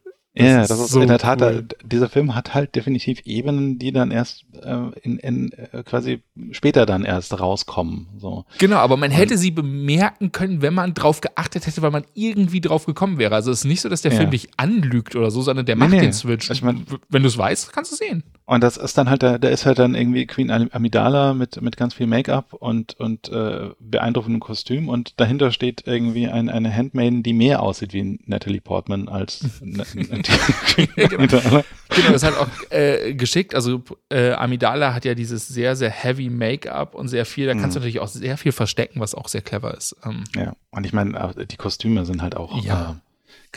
Ja, 0.45 0.61
das 0.67 0.71
ist 0.79 0.89
so 0.89 1.01
in 1.01 1.07
der 1.07 1.17
Tat, 1.19 1.41
cool. 1.41 1.67
dieser 1.83 2.09
Film 2.09 2.35
hat 2.35 2.53
halt 2.53 2.75
definitiv 2.75 3.21
Ebenen, 3.25 3.79
die 3.79 3.91
dann 3.91 4.11
erst 4.11 4.45
äh, 4.61 4.77
in, 5.01 5.17
in 5.17 5.51
äh, 5.51 5.83
quasi 5.83 6.21
später 6.51 6.85
dann 6.85 7.03
erst 7.03 7.39
rauskommen. 7.39 8.07
So. 8.17 8.45
Genau, 8.57 8.77
aber 8.77 8.97
man 8.97 9.11
hätte 9.11 9.37
sie 9.37 9.51
bemerken 9.51 10.31
können, 10.31 10.61
wenn 10.61 10.73
man 10.73 10.93
drauf 10.93 11.21
geachtet 11.21 11.65
hätte, 11.67 11.81
weil 11.81 11.91
man 11.91 12.05
irgendwie 12.13 12.61
drauf 12.61 12.85
gekommen 12.85 13.17
wäre. 13.17 13.35
Also 13.35 13.51
es 13.51 13.59
ist 13.59 13.65
nicht 13.65 13.81
so, 13.81 13.89
dass 13.89 14.01
der 14.01 14.11
Ja. 14.11 14.17
Film 14.17 14.31
dich 14.31 14.49
anlügt 14.57 15.15
oder 15.15 15.31
so, 15.31 15.41
sondern 15.41 15.65
der 15.65 15.75
macht 15.75 15.91
nee. 15.91 16.01
den 16.01 16.13
Switch. 16.13 16.49
Ich 16.49 16.61
mein- 16.61 16.85
wenn 17.09 17.23
du 17.23 17.27
es 17.27 17.37
weißt, 17.37 17.73
kannst 17.73 17.91
du 17.91 17.95
es 17.95 17.99
sehen. 17.99 18.23
Und 18.49 18.63
das 18.63 18.77
ist 18.77 18.97
dann 18.97 19.09
halt, 19.09 19.23
da, 19.23 19.37
da 19.37 19.49
ist 19.49 19.65
halt 19.65 19.77
dann 19.77 19.93
irgendwie 19.93 20.25
Queen 20.25 20.49
Am- 20.51 20.69
Amidala 20.71 21.33
mit, 21.33 21.61
mit 21.61 21.75
ganz 21.75 21.93
viel 21.93 22.07
Make-up 22.07 22.53
und, 22.53 22.93
und 22.97 23.27
äh, 23.27 23.71
beeindruckendem 23.81 24.39
Kostüm 24.39 24.87
und 24.87 25.19
dahinter 25.19 25.51
steht 25.51 25.83
irgendwie 25.85 26.29
ein, 26.29 26.47
eine 26.49 26.73
Handmaiden, 26.73 27.23
die 27.23 27.33
mehr 27.33 27.61
aussieht 27.61 27.91
wie 27.91 28.17
Natalie 28.25 28.61
Portman 28.61 29.09
als 29.09 29.41
Queen 29.59 30.87
genau. 30.95 31.15
Amidala. 31.17 31.63
Genau, 31.89 32.11
das 32.13 32.23
halt 32.23 32.37
auch 32.37 32.47
äh, 32.71 33.13
geschickt. 33.15 33.53
Also 33.53 33.83
äh, 34.09 34.31
Amidala 34.31 34.93
hat 34.93 35.03
ja 35.03 35.13
dieses 35.13 35.47
sehr, 35.49 35.75
sehr 35.75 35.89
heavy 35.89 36.29
Make-up 36.29 36.95
und 36.95 37.09
sehr 37.09 37.25
viel, 37.25 37.47
da 37.47 37.53
kannst 37.53 37.75
du 37.75 37.79
Mhm. 37.79 37.83
natürlich 37.83 37.99
auch 37.99 38.07
sehr 38.07 38.37
viel 38.37 38.53
verstecken, 38.53 39.01
was 39.01 39.13
auch 39.13 39.27
sehr 39.27 39.41
clever 39.41 39.75
ist. 39.75 39.95
Ähm, 40.05 40.23
Ja, 40.35 40.53
und 40.71 40.85
ich 40.85 40.93
meine, 40.93 41.17
äh, 41.37 41.45
die 41.45 41.57
Kostüme 41.57 42.05
sind 42.05 42.21
halt 42.21 42.37
auch 42.37 42.63
Ja. 42.63 42.95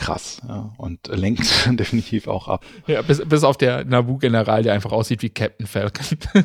Krass 0.01 0.41
ja, 0.47 0.73
und 0.77 1.07
lenkt 1.07 1.47
definitiv 1.79 2.27
auch 2.27 2.47
ab. 2.47 2.65
Ja, 2.87 3.03
bis, 3.03 3.23
bis 3.23 3.43
auf 3.43 3.55
der 3.57 3.85
Nabu-General, 3.85 4.63
der 4.63 4.73
einfach 4.73 4.91
aussieht 4.91 5.21
wie 5.21 5.29
Captain 5.29 5.67
Falcon. 5.67 6.03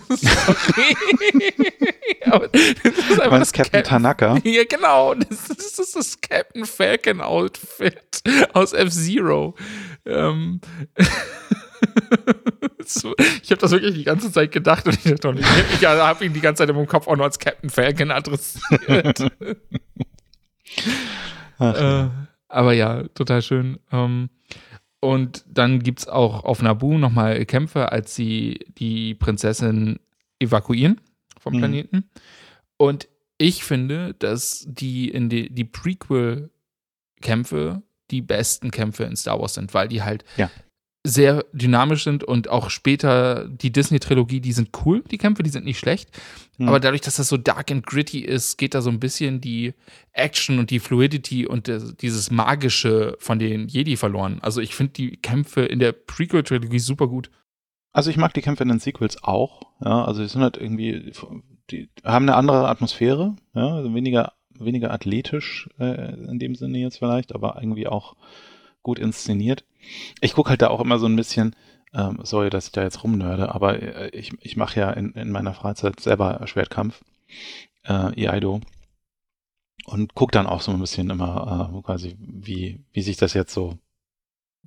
Aber 2.27 2.49
das 2.49 2.61
ist 2.61 3.12
einfach 3.12 3.31
meinst 3.31 3.55
Captain 3.55 3.83
Tanaka? 3.83 4.38
Ja, 4.45 4.64
genau. 4.69 5.14
Das 5.14 5.31
ist 5.31 5.51
das, 5.51 5.79
ist 5.79 5.97
das 5.97 6.21
Captain 6.21 6.66
Falcon 6.66 7.23
Outfit 7.23 8.23
aus 8.53 8.75
F-Zero. 8.75 9.55
Ähm. 10.05 10.61
ich 13.42 13.51
habe 13.51 13.61
das 13.61 13.71
wirklich 13.71 13.95
die 13.95 14.05
ganze 14.05 14.31
Zeit 14.31 14.53
gedacht 14.53 14.87
und 14.87 14.95
ich, 14.95 15.03
dachte, 15.05 15.16
doch, 15.16 15.35
ich, 15.35 15.47
ich 15.81 15.87
habe 15.87 16.25
ihn 16.25 16.35
die 16.35 16.40
ganze 16.40 16.66
Zeit 16.66 16.75
meinem 16.77 16.87
Kopf 16.87 17.09
auch 17.09 17.16
nur 17.16 17.25
als 17.25 17.38
Captain 17.38 17.71
Falcon 17.71 18.11
adressiert. 18.11 19.33
Ach, 21.59 21.75
Äh, 21.75 22.09
aber 22.48 22.72
ja, 22.72 23.02
total 23.09 23.42
schön. 23.42 23.78
Ähm, 23.92 24.30
und 25.00 25.44
dann 25.48 25.82
gibt 25.82 26.00
es 26.00 26.09
auch 26.09 26.44
auf 26.44 26.62
Nabu 26.62 26.98
nochmal 26.98 27.44
Kämpfe, 27.46 27.92
als 27.92 28.14
sie 28.14 28.61
die 28.78 29.14
Prinzessin 29.14 29.98
evakuieren 30.40 31.00
vom 31.38 31.54
Mhm. 31.54 31.59
Planeten. 31.59 32.11
Und 32.76 33.09
ich 33.38 33.64
finde, 33.64 34.14
dass 34.18 34.64
die 34.68 35.11
in 35.11 35.28
die, 35.28 35.50
die 35.52 35.64
Prequel-Kämpfe 35.64 37.82
die 38.11 38.22
besten 38.22 38.70
Kämpfe 38.70 39.04
in 39.04 39.16
Star 39.16 39.40
Wars 39.40 39.54
sind, 39.54 39.74
weil 39.74 39.88
die 39.88 40.02
halt 40.02 40.24
Ja. 40.37 40.50
Sehr 41.07 41.45
dynamisch 41.53 42.05
sind 42.05 42.25
und 42.25 42.49
auch 42.49 42.71
später 42.71 43.49
die 43.49 43.71
Disney-Trilogie, 43.71 44.40
die 44.40 44.53
sind 44.53 44.71
cool, 44.85 45.03
die 45.11 45.19
Kämpfe, 45.19 45.42
die 45.42 45.51
sind 45.51 45.64
nicht 45.64 45.79
schlecht. 45.79 46.11
Mhm. 46.59 46.69
Aber 46.69 46.81
dadurch, 46.81 47.01
dass 47.01 47.16
das 47.16 47.29
so 47.29 47.37
dark 47.37 47.71
and 47.71 47.87
gritty 47.87 48.21
ist, 48.21 48.57
geht 48.57 48.75
da 48.75 48.81
so 48.81 48.90
ein 48.90 49.01
bisschen 49.01 49.40
die 49.40 49.75
Action 50.12 50.59
und 50.59 50.71
die 50.71 50.81
Fluidity 50.81 51.47
und 51.47 51.71
dieses 52.01 52.31
Magische 52.31 53.16
von 53.19 53.38
den 53.38 53.69
Jedi 53.69 53.97
verloren. 53.97 54.38
Also 54.42 54.61
ich 54.61 54.75
finde 54.75 54.92
die 54.95 55.16
Kämpfe 55.16 55.62
in 55.62 55.79
der 55.79 55.92
Prequel-Trilogie 55.92 56.79
super 56.79 57.09
gut. 57.09 57.31
Also 57.92 58.11
ich 58.11 58.16
mag 58.16 58.35
die 58.35 58.42
Kämpfe 58.42 58.62
in 58.62 58.69
den 58.69 58.79
Sequels 58.79 59.23
auch. 59.23 59.62
Ja, 59.83 60.05
also 60.05 60.23
die 60.23 60.29
sind 60.29 60.42
halt 60.42 60.57
irgendwie, 60.57 61.12
die 61.71 61.88
haben 62.05 62.29
eine 62.29 62.37
andere 62.37 62.69
Atmosphäre, 62.69 63.37
ja, 63.55 63.75
also 63.77 63.95
weniger 63.95 64.33
weniger 64.61 64.92
athletisch 64.92 65.69
äh, 65.79 66.14
in 66.14 66.38
dem 66.38 66.55
Sinne 66.55 66.79
jetzt 66.79 66.99
vielleicht, 66.99 67.35
aber 67.35 67.59
irgendwie 67.61 67.87
auch 67.87 68.16
gut 68.83 68.99
inszeniert. 68.99 69.64
Ich 70.20 70.35
gucke 70.35 70.51
halt 70.51 70.62
da 70.62 70.68
auch 70.68 70.81
immer 70.81 70.99
so 70.99 71.07
ein 71.07 71.16
bisschen, 71.16 71.55
ähm, 71.94 72.18
sorry, 72.22 72.51
dass 72.51 72.66
ich 72.66 72.72
da 72.72 72.83
jetzt 72.83 73.03
rumnörde, 73.03 73.55
aber 73.55 73.81
äh, 73.83 74.09
ich, 74.11 74.33
ich 74.40 74.57
mache 74.57 74.81
ja 74.81 74.90
in, 74.90 75.12
in 75.12 75.31
meiner 75.31 75.55
Freizeit 75.55 76.01
selber 76.01 76.40
Schwertkampf, 76.46 77.03
äh, 77.85 78.12
Iaido 78.20 78.61
und 79.87 80.14
gucke 80.14 80.33
dann 80.33 80.46
auch 80.46 80.61
so 80.61 80.72
ein 80.72 80.81
bisschen 80.81 81.11
immer 81.11 81.70
äh, 81.72 81.83
quasi, 81.83 82.16
wie, 82.18 82.85
wie 82.92 83.03
sich 83.03 83.16
das 83.16 83.35
jetzt 83.35 83.55
so 83.55 83.79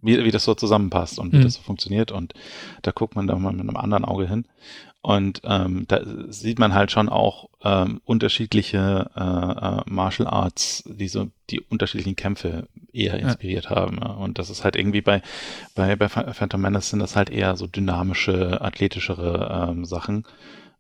wie, 0.02 0.24
wie 0.24 0.32
das 0.32 0.44
so 0.44 0.56
zusammenpasst 0.56 1.20
und 1.20 1.34
wie 1.34 1.38
mhm. 1.38 1.44
das 1.44 1.56
so 1.56 1.62
funktioniert. 1.62 2.12
Und 2.12 2.34
da 2.82 2.92
guckt 2.92 3.16
man 3.16 3.28
da 3.28 3.36
mal 3.36 3.52
mit 3.52 3.62
einem 3.62 3.78
anderen 3.78 4.06
Auge 4.06 4.28
hin. 4.28 4.46
Und 5.02 5.42
ähm, 5.46 5.86
da 5.88 6.02
sieht 6.28 6.60
man 6.60 6.74
halt 6.74 6.92
schon 6.92 7.08
auch 7.08 7.50
ähm, 7.64 8.02
unterschiedliche 8.04 9.10
äh, 9.16 9.22
äh, 9.22 9.82
Martial 9.86 10.28
Arts, 10.28 10.84
die 10.86 11.08
so 11.08 11.30
die 11.50 11.62
unterschiedlichen 11.62 12.18
Kämpfe 12.18 12.68
eher 12.92 13.18
inspiriert 13.18 13.66
ja. 13.66 13.72
haben. 13.72 14.00
Ja. 14.02 14.12
Und 14.12 14.40
das 14.40 14.50
ist 14.50 14.66
halt 14.66 14.76
irgendwie 14.76 15.02
bei, 15.02 15.22
bei, 15.74 15.96
bei 15.96 16.10
Phantom 16.10 16.60
Menace 16.60 16.90
sind 16.90 17.00
das 17.00 17.16
halt 17.16 17.30
eher 17.30 17.56
so 17.56 17.66
dynamische, 17.66 18.60
athletischere 18.60 19.70
ähm, 19.70 19.86
Sachen. 19.86 20.26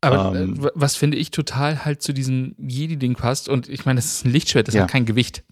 Aber 0.01 0.37
ähm, 0.37 0.69
was 0.75 0.95
finde 0.95 1.17
ich 1.17 1.31
total 1.31 1.85
halt 1.85 2.01
zu 2.01 2.13
diesem 2.13 2.55
Jedi-Ding 2.57 3.15
passt, 3.15 3.49
und 3.49 3.69
ich 3.69 3.85
meine, 3.85 3.97
das 3.97 4.05
ist 4.05 4.25
ein 4.25 4.31
Lichtschwert, 4.31 4.67
das 4.67 4.75
ja. 4.75 4.83
hat 4.83 4.91
kein 4.91 5.05
Gewicht. 5.05 5.43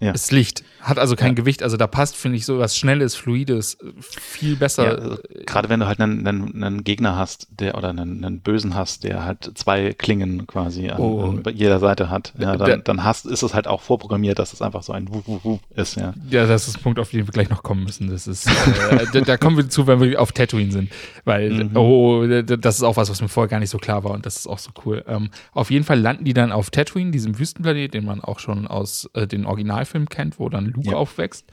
Ja. 0.00 0.12
Ist 0.12 0.30
Licht, 0.30 0.62
hat 0.80 0.98
also 0.98 1.16
kein 1.16 1.30
ja. 1.30 1.34
Gewicht. 1.34 1.62
Also 1.62 1.76
da 1.76 1.86
passt, 1.86 2.16
finde 2.16 2.36
ich, 2.36 2.46
so 2.46 2.58
was 2.58 2.76
Schnelles, 2.76 3.16
Fluides 3.16 3.78
viel 4.00 4.54
besser. 4.54 4.84
Ja, 4.84 4.90
also, 4.92 5.18
gerade 5.44 5.68
wenn 5.68 5.80
du 5.80 5.86
halt 5.86 6.00
einen, 6.00 6.26
einen, 6.26 6.62
einen, 6.62 6.84
Gegner 6.84 7.16
hast, 7.16 7.48
der 7.50 7.76
oder 7.76 7.88
einen, 7.88 8.24
einen, 8.24 8.40
Bösen 8.40 8.74
hast, 8.74 9.02
der 9.02 9.24
halt 9.24 9.50
zwei 9.54 9.92
Klingen 9.92 10.46
quasi 10.46 10.88
an, 10.88 11.00
oh. 11.00 11.22
an 11.22 11.42
jeder 11.52 11.80
Seite 11.80 12.10
hat, 12.10 12.32
ja, 12.38 12.56
dann, 12.56 12.84
dann 12.84 13.04
hast, 13.04 13.26
ist 13.26 13.42
es 13.42 13.54
halt 13.54 13.66
auch 13.66 13.82
vorprogrammiert, 13.82 14.38
dass 14.38 14.52
es 14.52 14.62
einfach 14.62 14.84
so 14.84 14.92
ein 14.92 15.08
Wuh, 15.08 15.22
Wuh, 15.26 15.40
Wuh 15.42 15.58
ist. 15.74 15.96
Ja. 15.96 16.14
ja, 16.30 16.46
das 16.46 16.68
ist 16.68 16.78
ein 16.78 16.82
Punkt, 16.82 17.00
auf 17.00 17.10
den 17.10 17.26
wir 17.26 17.32
gleich 17.32 17.50
noch 17.50 17.64
kommen 17.64 17.82
müssen. 17.82 18.08
Das 18.08 18.28
ist, 18.28 18.46
äh, 18.46 19.06
da, 19.12 19.20
da, 19.20 19.36
kommen 19.36 19.56
wir 19.56 19.68
zu, 19.68 19.88
wenn 19.88 20.00
wir 20.00 20.20
auf 20.20 20.30
Tatooine 20.30 20.70
sind. 20.70 20.92
Weil, 21.24 21.50
mhm. 21.50 21.76
oh, 21.76 22.24
das 22.26 22.76
ist 22.76 22.82
auch 22.84 22.96
was, 22.96 23.10
was 23.10 23.20
mir 23.20 23.28
vorher 23.28 23.48
gar 23.48 23.58
nicht 23.58 23.70
so 23.70 23.78
klar 23.78 24.04
war 24.04 24.12
und 24.12 24.26
das 24.26 24.36
ist 24.36 24.46
auch 24.46 24.58
so 24.58 24.70
cool. 24.84 25.04
Ähm, 25.08 25.30
auf 25.52 25.72
jeden 25.72 25.84
Fall 25.84 25.98
landen 25.98 26.24
die 26.24 26.34
dann 26.34 26.52
auf 26.52 26.70
Tatooine, 26.70 27.10
diesem 27.10 27.38
Wüstenplanet, 27.38 27.94
den 27.94 28.04
man 28.04 28.20
auch 28.20 28.38
schon 28.38 28.68
aus 28.68 29.10
äh, 29.14 29.26
den 29.26 29.44
Original 29.44 29.87
Film 29.88 30.08
kennt, 30.08 30.38
wo 30.38 30.48
dann 30.48 30.66
Luke 30.66 30.90
ja. 30.90 30.96
aufwächst. 30.96 31.44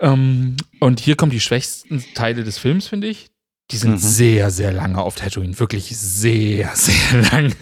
Ähm, 0.00 0.56
und 0.80 1.00
hier 1.00 1.16
kommen 1.16 1.32
die 1.32 1.40
schwächsten 1.40 2.04
Teile 2.14 2.44
des 2.44 2.58
Films, 2.58 2.86
finde 2.86 3.08
ich. 3.08 3.30
Die 3.70 3.76
sind 3.76 3.90
mhm. 3.90 3.98
sehr, 3.98 4.50
sehr 4.50 4.72
lange 4.72 4.98
auf 4.98 5.16
Tatooine. 5.16 5.58
Wirklich 5.60 5.94
sehr, 5.94 6.70
sehr 6.74 7.22
lange. 7.32 7.52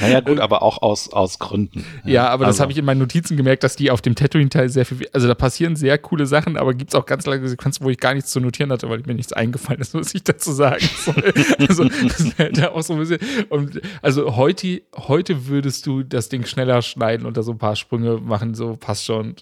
Naja, 0.00 0.18
gut, 0.18 0.40
aber 0.40 0.62
auch 0.62 0.82
aus, 0.82 1.12
aus 1.12 1.38
Gründen. 1.38 1.84
Ja, 2.04 2.10
ja 2.10 2.28
aber 2.28 2.46
also. 2.46 2.56
das 2.56 2.60
habe 2.60 2.72
ich 2.72 2.78
in 2.78 2.84
meinen 2.84 2.98
Notizen 2.98 3.36
gemerkt, 3.36 3.62
dass 3.62 3.76
die 3.76 3.92
auf 3.92 4.02
dem 4.02 4.16
Tatooine-Teil 4.16 4.68
sehr 4.68 4.84
viel. 4.84 5.08
Also 5.12 5.28
da 5.28 5.36
passieren 5.36 5.76
sehr 5.76 5.96
coole 5.98 6.26
Sachen, 6.26 6.56
aber 6.56 6.74
gibt 6.74 6.90
es 6.90 6.96
auch 6.96 7.06
ganz 7.06 7.24
lange 7.24 7.48
Sequenzen, 7.48 7.84
wo 7.84 7.90
ich 7.90 7.98
gar 7.98 8.14
nichts 8.14 8.30
zu 8.30 8.40
notieren 8.40 8.72
hatte, 8.72 8.90
weil 8.90 9.00
mir 9.06 9.14
nichts 9.14 9.32
eingefallen 9.32 9.80
ist, 9.80 9.94
was 9.94 10.12
ich 10.12 10.24
dazu 10.24 10.50
sagen 10.50 10.84
soll. 11.04 11.32
also, 11.68 11.84
das 11.84 12.36
wäre 12.36 12.52
da 12.52 12.68
auch 12.70 12.82
so 12.82 12.94
ein 12.94 12.98
bisschen. 12.98 13.20
Und 13.48 13.80
also 14.02 14.34
heute, 14.34 14.82
heute 14.96 15.46
würdest 15.46 15.86
du 15.86 16.02
das 16.02 16.28
Ding 16.28 16.46
schneller 16.46 16.82
schneiden 16.82 17.26
und 17.26 17.36
da 17.36 17.44
so 17.44 17.52
ein 17.52 17.58
paar 17.58 17.76
Sprünge 17.76 18.18
machen, 18.18 18.54
so 18.54 18.76
passt 18.76 19.04
schon. 19.04 19.36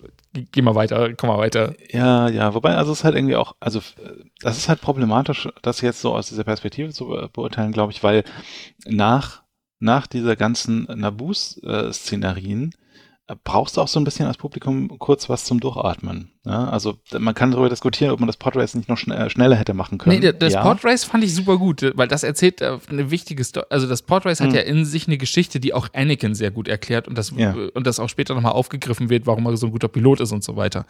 Geh 0.52 0.62
mal 0.62 0.74
weiter, 0.74 1.14
komm 1.14 1.28
mal 1.28 1.38
weiter. 1.38 1.74
Ja, 1.90 2.28
ja, 2.28 2.52
wobei, 2.54 2.74
also 2.76 2.92
es 2.92 2.98
ist 2.98 3.04
halt 3.04 3.14
irgendwie 3.14 3.36
auch, 3.36 3.56
also 3.60 3.80
das 4.40 4.58
ist 4.58 4.68
halt 4.68 4.80
problematisch, 4.80 5.48
dass 5.62 5.80
jetzt 5.80 6.00
so 6.00 6.14
aus 6.14 6.28
dieser 6.28 6.44
Perspektive 6.44 6.92
zu 6.92 7.06
beurteilen, 7.32 7.72
glaube 7.72 7.92
ich, 7.92 8.02
weil 8.02 8.24
nach, 8.84 9.42
nach 9.78 10.06
dieser 10.06 10.36
ganzen 10.36 10.84
Nabus-Szenarien 10.84 12.74
brauchst 13.42 13.76
du 13.76 13.80
auch 13.80 13.88
so 13.88 13.98
ein 13.98 14.04
bisschen 14.04 14.26
als 14.26 14.36
Publikum 14.36 14.98
kurz 15.00 15.28
was 15.28 15.44
zum 15.44 15.58
Durchatmen. 15.58 16.30
Ja, 16.44 16.68
also 16.68 16.96
man 17.18 17.34
kann 17.34 17.50
darüber 17.50 17.68
diskutieren, 17.68 18.12
ob 18.12 18.20
man 18.20 18.28
das 18.28 18.36
Podrace 18.36 18.76
nicht 18.76 18.88
noch 18.88 18.98
schn 18.98 19.10
äh, 19.10 19.28
schneller 19.28 19.56
hätte 19.56 19.74
machen 19.74 19.98
können. 19.98 20.20
Nee, 20.20 20.32
das 20.32 20.52
ja. 20.52 20.62
Podrace 20.62 21.02
fand 21.02 21.24
ich 21.24 21.34
super 21.34 21.58
gut, 21.58 21.92
weil 21.96 22.06
das 22.06 22.22
erzählt 22.22 22.60
äh, 22.60 22.78
eine 22.88 23.10
wichtige 23.10 23.42
Story. 23.42 23.66
Also 23.68 23.88
das 23.88 24.02
Podrace 24.02 24.38
hm. 24.38 24.46
hat 24.46 24.54
ja 24.54 24.60
in 24.60 24.84
sich 24.84 25.08
eine 25.08 25.18
Geschichte, 25.18 25.58
die 25.58 25.74
auch 25.74 25.88
Anakin 25.92 26.36
sehr 26.36 26.52
gut 26.52 26.68
erklärt 26.68 27.08
und 27.08 27.18
das, 27.18 27.32
ja. 27.36 27.52
und 27.74 27.84
das 27.84 27.98
auch 27.98 28.08
später 28.08 28.34
nochmal 28.34 28.52
aufgegriffen 28.52 29.10
wird, 29.10 29.26
warum 29.26 29.44
er 29.46 29.56
so 29.56 29.66
ein 29.66 29.72
guter 29.72 29.88
Pilot 29.88 30.20
ist 30.20 30.30
und 30.30 30.44
so 30.44 30.54
weiter. 30.54 30.86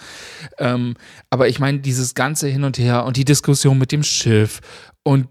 Ähm, 0.58 0.94
aber 1.30 1.48
ich 1.48 1.58
meine, 1.58 1.78
dieses 1.78 2.14
ganze 2.14 2.48
Hin 2.48 2.64
und 2.64 2.76
Her 2.76 3.06
und 3.06 3.16
die 3.16 3.24
Diskussion 3.24 3.78
mit 3.78 3.92
dem 3.92 4.02
Schiff 4.02 4.60
und 5.04 5.28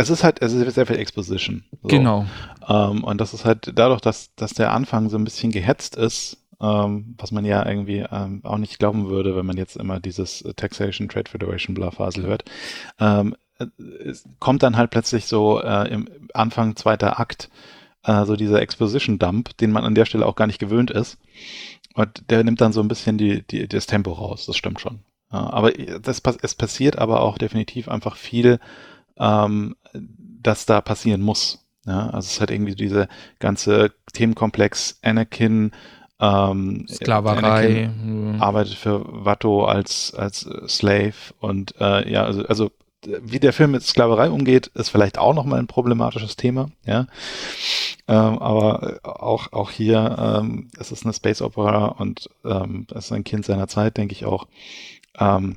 es 0.00 0.10
ist 0.10 0.24
halt, 0.24 0.42
es 0.42 0.52
ist 0.52 0.74
sehr 0.74 0.86
viel 0.86 0.98
Exposition. 0.98 1.64
So. 1.82 1.88
Genau. 1.88 2.26
Ähm, 2.68 3.04
und 3.04 3.20
das 3.20 3.34
ist 3.34 3.44
halt 3.44 3.72
dadurch, 3.74 4.00
dass, 4.00 4.34
dass 4.34 4.52
der 4.54 4.72
Anfang 4.72 5.08
so 5.08 5.16
ein 5.16 5.24
bisschen 5.24 5.52
gehetzt 5.52 5.96
ist, 5.96 6.38
ähm, 6.60 7.14
was 7.18 7.32
man 7.32 7.44
ja 7.44 7.66
irgendwie 7.66 8.04
ähm, 8.10 8.40
auch 8.44 8.58
nicht 8.58 8.78
glauben 8.78 9.08
würde, 9.08 9.36
wenn 9.36 9.46
man 9.46 9.56
jetzt 9.56 9.76
immer 9.76 10.00
dieses 10.00 10.44
Taxation 10.56 11.08
Trade 11.08 11.30
Federation 11.30 11.74
Blafasel 11.74 12.24
hört, 12.24 12.44
ähm, 12.98 13.36
es 14.04 14.24
kommt 14.38 14.62
dann 14.62 14.76
halt 14.76 14.90
plötzlich 14.90 15.26
so 15.26 15.60
äh, 15.60 15.88
im 15.92 16.08
Anfang 16.32 16.76
zweiter 16.76 17.20
Akt 17.20 17.50
äh, 18.04 18.24
so 18.24 18.36
dieser 18.36 18.62
Exposition 18.62 19.18
Dump, 19.18 19.56
den 19.58 19.70
man 19.70 19.84
an 19.84 19.94
der 19.94 20.06
Stelle 20.06 20.26
auch 20.26 20.36
gar 20.36 20.46
nicht 20.46 20.58
gewöhnt 20.58 20.90
ist. 20.90 21.18
Und 21.94 22.30
der 22.30 22.44
nimmt 22.44 22.60
dann 22.60 22.72
so 22.72 22.80
ein 22.80 22.88
bisschen 22.88 23.18
die, 23.18 23.42
die, 23.42 23.68
das 23.68 23.86
Tempo 23.86 24.12
raus, 24.12 24.46
das 24.46 24.56
stimmt 24.56 24.80
schon. 24.80 25.00
Ja, 25.32 25.50
aber 25.50 25.72
das, 25.72 26.22
es 26.42 26.54
passiert 26.54 26.98
aber 26.98 27.20
auch 27.20 27.38
definitiv 27.38 27.88
einfach 27.88 28.16
viel 28.16 28.58
ähm, 29.20 29.76
das 30.42 30.66
da 30.66 30.80
passieren 30.80 31.20
muss. 31.20 31.66
Ja, 31.86 32.06
also 32.06 32.18
es 32.18 32.32
ist 32.32 32.40
halt 32.40 32.50
irgendwie 32.50 32.74
diese 32.74 33.08
ganze 33.38 33.92
Themenkomplex 34.12 34.98
Anakin, 35.02 35.72
ähm, 36.18 36.86
Sklaverei, 36.88 37.84
Anakin 37.86 38.36
arbeitet 38.40 38.74
für 38.74 39.02
Watto 39.06 39.64
als 39.64 40.14
als 40.14 40.48
Slave 40.68 41.14
und 41.38 41.74
äh, 41.80 42.10
ja, 42.10 42.24
also, 42.24 42.44
also 42.46 42.70
wie 43.04 43.40
der 43.40 43.54
Film 43.54 43.70
mit 43.70 43.82
Sklaverei 43.82 44.30
umgeht, 44.30 44.66
ist 44.68 44.90
vielleicht 44.90 45.16
auch 45.16 45.34
nochmal 45.34 45.58
ein 45.58 45.66
problematisches 45.66 46.36
Thema, 46.36 46.70
ja. 46.84 47.06
Ähm, 48.08 48.38
aber 48.38 48.98
auch, 49.02 49.52
auch 49.52 49.70
hier, 49.70 50.16
ähm, 50.18 50.68
es 50.78 50.92
ist 50.92 51.04
eine 51.04 51.14
Space 51.14 51.40
Opera 51.40 51.86
und 51.86 52.28
ähm, 52.44 52.86
es 52.90 53.06
ist 53.06 53.12
ein 53.12 53.24
Kind 53.24 53.46
seiner 53.46 53.68
Zeit, 53.68 53.96
denke 53.96 54.12
ich 54.12 54.26
auch. 54.26 54.48
Ähm, 55.18 55.56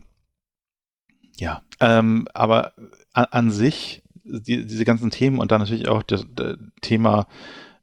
ja, 1.37 1.63
ähm, 1.81 2.27
aber 2.33 2.73
an, 3.13 3.25
an 3.31 3.51
sich, 3.51 4.03
die, 4.23 4.65
diese 4.65 4.85
ganzen 4.85 5.11
Themen 5.11 5.39
und 5.39 5.51
dann 5.51 5.61
natürlich 5.61 5.87
auch 5.87 6.03
das, 6.03 6.25
das, 6.33 6.57
Thema, 6.81 7.27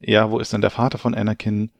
ja, 0.00 0.30
wo 0.30 0.38
ist 0.38 0.52
denn 0.52 0.60
der 0.60 0.70
Vater 0.70 0.98
von 0.98 1.14
Anakin? 1.14 1.70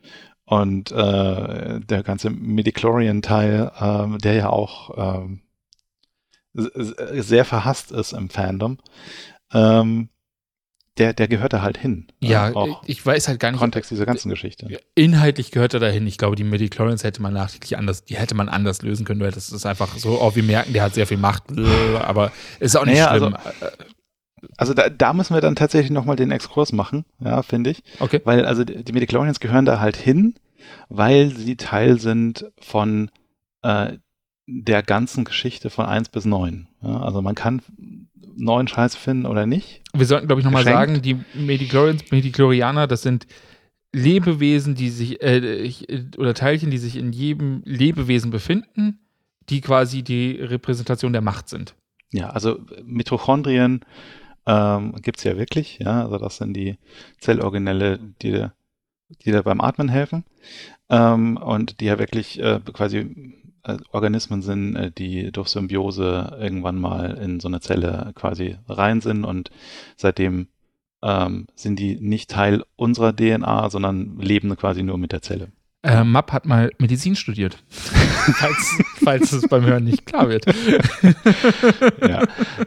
Und 0.45 0.91
äh, 0.91 1.81
der 1.81 2.03
ganze 2.03 2.29
Midichlorian-Teil, 2.31 3.71
äh, 3.79 4.19
der 4.19 4.35
ja 4.35 4.49
auch 4.51 5.23
ähm, 5.23 5.43
sehr 6.53 7.45
verhasst 7.45 7.93
ist 7.93 8.13
im 8.13 8.31
Fandom, 8.31 8.79
ähm, 9.53 10.09
der, 10.99 11.15
der 11.15 11.29
gehört 11.29 11.53
da 11.53 11.63
halt 11.63 11.79
hin. 11.79 12.09
Ja, 12.21 12.51
äh, 12.51 12.75
ich 12.87 13.05
weiß 13.05 13.29
halt 13.29 13.41
gar 13.41 13.51
nicht. 13.51 13.61
Kontext 13.61 13.91
dieser 13.91 14.07
ganzen 14.07 14.29
Geschichte. 14.29 14.69
Inhaltlich 14.95 15.51
gehört 15.51 15.75
er 15.75 15.81
dahin. 15.81 16.07
Ich 16.07 16.19
glaube, 16.19 16.37
die 16.37 16.45
Midichlorians 16.45 17.05
hätte 17.05 17.23
man 17.23 17.33
nachträglich 17.33 17.79
anders, 17.79 18.05
die 18.05 18.17
hätte 18.17 18.35
man 18.35 18.49
anders 18.49 18.83
lösen 18.83 19.07
können. 19.07 19.21
Das 19.21 19.51
ist 19.51 19.67
einfach 19.67 19.97
so, 19.97 20.21
oh, 20.21 20.35
wir 20.35 20.43
merken, 20.43 20.73
der 20.73 20.83
hat 20.83 20.95
sehr 20.95 21.07
viel 21.07 21.17
Macht, 21.17 21.45
aber 21.95 22.33
ist 22.59 22.77
auch 22.77 22.85
nicht 22.85 22.99
naja, 22.99 23.17
schlimm. 23.17 23.35
Also, 23.35 23.67
äh, 23.67 23.71
also 24.57 24.75
da, 24.75 24.89
da 24.89 25.13
müssen 25.13 25.35
wir 25.35 25.41
dann 25.41 25.55
tatsächlich 25.55 25.91
nochmal 25.91 26.17
den 26.17 26.31
Exkurs 26.31 26.73
machen, 26.73 27.05
ja, 27.21 27.43
finde 27.43 27.71
ich. 27.71 27.83
Okay. 27.99 28.21
Weil 28.25 28.45
also 28.45 28.65
die 28.65 28.93
Midichlorians 28.93 29.41
gehören 29.41 29.65
da 29.67 29.81
halt 29.81 29.97
hin, 29.97 30.35
weil 30.89 31.31
sie 31.31 31.57
Teil 31.57 32.01
sind 32.01 32.47
von 32.59 33.11
äh, 33.63 33.99
der 34.47 34.83
ganzen 34.83 35.25
Geschichte 35.25 35.71
von 35.71 35.87
1 35.87 36.09
bis 36.09 36.25
9. 36.25 36.69
Ja, 36.83 37.01
also 37.01 37.23
man 37.23 37.35
kann 37.35 37.63
neuen 38.37 38.69
Scheiß 38.69 38.97
finden 38.97 39.27
oder 39.27 39.47
nicht. 39.47 39.80
Wir 39.93 40.07
sollten, 40.07 40.27
glaube 40.27 40.41
ich, 40.41 40.45
nochmal 40.45 40.65
sagen, 40.65 41.03
die 41.03 41.17
Medichlorians, 41.35 42.11
Medichlorianer, 42.11 42.87
das 42.87 43.03
sind 43.03 43.27
Lebewesen, 43.93 44.75
die 44.75 44.91
sich, 44.91 45.21
äh, 45.23 45.73
oder 46.17 46.35
Teilchen, 46.35 46.71
die 46.71 46.79
sich 46.79 46.97
in 46.97 47.13
jedem 47.13 47.63
Lebewesen 47.65 48.31
befinden, 48.31 49.01
die 49.49 49.61
quasi 49.61 50.03
die 50.03 50.33
Repräsentation 50.41 51.13
der 51.13 51.23
Macht 51.23 51.49
sind. 51.49 51.75
Ja, 52.13 52.31
also 52.31 52.61
Mitochondrien 52.85 53.81
ähm, 54.47 54.95
gibt 55.03 55.19
es 55.19 55.25
ja 55.25 55.37
wirklich, 55.37 55.79
ja, 55.81 56.05
also 56.05 56.19
das 56.19 56.37
sind 56.37 56.55
die 56.55 56.79
Zellorganelle, 57.19 57.99
die, 58.23 58.47
die 59.25 59.31
da 59.33 59.43
beim 59.43 59.61
Atmen 59.61 59.89
helfen. 59.89 60.25
Ähm, 60.89 61.37
und 61.37 61.81
die 61.81 61.87
ja 61.87 61.99
wirklich 61.99 62.41
äh, 62.41 62.61
quasi 62.73 63.40
Organismen 63.91 64.43
sind, 64.43 64.77
äh, 64.77 64.91
die 64.91 65.33
durch 65.33 65.49
Symbiose 65.49 66.37
irgendwann 66.41 66.79
mal 66.81 67.17
in 67.19 67.41
so 67.41 67.49
eine 67.49 67.61
Zelle 67.61 68.13
quasi 68.15 68.57
rein 68.69 69.01
sind 69.01 69.25
und 69.25 69.51
seitdem 69.97 70.49
ähm, 71.03 71.47
sind 71.55 71.79
die 71.79 71.99
nicht 72.01 72.31
Teil 72.31 72.65
unserer 72.77 73.15
DNA, 73.15 73.71
sondern 73.71 74.19
leben 74.19 74.55
quasi 74.57 74.83
nur 74.83 74.99
mit 74.99 75.13
der 75.13 75.23
Zelle. 75.23 75.49
Äh, 75.83 76.05
Mapp 76.05 76.33
hat 76.33 76.45
mal 76.45 76.71
Medizin 76.79 77.17
studiert. 77.17 77.63
falls, 77.71 78.79
falls 79.03 79.33
es 79.33 79.49
beim 79.49 79.65
Hören 79.65 79.85
nicht 79.85 80.05
klar 80.05 80.29
wird. 80.29 80.45
ja. 82.07 82.23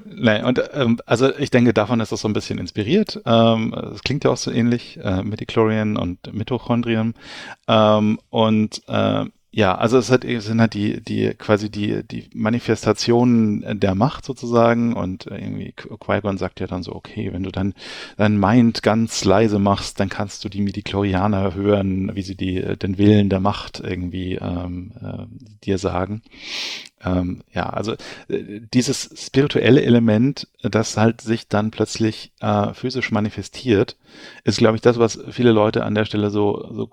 Nein, 0.06 0.46
und 0.46 0.64
ähm, 0.74 1.00
also 1.06 1.36
ich 1.38 1.52
denke, 1.52 1.74
davon 1.74 2.00
ist 2.00 2.12
das 2.12 2.22
so 2.22 2.28
ein 2.28 2.34
bisschen 2.34 2.58
inspiriert. 2.58 3.22
Ähm, 3.26 3.74
es 3.94 4.02
klingt 4.02 4.24
ja 4.24 4.32
auch 4.32 4.38
so 4.38 4.50
ähnlich, 4.50 5.00
äh, 5.04 5.22
Midichlorian 5.22 5.96
und 5.96 6.34
Mitochondrien. 6.34 7.14
Ähm, 7.68 8.20
und 8.30 8.82
äh, 8.88 9.26
ja, 9.56 9.76
also 9.76 10.00
es, 10.00 10.10
hat, 10.10 10.24
sind 10.24 10.60
halt 10.60 10.74
die, 10.74 11.00
die 11.00 11.36
quasi 11.38 11.70
die, 11.70 12.02
die 12.04 12.28
Manifestationen 12.34 13.80
der 13.80 13.94
Macht 13.94 14.26
sozusagen 14.26 14.94
und 14.94 15.28
irgendwie 15.28 15.74
Qui-Gon 15.74 16.40
sagt 16.40 16.60
ja 16.60 16.66
dann 16.66 16.82
so, 16.82 16.96
okay, 16.96 17.32
wenn 17.32 17.44
du 17.44 17.52
dann 17.52 17.76
dein 18.18 18.40
Mind 18.40 18.82
ganz 18.82 19.24
leise 19.24 19.60
machst, 19.60 20.00
dann 20.00 20.10
kannst 20.10 20.44
du 20.44 20.50
die 20.50 20.62
Midichlorianer 20.62 21.54
hören, 21.54 22.16
wie 22.16 22.24
sie 22.24 22.36
die, 22.36 22.62
den 22.80 22.98
Willen 22.98 23.30
der 23.30 23.42
Macht 23.42 23.80
irgendwie 23.80 24.40
ähm, 24.42 24.92
äh, 25.00 25.28
dir 25.64 25.78
sagen. 25.78 26.24
Ähm, 27.06 27.44
ja, 27.54 27.70
also 27.70 27.94
äh, 28.30 28.60
dieses 28.74 29.12
spirituelle 29.16 29.84
Element, 29.84 30.48
das 30.64 30.98
halt 30.98 31.22
sich 31.22 31.48
dann 31.48 31.70
plötzlich 31.70 32.32
äh, 32.40 32.74
physisch 32.74 33.12
manifestiert, 33.12 33.98
ist, 34.46 34.58
glaube 34.58 34.78
ich, 34.78 34.82
das, 34.82 34.98
was 34.98 35.20
viele 35.30 35.52
Leute 35.52 35.84
an 35.84 35.94
der 35.94 36.06
Stelle 36.06 36.32
so, 36.32 36.70
so 36.74 36.90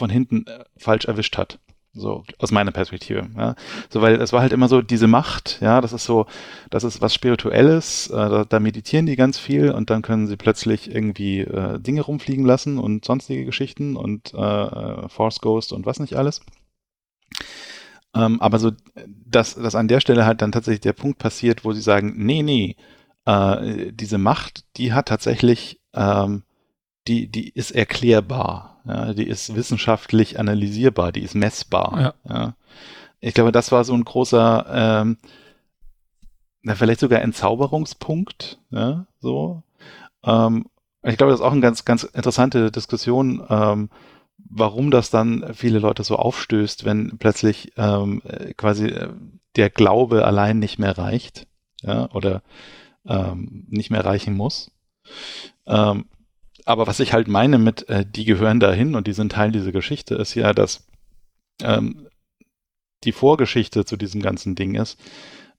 von 0.00 0.10
hinten 0.10 0.46
äh, 0.46 0.64
falsch 0.76 1.04
erwischt 1.04 1.38
hat. 1.38 1.60
So, 1.92 2.22
aus 2.38 2.52
meiner 2.52 2.70
Perspektive. 2.70 3.28
Ja. 3.36 3.56
So, 3.88 4.00
weil 4.00 4.20
es 4.20 4.32
war 4.32 4.42
halt 4.42 4.52
immer 4.52 4.68
so 4.68 4.80
diese 4.80 5.08
Macht, 5.08 5.58
ja, 5.60 5.80
das 5.80 5.92
ist 5.92 6.04
so, 6.04 6.26
das 6.70 6.84
ist 6.84 7.02
was 7.02 7.12
Spirituelles, 7.12 8.08
äh, 8.10 8.14
da, 8.16 8.44
da, 8.44 8.60
meditieren 8.60 9.06
die 9.06 9.16
ganz 9.16 9.38
viel 9.38 9.72
und 9.72 9.90
dann 9.90 10.02
können 10.02 10.28
sie 10.28 10.36
plötzlich 10.36 10.94
irgendwie 10.94 11.40
äh, 11.40 11.80
Dinge 11.80 12.02
rumfliegen 12.02 12.44
lassen 12.44 12.78
und 12.78 13.04
sonstige 13.04 13.44
Geschichten 13.44 13.96
und 13.96 14.32
äh, 14.34 15.08
Force 15.08 15.40
Ghost 15.40 15.72
und 15.72 15.84
was 15.84 15.98
nicht 15.98 16.14
alles. 16.14 16.42
Ähm, 18.14 18.40
aber 18.40 18.60
so, 18.60 18.70
dass, 19.26 19.56
dass 19.56 19.74
an 19.74 19.88
der 19.88 20.00
Stelle 20.00 20.26
halt 20.26 20.42
dann 20.42 20.52
tatsächlich 20.52 20.80
der 20.80 20.92
Punkt 20.92 21.18
passiert, 21.18 21.64
wo 21.64 21.72
sie 21.72 21.82
sagen, 21.82 22.14
nee, 22.16 22.42
nee, 22.42 22.76
äh, 23.24 23.92
diese 23.92 24.18
Macht, 24.18 24.64
die 24.76 24.92
hat 24.92 25.08
tatsächlich, 25.08 25.80
ähm, 25.92 26.44
die, 27.08 27.28
die 27.28 27.48
ist 27.50 27.72
erklärbar. 27.72 28.79
Ja, 28.84 29.12
die 29.12 29.26
ist 29.26 29.54
wissenschaftlich 29.54 30.38
analysierbar, 30.38 31.12
die 31.12 31.22
ist 31.22 31.34
messbar. 31.34 32.00
Ja. 32.00 32.34
ja. 32.34 32.54
Ich 33.20 33.34
glaube, 33.34 33.52
das 33.52 33.72
war 33.72 33.84
so 33.84 33.94
ein 33.94 34.04
großer, 34.04 34.66
ähm, 34.70 35.18
na, 36.62 36.74
vielleicht 36.74 37.00
sogar 37.00 37.22
Entzauberungspunkt, 37.22 38.58
ja, 38.70 39.06
so. 39.20 39.62
Ähm, 40.24 40.66
ich 41.02 41.16
glaube, 41.16 41.32
das 41.32 41.40
ist 41.40 41.46
auch 41.46 41.52
eine 41.52 41.60
ganz, 41.60 41.84
ganz 41.84 42.04
interessante 42.04 42.70
Diskussion, 42.70 43.44
ähm, 43.48 43.90
warum 44.36 44.90
das 44.90 45.10
dann 45.10 45.54
viele 45.54 45.78
Leute 45.78 46.02
so 46.02 46.16
aufstößt, 46.16 46.84
wenn 46.84 47.18
plötzlich 47.18 47.72
ähm, 47.76 48.22
quasi 48.56 48.88
äh, 48.88 49.08
der 49.56 49.70
Glaube 49.70 50.24
allein 50.24 50.58
nicht 50.58 50.78
mehr 50.78 50.96
reicht, 50.96 51.46
ja, 51.82 52.10
oder 52.12 52.42
ähm, 53.06 53.66
nicht 53.68 53.90
mehr 53.90 54.04
reichen 54.04 54.34
muss. 54.34 54.70
Ähm, 55.66 56.06
aber 56.70 56.86
was 56.86 57.00
ich 57.00 57.12
halt 57.12 57.28
meine 57.28 57.58
mit, 57.58 57.88
äh, 57.88 58.04
die 58.06 58.24
gehören 58.24 58.60
dahin 58.60 58.94
und 58.94 59.06
die 59.06 59.12
sind 59.12 59.32
Teil 59.32 59.52
dieser 59.52 59.72
Geschichte, 59.72 60.14
ist 60.14 60.34
ja, 60.34 60.52
dass 60.52 60.86
ähm, 61.62 62.08
die 63.04 63.12
Vorgeschichte 63.12 63.84
zu 63.84 63.96
diesem 63.96 64.22
ganzen 64.22 64.54
Ding 64.54 64.74
ist, 64.74 64.98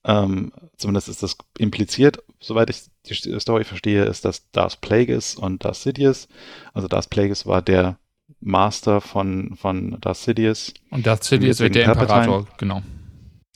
ähm, 0.04 0.52
zumindest 0.78 1.10
ist 1.10 1.22
das 1.22 1.38
impliziert, 1.58 2.24
soweit 2.40 2.70
ich 2.70 2.84
die 3.06 3.40
Story 3.40 3.64
verstehe, 3.64 4.06
ist, 4.06 4.26
dass 4.26 4.50
Darth 4.52 4.82
Plagueis 4.82 5.36
und 5.36 5.64
Darth 5.64 5.76
Sidious, 5.76 6.28
also 6.74 6.88
Darth 6.88 7.10
Plagueis 7.10 7.46
war 7.46 7.62
der 7.62 7.98
Master 8.40 9.02
von, 9.02 9.56
von 9.56 10.00
Darth 10.02 10.18
Sidious. 10.18 10.74
Und 10.90 11.06
Darth 11.06 11.24
Sidious 11.24 11.60
wird 11.60 11.76
der 11.76 11.86
Imperator, 11.86 12.48
genau. 12.58 12.82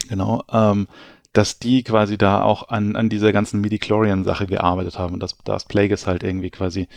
Genau, 0.07 0.43
ähm, 0.51 0.87
dass 1.33 1.57
die 1.57 1.83
quasi 1.83 2.17
da 2.17 2.43
auch 2.43 2.69
an, 2.69 2.95
an 2.95 3.09
dieser 3.09 3.33
ganzen 3.33 3.59
Midi-Chlorian-Sache 3.61 4.45
gearbeitet 4.45 4.99
haben 4.99 5.15
und 5.15 5.19
dass 5.21 5.37
Darth 5.39 5.67
Plagueis 5.67 6.05
halt 6.05 6.23
irgendwie 6.23 6.51
quasi 6.51 6.87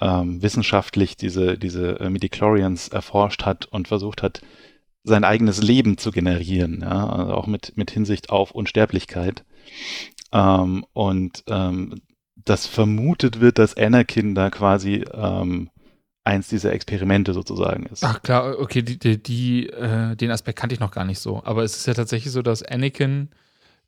ähm, 0.00 0.42
wissenschaftlich 0.42 1.16
diese, 1.16 1.58
diese 1.58 2.00
äh, 2.00 2.10
Midichlorians 2.10 2.88
erforscht 2.88 3.44
hat 3.44 3.66
und 3.66 3.88
versucht 3.88 4.22
hat, 4.22 4.40
sein 5.04 5.24
eigenes 5.24 5.62
Leben 5.62 5.98
zu 5.98 6.10
generieren, 6.10 6.80
ja? 6.80 7.08
also 7.08 7.34
auch 7.34 7.46
mit, 7.46 7.76
mit 7.76 7.90
Hinsicht 7.90 8.30
auf 8.30 8.52
Unsterblichkeit. 8.52 9.44
Ähm, 10.32 10.84
und 10.92 11.44
ähm, 11.48 12.00
das 12.36 12.66
vermutet 12.66 13.40
wird, 13.40 13.58
dass 13.58 13.76
Anakin 13.76 14.34
da 14.34 14.50
quasi 14.50 15.04
ähm, 15.12 15.70
eins 16.24 16.48
dieser 16.48 16.72
Experimente 16.72 17.34
sozusagen 17.34 17.86
ist. 17.86 18.02
Ach 18.02 18.22
klar, 18.22 18.58
okay, 18.58 18.82
die, 18.82 18.98
die, 18.98 19.22
die 19.22 19.68
äh, 19.68 20.16
den 20.16 20.30
Aspekt 20.30 20.58
kannte 20.58 20.74
ich 20.74 20.80
noch 20.80 20.90
gar 20.90 21.04
nicht 21.04 21.18
so. 21.18 21.42
Aber 21.44 21.62
es 21.62 21.76
ist 21.76 21.86
ja 21.86 21.94
tatsächlich 21.94 22.32
so, 22.32 22.42
dass 22.42 22.62
Anakin 22.62 23.28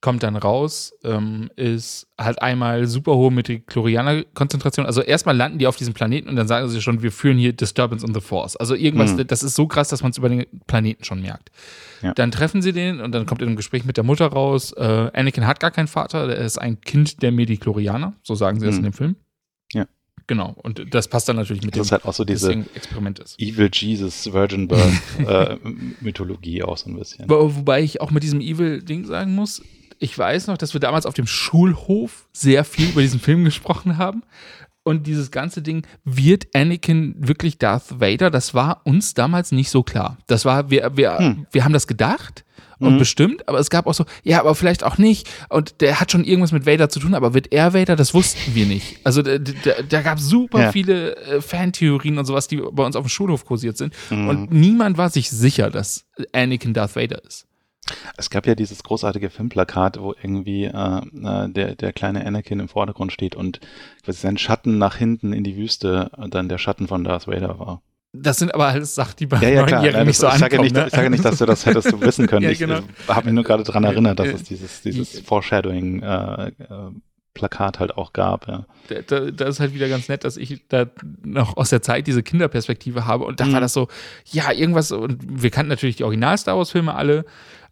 kommt 0.01 0.23
dann 0.23 0.37
raus, 0.37 0.93
ähm, 1.05 1.51
ist 1.57 2.07
halt 2.19 2.41
einmal 2.43 2.87
super 2.87 3.15
hohe 3.17 3.31
Midichlorianer-Konzentration. 3.31 4.87
Also 4.87 5.01
erstmal 5.03 5.37
landen 5.37 5.59
die 5.59 5.67
auf 5.67 5.77
diesem 5.77 5.95
Planeten 5.95 6.29
und 6.29 6.37
dann 6.37 6.47
sagen 6.47 6.69
sie 6.69 6.81
schon, 6.83 7.03
wir 7.03 7.11
führen 7.11 7.39
hier 7.39 7.53
Disturbance 7.53 8.07
on 8.07 8.15
the 8.15 8.21
Force. 8.21 8.57
Also 8.57 8.75
irgendwas, 8.75 9.15
mhm. 9.15 9.27
das 9.27 9.43
ist 9.43 9.55
so 9.55 9.67
krass, 9.67 9.89
dass 9.89 10.03
man 10.03 10.13
es 10.13 10.19
über 10.19 10.29
den 10.29 10.47
Planeten 10.67 11.05
schon 11.05 11.23
merkt. 11.23 11.51
Ja. 12.03 12.13
Dann 12.15 12.31
treffen 12.31 12.63
sie 12.63 12.73
den 12.73 13.01
und 13.01 13.13
dann 13.13 13.27
kommt 13.27 13.43
in 13.43 13.49
einem 13.49 13.57
Gespräch 13.57 13.85
mit 13.85 13.97
der 13.97 14.05
Mutter 14.05 14.27
raus, 14.27 14.73
äh, 14.73 15.11
Anakin 15.13 15.47
hat 15.47 15.61
gar 15.61 15.71
keinen 15.71 15.89
Vater, 15.89 16.29
er 16.29 16.45
ist 16.45 16.59
ein 16.59 16.81
Kind 16.81 17.23
der 17.23 17.33
Midichlorianer, 17.33 18.15
so 18.23 18.35
sagen 18.35 18.61
sie 18.61 18.67
mhm. 18.67 18.71
das 18.71 18.77
in 18.79 18.85
dem 18.85 18.93
Film. 18.93 19.17
Ja. 19.73 19.87
Genau, 20.29 20.57
und 20.63 20.93
das 20.93 21.07
passt 21.07 21.29
dann 21.29 21.37
natürlich 21.37 21.63
mit 21.63 21.75
das 21.75 21.79
dem 21.79 21.83
ist 21.83 21.93
halt 21.93 22.05
auch 22.05 22.13
so 22.13 22.25
diese 22.25 22.53
Experiment 22.75 23.21
ist. 23.21 23.41
Evil 23.41 23.71
Jesus 23.73 24.33
Virgin 24.33 24.67
Birth 24.67 24.93
äh, 25.27 25.57
Mythologie 26.01 26.65
auch 26.65 26.77
so 26.77 26.91
ein 26.91 26.99
bisschen. 26.99 27.29
Wo, 27.29 27.55
wobei 27.55 27.83
ich 27.83 28.01
auch 28.01 28.11
mit 28.11 28.25
diesem 28.25 28.41
Evil-Ding 28.41 29.05
sagen 29.05 29.35
muss, 29.35 29.63
ich 29.99 30.17
weiß 30.17 30.47
noch, 30.47 30.59
dass 30.59 30.73
wir 30.73 30.81
damals 30.81 31.07
auf 31.07 31.15
dem 31.15 31.27
Schulhof 31.27 32.29
sehr 32.33 32.65
viel 32.65 32.91
über 32.91 33.03
diesen 33.03 33.21
Film 33.21 33.45
gesprochen 33.45 33.99
haben. 33.99 34.23
Und 34.83 35.09
dieses 35.09 35.33
ganze 35.33 35.63
Ding, 35.63 35.85
wird 36.05 36.47
Anakin 36.55 37.17
wirklich 37.19 37.59
Darth 37.59 38.01
Vader? 38.01 38.31
Das 38.31 38.55
war 38.55 38.83
uns 38.85 39.15
damals 39.15 39.51
nicht 39.51 39.69
so 39.69 39.83
klar. 39.83 40.17
Das 40.29 40.45
war, 40.45 40.71
wir, 40.71 40.97
wir, 40.97 41.19
hm. 41.19 41.47
wir 41.51 41.65
haben 41.65 41.73
das 41.73 41.89
gedacht 41.89 42.45
und 42.79 42.95
mhm. 42.95 42.99
bestimmt, 42.99 43.49
aber 43.49 43.59
es 43.59 43.71
gab 43.71 43.87
auch 43.87 43.95
so, 43.95 44.05
ja, 44.23 44.41
aber 44.41 44.55
vielleicht 44.55 44.85
auch 44.85 44.99
nicht. 44.99 45.29
Und 45.49 45.81
der 45.81 45.99
hat 45.99 46.13
schon 46.13 46.25
irgendwas 46.25 46.53
mit 46.53 46.67
Vader 46.67 46.89
zu 46.89 47.01
tun, 47.01 47.15
aber 47.15 47.33
wird 47.33 47.53
er 47.53 47.73
Vader? 47.73 47.97
Das 47.97 48.13
wussten 48.13 48.55
wir 48.55 48.67
nicht. 48.67 48.99
Also 49.03 49.23
da, 49.23 49.39
da, 49.39 49.83
da 49.89 50.03
gab 50.03 50.19
es 50.19 50.29
super 50.29 50.61
ja. 50.61 50.73
viele 50.73 51.17
äh, 51.17 51.41
Fantheorien 51.41 52.19
und 52.19 52.27
sowas, 52.27 52.49
die 52.49 52.57
bei 52.57 52.85
uns 52.85 52.97
auf 52.97 53.05
dem 53.05 53.09
Schulhof 53.09 53.47
kursiert 53.47 53.79
sind. 53.79 53.95
Mhm. 54.11 54.29
Und 54.29 54.53
niemand 54.53 54.99
war 54.99 55.09
sich 55.09 55.31
sicher, 55.31 55.71
dass 55.71 56.05
Anakin 56.33 56.75
Darth 56.75 56.97
Vader 56.97 57.25
ist. 57.25 57.46
Es 58.17 58.31
gab 58.31 58.47
ja 58.47 58.55
dieses 58.55 58.83
großartige 58.83 59.31
Filmplakat, 59.31 60.01
wo 60.01 60.13
irgendwie 60.13 60.65
äh, 60.65 60.71
äh, 60.71 61.49
der, 61.49 61.75
der 61.75 61.93
kleine 61.93 62.27
Anakin 62.27 62.61
im 62.61 62.69
Vordergrund 62.69 63.13
steht 63.13 63.35
und 63.37 63.61
quasi 64.05 64.21
sein 64.21 64.39
Schatten 64.39 64.79
nach 64.79 64.97
hinten 64.97 65.33
in 65.33 65.45
die 65.45 65.57
Wüste 65.57 66.11
dann 66.31 66.49
der 66.49 66.59
Schatten 66.59 66.89
von 66.89 67.05
Darth 67.05 67.27
Vader 67.27 67.59
war. 67.59 67.83
Das 68.23 68.39
sind 68.39 68.55
aber 68.55 68.69
alles 68.69 68.95
Sachen, 68.95 69.15
die 69.19 69.27
bei 69.27 69.39
ja, 69.39 69.49
ja, 69.49 69.67
Neunjährigen 69.67 70.07
nicht 70.07 70.19
so 70.19 70.27
ich 70.27 70.33
ankommen. 70.33 70.51
Sage 70.51 70.63
nicht, 70.63 70.75
ne? 70.75 70.87
Ich 70.87 70.93
sage 70.93 71.11
nicht, 71.11 71.25
dass 71.25 71.39
du 71.39 71.47
das 71.47 71.67
hättest 71.67 71.93
du 71.93 72.01
wissen 72.01 72.27
können. 72.27 72.43
ja, 72.51 72.55
genau. 72.55 72.79
Ich 72.79 73.15
habe 73.15 73.27
mich 73.27 73.35
nur 73.35 73.45
gerade 73.45 73.63
daran 73.63 73.85
erinnert, 73.85 74.19
dass 74.19 74.29
es 74.29 74.43
dieses, 74.45 74.81
dieses 74.83 75.21
Foreshadowing 75.21 76.03
äh, 76.03 76.47
äh, 76.47 76.53
Plakat 77.35 77.79
halt 77.79 77.97
auch 77.97 78.13
gab. 78.13 78.49
Ja. 78.49 78.67
Da, 78.89 79.31
da, 79.31 79.45
ist 79.45 79.61
halt 79.61 79.75
wieder 79.75 79.89
ganz 79.89 80.09
nett, 80.09 80.25
dass 80.25 80.37
ich 80.37 80.67
da 80.69 80.87
noch 81.23 81.57
aus 81.57 81.71
der 81.71 81.83
Zeit 81.83 82.07
diese 82.07 82.23
Kinderperspektive 82.23 83.05
habe 83.05 83.25
und 83.25 83.41
da 83.41 83.45
mhm. 83.45 83.53
war 83.53 83.61
das 83.61 83.75
so, 83.75 83.89
ja, 84.25 84.51
irgendwas, 84.51 84.91
und 84.91 85.19
wir 85.21 85.51
kannten 85.51 85.69
natürlich 85.69 85.97
die 85.97 86.05
Original-Star 86.05 86.57
Wars-Filme 86.57 86.95
alle, 86.95 87.27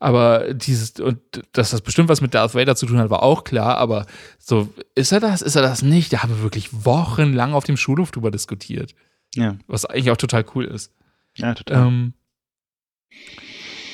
aber 0.05 0.53
dieses, 0.53 1.01
und 1.01 1.19
dass 1.53 1.71
das 1.71 1.81
bestimmt 1.81 2.11
was 2.11 2.21
mit 2.21 2.35
Darth 2.35 2.55
Vader 2.55 2.77
zu 2.77 2.85
tun 2.85 2.99
hat, 2.99 3.09
war 3.09 3.23
auch 3.23 3.43
klar, 3.43 3.79
aber 3.79 4.05
so, 4.39 4.69
ist 4.95 5.13
er 5.13 5.21
das, 5.21 5.41
ist 5.41 5.57
er 5.57 5.63
das 5.63 5.81
nicht? 5.81 6.13
Da 6.13 6.23
haben 6.23 6.29
wir 6.29 6.43
wirklich 6.43 6.85
wochenlang 6.85 7.55
auf 7.55 7.65
dem 7.65 7.79
Schulhof 7.79 8.11
drüber 8.11 8.31
diskutiert. 8.31 8.95
Ja. 9.35 9.57
Was 9.67 9.87
eigentlich 9.87 10.11
auch 10.11 10.19
total 10.19 10.45
cool 10.55 10.67
ist. 10.67 10.93
Ja, 11.37 11.55
total. 11.55 11.87
Ähm, 11.87 12.13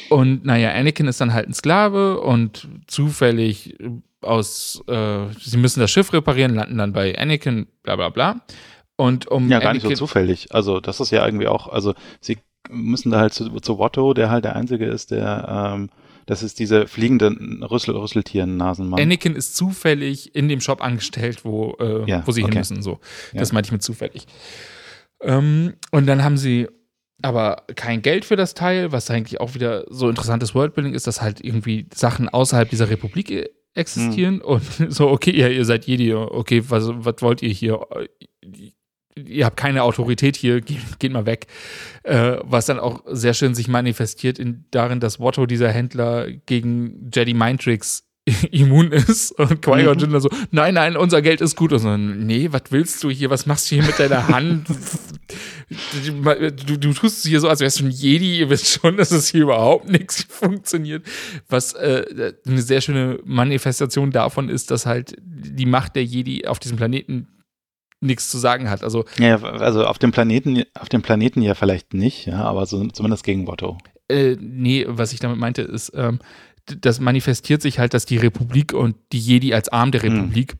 und 0.08 0.44
naja, 0.44 0.72
Anakin 0.72 1.06
ist 1.06 1.20
dann 1.20 1.32
halt 1.32 1.48
ein 1.48 1.54
Sklave 1.54 2.18
und 2.18 2.66
zufällig 2.88 3.76
aus, 4.20 4.82
äh, 4.88 5.26
sie 5.40 5.58
müssen 5.58 5.78
das 5.78 5.92
Schiff 5.92 6.12
reparieren, 6.12 6.56
landen 6.56 6.76
dann 6.76 6.92
bei 6.92 7.16
Anakin, 7.16 7.68
bla 7.84 7.94
bla 7.94 8.08
bla. 8.08 8.40
Und 8.96 9.28
um 9.28 9.48
ja, 9.48 9.60
gar 9.60 9.70
Anakin 9.70 9.90
nicht 9.90 9.98
so 9.98 10.06
zufällig. 10.06 10.52
Also, 10.52 10.80
das 10.80 10.98
ist 10.98 11.12
ja 11.12 11.24
irgendwie 11.24 11.46
auch, 11.46 11.68
also 11.68 11.94
sie 12.20 12.38
müssen 12.68 13.12
da 13.12 13.20
halt 13.20 13.32
zu, 13.32 13.48
zu 13.60 13.78
Watto, 13.78 14.12
der 14.12 14.28
halt 14.28 14.44
der 14.44 14.56
Einzige 14.56 14.86
ist, 14.86 15.12
der, 15.12 15.72
ähm, 15.72 15.88
das 16.30 16.44
ist 16.44 16.60
diese 16.60 16.86
fliegenden 16.86 17.64
Rüssel, 17.64 17.96
Rüsseltieren-Nasenmann. 17.96 19.00
Anakin 19.00 19.34
ist 19.34 19.56
zufällig 19.56 20.32
in 20.32 20.48
dem 20.48 20.60
Shop 20.60 20.80
angestellt, 20.80 21.44
wo, 21.44 21.76
äh, 21.80 22.08
ja, 22.08 22.22
wo 22.24 22.30
sie 22.30 22.44
okay. 22.44 22.52
hin 22.52 22.60
müssen. 22.60 22.82
So. 22.82 23.00
Das 23.34 23.48
ja. 23.48 23.54
meinte 23.54 23.66
ich 23.66 23.72
mit 23.72 23.82
zufällig. 23.82 24.28
Ähm, 25.20 25.74
und 25.90 26.06
dann 26.06 26.22
haben 26.22 26.36
sie 26.36 26.68
aber 27.20 27.64
kein 27.74 28.00
Geld 28.00 28.24
für 28.24 28.36
das 28.36 28.54
Teil, 28.54 28.92
was 28.92 29.10
eigentlich 29.10 29.40
auch 29.40 29.56
wieder 29.56 29.84
so 29.90 30.08
interessantes 30.08 30.54
Worldbuilding 30.54 30.94
ist, 30.94 31.08
dass 31.08 31.20
halt 31.20 31.44
irgendwie 31.44 31.88
Sachen 31.92 32.28
außerhalb 32.28 32.70
dieser 32.70 32.90
Republik 32.90 33.50
existieren 33.74 34.36
mhm. 34.36 34.42
und 34.42 34.62
so, 34.88 35.08
okay, 35.08 35.36
ja, 35.36 35.48
ihr 35.48 35.64
seid 35.64 35.84
Jedi, 35.86 36.14
okay, 36.14 36.62
was, 36.68 36.90
was 36.94 37.16
wollt 37.22 37.42
ihr 37.42 37.50
hier? 37.50 37.80
Ihr 39.14 39.44
habt 39.44 39.56
keine 39.56 39.82
Autorität 39.82 40.36
hier, 40.36 40.60
geht, 40.60 40.98
geht 40.98 41.12
mal 41.12 41.26
weg. 41.26 41.46
Äh, 42.02 42.36
was 42.42 42.66
dann 42.66 42.78
auch 42.78 43.02
sehr 43.06 43.34
schön 43.34 43.54
sich 43.54 43.68
manifestiert 43.68 44.38
in, 44.38 44.64
darin, 44.70 45.00
dass 45.00 45.20
Watto, 45.20 45.46
dieser 45.46 45.70
Händler, 45.70 46.30
gegen 46.46 47.10
Jedi 47.12 47.34
Mind 47.34 47.62
Tricks 47.62 48.04
immun 48.50 48.92
ist 48.92 49.32
und 49.32 49.62
Qui-Gon 49.62 49.96
mhm. 49.96 50.00
Jinn 50.00 50.20
so, 50.20 50.28
nein, 50.50 50.74
nein, 50.74 50.96
unser 50.96 51.22
Geld 51.22 51.40
ist 51.40 51.56
gut. 51.56 51.72
Und 51.72 51.78
so, 51.80 51.96
nee, 51.96 52.48
was 52.50 52.62
willst 52.70 53.02
du 53.02 53.10
hier? 53.10 53.30
Was 53.30 53.46
machst 53.46 53.70
du 53.70 53.76
hier 53.76 53.84
mit 53.84 53.98
deiner 53.98 54.28
Hand? 54.28 54.68
du, 56.04 56.76
du 56.76 56.92
tust 56.92 57.18
es 57.18 57.24
hier 57.24 57.40
so, 57.40 57.48
als 57.48 57.60
wärst 57.60 57.80
du 57.80 57.86
ein 57.86 57.90
Jedi. 57.90 58.38
Ihr 58.38 58.50
wisst 58.50 58.68
schon, 58.68 58.96
dass 58.96 59.10
es 59.10 59.28
hier 59.28 59.42
überhaupt 59.42 59.88
nichts 59.88 60.22
funktioniert. 60.28 61.04
Was 61.48 61.72
äh, 61.74 62.34
eine 62.46 62.62
sehr 62.62 62.80
schöne 62.80 63.20
Manifestation 63.24 64.10
davon 64.10 64.48
ist, 64.48 64.70
dass 64.70 64.86
halt 64.86 65.16
die 65.20 65.66
Macht 65.66 65.96
der 65.96 66.04
Jedi 66.04 66.46
auf 66.46 66.58
diesem 66.58 66.76
Planeten 66.76 67.28
nichts 68.00 68.28
zu 68.28 68.38
sagen 68.38 68.70
hat. 68.70 68.82
Also, 68.82 69.04
ja, 69.18 69.40
also 69.42 69.86
auf 69.86 69.98
dem 69.98 70.10
Planeten, 70.12 70.64
auf 70.78 70.88
dem 70.88 71.02
Planeten 71.02 71.42
ja 71.42 71.54
vielleicht 71.54 71.94
nicht, 71.94 72.26
ja, 72.26 72.42
aber 72.42 72.66
so, 72.66 72.86
zumindest 72.88 73.24
gegen 73.24 73.46
Watto. 73.46 73.78
Äh, 74.08 74.36
nee, 74.40 74.84
was 74.88 75.12
ich 75.12 75.20
damit 75.20 75.38
meinte, 75.38 75.62
ist, 75.62 75.92
ähm, 75.94 76.18
das 76.66 77.00
manifestiert 77.00 77.62
sich 77.62 77.78
halt, 77.78 77.94
dass 77.94 78.06
die 78.06 78.16
Republik 78.16 78.72
und 78.72 78.96
die 79.12 79.18
Jedi 79.18 79.54
als 79.54 79.68
Arm 79.68 79.92
der 79.92 80.02
hm. 80.02 80.12
Republik 80.12 80.52
hm 80.52 80.58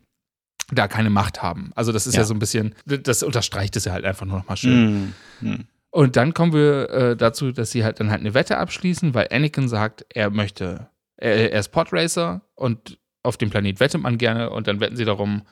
da 0.73 0.89
keine 0.89 1.11
Macht 1.11 1.43
haben. 1.43 1.73
Also 1.75 1.93
das 1.93 2.07
ist 2.07 2.15
ja. 2.15 2.21
ja, 2.21 2.27
so 2.27 2.35
ein 2.35 2.39
bisschen, 2.39 2.75
das 2.85 3.23
unterstreicht 3.23 3.77
es 3.77 3.85
ja 3.85 3.93
halt 3.93 4.05
einfach 4.05 4.27
nur 4.27 4.39
noch 4.39 4.49
mal 4.49 4.57
schön. 4.57 5.15
Mhm. 5.41 5.67
Und 5.91 6.17
dann 6.17 6.35
kommen 6.35 6.53
wir 6.53 6.91
äh, 6.91 7.17
dazu, 7.17 7.51
dass 7.51 7.73
sie 7.73 7.85
halt 7.85 7.99
dann 7.99 8.11
halt 8.11 8.21
eine 8.21 8.35
Wette 8.35 8.59
abschließen, 8.59 9.13
weil 9.15 9.29
Anakin 9.31 9.69
sagt, 9.69 10.07
er 10.11 10.31
möchte, 10.31 10.89
er, 11.17 11.53
er 11.53 11.59
ist 11.59 11.71
Podracer 11.71 12.43
und 12.55 12.99
auf 13.23 13.37
dem 13.37 13.51
Planet 13.51 13.81
wettet 13.81 14.01
man 14.01 14.17
gerne 14.17 14.51
und 14.51 14.69
dann 14.69 14.81
wetten 14.81 14.97
sie 14.97 15.05
darum, 15.05 15.43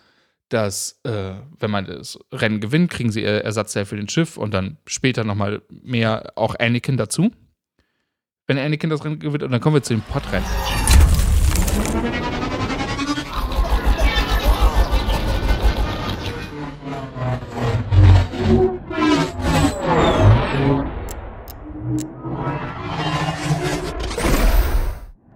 dass 0.48 1.00
äh, 1.04 1.34
wenn 1.58 1.70
man 1.70 1.86
das 1.86 2.18
Rennen 2.32 2.60
gewinnt, 2.60 2.90
kriegen 2.90 3.12
sie 3.12 3.22
Ersatzteil 3.22 3.84
für 3.84 3.96
den 3.96 4.08
Schiff 4.08 4.36
und 4.36 4.54
dann 4.54 4.78
später 4.86 5.24
nochmal 5.24 5.62
mehr 5.70 6.32
auch 6.36 6.54
Anakin 6.58 6.96
dazu 6.96 7.30
wenn 8.48 8.58
Anakin 8.58 8.90
das 8.90 9.04
Rennen 9.04 9.20
gewinnt. 9.20 9.44
Und 9.44 9.52
dann 9.52 9.60
kommen 9.60 9.76
wir 9.76 9.82
zu 9.82 9.94
dem 9.94 10.02
Podrennen. 10.02 10.48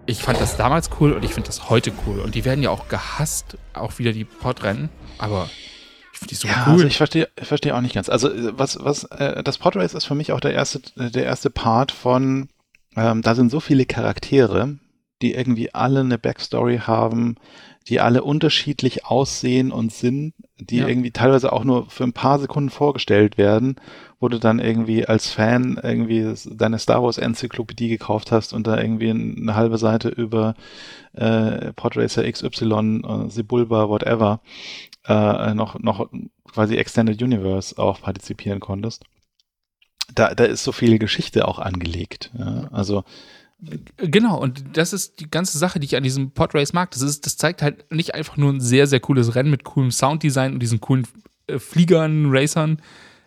Ich 0.07 0.23
fand 0.23 0.41
das 0.41 0.57
damals 0.57 0.91
cool 1.01 1.13
und 1.13 1.25
ich 1.25 1.35
finde 1.35 1.49
das 1.49 1.69
heute 1.69 1.93
cool. 2.07 2.21
Und 2.21 2.35
die 2.35 2.45
werden 2.45 2.63
ja 2.63 2.71
auch 2.71 2.89
gehasst, 2.89 3.59
auch 3.75 3.99
wieder 3.99 4.13
die 4.13 4.25
Podrennen. 4.25 4.89
Aber 5.23 5.49
ich 6.13 6.19
finde 6.19 6.29
die 6.31 6.35
so 6.35 6.49
ja, 6.49 6.65
cool. 6.67 6.73
Also 6.75 6.87
ich 6.87 6.97
verstehe 6.97 7.29
versteh 7.37 7.73
auch 7.73 7.81
nicht 7.81 7.95
ganz. 7.95 8.09
Also 8.09 8.31
was, 8.59 8.79
was, 8.83 9.05
äh, 9.05 9.43
das 9.43 9.59
Podrace 9.59 9.95
ist 9.95 10.05
für 10.05 10.15
mich 10.15 10.33
auch 10.33 10.41
der 10.41 10.53
erste, 10.53 10.81
der 10.97 11.25
erste 11.25 11.51
Part 11.51 11.93
von 11.93 12.49
ähm, 12.97 13.23
da 13.23 13.35
sind 13.35 13.51
so 13.51 13.61
viele 13.61 13.87
Charaktere, 13.87 14.79
die 15.23 15.35
irgendwie 15.35 15.75
alle 15.75 16.01
eine 16.01 16.19
Backstory 16.19 16.79
haben, 16.79 17.37
die 17.89 18.01
alle 18.01 18.23
unterschiedlich 18.23 19.07
aussehen 19.07 19.73
und 19.73 19.93
sind, 19.93 20.35
die 20.59 20.79
ja. 20.79 20.89
irgendwie 20.89 21.11
teilweise 21.11 21.53
auch 21.53 21.65
nur 21.65 21.91
für 21.91 22.05
ein 22.05 22.13
paar 22.13 22.39
Sekunden 22.39 22.71
vorgestellt 22.71 23.39
werden, 23.39 23.77
wo 24.21 24.29
du 24.29 24.39
dann 24.39 24.61
irgendwie 24.61 25.07
als 25.07 25.29
Fan 25.29 25.81
irgendwie 25.83 26.35
deine 26.51 26.79
Star 26.79 27.03
Wars 27.03 27.19
Enzyklopädie 27.19 27.89
gekauft 27.89 28.31
hast 28.31 28.53
und 28.53 28.67
da 28.67 28.81
irgendwie 28.81 29.11
eine 29.11 29.57
halbe 29.57 29.79
Seite 29.79 30.09
über 30.09 30.55
äh, 31.13 31.73
Podracer 31.73 32.31
XY, 32.31 33.03
äh, 33.05 33.31
Sebulba, 33.31 33.89
whatever, 33.89 34.41
äh, 35.07 35.55
noch, 35.55 35.79
noch 35.79 36.09
quasi 36.53 36.77
Extended 36.77 37.21
Universe 37.23 37.79
auch 37.79 38.01
partizipieren 38.03 38.61
konntest 38.61 39.05
da, 40.15 40.35
da 40.35 40.45
ist 40.45 40.65
so 40.65 40.73
viel 40.73 40.99
Geschichte 40.99 41.47
auch 41.49 41.59
angelegt. 41.59 42.31
Ja? 42.39 42.69
Also 42.73 43.05
Genau, 43.97 44.41
und 44.41 44.77
das 44.77 44.93
ist 44.93 45.21
die 45.21 45.31
ganze 45.31 45.57
Sache, 45.57 45.79
die 45.79 45.85
ich 45.85 45.95
an 45.95 46.03
diesem 46.03 46.33
Podrace 46.33 46.73
mag. 46.73 46.91
Das, 46.91 47.01
ist, 47.01 47.27
das 47.27 47.37
zeigt 47.37 47.63
halt 47.63 47.93
nicht 47.93 48.13
einfach 48.13 48.37
nur 48.37 48.53
ein 48.53 48.61
sehr, 48.61 48.89
sehr 48.89 48.99
cooles 48.99 49.37
Rennen 49.37 49.53
mit 49.53 49.63
coolem 49.63 49.93
Sounddesign 49.93 50.55
und 50.55 50.59
diesen 50.59 50.81
coolen 50.81 51.07
äh, 51.47 51.61
Fliegern, 51.61 52.27
Racern, 52.29 52.83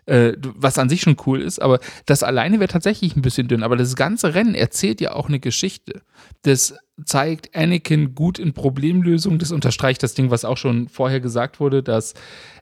äh, 0.06 0.34
was 0.42 0.78
an 0.78 0.90
sich 0.90 1.02
schon 1.02 1.18
cool 1.26 1.42
ist, 1.42 1.60
aber 1.60 1.80
das 2.06 2.24
alleine 2.24 2.60
wäre 2.60 2.68
tatsächlich 2.68 3.16
ein 3.16 3.22
bisschen 3.22 3.48
dünn. 3.48 3.64
Aber 3.64 3.76
das 3.76 3.96
ganze 3.96 4.36
Rennen 4.36 4.56
erzählt 4.56 5.02
ja 5.02 5.14
auch 5.14 5.28
eine 5.28 5.40
Geschichte. 5.40 6.02
Das 6.44 6.76
zeigt 7.04 7.56
Anakin 7.56 8.16
gut 8.16 8.40
in 8.40 8.54
Problemlösung. 8.54 9.40
Das 9.40 9.52
unterstreicht 9.52 10.04
das 10.04 10.14
Ding, 10.14 10.30
was 10.30 10.46
auch 10.46 10.58
schon 10.58 10.88
vorher 10.88 11.20
gesagt 11.20 11.60
wurde, 11.60 11.84
dass 11.84 12.14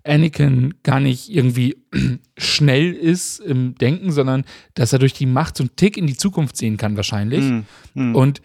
Anakin 0.04 0.76
gar 0.84 1.00
nicht 1.00 1.30
irgendwie 1.30 1.78
schnell 2.38 2.94
ist 2.94 3.39
im 3.39 3.76
Denken, 3.76 4.12
sondern 4.12 4.46
dass 4.74 4.94
er 4.94 5.00
durch 5.00 5.14
die 5.14 5.26
Macht 5.26 5.58
so 5.58 5.64
einen 5.64 5.76
Tick 5.76 5.98
in 5.98 6.08
die 6.08 6.18
Zukunft 6.18 6.58
sehen 6.58 6.78
kann, 6.78 6.96
wahrscheinlich. 6.96 7.44
Mm, 7.44 7.64
mm. 7.94 8.16
Und 8.16 8.41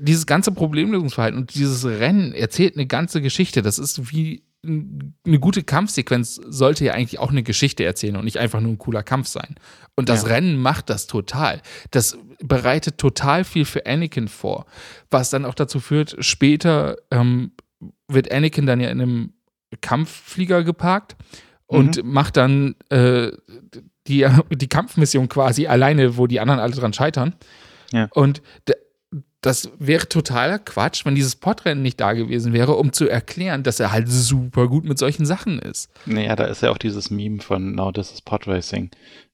dieses 0.00 0.26
ganze 0.26 0.52
Problemlösungsverhalten 0.52 1.38
und 1.38 1.54
dieses 1.54 1.84
Rennen 1.84 2.32
erzählt 2.32 2.76
eine 2.76 2.86
ganze 2.86 3.20
Geschichte. 3.20 3.60
Das 3.60 3.78
ist 3.78 4.12
wie 4.12 4.42
eine 4.64 5.38
gute 5.38 5.62
Kampfsequenz 5.62 6.34
sollte 6.34 6.84
ja 6.84 6.92
eigentlich 6.92 7.20
auch 7.20 7.30
eine 7.30 7.42
Geschichte 7.42 7.84
erzählen 7.84 8.16
und 8.16 8.24
nicht 8.24 8.38
einfach 8.38 8.60
nur 8.60 8.72
ein 8.72 8.78
cooler 8.78 9.02
Kampf 9.02 9.28
sein. 9.28 9.54
Und 9.94 10.08
das 10.08 10.22
ja. 10.22 10.28
Rennen 10.28 10.56
macht 10.60 10.90
das 10.90 11.06
total. 11.06 11.62
Das 11.92 12.18
bereitet 12.40 12.98
total 12.98 13.44
viel 13.44 13.64
für 13.64 13.86
Anakin 13.86 14.28
vor, 14.28 14.66
was 15.10 15.30
dann 15.30 15.44
auch 15.44 15.54
dazu 15.54 15.78
führt, 15.80 16.16
später 16.20 16.96
ähm, 17.10 17.52
wird 18.08 18.32
Anakin 18.32 18.66
dann 18.66 18.80
ja 18.80 18.90
in 18.90 19.00
einem 19.00 19.32
Kampfflieger 19.80 20.64
geparkt 20.64 21.16
und 21.66 22.02
mhm. 22.02 22.10
macht 22.10 22.36
dann 22.36 22.74
äh, 22.88 23.30
die, 24.08 24.26
die 24.50 24.68
Kampfmission 24.68 25.28
quasi 25.28 25.66
alleine, 25.66 26.16
wo 26.16 26.26
die 26.26 26.40
anderen 26.40 26.60
alle 26.60 26.74
dran 26.74 26.92
scheitern. 26.92 27.34
Ja. 27.92 28.08
Und 28.12 28.42
das 29.40 29.70
wäre 29.78 30.08
totaler 30.08 30.58
Quatsch, 30.58 31.04
wenn 31.04 31.14
dieses 31.14 31.36
Podrennen 31.36 31.82
nicht 31.82 32.00
da 32.00 32.12
gewesen 32.12 32.52
wäre, 32.52 32.74
um 32.74 32.92
zu 32.92 33.08
erklären, 33.08 33.62
dass 33.62 33.78
er 33.78 33.92
halt 33.92 34.08
super 34.08 34.66
gut 34.66 34.84
mit 34.84 34.98
solchen 34.98 35.26
Sachen 35.26 35.60
ist. 35.60 35.90
Naja, 36.06 36.34
da 36.34 36.46
ist 36.46 36.62
ja 36.62 36.70
auch 36.70 36.78
dieses 36.78 37.10
Meme 37.10 37.40
von 37.40 37.74
Now 37.74 37.92
This 37.92 38.12
is 38.12 38.20
Podracing. 38.20 38.90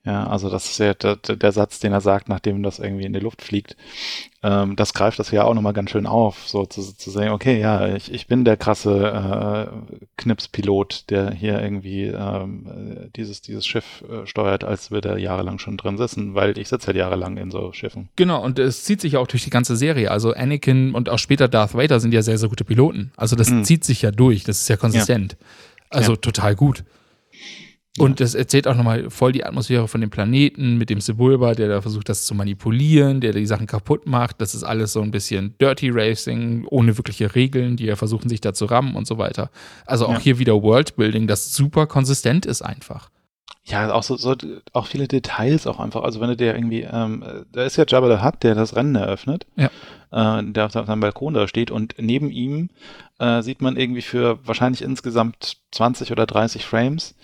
Ja, 0.06 0.26
also 0.26 0.50
das 0.50 0.66
ist 0.66 0.78
ja 0.78 0.92
der, 0.92 1.16
der, 1.16 1.52
Satz, 1.52 1.80
den 1.80 1.92
er 1.92 2.02
sagt, 2.02 2.28
nachdem 2.28 2.62
das 2.62 2.78
irgendwie 2.78 3.06
in 3.06 3.14
die 3.14 3.20
Luft 3.20 3.40
fliegt. 3.40 3.74
Ähm, 4.42 4.76
das 4.76 4.92
greift 4.92 5.18
das 5.18 5.30
ja 5.30 5.44
auch 5.44 5.54
nochmal 5.54 5.72
ganz 5.72 5.90
schön 5.90 6.06
auf, 6.06 6.46
so 6.46 6.66
zu, 6.66 6.82
zu 6.82 7.10
sagen, 7.10 7.30
okay, 7.30 7.58
ja, 7.58 7.94
ich, 7.94 8.12
ich 8.12 8.26
bin 8.26 8.44
der 8.44 8.58
krasse 8.58 9.70
äh, 9.72 10.04
Knipspilot, 10.18 11.08
der 11.08 11.32
hier 11.32 11.58
irgendwie 11.58 12.04
ähm, 12.04 13.10
dieses, 13.16 13.40
dieses 13.40 13.66
Schiff 13.66 14.04
äh, 14.06 14.26
steuert, 14.26 14.62
als 14.62 14.90
wir 14.90 15.00
da 15.00 15.16
jahrelang 15.16 15.58
schon 15.58 15.78
drin 15.78 15.96
sitzen, 15.96 16.34
weil 16.34 16.58
ich 16.58 16.68
sitze 16.68 16.88
halt 16.88 16.98
jahrelang 16.98 17.38
in 17.38 17.50
so 17.50 17.72
Schiffen. 17.72 18.10
Genau, 18.16 18.44
und 18.44 18.58
es 18.58 18.84
zieht 18.84 19.00
sich 19.00 19.14
ja 19.14 19.20
auch 19.20 19.26
durch 19.26 19.44
die 19.44 19.50
ganze 19.50 19.74
Serie. 19.74 20.10
Also 20.10 20.34
Anakin 20.34 20.94
und 20.94 21.08
auch 21.08 21.18
später 21.18 21.48
Darth 21.48 21.74
Vader 21.74 21.98
sind 21.98 22.12
ja 22.12 22.20
sehr, 22.20 22.36
sehr 22.36 22.50
gute 22.50 22.64
Piloten. 22.64 23.10
Also 23.16 23.36
das 23.36 23.48
mhm. 23.48 23.64
zieht 23.64 23.84
sich 23.84 24.02
ja 24.02 24.10
durch, 24.10 24.44
das 24.44 24.60
ist 24.60 24.68
ja 24.68 24.76
konsistent. 24.76 25.32
Ja. 25.32 25.46
Also 25.88 26.12
ja. 26.12 26.18
total 26.18 26.54
gut. 26.54 26.84
Und 27.96 28.18
das 28.18 28.34
erzählt 28.34 28.66
auch 28.66 28.74
nochmal 28.74 29.08
voll 29.08 29.30
die 29.30 29.44
Atmosphäre 29.44 29.86
von 29.86 30.00
dem 30.00 30.10
Planeten 30.10 30.78
mit 30.78 30.90
dem 30.90 31.00
Sebulba, 31.00 31.54
der 31.54 31.68
da 31.68 31.80
versucht, 31.80 32.08
das 32.08 32.26
zu 32.26 32.34
manipulieren, 32.34 33.20
der 33.20 33.32
die 33.32 33.46
Sachen 33.46 33.68
kaputt 33.68 34.06
macht. 34.06 34.40
Das 34.40 34.54
ist 34.54 34.64
alles 34.64 34.92
so 34.92 35.00
ein 35.00 35.12
bisschen 35.12 35.54
Dirty 35.60 35.90
Racing, 35.90 36.66
ohne 36.68 36.96
wirkliche 36.96 37.36
Regeln, 37.36 37.76
die 37.76 37.84
ja 37.84 37.94
versuchen, 37.94 38.28
sich 38.28 38.40
da 38.40 38.52
zu 38.52 38.64
rammen 38.64 38.96
und 38.96 39.06
so 39.06 39.18
weiter. 39.18 39.50
Also 39.86 40.06
auch 40.06 40.14
ja. 40.14 40.20
hier 40.20 40.38
wieder 40.40 40.60
Worldbuilding, 40.60 41.28
das 41.28 41.54
super 41.54 41.86
konsistent 41.86 42.46
ist 42.46 42.62
einfach. 42.62 43.10
Ja, 43.66 43.92
auch 43.94 44.02
so, 44.02 44.16
so, 44.16 44.34
auch 44.74 44.86
viele 44.86 45.08
Details 45.08 45.66
auch 45.66 45.80
einfach. 45.80 46.02
Also 46.02 46.20
wenn 46.20 46.28
du 46.28 46.36
dir 46.36 46.54
irgendwie, 46.54 46.82
ähm, 46.82 47.24
da 47.50 47.64
ist 47.64 47.76
ja 47.76 47.84
Jabba 47.88 48.14
the 48.14 48.22
Hutt, 48.22 48.42
der 48.42 48.54
das 48.54 48.76
Rennen 48.76 48.94
eröffnet, 48.94 49.46
ja. 49.56 49.70
äh, 50.10 50.42
der 50.44 50.66
auf 50.66 50.72
seinem 50.72 51.00
Balkon 51.00 51.32
da 51.32 51.48
steht 51.48 51.70
und 51.70 51.94
neben 51.98 52.30
ihm 52.30 52.68
äh, 53.18 53.40
sieht 53.40 53.62
man 53.62 53.76
irgendwie 53.76 54.02
für 54.02 54.38
wahrscheinlich 54.46 54.82
insgesamt 54.82 55.56
20 55.70 56.12
oder 56.12 56.26
30 56.26 56.66
Frames 56.66 57.14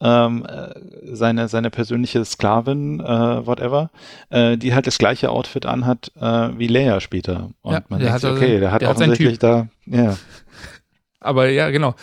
ähm, 0.00 0.46
äh, 0.46 0.74
seine, 1.14 1.48
seine 1.48 1.70
persönliche 1.70 2.24
Sklavin, 2.24 3.00
äh, 3.00 3.46
whatever, 3.46 3.90
äh, 4.30 4.56
die 4.56 4.74
halt 4.74 4.86
das 4.86 4.98
gleiche 4.98 5.30
Outfit 5.30 5.66
anhat 5.66 6.12
äh, 6.20 6.50
wie 6.56 6.68
Leia 6.68 7.00
später. 7.00 7.50
Und 7.62 7.72
ja, 7.72 7.82
man 7.88 8.00
denkt, 8.00 8.24
okay, 8.24 8.60
der 8.60 8.72
hat 8.72 8.82
der 8.82 8.90
offensichtlich 8.90 9.34
hat 9.34 9.42
da, 9.42 9.68
ja. 9.86 10.16
Aber 11.20 11.48
ja, 11.48 11.70
genau. 11.70 11.94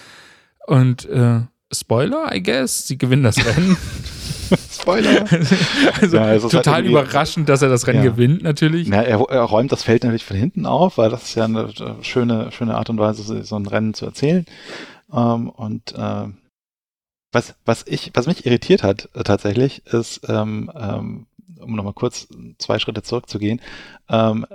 Und 0.67 1.05
äh, 1.05 1.41
Spoiler, 1.71 2.33
I 2.33 2.43
guess, 2.43 2.87
sie 2.87 2.97
gewinnen 2.97 3.23
das 3.23 3.37
Rennen. 3.37 3.77
Spoiler. 4.71 5.25
also, 6.01 6.17
ja, 6.17 6.37
total 6.37 6.73
halt 6.73 6.85
überraschend, 6.85 7.49
dass 7.49 7.61
er 7.61 7.69
das 7.69 7.87
Rennen 7.87 8.03
ja. 8.03 8.11
gewinnt, 8.11 8.43
natürlich. 8.43 8.87
Na, 8.87 9.01
er, 9.01 9.19
er, 9.29 9.41
räumt 9.41 9.71
das 9.71 9.83
Feld 9.83 10.03
natürlich 10.03 10.25
von 10.25 10.37
hinten 10.37 10.65
auf, 10.65 10.97
weil 10.97 11.09
das 11.09 11.23
ist 11.23 11.35
ja 11.35 11.45
eine 11.45 11.69
schöne, 12.01 12.51
schöne 12.51 12.75
Art 12.75 12.89
und 12.89 12.99
Weise, 12.99 13.43
so 13.43 13.55
ein 13.55 13.65
Rennen 13.65 13.93
zu 13.93 14.05
erzählen. 14.05 14.45
Ähm, 15.11 15.49
und 15.49 15.93
äh, 15.97 16.27
was, 17.36 17.53
was 17.65 17.86
ich, 17.86 18.11
was 18.15 18.25
mich 18.25 18.45
irritiert 18.45 18.81
hat 18.81 19.09
äh, 19.13 19.23
tatsächlich, 19.23 19.86
ist, 19.88 20.21
ähm, 20.27 20.71
ähm, 20.75 21.27
um 21.59 21.75
nochmal 21.75 21.93
kurz 21.93 22.27
zwei 22.57 22.79
Schritte 22.79 23.03
zurückzugehen, 23.03 23.61
ähm, 24.09 24.47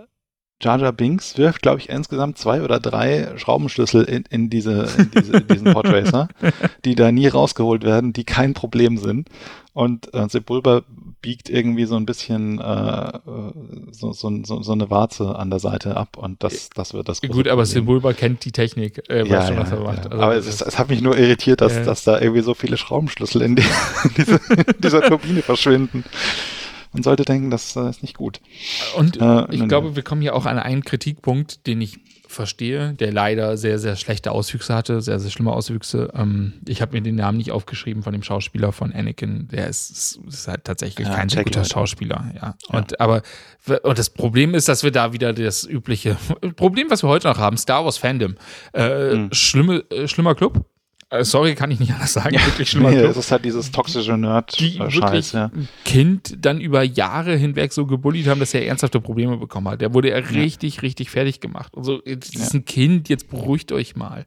Jar 0.62 0.78
Jar 0.78 0.93
Binks 0.93 1.39
wirft, 1.39 1.62
glaube 1.62 1.78
ich, 1.78 1.89
insgesamt 1.89 2.37
zwei 2.37 2.62
oder 2.62 2.81
drei 2.81 3.33
Schraubenschlüssel 3.39 4.05
in, 4.05 4.24
in, 4.28 4.51
diese, 4.51 4.89
in, 4.99 5.11
diese, 5.11 5.37
in 5.39 5.47
diesen 5.47 5.72
Podracer, 5.72 6.28
die 6.85 6.95
da 6.95 7.12
nie 7.12 7.28
rausgeholt 7.28 7.83
werden, 7.83 8.12
die 8.12 8.24
kein 8.24 8.53
Problem 8.53 8.99
sind. 8.99 9.31
Und 9.72 10.12
äh, 10.12 10.28
Sepulba 10.28 10.83
biegt 11.21 11.49
irgendwie 11.51 11.85
so 11.85 11.97
ein 11.97 12.07
bisschen 12.07 12.61
äh, 12.61 13.18
so, 13.93 14.12
so, 14.12 14.43
so, 14.45 14.62
so 14.62 14.73
eine 14.73 14.91
Warze 14.91 15.37
an 15.37 15.51
der 15.51 15.59
Seite 15.59 15.97
ab 15.97 16.16
und 16.16 16.43
das, 16.43 16.71
das 16.71 16.95
wird 16.95 17.09
das 17.09 17.21
Gut, 17.21 17.49
aber 17.49 17.66
Sepulba 17.66 18.12
kennt 18.12 18.45
die 18.45 18.53
Technik, 18.53 19.03
äh, 19.09 19.27
ja, 19.27 19.47
schon, 19.47 19.57
ja, 19.57 19.62
was 19.62 19.73
er 19.73 19.81
macht. 19.81 20.05
Ja. 20.05 20.11
Also 20.11 20.23
aber 20.23 20.37
es, 20.37 20.47
ist, 20.47 20.62
es, 20.62 20.79
hat 20.79 20.89
mich 20.89 21.03
nur 21.03 21.16
irritiert, 21.18 21.61
dass, 21.61 21.83
dass 21.85 22.05
da 22.05 22.21
irgendwie 22.21 22.43
so 22.43 22.55
viele 22.55 22.77
Schraubenschlüssel 22.77 23.43
in, 23.43 23.57
die, 23.57 23.62
in 24.05 24.11
diese, 24.16 24.41
dieser 24.79 25.03
Turbine 25.09 25.43
verschwinden 25.43 26.05
man 26.93 27.03
sollte 27.05 27.25
denken, 27.25 27.51
das 27.51 27.77
äh, 27.77 27.89
ist 27.89 28.03
nicht 28.03 28.16
gut. 28.16 28.41
Und 28.97 29.21
äh, 29.21 29.47
ich 29.53 29.66
glaube, 29.68 29.95
wir 29.95 30.03
kommen 30.03 30.23
hier 30.23 30.35
auch 30.35 30.47
an 30.47 30.59
einen 30.59 30.83
Kritikpunkt, 30.83 31.66
den 31.68 31.81
ich 31.81 32.01
verstehe, 32.31 32.95
der 32.95 33.12
leider 33.12 33.57
sehr, 33.57 33.78
sehr 33.78 33.97
schlechte 33.97 34.31
Auswüchse 34.31 34.74
hatte, 34.74 35.01
sehr, 35.01 35.18
sehr 35.18 35.31
schlimme 35.31 35.53
Auswüchse. 35.53 36.11
Ähm, 36.14 36.55
ich 36.66 36.81
habe 36.81 36.93
mir 36.93 37.03
den 37.03 37.16
Namen 37.16 37.39
nicht 37.39 37.51
aufgeschrieben 37.51 38.03
von 38.03 38.12
dem 38.12 38.22
Schauspieler 38.22 38.72
von 38.72 38.93
Anakin. 38.93 39.49
Der 39.49 39.66
ist, 39.66 40.20
ist 40.26 40.49
halt 40.49 40.64
tatsächlich 40.64 41.09
ja, 41.09 41.14
kein 41.14 41.28
so 41.28 41.43
guter 41.43 41.64
Schauspieler. 41.64 42.33
Ja. 42.35 42.55
ja. 42.70 42.78
Und 42.78 43.01
aber 43.01 43.22
und 43.83 43.99
das 43.99 44.11
Problem 44.11 44.55
ist, 44.55 44.68
dass 44.68 44.83
wir 44.83 44.91
da 44.91 45.12
wieder 45.12 45.33
das 45.33 45.64
übliche 45.64 46.16
Problem, 46.57 46.89
was 46.91 47.03
wir 47.03 47.09
heute 47.09 47.28
noch 47.28 47.39
haben, 47.39 47.57
Star 47.57 47.85
Wars 47.85 47.99
Fandom. 47.99 48.37
Äh, 48.72 49.14
mhm. 49.14 49.33
schlimme, 49.33 49.85
äh, 49.91 50.07
schlimmer 50.09 50.35
Club. 50.35 50.64
Äh, 51.11 51.25
sorry, 51.25 51.57
kann 51.57 51.73
ich 51.73 51.81
nicht 51.81 51.93
anders 51.93 52.13
sagen. 52.13 52.35
Ja, 52.35 52.47
wirklich 52.47 52.71
schlimmer. 52.71 52.91
Nee, 52.91 52.99
es 52.99 53.17
ist 53.17 53.33
halt 53.33 53.45
dieses 53.45 53.73
toxische 53.73 54.17
Nerd-Scheiß. 54.17 55.33
Ja. 55.33 55.51
Kind 55.85 56.37
dann 56.41 56.61
über 56.61 56.85
Jahre 56.85 57.37
hinweg 57.37 57.73
so 57.73 57.85
gebullied 57.85 58.29
haben, 58.29 58.39
dass 58.39 58.55
er 58.55 58.65
ernsthafte 58.67 59.01
Probleme 59.01 59.37
bekommen 59.37 59.69
hat. 59.69 59.81
Der 59.81 59.93
wurde 59.93 60.11
ja 60.11 60.17
richtig, 60.17 60.83
richtig 60.83 61.11
fertig 61.11 61.41
gemacht. 61.41 61.75
Und 61.75 61.83
so, 61.83 61.99
das 61.99 62.31
ist 62.31 62.55
ein 62.55 62.65
Kind, 62.65 63.09
jetzt 63.09 63.29
beruhigt 63.29 63.73
euch 63.73 63.97
mal. 63.97 64.27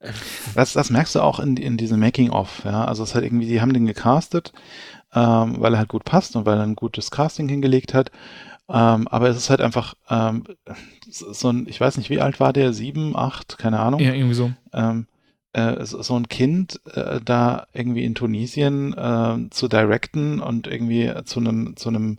Das, 0.54 0.72
das 0.72 0.88
merkst 0.88 1.14
du 1.14 1.20
auch 1.20 1.40
in, 1.40 1.58
in 1.58 1.76
diesem 1.76 2.00
Making-of. 2.00 2.62
Ja? 2.64 2.86
Also 2.86 3.02
es 3.02 3.14
hat 3.14 3.22
irgendwie, 3.22 3.44
die 3.44 3.60
haben 3.60 3.74
den 3.74 3.84
gecastet, 3.84 4.54
ähm, 5.12 5.56
weil 5.58 5.74
er 5.74 5.78
halt 5.78 5.90
gut 5.90 6.04
passt 6.04 6.36
und 6.36 6.46
weil 6.46 6.56
er 6.56 6.62
ein 6.62 6.74
gutes 6.74 7.10
Casting 7.10 7.50
hingelegt 7.50 7.92
hat. 7.92 8.10
Ähm, 8.70 9.08
aber 9.08 9.28
es 9.28 9.36
ist 9.36 9.50
halt 9.50 9.60
einfach 9.60 9.92
ähm, 10.08 10.44
so 11.06 11.50
ein, 11.50 11.66
ich 11.68 11.78
weiß 11.78 11.98
nicht, 11.98 12.08
wie 12.08 12.20
alt 12.20 12.40
war 12.40 12.54
der? 12.54 12.72
Sieben, 12.72 13.14
acht, 13.14 13.58
keine 13.58 13.80
Ahnung. 13.80 14.00
Ja, 14.00 14.14
irgendwie 14.14 14.34
so. 14.34 14.50
Ähm, 14.72 15.06
äh, 15.52 15.84
so 15.84 16.14
ein 16.14 16.28
Kind 16.28 16.80
äh, 16.94 17.20
da 17.24 17.66
irgendwie 17.72 18.04
in 18.04 18.14
Tunesien 18.14 18.94
äh, 18.96 19.50
zu 19.50 19.68
directen 19.68 20.40
und 20.40 20.66
irgendwie 20.66 21.12
zu 21.24 21.40
einem 21.40 21.76
zu 21.76 21.88
einem 21.88 22.18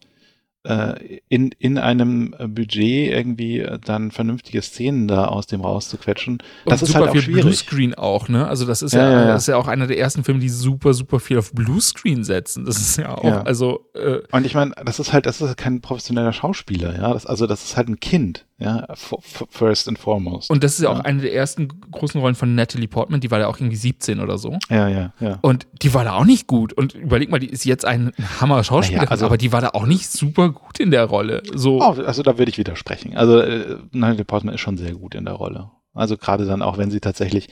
äh, 0.63 1.19
in, 1.27 1.51
in 1.57 1.77
einem 1.77 2.35
Budget 2.37 3.11
irgendwie 3.11 3.65
dann 3.83 4.11
vernünftige 4.11 4.61
Szenen 4.61 5.07
da 5.07 5.25
aus 5.25 5.47
dem 5.47 5.61
rauszuquetschen. 5.61 6.39
Das 6.65 6.81
und 6.81 6.89
ist 6.89 6.95
halt 6.95 7.09
auch 7.09 7.11
viel 7.13 7.21
schwierig. 7.21 7.41
Bluescreen 7.41 7.95
auch, 7.95 8.29
ne? 8.29 8.47
Also 8.47 8.65
das 8.65 8.81
ist 8.81 8.93
ja, 8.93 9.09
ja, 9.09 9.21
ja, 9.21 9.27
das 9.27 9.43
ist 9.43 9.47
ja 9.47 9.57
auch 9.57 9.67
einer 9.67 9.87
der 9.87 9.97
ersten 9.97 10.23
Filme, 10.23 10.39
die 10.39 10.49
super, 10.49 10.93
super 10.93 11.19
viel 11.19 11.39
auf 11.39 11.53
Bluescreen 11.53 12.23
setzen. 12.23 12.65
Das 12.65 12.77
ist 12.77 12.97
ja 12.97 13.15
auch, 13.17 13.23
ja. 13.23 13.41
also. 13.41 13.87
Äh, 13.95 14.19
und 14.31 14.45
ich 14.45 14.53
meine, 14.53 14.73
das 14.85 14.99
ist 14.99 15.13
halt, 15.13 15.25
das 15.25 15.41
ist 15.41 15.57
kein 15.57 15.81
professioneller 15.81 16.33
Schauspieler, 16.33 16.95
ja. 16.95 17.13
Das, 17.13 17.25
also 17.25 17.47
das 17.47 17.63
ist 17.63 17.77
halt 17.77 17.89
ein 17.89 17.99
Kind, 17.99 18.45
ja, 18.61 18.87
first 19.49 19.87
and 19.87 19.97
foremost. 19.97 20.51
Und 20.51 20.63
das 20.63 20.73
ist 20.73 20.83
ja 20.83 20.89
auch 20.89 20.99
eine 20.99 21.21
der 21.21 21.33
ersten 21.33 21.67
großen 21.67 22.21
Rollen 22.21 22.35
von 22.35 22.53
Natalie 22.53 22.87
Portman, 22.87 23.19
die 23.19 23.31
war 23.31 23.39
da 23.39 23.47
auch 23.47 23.57
irgendwie 23.57 23.75
17 23.75 24.19
oder 24.19 24.37
so. 24.37 24.57
Ja, 24.69 24.87
ja, 24.87 25.13
ja. 25.19 25.39
Und 25.41 25.65
die 25.81 25.93
war 25.95 26.03
da 26.03 26.13
auch 26.13 26.25
nicht 26.25 26.45
gut. 26.45 26.71
Und 26.71 26.93
überleg 26.93 27.31
mal, 27.31 27.39
die 27.39 27.49
ist 27.49 27.65
jetzt 27.65 27.85
ein 27.85 28.11
Hammer-Schauspieler, 28.39 29.09
also, 29.09 29.25
aber 29.25 29.37
die 29.37 29.51
war 29.51 29.61
da 29.61 29.69
auch 29.69 29.87
nicht 29.87 30.11
super 30.11 30.49
gut 30.49 30.79
in 30.79 30.91
der 30.91 31.05
Rolle. 31.05 31.41
So. 31.55 31.81
Oh, 31.81 32.01
also 32.03 32.21
da 32.21 32.37
würde 32.37 32.51
ich 32.51 32.59
widersprechen. 32.59 33.17
Also 33.17 33.39
äh, 33.39 33.77
Natalie 33.91 34.25
Portman 34.25 34.53
ist 34.53 34.61
schon 34.61 34.77
sehr 34.77 34.93
gut 34.93 35.15
in 35.15 35.25
der 35.25 35.33
Rolle. 35.33 35.71
Also 35.93 36.15
gerade 36.15 36.45
dann 36.45 36.61
auch, 36.61 36.77
wenn 36.77 36.91
sie 36.91 36.99
tatsächlich, 36.99 37.49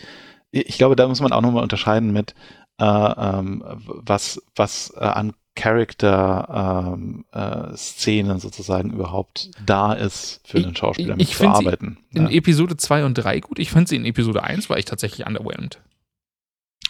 ich 0.51 0.77
glaube, 0.77 0.95
da 0.95 1.07
muss 1.07 1.21
man 1.21 1.33
auch 1.33 1.41
nochmal 1.41 1.63
unterscheiden 1.63 2.13
mit, 2.13 2.35
äh, 2.79 2.85
ähm, 2.85 3.63
was, 3.65 4.41
was 4.55 4.93
äh, 4.95 5.03
an 5.03 5.33
Character-Szenen 5.59 8.31
ähm, 8.31 8.37
äh, 8.37 8.39
sozusagen 8.39 8.91
überhaupt 8.91 9.51
da 9.65 9.93
ist 9.93 10.41
für 10.45 10.61
den 10.61 10.75
Schauspieler 10.75 11.15
ich, 11.17 11.31
ich 11.31 11.37
zu 11.37 11.47
arbeiten. 11.47 11.97
in 12.13 12.23
ja. 12.23 12.29
Episode 12.29 12.77
2 12.77 13.03
und 13.03 13.15
3 13.15 13.41
gut. 13.41 13.59
Ich 13.59 13.69
fand 13.69 13.89
sie 13.89 13.97
in 13.97 14.05
Episode 14.05 14.41
1 14.43 14.69
war 14.69 14.77
ich 14.77 14.85
tatsächlich 14.85 15.27
underwhelmed. 15.27 15.81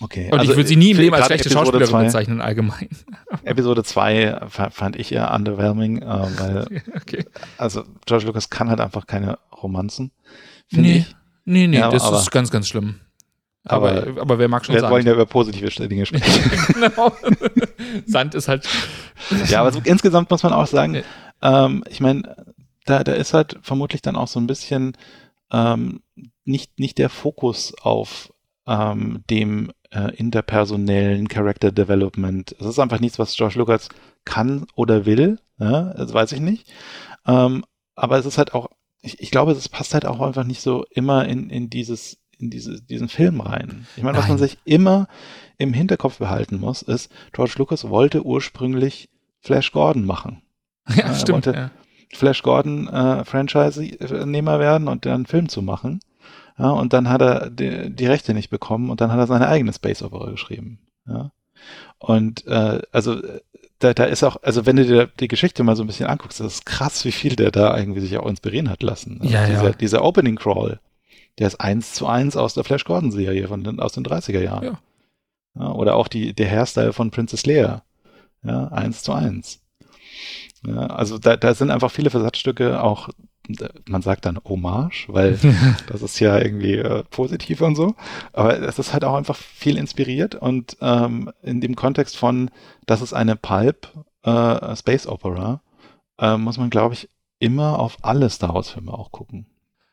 Okay. 0.01 0.29
Und 0.31 0.39
also 0.39 0.51
ich 0.51 0.57
würde 0.57 0.69
sie 0.69 0.75
nie 0.75 0.91
im 0.91 0.97
Leben 0.97 1.15
als 1.15 1.25
schlechte 1.25 1.47
Episode 1.47 1.65
Schauspielerin 1.65 1.89
zwei, 1.89 2.03
bezeichnen 2.05 2.41
allgemein. 2.41 2.89
Episode 3.43 3.83
2 3.83 4.41
fand 4.47 4.95
ich 4.95 5.11
eher 5.11 5.33
underwhelming, 5.33 6.03
äh, 6.03 6.05
weil 6.05 6.83
okay. 6.95 7.25
also 7.57 7.83
George 8.05 8.27
Lucas 8.27 8.51
kann 8.51 8.69
halt 8.69 8.81
einfach 8.81 9.07
keine 9.07 9.39
Romanzen. 9.61 10.11
Nee, 10.71 10.97
ich. 10.97 11.15
nee, 11.43 11.65
nee, 11.67 11.79
ja, 11.79 11.89
das 11.89 12.09
ist 12.11 12.29
ganz, 12.31 12.51
ganz 12.51 12.67
schlimm. 12.67 12.99
Aber, 13.69 13.91
aber, 13.91 14.21
aber 14.21 14.39
wer 14.39 14.47
mag 14.47 14.65
schon 14.65 14.73
wir 14.73 14.81
sagen. 14.81 14.91
Wir 14.91 14.95
wollen 14.95 15.05
ja 15.05 15.13
über 15.13 15.25
positive 15.25 15.87
Dinge 15.87 16.05
sprechen. 16.05 16.51
genau. 16.73 17.13
Sand 18.05 18.35
ist 18.35 18.47
halt. 18.47 18.67
ja, 19.47 19.61
aber 19.61 19.71
so 19.71 19.79
insgesamt 19.83 20.29
muss 20.31 20.43
man 20.43 20.53
auch 20.53 20.67
sagen, 20.67 21.03
ähm, 21.41 21.83
ich 21.89 21.99
meine, 21.99 22.35
da, 22.85 23.03
da 23.03 23.13
ist 23.13 23.33
halt 23.33 23.59
vermutlich 23.61 24.01
dann 24.01 24.15
auch 24.15 24.27
so 24.27 24.39
ein 24.39 24.47
bisschen 24.47 24.97
ähm, 25.51 26.01
nicht, 26.45 26.79
nicht 26.79 26.97
der 26.97 27.09
Fokus 27.09 27.73
auf 27.81 28.33
ähm, 28.65 29.23
dem 29.29 29.71
äh, 29.91 30.15
interpersonellen 30.15 31.27
Character 31.27 31.71
Development. 31.71 32.55
Es 32.59 32.65
ist 32.65 32.79
einfach 32.79 32.99
nichts, 32.99 33.19
was 33.19 33.35
George 33.35 33.57
Lucas 33.57 33.89
kann 34.25 34.65
oder 34.75 35.05
will. 35.05 35.39
Ja, 35.59 35.93
das 35.93 36.13
weiß 36.13 36.31
ich 36.31 36.39
nicht. 36.39 36.71
Ähm, 37.25 37.63
aber 37.95 38.17
es 38.17 38.25
ist 38.25 38.37
halt 38.37 38.53
auch, 38.53 38.69
ich, 39.01 39.19
ich 39.19 39.31
glaube, 39.31 39.51
es 39.51 39.69
passt 39.69 39.93
halt 39.93 40.05
auch 40.05 40.21
einfach 40.21 40.43
nicht 40.43 40.61
so 40.61 40.85
immer 40.89 41.27
in, 41.27 41.49
in 41.49 41.69
dieses 41.69 42.17
in 42.39 42.49
diese, 42.49 42.81
diesen 42.81 43.09
Film 43.09 43.41
rein. 43.41 43.85
Ich 43.95 44.03
meine, 44.03 44.17
was 44.17 44.27
man 44.27 44.37
sich 44.37 44.57
immer 44.65 45.07
im 45.57 45.73
Hinterkopf 45.73 46.17
behalten 46.17 46.59
muss, 46.59 46.81
ist, 46.81 47.11
George 47.33 47.55
Lucas 47.57 47.89
wollte 47.89 48.25
ursprünglich 48.25 49.09
Flash 49.41 49.71
Gordon 49.71 50.05
machen. 50.05 50.41
Ja, 50.95 51.03
er 51.03 51.13
stimmt. 51.13 51.45
Wollte 51.45 51.59
ja. 51.59 51.71
Flash 52.11 52.41
Gordon 52.41 52.87
äh, 52.87 53.23
Franchise-Nehmer 53.23 54.59
werden 54.59 54.87
und 54.87 55.05
dann 55.05 55.13
einen 55.13 55.25
Film 55.27 55.47
zu 55.47 55.61
machen. 55.61 55.99
Ja, 56.57 56.71
und 56.71 56.93
dann 56.93 57.09
hat 57.09 57.21
er 57.21 57.49
die, 57.51 57.91
die, 57.91 58.07
Rechte 58.07 58.33
nicht 58.33 58.49
bekommen 58.49 58.89
und 58.89 58.99
dann 58.99 59.11
hat 59.11 59.19
er 59.19 59.27
seine 59.27 59.47
eigene 59.47 59.71
Space 59.71 60.01
Opera 60.01 60.31
geschrieben. 60.31 60.79
Ja. 61.07 61.31
Und 61.99 62.47
äh, 62.47 62.81
also 62.91 63.21
da, 63.79 63.93
da 63.93 64.03
ist 64.05 64.23
auch, 64.23 64.37
also 64.43 64.65
wenn 64.65 64.75
du 64.75 64.85
dir 64.85 65.09
die 65.19 65.27
Geschichte 65.27 65.63
mal 65.63 65.75
so 65.75 65.83
ein 65.83 65.87
bisschen 65.87 66.07
anguckst, 66.07 66.39
das 66.39 66.55
ist 66.55 66.65
krass, 66.65 67.05
wie 67.05 67.11
viel 67.11 67.35
der 67.35 67.51
da 67.51 67.77
irgendwie 67.77 68.01
sich 68.01 68.17
auch 68.17 68.27
inspirieren 68.27 68.69
hat 68.69 68.83
lassen. 68.83 69.19
Also 69.21 69.33
ja, 69.33 69.45
dieser, 69.45 69.63
ja. 69.63 69.71
dieser 69.71 70.03
Opening 70.03 70.35
Crawl, 70.35 70.79
der 71.39 71.47
ist 71.47 71.59
eins 71.61 71.93
zu 71.93 72.05
eins 72.05 72.35
aus 72.35 72.53
der 72.53 72.63
Flash 72.63 72.83
Gordon 72.83 73.11
Serie 73.11 73.47
von 73.47 73.63
den, 73.63 73.79
aus 73.79 73.93
den 73.93 74.05
30er 74.05 74.41
Jahren. 74.41 74.63
Ja. 74.63 74.79
ja. 75.59 75.71
oder 75.71 75.95
auch 75.95 76.07
die, 76.07 76.33
der 76.33 76.49
Hairstyle 76.49 76.93
von 76.93 77.11
Princess 77.11 77.45
Leia. 77.45 77.83
Ja, 78.43 78.67
eins 78.69 79.03
zu 79.03 79.13
eins. 79.13 79.61
Ja, 80.65 80.87
also 80.87 81.17
da, 81.17 81.37
da 81.37 81.53
sind 81.53 81.71
einfach 81.71 81.91
viele 81.91 82.09
Versatzstücke 82.09 82.83
auch, 82.83 83.09
man 83.87 84.01
sagt 84.01 84.25
dann 84.25 84.39
Hommage, 84.43 85.07
weil 85.07 85.39
das 85.87 86.01
ist 86.01 86.19
ja 86.19 86.37
irgendwie 86.37 86.75
äh, 86.75 87.03
positiv 87.09 87.61
und 87.61 87.75
so. 87.75 87.95
Aber 88.33 88.59
es 88.59 88.79
ist 88.79 88.93
halt 88.93 89.03
auch 89.03 89.15
einfach 89.15 89.35
viel 89.35 89.77
inspiriert 89.77 90.35
und 90.35 90.77
ähm, 90.81 91.31
in 91.41 91.61
dem 91.61 91.75
Kontext 91.75 92.17
von, 92.17 92.51
das 92.85 93.01
ist 93.01 93.13
eine 93.13 93.35
Pulp 93.35 93.93
äh, 94.23 94.75
Space 94.75 95.07
Opera, 95.07 95.61
äh, 96.17 96.37
muss 96.37 96.57
man, 96.57 96.69
glaube 96.69 96.93
ich, 96.93 97.09
immer 97.39 97.79
auf 97.79 97.97
alle 98.01 98.29
Star 98.29 98.53
Wars-Filme 98.53 98.93
auch 98.93 99.11
gucken. 99.11 99.45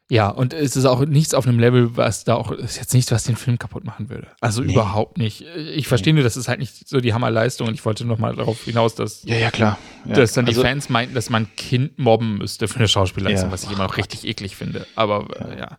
Ja, 0.09 0.29
und 0.29 0.53
es 0.55 0.77
ist 0.77 0.85
auch 0.85 1.05
nichts 1.05 1.35
auf 1.35 1.49
einem 1.49 1.59
Level, 1.59 1.97
was 1.97 2.23
da 2.23 2.37
auch, 2.37 2.53
ist 2.53 2.77
jetzt 2.77 2.95
nichts, 2.95 3.11
was 3.11 3.25
den 3.25 3.35
Film 3.35 3.59
kaputt 3.59 3.85
machen 3.85 4.09
würde. 4.09 4.29
Also 4.41 4.63
nee. 4.63 4.73
überhaupt 4.73 5.19
nicht. 5.19 5.43
Ich 5.43 5.89
verstehe 5.89 6.15
nur, 6.15 6.23
das 6.23 6.37
ist 6.37 6.47
halt 6.47 6.61
nicht 6.61 6.89
so 6.89 7.01
die 7.01 7.13
Hammerleistung 7.13 7.67
und 7.67 7.75
ich 7.75 7.85
wollte 7.85 8.05
noch 8.05 8.19
mal 8.19 8.37
darauf 8.37 8.63
hinaus, 8.65 8.95
dass, 8.95 9.25
ja, 9.25 9.37
ja, 9.37 9.51
klar. 9.51 9.79
Ja. 10.05 10.15
dass 10.15 10.33
dann 10.33 10.47
also, 10.47 10.61
die 10.61 10.65
Fans 10.65 10.89
meinten, 10.89 11.15
dass 11.15 11.29
man 11.29 11.49
Kind 11.57 11.99
mobben 11.99 12.39
müsste 12.39 12.69
für 12.69 12.77
eine 12.79 12.87
Schauspielleistung, 12.87 13.49
ja. 13.49 13.53
was 13.53 13.65
ich 13.65 13.73
immer 13.73 13.83
noch 13.83 13.97
richtig 13.97 14.25
eklig 14.25 14.55
finde. 14.55 14.87
Aber 14.95 15.27
ja. 15.41 15.59
ja. 15.59 15.79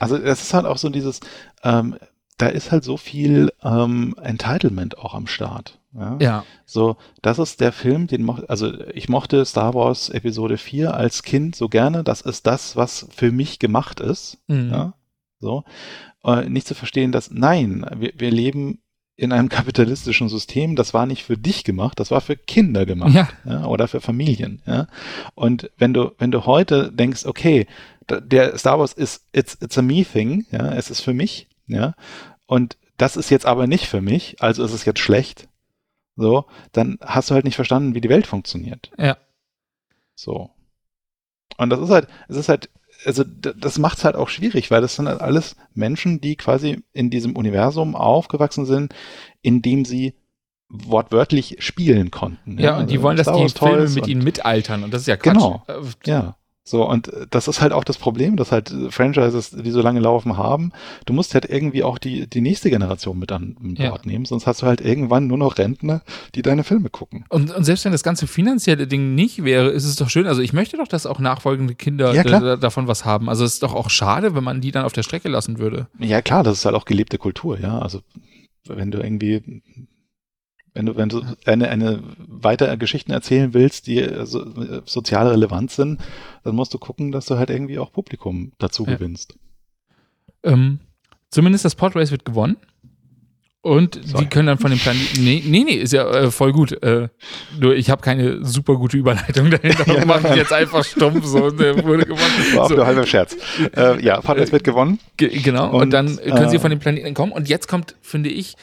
Also 0.00 0.16
es 0.16 0.42
ist 0.42 0.54
halt 0.54 0.66
auch 0.66 0.78
so 0.78 0.88
dieses, 0.88 1.20
ähm, 1.62 1.96
da 2.36 2.48
ist 2.48 2.72
halt 2.72 2.82
so 2.82 2.96
viel 2.96 3.52
ähm, 3.62 4.16
Entitlement 4.20 4.98
auch 4.98 5.14
am 5.14 5.28
Start. 5.28 5.77
Ja? 5.94 6.16
ja. 6.20 6.44
So, 6.66 6.96
das 7.22 7.38
ist 7.38 7.60
der 7.60 7.72
Film, 7.72 8.06
den 8.06 8.22
mo 8.22 8.38
also 8.48 8.72
ich 8.90 9.08
mochte 9.08 9.44
Star 9.44 9.74
Wars 9.74 10.10
Episode 10.10 10.58
4 10.58 10.94
als 10.94 11.22
Kind 11.22 11.56
so 11.56 11.68
gerne. 11.68 12.04
Das 12.04 12.20
ist 12.20 12.46
das, 12.46 12.76
was 12.76 13.06
für 13.10 13.32
mich 13.32 13.58
gemacht 13.58 14.00
ist. 14.00 14.38
Mhm. 14.48 14.70
Ja. 14.70 14.94
So. 15.40 15.64
Äh, 16.24 16.48
nicht 16.48 16.66
zu 16.66 16.74
verstehen, 16.74 17.12
dass 17.12 17.30
nein, 17.30 17.86
wir, 17.96 18.12
wir 18.16 18.30
leben 18.30 18.80
in 19.16 19.32
einem 19.32 19.48
kapitalistischen 19.50 20.28
System, 20.28 20.76
das 20.76 20.94
war 20.94 21.06
nicht 21.06 21.24
für 21.24 21.36
dich 21.36 21.64
gemacht, 21.64 21.98
das 22.00 22.10
war 22.10 22.20
für 22.20 22.36
Kinder 22.36 22.86
gemacht 22.86 23.14
ja. 23.14 23.28
ja. 23.44 23.66
oder 23.66 23.88
für 23.88 24.00
Familien. 24.00 24.62
Ja. 24.66 24.86
Und 25.34 25.70
wenn 25.76 25.92
du, 25.92 26.12
wenn 26.18 26.30
du 26.30 26.46
heute 26.46 26.92
denkst, 26.92 27.26
okay, 27.26 27.66
der 28.08 28.56
Star 28.56 28.78
Wars 28.78 28.92
ist 28.92 29.26
it's, 29.32 29.58
it's 29.60 29.76
a 29.76 29.82
me 29.82 30.04
thing, 30.04 30.46
ja, 30.50 30.72
es 30.72 30.90
ist 30.90 31.00
für 31.00 31.12
mich, 31.12 31.48
ja, 31.66 31.94
und 32.46 32.78
das 32.96 33.16
ist 33.16 33.30
jetzt 33.30 33.46
aber 33.46 33.66
nicht 33.66 33.86
für 33.86 34.00
mich, 34.00 34.36
also 34.40 34.64
ist 34.64 34.72
es 34.72 34.84
jetzt 34.84 35.00
schlecht, 35.00 35.47
so, 36.18 36.46
dann 36.72 36.98
hast 37.00 37.30
du 37.30 37.34
halt 37.34 37.44
nicht 37.44 37.54
verstanden, 37.54 37.94
wie 37.94 38.00
die 38.00 38.08
Welt 38.08 38.26
funktioniert. 38.26 38.90
Ja. 38.98 39.16
So. 40.16 40.50
Und 41.56 41.70
das 41.70 41.78
ist 41.80 41.90
halt, 41.90 42.08
es 42.28 42.36
ist 42.36 42.48
halt, 42.48 42.70
also 43.04 43.22
das 43.22 43.78
macht 43.78 43.98
es 43.98 44.04
halt 44.04 44.16
auch 44.16 44.28
schwierig, 44.28 44.72
weil 44.72 44.80
das 44.80 44.96
sind 44.96 45.06
halt 45.06 45.20
alles 45.20 45.54
Menschen, 45.74 46.20
die 46.20 46.34
quasi 46.34 46.82
in 46.92 47.10
diesem 47.10 47.36
Universum 47.36 47.94
aufgewachsen 47.94 48.66
sind, 48.66 48.94
in 49.42 49.62
dem 49.62 49.84
sie 49.84 50.14
wortwörtlich 50.68 51.58
spielen 51.60 52.10
konnten. 52.10 52.58
Ja, 52.58 52.64
ja 52.64 52.78
und 52.78 52.90
die 52.90 52.94
also 52.94 53.04
wollen, 53.04 53.16
dass 53.16 53.32
die 53.32 53.48
Filme 53.48 53.88
mit 53.88 54.08
ihnen 54.08 54.24
mitaltern 54.24 54.82
und 54.82 54.92
das 54.92 55.02
ist 55.02 55.06
ja 55.06 55.16
Quatsch. 55.16 55.34
Genau. 55.34 55.62
Äh, 55.68 55.82
ja. 56.04 56.36
So, 56.68 56.86
und 56.86 57.10
das 57.30 57.48
ist 57.48 57.62
halt 57.62 57.72
auch 57.72 57.82
das 57.82 57.96
Problem, 57.96 58.36
dass 58.36 58.52
halt 58.52 58.70
Franchises, 58.90 59.52
die 59.52 59.70
so 59.70 59.80
lange 59.80 60.00
laufen 60.00 60.36
haben, 60.36 60.72
du 61.06 61.14
musst 61.14 61.32
halt 61.32 61.46
irgendwie 61.48 61.82
auch 61.82 61.96
die, 61.96 62.26
die 62.26 62.42
nächste 62.42 62.68
Generation 62.68 63.18
mit 63.18 63.32
an 63.32 63.56
Bord 63.58 63.78
ja. 63.78 63.98
nehmen, 64.04 64.26
sonst 64.26 64.46
hast 64.46 64.60
du 64.60 64.66
halt 64.66 64.82
irgendwann 64.82 65.26
nur 65.26 65.38
noch 65.38 65.56
Rentner, 65.56 66.02
die 66.34 66.42
deine 66.42 66.64
Filme 66.64 66.90
gucken. 66.90 67.24
Und, 67.30 67.54
und 67.54 67.64
selbst 67.64 67.86
wenn 67.86 67.92
das 67.92 68.02
ganze 68.02 68.26
finanzielle 68.26 68.86
Ding 68.86 69.14
nicht 69.14 69.44
wäre, 69.44 69.70
ist 69.70 69.86
es 69.86 69.96
doch 69.96 70.10
schön, 70.10 70.26
also 70.26 70.42
ich 70.42 70.52
möchte 70.52 70.76
doch, 70.76 70.88
dass 70.88 71.06
auch 71.06 71.20
nachfolgende 71.20 71.74
Kinder 71.74 72.12
ja, 72.12 72.56
davon 72.56 72.86
was 72.86 73.06
haben. 73.06 73.30
Also 73.30 73.44
es 73.44 73.54
ist 73.54 73.62
doch 73.62 73.74
auch 73.74 73.88
schade, 73.88 74.34
wenn 74.34 74.44
man 74.44 74.60
die 74.60 74.70
dann 74.70 74.84
auf 74.84 74.92
der 74.92 75.02
Strecke 75.02 75.30
lassen 75.30 75.58
würde. 75.58 75.88
Ja, 75.98 76.20
klar, 76.20 76.42
das 76.42 76.58
ist 76.58 76.64
halt 76.66 76.74
auch 76.74 76.84
gelebte 76.84 77.16
Kultur, 77.16 77.58
ja. 77.58 77.78
Also 77.78 78.00
wenn 78.66 78.90
du 78.90 78.98
irgendwie 78.98 79.62
wenn 80.78 80.86
du, 80.86 80.96
wenn 80.96 81.08
du 81.08 81.22
eine, 81.44 81.68
eine 81.68 82.02
weitere 82.18 82.76
Geschichten 82.76 83.10
erzählen 83.10 83.52
willst, 83.52 83.88
die 83.88 84.08
so, 84.22 84.44
sozial 84.84 85.26
relevant 85.26 85.72
sind, 85.72 86.00
dann 86.44 86.54
musst 86.54 86.72
du 86.72 86.78
gucken, 86.78 87.10
dass 87.10 87.26
du 87.26 87.36
halt 87.36 87.50
irgendwie 87.50 87.80
auch 87.80 87.92
Publikum 87.92 88.52
dazu 88.58 88.84
ja. 88.86 88.94
gewinnst. 88.94 89.36
Ähm, 90.44 90.78
zumindest 91.30 91.64
das 91.64 91.74
Podrace 91.74 92.12
wird 92.12 92.24
gewonnen. 92.24 92.58
Und 93.60 93.98
Sorry. 94.04 94.24
die 94.24 94.30
können 94.30 94.46
dann 94.46 94.58
von 94.58 94.70
dem 94.70 94.78
Planeten. 94.78 95.24
Nee, 95.24 95.42
nee, 95.44 95.64
nee, 95.64 95.74
ist 95.74 95.92
ja 95.92 96.08
äh, 96.08 96.30
voll 96.30 96.52
gut. 96.52 96.80
Äh, 96.80 97.08
nur 97.58 97.74
ich 97.74 97.90
habe 97.90 98.00
keine 98.00 98.44
super 98.44 98.76
gute 98.76 98.96
Überleitung 98.96 99.50
dahinter. 99.50 99.92
ja, 99.92 100.04
mache 100.04 100.28
ich 100.28 100.36
jetzt 100.36 100.52
einfach 100.52 100.84
stumpf 100.84 101.26
so 101.26 101.46
und 101.46 101.58
der 101.58 101.84
wurde 101.84 102.04
gewonnen. 102.04 102.22
War 102.54 102.68
so. 102.68 102.76
nur 102.76 102.86
halber 102.86 103.04
Scherz. 103.04 103.36
Äh, 103.76 104.00
ja, 104.00 104.20
Podrace 104.20 104.52
wird 104.52 104.62
gewonnen. 104.62 105.00
G 105.16 105.26
genau. 105.40 105.70
Und, 105.70 105.82
und, 105.82 105.90
dann 105.90 106.18
können 106.18 106.50
sie 106.50 106.56
äh, 106.56 106.60
von 106.60 106.70
dem 106.70 106.78
Planeten 106.78 107.14
kommen. 107.14 107.32
Und 107.32 107.48
jetzt 107.48 107.66
kommt, 107.66 107.96
finde 108.00 108.30
ich, 108.30 108.54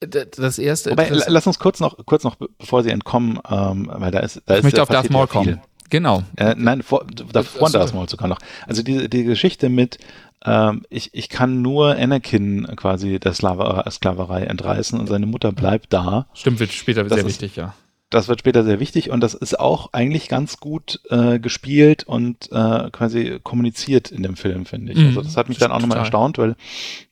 das 0.00 0.58
erste. 0.58 0.90
Wobei, 0.90 1.10
lass 1.10 1.46
uns 1.46 1.58
kurz 1.58 1.80
noch, 1.80 2.04
kurz 2.06 2.24
noch, 2.24 2.36
bevor 2.58 2.82
sie 2.82 2.90
entkommen, 2.90 3.38
ähm, 3.48 3.90
weil 3.92 4.10
da 4.10 4.20
ist, 4.20 4.42
da 4.46 4.54
ich 4.54 4.58
ist 4.58 4.64
möchte 4.64 4.82
auf 4.82 4.88
Darth 4.88 5.10
Maul 5.10 5.26
kommen. 5.26 5.60
Genau. 5.90 6.22
Äh, 6.36 6.54
nein, 6.56 6.82
vor, 6.82 7.04
davor 7.32 7.68
äh, 7.68 7.72
Darth 7.72 7.94
Maul 7.94 8.08
sogar 8.08 8.28
noch. 8.28 8.38
Also 8.66 8.82
die, 8.82 9.10
die 9.10 9.24
Geschichte 9.24 9.68
mit, 9.68 9.98
ähm, 10.44 10.84
ich, 10.88 11.10
ich 11.12 11.28
kann 11.28 11.60
nur 11.60 11.96
Anakin 11.96 12.66
quasi 12.76 13.18
der 13.18 13.34
Sklaverei, 13.34 13.90
Sklaverei 13.90 14.42
entreißen 14.44 14.98
und 14.98 15.06
seine 15.06 15.26
Mutter 15.26 15.52
bleibt 15.52 15.92
da. 15.92 16.26
Stimmt, 16.32 16.60
wird 16.60 16.72
später 16.72 17.02
das 17.04 17.12
sehr 17.12 17.26
ist, 17.26 17.26
wichtig, 17.26 17.56
ja. 17.56 17.74
Das 18.10 18.26
wird 18.26 18.40
später 18.40 18.64
sehr 18.64 18.80
wichtig 18.80 19.10
und 19.10 19.20
das 19.20 19.34
ist 19.34 19.58
auch 19.58 19.92
eigentlich 19.92 20.28
ganz 20.28 20.58
gut 20.58 21.00
äh, 21.10 21.38
gespielt 21.38 22.02
und 22.04 22.50
äh, 22.50 22.90
quasi 22.90 23.38
kommuniziert 23.42 24.10
in 24.10 24.24
dem 24.24 24.34
Film, 24.36 24.66
finde 24.66 24.92
ich. 24.92 24.98
Mhm, 24.98 25.06
also 25.06 25.22
das 25.22 25.36
hat 25.36 25.48
mich 25.48 25.58
dann 25.58 25.70
auch 25.70 25.80
nochmal 25.80 25.98
erstaunt, 25.98 26.36
weil 26.36 26.56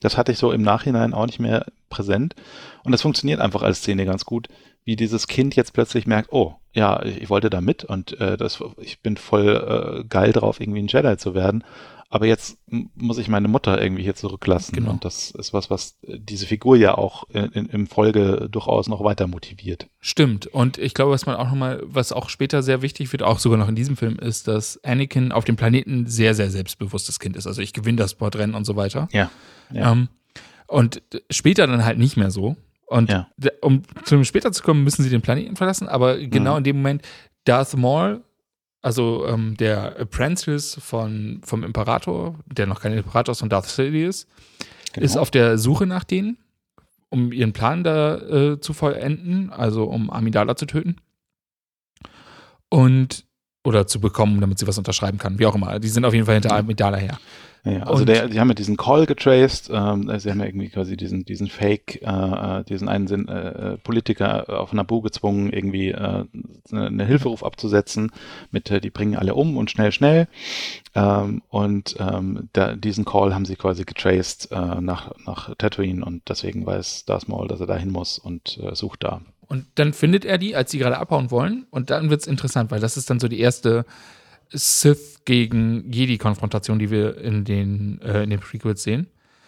das 0.01 0.17
hatte 0.17 0.33
ich 0.33 0.37
so 0.37 0.51
im 0.51 0.61
Nachhinein 0.61 1.13
auch 1.13 1.25
nicht 1.25 1.39
mehr 1.39 1.65
präsent. 1.89 2.35
Und 2.83 2.91
das 2.91 3.01
funktioniert 3.01 3.39
einfach 3.39 3.61
als 3.61 3.79
Szene 3.79 4.05
ganz 4.05 4.25
gut, 4.25 4.49
wie 4.83 4.97
dieses 4.97 5.27
Kind 5.27 5.55
jetzt 5.55 5.71
plötzlich 5.73 6.05
merkt, 6.05 6.33
oh, 6.33 6.55
ja, 6.73 7.01
ich 7.03 7.29
wollte 7.29 7.49
da 7.49 7.61
mit 7.61 7.83
und 7.85 8.19
äh, 8.19 8.37
das, 8.37 8.61
ich 8.77 8.99
bin 8.99 9.17
voll 9.17 10.01
äh, 10.01 10.03
geil 10.07 10.33
drauf, 10.33 10.59
irgendwie 10.59 10.81
ein 10.81 10.87
Jedi 10.87 11.17
zu 11.17 11.33
werden. 11.33 11.63
Aber 12.11 12.25
jetzt 12.25 12.57
muss 12.67 13.19
ich 13.19 13.27
meine 13.27 13.47
Mutter 13.47 13.79
irgendwie 13.79 14.01
hier 14.01 14.15
zurücklassen. 14.15 14.73
Genau. 14.73 14.89
Und 14.89 15.05
das 15.05 15.29
ist 15.29 15.53
was, 15.53 15.69
was 15.69 15.99
diese 16.01 16.47
Figur 16.47 16.75
ja 16.75 16.97
auch 16.97 17.29
in, 17.29 17.67
im 17.67 17.85
Folge 17.85 18.47
durchaus 18.51 18.87
noch 18.87 19.03
weiter 19.03 19.27
motiviert. 19.27 19.87
Stimmt. 19.99 20.47
Und 20.47 20.79
ich 20.79 20.95
glaube, 20.95 21.11
was 21.11 21.27
man 21.27 21.35
auch 21.35 21.45
nochmal, 21.45 21.83
was 21.85 22.11
auch 22.11 22.29
später 22.29 22.63
sehr 22.63 22.81
wichtig 22.81 23.11
wird, 23.11 23.21
auch 23.21 23.37
sogar 23.37 23.59
noch 23.59 23.67
in 23.67 23.75
diesem 23.75 23.95
Film, 23.95 24.17
ist, 24.17 24.47
dass 24.47 24.83
Anakin 24.83 25.31
auf 25.31 25.45
dem 25.45 25.55
Planeten 25.55 26.07
sehr, 26.07 26.33
sehr 26.33 26.49
selbstbewusstes 26.49 27.19
Kind 27.19 27.35
ist. 27.35 27.45
Also 27.45 27.61
ich 27.61 27.73
gewinne 27.73 27.97
das 27.97 28.11
Sportrennen 28.11 28.55
und 28.55 28.65
so 28.65 28.75
weiter. 28.75 29.07
Ja. 29.11 29.29
ja. 29.71 29.91
Ähm, 29.91 30.09
und 30.65 31.03
später 31.29 31.67
dann 31.67 31.85
halt 31.85 31.99
nicht 31.99 32.17
mehr 32.17 32.31
so. 32.31 32.55
Und 32.87 33.11
ja. 33.11 33.27
um 33.61 33.83
zu 34.03 34.15
dem 34.15 34.25
später 34.25 34.51
zu 34.51 34.63
kommen, 34.63 34.83
müssen 34.83 35.03
sie 35.03 35.11
den 35.11 35.21
Planeten 35.21 35.55
verlassen, 35.55 35.87
aber 35.87 36.17
genau 36.17 36.53
mhm. 36.53 36.57
in 36.57 36.63
dem 36.63 36.77
Moment 36.77 37.01
Darth 37.45 37.77
Maul, 37.77 38.23
also 38.81 39.25
ähm, 39.27 39.57
der 39.57 39.99
Apprentice 39.99 40.77
von, 40.81 41.41
vom 41.43 41.63
Imperator, 41.63 42.39
der 42.45 42.65
noch 42.65 42.81
kein 42.81 42.93
Imperator 42.93 43.33
ist, 43.33 43.39
von 43.39 43.49
Darth 43.49 43.65
Sidious, 43.65 44.27
genau. 44.93 45.05
ist 45.05 45.17
auf 45.17 45.31
der 45.31 45.57
Suche 45.57 45.85
nach 45.85 46.03
denen, 46.03 46.37
um 47.09 47.31
ihren 47.31 47.53
Plan 47.53 47.83
da 47.83 48.17
äh, 48.17 48.59
zu 48.61 48.73
vollenden, 48.73 49.49
also 49.49 49.85
um 49.85 50.09
Amidala 50.09 50.55
zu 50.55 50.65
töten. 50.65 50.97
Und 52.69 53.25
oder 53.63 53.87
zu 53.87 53.99
bekommen, 53.99 54.41
damit 54.41 54.59
sie 54.59 54.67
was 54.67 54.77
unterschreiben 54.77 55.17
kann, 55.17 55.39
wie 55.39 55.45
auch 55.45 55.55
immer. 55.55 55.79
Die 55.79 55.89
sind 55.89 56.05
auf 56.05 56.13
jeden 56.13 56.25
Fall 56.25 56.35
hinter 56.35 56.55
Amidala 56.55 56.97
her. 56.97 57.19
Ja, 57.65 57.83
also 57.83 58.05
der, 58.05 58.29
die 58.29 58.39
haben 58.39 58.47
ja 58.47 58.53
diesen 58.53 58.77
Call 58.77 59.05
getraced, 59.05 59.69
ähm, 59.73 60.09
sie 60.17 60.31
haben 60.31 60.39
ja 60.39 60.45
irgendwie 60.45 60.69
quasi 60.69 60.95
diesen, 60.95 61.25
diesen 61.25 61.47
Fake, 61.47 62.01
äh, 62.01 62.59
äh 62.59 62.63
diesen 62.63 62.87
einen 62.87 63.07
Sinn, 63.07 63.27
äh, 63.27 63.77
Politiker 63.79 64.61
auf 64.61 64.71
Nabu 64.71 65.01
gezwungen, 65.01 65.51
irgendwie 65.51 65.89
äh, 65.89 66.23
eine 66.71 67.05
Hilferuf 67.05 67.43
abzusetzen 67.43 68.11
mit, 68.51 68.71
äh, 68.71 68.79
die 68.79 68.89
bringen 68.89 69.17
alle 69.17 69.35
um 69.35 69.57
und 69.57 69.69
schnell, 69.69 69.91
schnell. 69.91 70.29
Ähm, 70.95 71.41
und 71.49 71.97
ähm, 71.99 72.49
da, 72.53 72.75
diesen 72.75 73.03
Call 73.03 73.35
haben 73.35 73.45
sie 73.45 73.57
quasi 73.57 73.83
getraced 73.83 74.51
äh, 74.51 74.79
nach, 74.79 75.11
nach 75.25 75.53
Tatooine 75.57 76.05
und 76.05 76.29
deswegen 76.29 76.65
weiß 76.65 77.03
Darth 77.05 77.27
Maul, 77.27 77.49
dass 77.49 77.59
er 77.59 77.67
da 77.67 77.75
hin 77.75 77.91
muss 77.91 78.19
und 78.19 78.57
äh, 78.63 78.73
sucht 78.73 79.03
da. 79.03 79.21
Und 79.49 79.65
dann 79.75 79.93
findet 79.93 80.25
er 80.25 80.37
die, 80.37 80.55
als 80.55 80.69
sie 80.69 80.77
gerade 80.77 80.99
abhauen 80.99 81.31
wollen 81.31 81.65
und 81.71 81.89
dann 81.89 82.11
wird's 82.11 82.27
interessant, 82.27 82.69
weil 82.69 82.79
das 82.79 82.97
ist 82.97 83.09
dann 83.09 83.19
so 83.19 83.27
die 83.27 83.39
erste 83.39 83.83
Sith 84.51 85.21
gegen 85.25 85.91
Jedi-Konfrontation, 85.91 86.77
die 86.77 86.91
wir 86.91 87.17
in 87.17 87.45
den, 87.45 87.99
äh, 88.01 88.23
in 88.23 88.29
den 88.29 88.39
Prequels 88.39 88.83
sehen. 88.83 89.07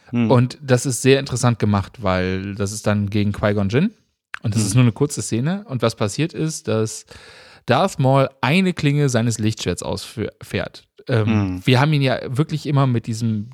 Hm. 0.09 0.31
Und 0.31 0.57
das 0.61 0.87
ist 0.87 1.03
sehr 1.03 1.19
interessant 1.19 1.59
gemacht, 1.59 2.01
weil 2.01 2.55
das 2.55 2.71
ist 2.71 2.87
dann 2.87 3.11
gegen 3.11 3.31
Qui-Gon 3.31 3.69
Jinn. 3.69 3.91
Und 4.41 4.55
das 4.55 4.61
hm. 4.61 4.67
ist 4.67 4.73
nur 4.73 4.83
eine 4.83 4.91
kurze 4.91 5.21
Szene. 5.21 5.65
Und 5.67 5.83
was 5.83 5.95
passiert 5.95 6.33
ist, 6.33 6.67
dass 6.67 7.05
Darth 7.67 7.99
Maul 7.99 8.27
eine 8.41 8.73
Klinge 8.73 9.07
seines 9.07 9.37
Lichtschwerts 9.37 9.83
ausfährt. 9.83 10.87
Ähm, 11.07 11.27
hm. 11.27 11.61
Wir 11.63 11.79
haben 11.79 11.93
ihn 11.93 12.01
ja 12.01 12.19
wirklich 12.25 12.65
immer 12.65 12.87
mit 12.87 13.05
diesem 13.05 13.51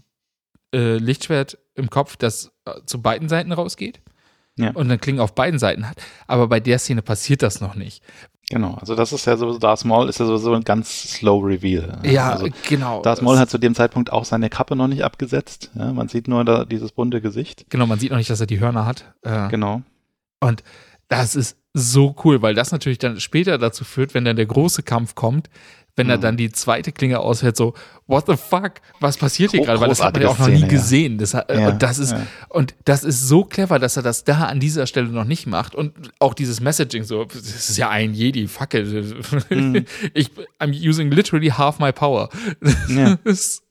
äh, 0.73 0.97
Lichtschwert 0.97 1.57
im 1.75 1.89
Kopf, 1.89 2.15
das 2.15 2.51
äh, 2.65 2.71
zu 2.85 3.01
beiden 3.01 3.27
Seiten 3.29 3.51
rausgeht. 3.51 3.99
Ja. 4.57 4.71
Und 4.71 4.87
eine 4.87 4.97
Klinge 4.97 5.21
auf 5.21 5.35
beiden 5.35 5.59
Seiten 5.59 5.87
hat. 5.87 5.97
Aber 6.25 6.47
bei 6.47 6.59
der 6.59 6.79
Szene 6.79 7.01
passiert 7.01 7.41
das 7.41 7.61
noch 7.61 7.75
nicht. 7.75 8.03
Genau, 8.49 8.75
also 8.75 8.95
das 8.95 9.11
ist 9.11 9.25
ja 9.25 9.35
so, 9.35 9.57
Darth 9.57 9.83
Maul 9.83 10.07
ist 10.07 10.19
ja 10.19 10.25
sowieso 10.25 10.53
ein 10.53 10.63
ganz 10.63 11.17
slow 11.17 11.43
Reveal. 11.43 11.99
Ja, 12.03 12.31
also 12.31 12.47
genau. 12.67 13.01
Darth 13.01 13.21
Maul 13.21 13.37
hat 13.37 13.49
zu 13.49 13.57
dem 13.57 13.75
Zeitpunkt 13.75 14.11
auch 14.11 14.23
seine 14.23 14.49
Kappe 14.49 14.75
noch 14.77 14.87
nicht 14.87 15.03
abgesetzt. 15.03 15.69
Ja, 15.75 15.91
man 15.91 16.07
sieht 16.07 16.29
nur 16.29 16.45
da 16.45 16.63
dieses 16.63 16.93
bunte 16.93 17.19
Gesicht. 17.19 17.65
Genau, 17.69 17.85
man 17.85 17.99
sieht 17.99 18.11
noch 18.11 18.17
nicht, 18.17 18.29
dass 18.29 18.39
er 18.39 18.47
die 18.47 18.61
Hörner 18.61 18.85
hat. 18.85 19.13
Äh, 19.23 19.49
genau. 19.49 19.81
Und 20.39 20.63
das 21.09 21.35
ist 21.35 21.57
so 21.73 22.15
cool, 22.23 22.41
weil 22.41 22.55
das 22.55 22.71
natürlich 22.71 22.99
dann 22.99 23.19
später 23.19 23.57
dazu 23.57 23.83
führt, 23.83 24.13
wenn 24.13 24.23
dann 24.23 24.37
der 24.37 24.45
große 24.45 24.81
Kampf 24.81 25.13
kommt, 25.15 25.49
wenn 25.97 26.09
er 26.09 26.17
mhm. 26.17 26.21
dann 26.21 26.37
die 26.37 26.51
zweite 26.51 26.91
Klinge 26.91 27.19
aushält, 27.19 27.57
so, 27.57 27.73
what 28.05 28.25
the 28.27 28.37
fuck, 28.37 28.73
was 28.99 29.17
passiert 29.17 29.51
hier 29.51 29.61
gerade? 29.61 29.81
Weil 29.81 29.89
das 29.89 30.01
hat 30.01 30.13
man 30.13 30.21
ja 30.23 30.29
auch 30.29 30.37
noch 30.37 30.47
nie 30.47 30.67
gesehen. 30.67 31.17
Das 31.17 31.33
hat, 31.33 31.51
ja, 31.51 31.69
und, 31.69 31.81
das 31.81 31.97
ist, 31.97 32.11
ja. 32.11 32.25
und 32.49 32.75
das 32.85 33.03
ist 33.03 33.27
so 33.27 33.43
clever, 33.43 33.79
dass 33.79 33.97
er 33.97 34.03
das 34.03 34.23
da 34.23 34.45
an 34.45 34.59
dieser 34.59 34.85
Stelle 34.85 35.09
noch 35.09 35.25
nicht 35.25 35.47
macht. 35.47 35.73
Und 35.75 35.93
auch 36.19 36.35
dieses 36.35 36.61
Messaging, 36.61 37.03
so, 37.03 37.25
das 37.25 37.69
ist 37.69 37.77
ja 37.77 37.89
ein 37.89 38.13
Jedi, 38.13 38.47
fuck 38.47 38.73
it. 38.75 38.87
Mhm. 39.49 39.85
Ich, 40.13 40.29
I'm 40.59 40.71
using 40.71 41.11
literally 41.11 41.49
half 41.49 41.79
my 41.79 41.91
power. 41.91 42.29
Ja. 42.87 43.17
Das 43.27 43.39
ist 43.39 43.63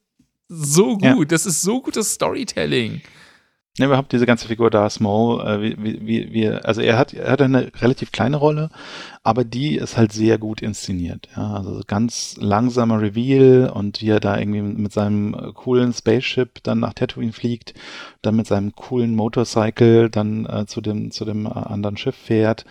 so 0.49 0.97
gut. 0.97 1.31
Das 1.31 1.45
ist 1.45 1.61
so 1.61 1.81
gutes 1.81 2.13
Storytelling. 2.13 3.01
Ne, 3.79 3.85
überhaupt 3.85 4.11
diese 4.11 4.25
ganze 4.25 4.47
Figur 4.47 4.71
Darth 4.71 4.99
Maul, 4.99 5.45
äh, 5.45 5.61
wie, 5.61 6.05
wie, 6.05 6.33
wie, 6.33 6.47
also 6.49 6.81
er 6.81 6.97
hat, 6.97 7.13
er 7.13 7.31
hat 7.31 7.41
eine 7.41 7.71
relativ 7.79 8.11
kleine 8.11 8.37
Rolle, 8.37 8.69
aber 9.23 9.43
die 9.43 9.75
ist 9.75 9.97
halt 9.97 10.11
sehr 10.11 10.39
gut 10.39 10.63
inszeniert. 10.63 11.29
Ja, 11.35 11.53
also 11.53 11.81
ganz 11.85 12.37
langsamer 12.39 12.99
Reveal 12.99 13.69
und 13.69 14.01
wie 14.01 14.09
er 14.09 14.19
da 14.19 14.37
irgendwie 14.37 14.61
mit 14.61 14.93
seinem 14.93 15.35
äh, 15.35 15.53
coolen 15.53 15.93
Spaceship 15.93 16.63
dann 16.63 16.79
nach 16.79 16.93
Tatooine 16.93 17.33
fliegt, 17.33 17.75
dann 18.23 18.35
mit 18.35 18.47
seinem 18.47 18.73
coolen 18.73 19.15
Motorcycle 19.15 20.09
dann 20.09 20.47
äh, 20.47 20.65
zu 20.65 20.81
dem 20.81 21.11
zu 21.11 21.23
dem 21.23 21.45
äh, 21.45 21.49
anderen 21.49 21.97
Schiff 21.97 22.15
fährt. 22.15 22.65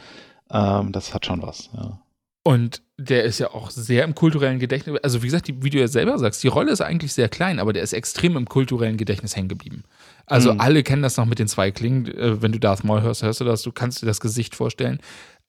Ähm, 0.50 0.90
das 0.90 1.14
hat 1.14 1.24
schon 1.24 1.42
was. 1.42 1.70
Ja. 1.74 2.00
Und 2.46 2.82
der 2.96 3.24
ist 3.24 3.40
ja 3.40 3.50
auch 3.50 3.70
sehr 3.70 4.04
im 4.04 4.14
kulturellen 4.14 4.60
Gedächtnis. 4.60 5.00
Also, 5.02 5.22
wie 5.22 5.26
gesagt, 5.26 5.48
die, 5.48 5.64
wie 5.64 5.70
du 5.70 5.78
ja 5.78 5.88
selber 5.88 6.16
sagst, 6.16 6.44
die 6.44 6.48
Rolle 6.48 6.70
ist 6.70 6.80
eigentlich 6.80 7.12
sehr 7.12 7.28
klein, 7.28 7.58
aber 7.58 7.72
der 7.72 7.82
ist 7.82 7.92
extrem 7.92 8.36
im 8.36 8.48
kulturellen 8.48 8.96
Gedächtnis 8.96 9.34
hängen 9.34 9.48
geblieben. 9.48 9.82
Also, 10.26 10.54
mhm. 10.54 10.60
alle 10.60 10.82
kennen 10.82 11.02
das 11.02 11.16
noch 11.16 11.26
mit 11.26 11.38
den 11.38 11.48
zwei 11.48 11.70
Klingen. 11.70 12.06
Äh, 12.06 12.42
wenn 12.42 12.52
du 12.52 12.58
Darth 12.58 12.84
Maul 12.84 13.02
hörst, 13.02 13.22
hörst 13.22 13.40
du 13.40 13.44
das, 13.44 13.62
du 13.62 13.72
kannst 13.72 14.02
dir 14.02 14.06
das 14.06 14.20
Gesicht 14.20 14.54
vorstellen. 14.54 15.00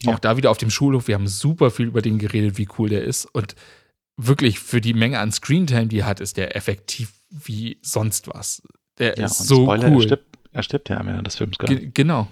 Ja. 0.03 0.13
Auch 0.13 0.19
da 0.19 0.37
wieder 0.37 0.51
auf 0.51 0.57
dem 0.57 0.69
Schulhof, 0.69 1.07
wir 1.07 1.15
haben 1.15 1.27
super 1.27 1.71
viel 1.71 1.87
über 1.87 2.01
den 2.01 2.19
geredet, 2.19 2.57
wie 2.57 2.67
cool 2.77 2.89
der 2.89 3.03
ist. 3.03 3.25
Und 3.25 3.55
wirklich 4.17 4.59
für 4.59 4.81
die 4.81 4.93
Menge 4.93 5.19
an 5.19 5.31
Screentime, 5.31 5.87
die 5.87 5.99
er 5.99 6.05
hat, 6.05 6.19
ist 6.19 6.37
der 6.37 6.55
effektiv 6.55 7.13
wie 7.29 7.79
sonst 7.81 8.27
was. 8.27 8.61
Der 8.99 9.17
ja, 9.17 9.25
ist 9.25 9.39
so 9.39 9.63
Spoiler, 9.63 9.89
cool. 9.89 10.03
Er 10.03 10.07
stirbt, 10.07 10.37
er 10.51 10.63
stirbt 10.63 10.89
ja 10.89 10.97
am 10.97 11.07
Ende 11.07 11.23
des 11.23 11.35
Films 11.35 11.57
gar 11.57 11.69
nicht. 11.69 11.95
Genau. 11.95 12.27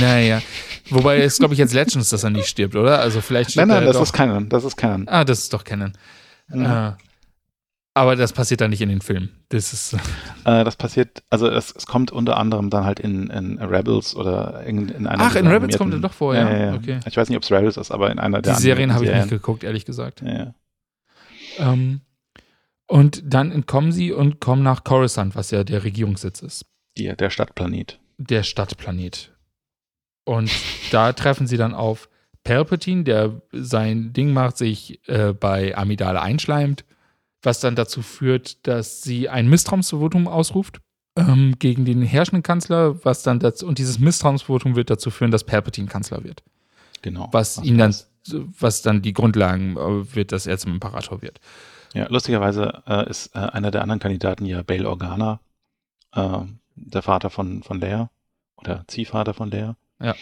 Naja. 0.00 0.42
Wobei 0.90 1.18
es, 1.20 1.38
glaube 1.38 1.54
ich, 1.54 1.58
jetzt 1.58 1.72
Legends, 1.72 2.08
dass 2.08 2.24
er 2.24 2.30
nicht 2.30 2.48
stirbt, 2.48 2.74
oder? 2.74 2.98
Also 2.98 3.20
vielleicht 3.20 3.56
Nein, 3.56 3.68
nein, 3.68 3.84
das 3.84 3.96
doch. 3.96 4.02
ist 4.02 4.12
Canon. 4.12 4.48
Das 4.48 4.64
ist 4.64 4.76
Canon. 4.76 5.08
Ah, 5.08 5.24
das 5.24 5.40
ist 5.40 5.52
doch 5.52 5.64
Canon. 5.64 5.92
Mhm. 6.48 6.94
Aber 7.96 8.16
das 8.16 8.32
passiert 8.32 8.60
dann 8.60 8.70
nicht 8.70 8.80
in 8.80 8.88
den 8.88 9.00
Filmen. 9.00 9.30
Das 9.48 9.72
ist. 9.72 9.96
Äh, 10.46 10.62
das 10.62 10.76
passiert, 10.76 11.22
also 11.30 11.48
es, 11.48 11.74
es, 11.74 11.86
kommt 11.86 12.12
unter 12.12 12.36
anderem 12.36 12.68
dann 12.68 12.84
halt 12.84 13.00
in, 13.00 13.30
in 13.30 13.58
Rebels 13.62 14.14
oder 14.14 14.62
in, 14.64 14.90
in 14.90 15.06
einer 15.06 15.24
Ach, 15.24 15.34
in 15.36 15.46
Rebels 15.46 15.78
kommt 15.78 15.94
er 15.94 16.00
doch 16.00 16.12
vorher. 16.12 16.42
Ja, 16.42 16.52
ja, 16.52 16.66
ja. 16.66 16.74
Okay. 16.74 17.00
Ich 17.06 17.16
weiß 17.16 17.30
nicht, 17.30 17.38
ob 17.38 17.44
es 17.44 17.50
Rebels 17.50 17.78
ist, 17.78 17.90
aber 17.90 18.12
in 18.12 18.18
einer 18.18 18.42
der 18.42 18.52
Die 18.52 18.60
Serien 18.60 18.92
habe 18.92 19.06
ich 19.06 19.10
nicht 19.10 19.30
geguckt, 19.30 19.64
ehrlich 19.64 19.86
gesagt. 19.86 20.22
Ähm, 21.56 22.02
und 22.86 23.22
dann 23.24 23.52
entkommen 23.52 23.90
sie 23.90 24.12
und 24.12 24.38
kommen 24.38 24.62
nach 24.62 24.84
Coruscant, 24.84 25.34
was 25.34 25.50
ja 25.50 25.64
der 25.64 25.82
Regierungssitz 25.82 26.42
ist. 26.42 26.66
Die, 26.98 27.08
der 27.16 27.30
Stadtplanet. 27.30 27.98
Der 28.18 28.42
Stadtplanet. 28.42 29.32
Und 30.24 30.50
da 30.90 31.12
treffen 31.14 31.46
sie 31.46 31.56
dann 31.56 31.72
auf 31.72 32.10
Palpatine, 32.42 33.04
der 33.04 33.40
sein 33.50 34.12
Ding 34.12 34.34
macht, 34.34 34.58
sich 34.58 35.00
äh, 35.08 35.32
bei 35.32 35.74
Amidala 35.74 36.20
einschleimt 36.20 36.84
was 37.44 37.60
dann 37.60 37.76
dazu 37.76 38.02
führt, 38.02 38.66
dass 38.66 39.02
sie 39.02 39.28
ein 39.28 39.48
Misstrauensvotum 39.48 40.28
ausruft 40.28 40.80
ähm, 41.16 41.54
gegen 41.58 41.84
den 41.84 42.02
herrschenden 42.02 42.42
Kanzler, 42.42 43.04
was 43.04 43.22
dann 43.22 43.38
dazu, 43.38 43.66
und 43.66 43.78
dieses 43.78 43.98
Misstrauensvotum 43.98 44.76
wird 44.76 44.90
dazu 44.90 45.10
führen, 45.10 45.30
dass 45.30 45.44
Palpatine 45.44 45.88
Kanzler 45.88 46.24
wird. 46.24 46.42
Genau. 47.02 47.28
Was 47.32 47.62
ihn 47.62 47.78
dann, 47.78 47.94
was 48.58 48.82
dann 48.82 49.02
die 49.02 49.12
Grundlagen 49.12 49.76
äh, 49.76 50.14
wird, 50.14 50.32
dass 50.32 50.46
er 50.46 50.58
zum 50.58 50.72
Imperator 50.72 51.22
wird. 51.22 51.40
Ja, 51.92 52.08
lustigerweise 52.08 52.82
äh, 52.86 53.08
ist 53.08 53.36
äh, 53.36 53.38
einer 53.38 53.70
der 53.70 53.82
anderen 53.82 54.00
Kandidaten 54.00 54.46
ja 54.46 54.62
Bail 54.62 54.86
Organa, 54.86 55.40
äh, 56.12 56.40
der 56.74 57.02
Vater 57.02 57.30
von, 57.30 57.62
von 57.62 57.80
Leia 57.80 58.10
oder 58.56 58.84
Ziehvater 58.88 59.34
von 59.34 59.50
Leia. 59.50 59.76
Ja. 60.00 60.14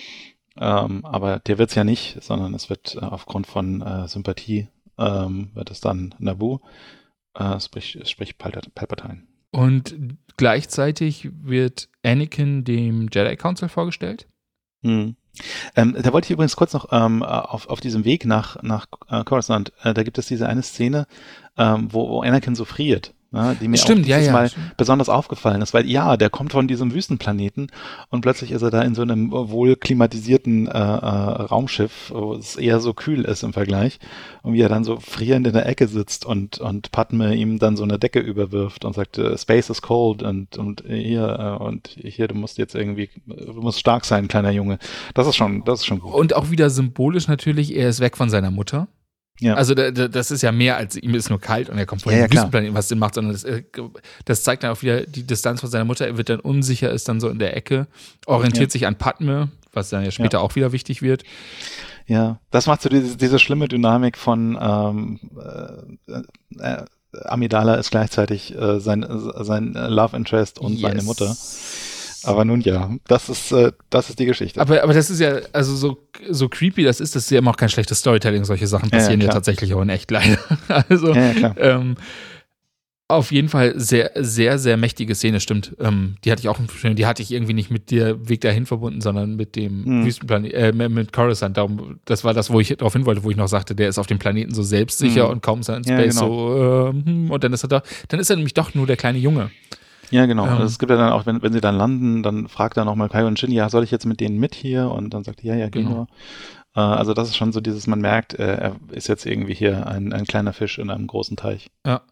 Ähm, 0.59 1.03
aber 1.07 1.39
der 1.39 1.57
wird 1.57 1.71
es 1.71 1.77
ja 1.77 1.85
nicht, 1.85 2.23
sondern 2.23 2.53
es 2.53 2.69
wird 2.69 2.97
äh, 2.97 2.99
aufgrund 2.99 3.47
von 3.47 3.81
äh, 3.81 4.07
Sympathie 4.07 4.69
ähm, 4.99 5.51
wird 5.55 5.71
es 5.71 5.81
dann 5.81 6.15
Nabu 6.19 6.59
äh, 7.35 7.61
sprich, 7.61 7.99
sprich 8.05 8.39
Palpatine. 8.39 9.23
Und 9.51 9.97
gleichzeitig 10.37 11.29
wird 11.43 11.89
Anakin 12.03 12.65
dem 12.65 13.09
Jedi 13.13 13.37
Council 13.37 13.69
vorgestellt. 13.69 14.27
Hm. 14.83 15.17
Ähm, 15.77 15.97
da 16.01 16.13
wollte 16.13 16.27
ich 16.27 16.31
übrigens 16.31 16.57
kurz 16.57 16.73
noch 16.75 16.89
ähm, 16.91 17.23
auf, 17.23 17.69
auf 17.69 17.81
diesem 17.81 18.05
Weg 18.05 18.27
nach, 18.27 18.63
nach 18.63 18.87
äh, 19.09 19.25
Coruscant, 19.25 19.73
äh, 19.83 19.95
da 19.95 20.03
gibt 20.03 20.19
es 20.19 20.27
diese 20.27 20.49
eine 20.49 20.63
Szene, 20.63 21.07
ähm, 21.57 21.93
wo, 21.93 22.09
wo 22.09 22.21
Anakin 22.23 22.55
so 22.55 22.65
friert 22.65 23.15
ne, 23.33 23.57
die 23.61 23.69
mir 23.69 23.77
Stimmt, 23.77 24.03
auch 24.03 24.07
dieses 24.07 24.27
ja, 24.27 24.27
ja. 24.27 24.33
Mal 24.33 24.51
besonders 24.77 25.09
aufgefallen 25.09 25.63
ist, 25.63 25.75
weil 25.75 25.87
ja, 25.87 26.17
der 26.17 26.31
kommt 26.31 26.53
von 26.53 26.69
diesem 26.69 26.93
Wüstenplaneten 26.93 27.71
und 28.11 28.21
plötzlich 28.21 28.53
ist 28.53 28.63
er 28.63 28.71
da 28.71 28.83
in 28.83 28.95
so 28.95 29.03
einem 29.03 29.31
wohl 29.33 29.77
klimatisierten 29.77 30.69
äh, 30.69 30.71
äh, 30.71 30.75
Raumschiff, 30.75 32.13
wo 32.15 32.35
es 32.35 32.57
eher 32.57 32.81
so 32.81 32.95
kühl 32.95 33.25
ist 33.25 33.43
im 33.43 33.53
Vergleich 33.53 33.99
und 34.43 34.53
wie 34.55 34.61
er 34.61 34.69
dann 34.69 34.85
so 34.85 35.01
frierend 35.01 35.47
in 35.47 35.55
der 35.55 35.67
Ecke 35.67 35.89
sitzt 35.89 36.25
und 36.25 36.59
und 36.59 36.93
Padme 36.93 37.35
ihm 37.35 37.59
dann 37.59 37.77
so 37.77 37.83
eine 37.83 37.99
Decke 37.99 38.21
überwirft 38.21 38.85
und 38.85 38.95
sagt, 38.95 39.19
äh, 39.19 39.37
Space 39.37 39.71
is 39.71 39.83
cold 39.83 40.23
und 40.23 40.59
und 40.59 40.85
hier 40.87 41.59
äh, 41.61 41.63
und 41.65 41.89
hier 41.89 42.29
du 42.29 42.35
musst 42.35 42.59
jetzt 42.59 42.75
irgendwie 42.75 43.11
du 43.27 43.61
musst 43.61 43.81
stark 43.81 44.05
sein, 44.05 44.29
kleiner 44.29 44.51
Junge. 44.51 44.79
Das 45.15 45.27
ist 45.27 45.37
schon 45.37 45.65
das 45.65 45.81
ist 45.81 45.87
schon 45.87 46.01
gut. 46.01 46.13
Und 46.13 46.35
auch 46.35 46.51
wieder 46.51 46.71
symbolisch 46.71 47.29
natürlich, 47.29 47.75
er 47.75 47.89
ist 47.89 48.01
weg 48.01 48.17
von 48.17 48.31
seiner 48.31 48.51
Mutter. 48.51 48.89
Ja. 49.41 49.55
Also 49.55 49.75
da, 49.75 49.91
da, 49.91 50.09
das 50.09 50.31
ist 50.31 50.43
ja 50.43 50.53
mehr 50.53 50.77
als 50.77 50.97
ihm 50.97 51.15
ist 51.15 51.31
nur 51.31 51.41
kalt 51.41 51.69
und 51.69 51.79
er 51.79 51.87
kommt 51.87 52.03
von 52.03 52.13
ja, 52.13 52.19
dem 52.19 52.23
ja, 52.27 52.33
Wüstenplaneten, 52.33 52.77
was 52.77 52.89
den 52.89 52.99
macht, 52.99 53.15
sondern 53.15 53.33
das, 53.33 53.45
äh, 53.45 53.63
das, 54.25 54.45
zeigt 54.45 54.63
dann 54.63 54.71
auch 54.71 54.83
wieder 54.83 55.01
die 55.07 55.25
Distanz 55.25 55.61
von 55.61 55.71
seiner 55.71 55.85
Mutter. 55.85 56.07
Er 56.07 56.17
wird 56.17 56.29
dann 56.29 56.41
unsicher, 56.41 56.91
ist 56.91 57.09
dann 57.09 57.19
so 57.19 57.29
in 57.29 57.39
der 57.39 57.57
Ecke, 57.57 57.87
orientiert 58.27 58.71
sich 58.71 58.87
an 58.87 58.97
Padme, 58.97 59.51
was 59.73 59.89
dann 59.89 60.05
ja 60.05 60.11
später 60.11 60.41
auch 60.41 60.55
wieder 60.55 60.73
wichtig 60.73 61.03
wird. 61.03 61.25
Ja, 62.07 62.39
das 62.51 62.67
macht 62.67 62.83
so 62.83 62.89
diese, 62.89 63.17
diese 63.17 63.39
schlimme 63.39 63.69
Dynamik 63.69 64.19
von 64.19 64.59
ähm, 64.61 65.21
äh, 66.09 66.63
äh, 66.63 66.85
Amidala 67.25 67.75
ist 67.75 67.91
gleichzeitig 67.91 68.57
äh, 68.57 68.81
sein, 68.81 69.05
sein 69.09 69.75
Love 69.75 70.17
Interest 70.17 70.59
und 70.59 70.73
yes. 70.73 70.83
seine 70.83 71.03
Mutter. 71.03 71.37
Aber 72.25 72.45
nun 72.45 72.61
ja, 72.61 72.91
das 73.07 73.29
ist, 73.29 73.53
äh, 73.53 73.73
das 73.91 74.11
ist 74.11 74.19
die 74.19 74.27
Geschichte. 74.27 74.61
Aber, 74.61 74.83
aber 74.83 74.95
das 74.95 75.11
ist 75.11 75.21
ja, 75.21 75.41
also 75.53 75.75
so, 75.75 75.99
so 76.31 76.49
creepy 76.49 76.83
das 76.85 77.01
ist, 77.01 77.15
das 77.15 77.25
ist 77.25 77.31
ja 77.31 77.39
immer 77.39 77.51
auch 77.51 77.57
kein 77.57 77.69
schlechtes 77.69 77.99
Storytelling. 77.99 78.45
Solche 78.45 78.67
Sachen 78.67 78.91
passieren 78.91 79.21
ja, 79.21 79.27
ja, 79.27 79.31
ja 79.31 79.35
tatsächlich 79.35 79.75
auch 79.75 79.83
in 79.83 79.89
echt 79.89 80.11
leider. 80.11 80.39
also, 80.69 81.15
ja, 81.15 81.55
ähm, 81.57 81.97
auf 83.13 83.31
jeden 83.31 83.49
Fall 83.49 83.79
sehr, 83.79 84.11
sehr, 84.15 84.59
sehr 84.59 84.77
mächtige 84.77 85.15
Szene, 85.15 85.41
stimmt. 85.41 85.77
Ähm, 85.79 86.17
die 86.25 86.33
hatte 86.33 86.41
ich 86.41 86.49
auch, 86.49 86.59
die 86.83 87.07
hatte 87.07 87.23
ich 87.23 87.31
irgendwie 87.31 87.53
nicht 87.53 87.71
mit 87.71 87.91
der 87.91 88.29
Weg 88.29 88.41
dahin 88.41 88.65
verbunden, 88.65 89.03
sondern 89.03 89.37
mit 89.37 89.55
dem 89.55 89.85
hm. 89.85 90.07
Wüstenplanet, 90.07 90.53
äh, 90.55 90.73
mit 90.73 91.13
Coruscant. 91.13 91.57
Darum, 91.57 92.01
das 92.07 92.25
war 92.25 92.33
das, 92.33 92.51
wo 92.51 92.59
ich 92.59 92.69
darauf 92.69 92.95
hin 92.95 93.05
wollte, 93.05 93.23
wo 93.23 93.31
ich 93.31 93.37
noch 93.37 93.49
sagte, 93.49 93.75
der 93.75 93.89
ist 93.89 93.99
auf 93.99 94.07
dem 94.07 94.19
Planeten 94.19 94.55
so 94.55 94.63
selbstsicher 94.63 95.25
hm. 95.25 95.31
und 95.31 95.43
kaum 95.43 95.61
ist 95.61 95.69
er 95.69 95.77
in 95.77 95.85
Space 95.85 96.15
genau. 96.19 96.91
so, 96.91 96.93
äh, 96.97 97.31
und 97.31 97.45
dann 97.45 97.53
ist 97.53 97.65
er 97.65 97.69
da, 97.69 97.83
dann 98.09 98.19
ist 98.19 98.31
er 98.31 98.37
nämlich 98.37 98.55
doch 98.55 98.75
nur 98.75 98.87
der 98.87 98.97
kleine 98.97 99.19
Junge. 99.19 99.51
Ja, 100.13 100.27
genau. 100.27 100.47
Ähm, 100.47 100.63
es 100.63 100.79
gibt 100.79 100.91
ja 100.91 100.97
dann 100.97 101.13
auch, 101.13 101.27
wenn, 101.27 101.43
wenn 101.43 101.53
sie 101.53 101.61
dann 101.61 101.77
landen, 101.77 102.23
dann 102.23 102.49
fragt 102.49 102.77
er 102.77 102.85
nochmal 102.85 103.09
Kai 103.09 103.25
und 103.25 103.39
Shin, 103.39 103.51
ja, 103.51 103.69
soll 103.69 103.83
ich 103.83 103.91
jetzt 103.91 104.07
mit 104.07 104.21
denen 104.21 104.39
mit 104.39 104.55
hier? 104.55 104.91
Und 104.91 105.15
dann 105.15 105.25
sagt 105.25 105.43
er, 105.43 105.55
ja, 105.55 105.61
ja, 105.61 105.69
genau. 105.69 105.91
nur. 105.91 106.07
Äh, 106.75 106.81
also 106.81 107.15
das 107.15 107.29
ist 107.29 107.37
schon 107.37 107.53
so 107.53 107.61
dieses, 107.61 107.87
man 107.87 108.01
merkt, 108.01 108.35
äh, 108.35 108.57
er 108.57 108.77
ist 108.91 109.09
jetzt 109.09 109.27
irgendwie 109.27 109.55
hier 109.55 109.87
ein, 109.87 110.13
ein 110.13 110.27
kleiner 110.27 110.53
Fisch 110.53 110.79
in 110.79 110.91
einem 110.91 111.07
großen 111.07 111.37
Teich. 111.37 111.71
Ja. 111.87 112.03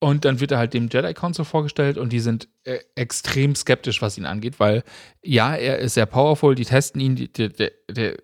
Und 0.00 0.24
dann 0.24 0.40
wird 0.40 0.52
er 0.52 0.58
halt 0.58 0.74
dem 0.74 0.88
Jedi 0.88 1.12
Council 1.12 1.44
vorgestellt 1.44 1.98
und 1.98 2.12
die 2.12 2.20
sind 2.20 2.48
äh, 2.64 2.78
extrem 2.94 3.56
skeptisch, 3.56 4.00
was 4.00 4.16
ihn 4.16 4.26
angeht, 4.26 4.60
weil 4.60 4.84
ja, 5.22 5.56
er 5.56 5.80
ist 5.80 5.94
sehr 5.94 6.06
powerful, 6.06 6.54
die 6.54 6.64
testen 6.64 7.00
ihn, 7.00 7.16
die, 7.16 7.32
der, 7.32 7.72
der, 7.90 8.16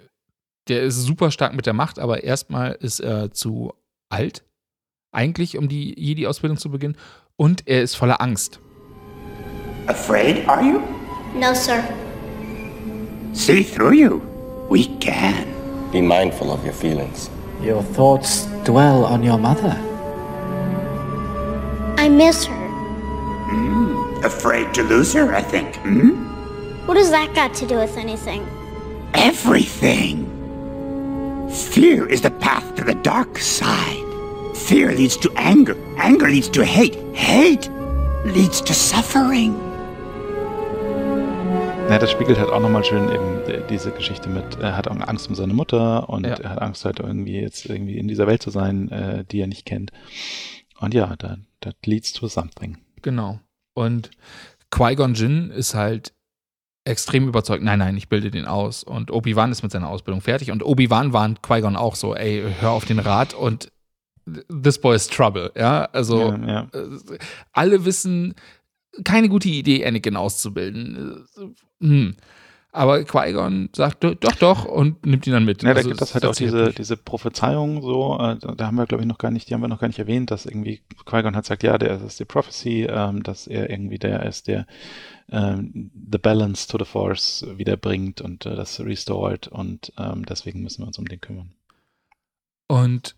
der 0.69 0.83
ist 0.83 1.03
super 1.03 1.33
stark 1.33 1.55
mit 1.55 1.67
der 1.67 1.73
Macht, 1.73 1.99
aber 1.99 2.23
erstmal 2.23 2.73
ist 2.73 3.01
er 3.01 3.33
zu 3.33 3.73
alt, 4.09 4.45
eigentlich, 5.11 5.59
um 5.59 5.69
die 5.69 5.99
Jedi-Ausbildung 5.99 6.59
zu 6.59 6.71
beginnen. 6.71 6.97
Und 7.37 7.67
er 7.67 7.83
ist 7.83 7.97
voller 7.97 8.21
Angst. 8.21 8.61
Afraid, 9.89 10.47
are 10.47 10.63
you? 10.63 10.81
No, 11.35 11.53
sir. 11.53 11.83
See 13.35 13.63
through 13.63 13.93
you. 13.93 14.17
We 14.71 14.87
can. 14.97 15.91
Be 15.91 16.01
mindful 16.01 16.51
of 16.51 16.65
your 16.65 16.73
feelings. 16.73 17.29
Your 17.61 17.83
thoughts 17.83 18.47
dwell 18.65 19.05
on 19.05 19.23
your 19.23 19.39
mother. 19.39 19.77
I 21.99 22.09
miss 22.09 22.45
her. 22.45 22.55
Mm, 22.55 24.25
afraid 24.25 24.73
to 24.75 24.83
lose 24.83 25.13
her, 25.13 25.35
I 25.35 25.43
think. 25.43 25.77
Hmm? 25.77 26.87
What 26.87 26.97
has 26.97 27.11
that 27.11 27.35
got 27.35 27.55
to 27.55 27.67
do 27.67 27.77
with 27.77 27.97
anything? 27.97 28.47
Everything. 29.15 30.31
Fear 31.51 32.09
is 32.09 32.23
the 32.23 32.31
path 32.31 32.75
to 32.77 32.85
the 32.85 32.95
dark 32.95 33.39
side. 33.39 34.03
Fear 34.57 34.93
leads 34.93 35.17
to 35.19 35.33
anger. 35.37 35.77
Anger 35.99 36.29
leads 36.29 36.49
to 36.51 36.65
hate. 36.65 36.97
Hate 37.15 37.71
leads 38.25 38.61
to 38.63 38.75
suffering. 38.75 39.64
Ja, 41.89 41.99
das 41.99 42.11
spiegelt 42.11 42.39
halt 42.39 42.51
auch 42.51 42.61
nochmal 42.61 42.83
schön 42.83 43.09
eben 43.11 43.67
diese 43.69 43.91
Geschichte 43.91 44.29
mit, 44.29 44.59
er 44.61 44.77
hat 44.77 44.89
Angst 44.89 45.29
um 45.29 45.35
seine 45.35 45.55
Mutter 45.55 46.09
und 46.09 46.27
ja. 46.27 46.35
er 46.35 46.51
hat 46.51 46.63
Angst 46.63 46.85
halt 46.85 46.99
irgendwie 46.99 47.41
jetzt 47.41 47.67
irgendwie 47.67 47.99
in 47.99 48.09
dieser 48.09 48.27
Welt 48.27 48.43
zu 48.43 48.51
sein, 48.51 48.91
äh, 48.91 49.25
die 49.25 49.41
er 49.41 49.47
nicht 49.47 49.65
kennt. 49.65 49.93
Und 50.81 50.95
ja, 50.95 51.15
that, 51.17 51.39
that 51.61 51.77
leads 51.87 52.13
to 52.13 52.27
something. 52.27 52.79
Genau. 53.03 53.39
Und 53.75 54.11
Qui-Gon 54.71 55.15
Jinn 55.15 55.51
ist 55.51 55.75
halt 55.75 56.13
extrem 56.85 57.29
überzeugt, 57.29 57.63
nein, 57.63 57.79
nein, 57.79 57.97
ich 57.97 58.09
bilde 58.09 58.31
den 58.31 58.47
aus. 58.47 58.83
Und 58.83 59.11
Obi-Wan 59.11 59.53
ist 59.53 59.63
mit 59.63 59.73
seiner 59.73 59.89
Ausbildung 59.89 60.21
fertig. 60.21 60.51
Und 60.51 60.65
Obi-Wan 60.65 61.13
warnt 61.13 61.43
Qui-Gon 61.43 61.77
auch 61.77 61.95
so, 61.95 62.15
ey, 62.15 62.45
hör 62.61 62.71
auf 62.71 62.85
den 62.85 62.99
Rat 62.99 63.35
und 63.35 63.71
this 64.63 64.81
boy 64.81 64.97
is 64.97 65.07
trouble, 65.07 65.53
ja. 65.55 65.85
Also 65.93 66.33
ja, 66.33 66.47
ja. 66.47 66.61
Äh, 66.73 67.19
alle 67.53 67.85
wissen, 67.85 68.35
keine 69.03 69.29
gute 69.29 69.49
Idee, 69.49 69.85
Anakin 69.85 70.17
auszubilden. 70.17 71.27
Hm. 71.81 72.15
Aber 72.75 73.05
Qui-Gon 73.05 73.69
sagt 73.73 74.03
doch, 74.03 74.15
doch 74.17 74.65
und 74.65 75.07
nimmt 75.07 75.29
ihn 75.29 75.33
dann 75.33 75.45
mit. 75.45 75.63
Ja, 75.63 75.71
da 75.71 75.77
also, 75.77 75.91
gibt 75.91 76.03
es 76.03 76.13
halt 76.13 76.27
auch 76.27 76.35
diese, 76.35 76.73
diese 76.73 76.97
Prophezeiung 76.97 77.83
so, 77.83 78.19
äh, 78.19 78.37
da 78.57 78.67
haben 78.67 78.75
wir 78.75 78.87
glaube 78.87 79.05
ich 79.05 79.09
noch 79.09 79.19
gar 79.19 79.31
nicht, 79.31 79.49
die 79.49 79.55
haben 79.55 79.61
wir 79.61 79.69
noch 79.69 79.79
gar 79.79 79.87
nicht 79.87 80.01
erwähnt, 80.01 80.33
dass 80.33 80.45
irgendwie 80.45 80.81
Qui-Gon 81.07 81.37
hat 81.37 81.45
gesagt, 81.45 81.63
ja, 81.63 81.79
der 81.79 82.03
ist 82.03 82.19
die 82.19 82.25
Prophecy, 82.25 82.89
ähm, 82.91 83.23
dass 83.23 83.47
er 83.47 83.71
irgendwie 83.71 84.01
der 84.01 84.25
ist, 84.25 84.49
der 84.49 84.67
ähm, 85.31 85.93
the 86.11 86.19
balance 86.19 86.67
to 86.67 86.77
the 86.77 86.85
Force 86.85 87.47
wiederbringt 87.57 88.21
und 88.21 88.45
äh, 88.45 88.57
das 88.57 88.81
restored 88.81 89.47
und 89.47 89.93
ähm, 89.97 90.27
deswegen 90.27 90.61
müssen 90.63 90.83
wir 90.83 90.89
uns 90.89 90.99
um 90.99 91.07
den 91.07 91.21
kümmern. 91.21 91.53
Und 92.67 93.15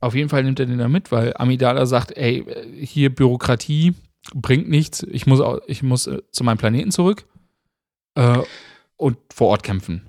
auf 0.00 0.14
jeden 0.14 0.28
Fall 0.28 0.44
nimmt 0.44 0.60
er 0.60 0.66
den 0.66 0.76
da 0.76 0.88
mit, 0.88 1.10
weil 1.12 1.32
Amidala 1.36 1.86
sagt, 1.86 2.14
ey, 2.14 2.44
hier 2.78 3.14
Bürokratie, 3.14 3.94
bringt 4.34 4.68
nichts. 4.68 5.02
Ich 5.02 5.26
muss, 5.26 5.40
ich 5.66 5.82
muss 5.82 6.06
äh, 6.06 6.22
zu 6.30 6.44
meinem 6.44 6.58
Planeten 6.58 6.90
zurück 6.90 7.26
äh, 8.14 8.38
und 8.96 9.18
vor 9.32 9.48
Ort 9.48 9.62
kämpfen. 9.62 10.08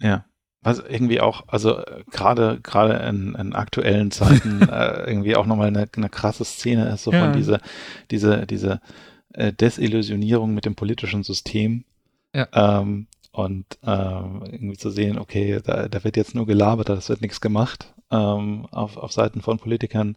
Ja. 0.00 0.24
Was 0.62 0.78
irgendwie 0.78 1.20
auch, 1.20 1.44
also 1.48 1.78
äh, 1.78 2.04
gerade 2.10 2.60
gerade 2.62 2.94
in, 3.08 3.34
in 3.34 3.52
aktuellen 3.52 4.10
Zeiten 4.10 4.62
äh, 4.68 5.08
irgendwie 5.08 5.36
auch 5.36 5.46
nochmal 5.46 5.68
eine, 5.68 5.88
eine 5.96 6.08
krasse 6.08 6.44
Szene 6.44 6.88
ist, 6.90 7.04
so 7.04 7.12
ja. 7.12 7.24
von 7.24 7.32
dieser, 7.32 7.60
diese, 8.10 8.46
diese 8.46 8.80
äh, 9.32 9.52
Desillusionierung 9.52 10.54
mit 10.54 10.64
dem 10.64 10.74
politischen 10.74 11.22
System. 11.22 11.84
Ja. 12.34 12.48
Ähm, 12.52 13.08
und 13.32 13.78
ähm, 13.82 14.42
irgendwie 14.44 14.76
zu 14.76 14.90
sehen, 14.90 15.18
okay, 15.18 15.60
da, 15.64 15.88
da 15.88 16.04
wird 16.04 16.18
jetzt 16.18 16.34
nur 16.34 16.46
gelabert, 16.46 16.90
da 16.90 17.08
wird 17.08 17.22
nichts 17.22 17.40
gemacht 17.40 17.94
ähm, 18.12 18.66
auf, 18.70 18.96
auf 18.96 19.10
Seiten 19.10 19.40
von 19.40 19.58
Politikern 19.58 20.16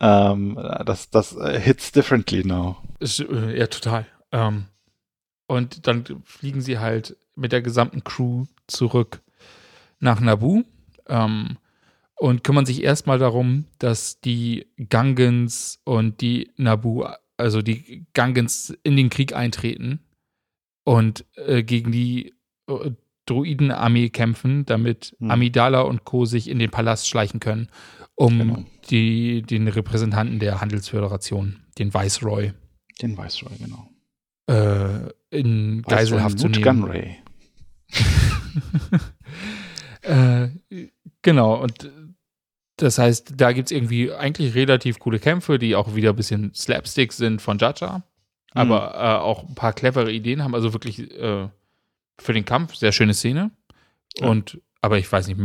ähm, 0.00 0.58
das, 0.86 1.10
das 1.10 1.36
äh, 1.36 1.58
hits 1.58 1.92
differently 1.92 2.44
now. 2.44 2.76
Äh, 3.00 3.58
Ja, 3.58 3.66
total. 3.66 4.06
Ähm, 4.32 4.66
und 5.46 5.86
dann 5.86 6.04
fliegen 6.24 6.60
sie 6.60 6.78
halt 6.78 7.16
mit 7.36 7.52
der 7.52 7.62
gesamten 7.62 8.04
Crew 8.04 8.46
zurück 8.66 9.22
nach 10.00 10.20
Naboo 10.20 10.64
ähm, 11.08 11.58
und 12.16 12.44
kümmern 12.44 12.66
sich 12.66 12.82
erstmal 12.82 13.18
darum, 13.18 13.66
dass 13.78 14.20
die 14.20 14.66
Gungans 14.90 15.80
und 15.84 16.20
die 16.20 16.50
Naboo, 16.56 17.06
also 17.36 17.62
die 17.62 18.06
Gungans 18.14 18.76
in 18.82 18.96
den 18.96 19.10
Krieg 19.10 19.34
eintreten 19.34 20.00
und 20.84 21.24
äh, 21.36 21.62
gegen 21.62 21.92
die 21.92 22.34
äh, 22.68 22.90
Druidenarmee 23.26 24.10
kämpfen, 24.10 24.64
damit 24.66 25.16
Hm. 25.18 25.30
Amidala 25.30 25.80
und 25.82 26.04
Co. 26.04 26.24
sich 26.24 26.48
in 26.48 26.58
den 26.58 26.70
Palast 26.70 27.08
schleichen 27.08 27.40
können, 27.40 27.68
um 28.14 28.38
Genau. 28.38 28.64
die, 28.90 29.42
den 29.42 29.68
Repräsentanten 29.68 30.38
der 30.38 30.60
Handelsföderation, 30.60 31.60
den 31.78 31.92
Viceroy, 31.94 32.52
Den 33.02 33.16
Viceroy, 33.18 33.56
genau. 33.58 33.88
äh, 34.48 35.10
in 35.30 35.82
Geiselhaft 35.82 36.38
zu 36.38 36.48
nehmen. 36.48 36.62
Gunray. 36.62 37.16
Äh, 40.02 40.48
genau, 41.22 41.62
und 41.62 41.90
das 42.76 42.98
heißt, 42.98 43.34
da 43.40 43.52
gibt 43.52 43.68
es 43.70 43.72
irgendwie 43.76 44.12
eigentlich 44.12 44.54
relativ 44.54 44.98
coole 44.98 45.18
Kämpfe, 45.18 45.58
die 45.58 45.74
auch 45.76 45.94
wieder 45.94 46.10
ein 46.10 46.16
bisschen 46.16 46.52
Slapstick 46.54 47.12
sind 47.14 47.40
von 47.40 47.56
Jaja, 47.58 48.02
aber 48.52 48.94
äh, 48.94 49.22
auch 49.22 49.48
ein 49.48 49.54
paar 49.54 49.72
clevere 49.72 50.12
Ideen 50.12 50.44
haben. 50.44 50.54
Also 50.54 50.74
wirklich 50.74 51.10
äh, 51.18 51.48
für 52.18 52.32
den 52.32 52.44
Kampf 52.44 52.74
sehr 52.76 52.92
schöne 52.92 53.14
Szene. 53.14 53.50
Ja. 54.18 54.28
Und 54.28 54.60
aber 54.80 54.98
ich 54.98 55.10
weiß 55.10 55.28
nicht, 55.28 55.40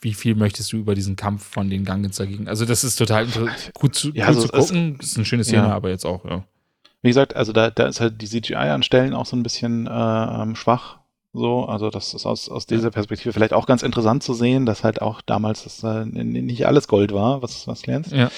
wie- 0.00 0.14
viel 0.14 0.34
möchtest 0.34 0.72
du 0.72 0.78
über 0.78 0.94
diesen 0.94 1.14
Kampf 1.14 1.44
von 1.46 1.68
den 1.68 1.84
Gangans 1.84 2.16
dagegen? 2.16 2.48
Also, 2.48 2.64
das 2.64 2.84
ist 2.84 2.96
total 2.96 3.26
gut 3.74 3.94
zu, 3.94 4.08
Ja, 4.14 4.24
cool 4.24 4.28
also 4.28 4.42
zu 4.42 4.48
gucken. 4.48 4.96
Das 4.98 5.08
ist 5.08 5.16
eine 5.16 5.26
schöne 5.26 5.44
Szene, 5.44 5.64
Ja. 5.64 5.74
aber 5.74 5.90
jetzt 5.90 6.06
auch, 6.06 6.24
ja. 6.24 6.44
Wie 7.02 7.08
gesagt, 7.10 7.36
also 7.36 7.52
da, 7.52 7.68
da 7.70 7.86
ist 7.86 8.00
halt 8.00 8.22
die 8.22 8.26
CGI 8.26 8.54
an 8.54 8.82
Stellen 8.82 9.12
auch 9.12 9.26
so 9.26 9.36
ein 9.36 9.42
bisschen 9.42 9.86
äh, 9.86 9.90
ähm, 9.90 10.56
schwach. 10.56 10.98
So, 11.34 11.66
also 11.66 11.90
das 11.90 12.14
ist 12.14 12.24
aus, 12.24 12.48
aus 12.48 12.66
dieser 12.66 12.90
Perspektive 12.90 13.34
vielleicht 13.34 13.52
auch 13.52 13.66
ganz 13.66 13.82
interessant 13.82 14.22
zu 14.22 14.32
sehen, 14.32 14.64
dass 14.64 14.82
halt 14.84 15.02
auch 15.02 15.20
damals 15.20 15.64
das, 15.64 15.84
äh, 15.84 16.06
nicht 16.06 16.66
alles 16.66 16.88
Gold 16.88 17.12
war, 17.12 17.42
was, 17.42 17.66
was 17.68 17.82
glänzt. 17.82 18.12
Ja. 18.12 18.30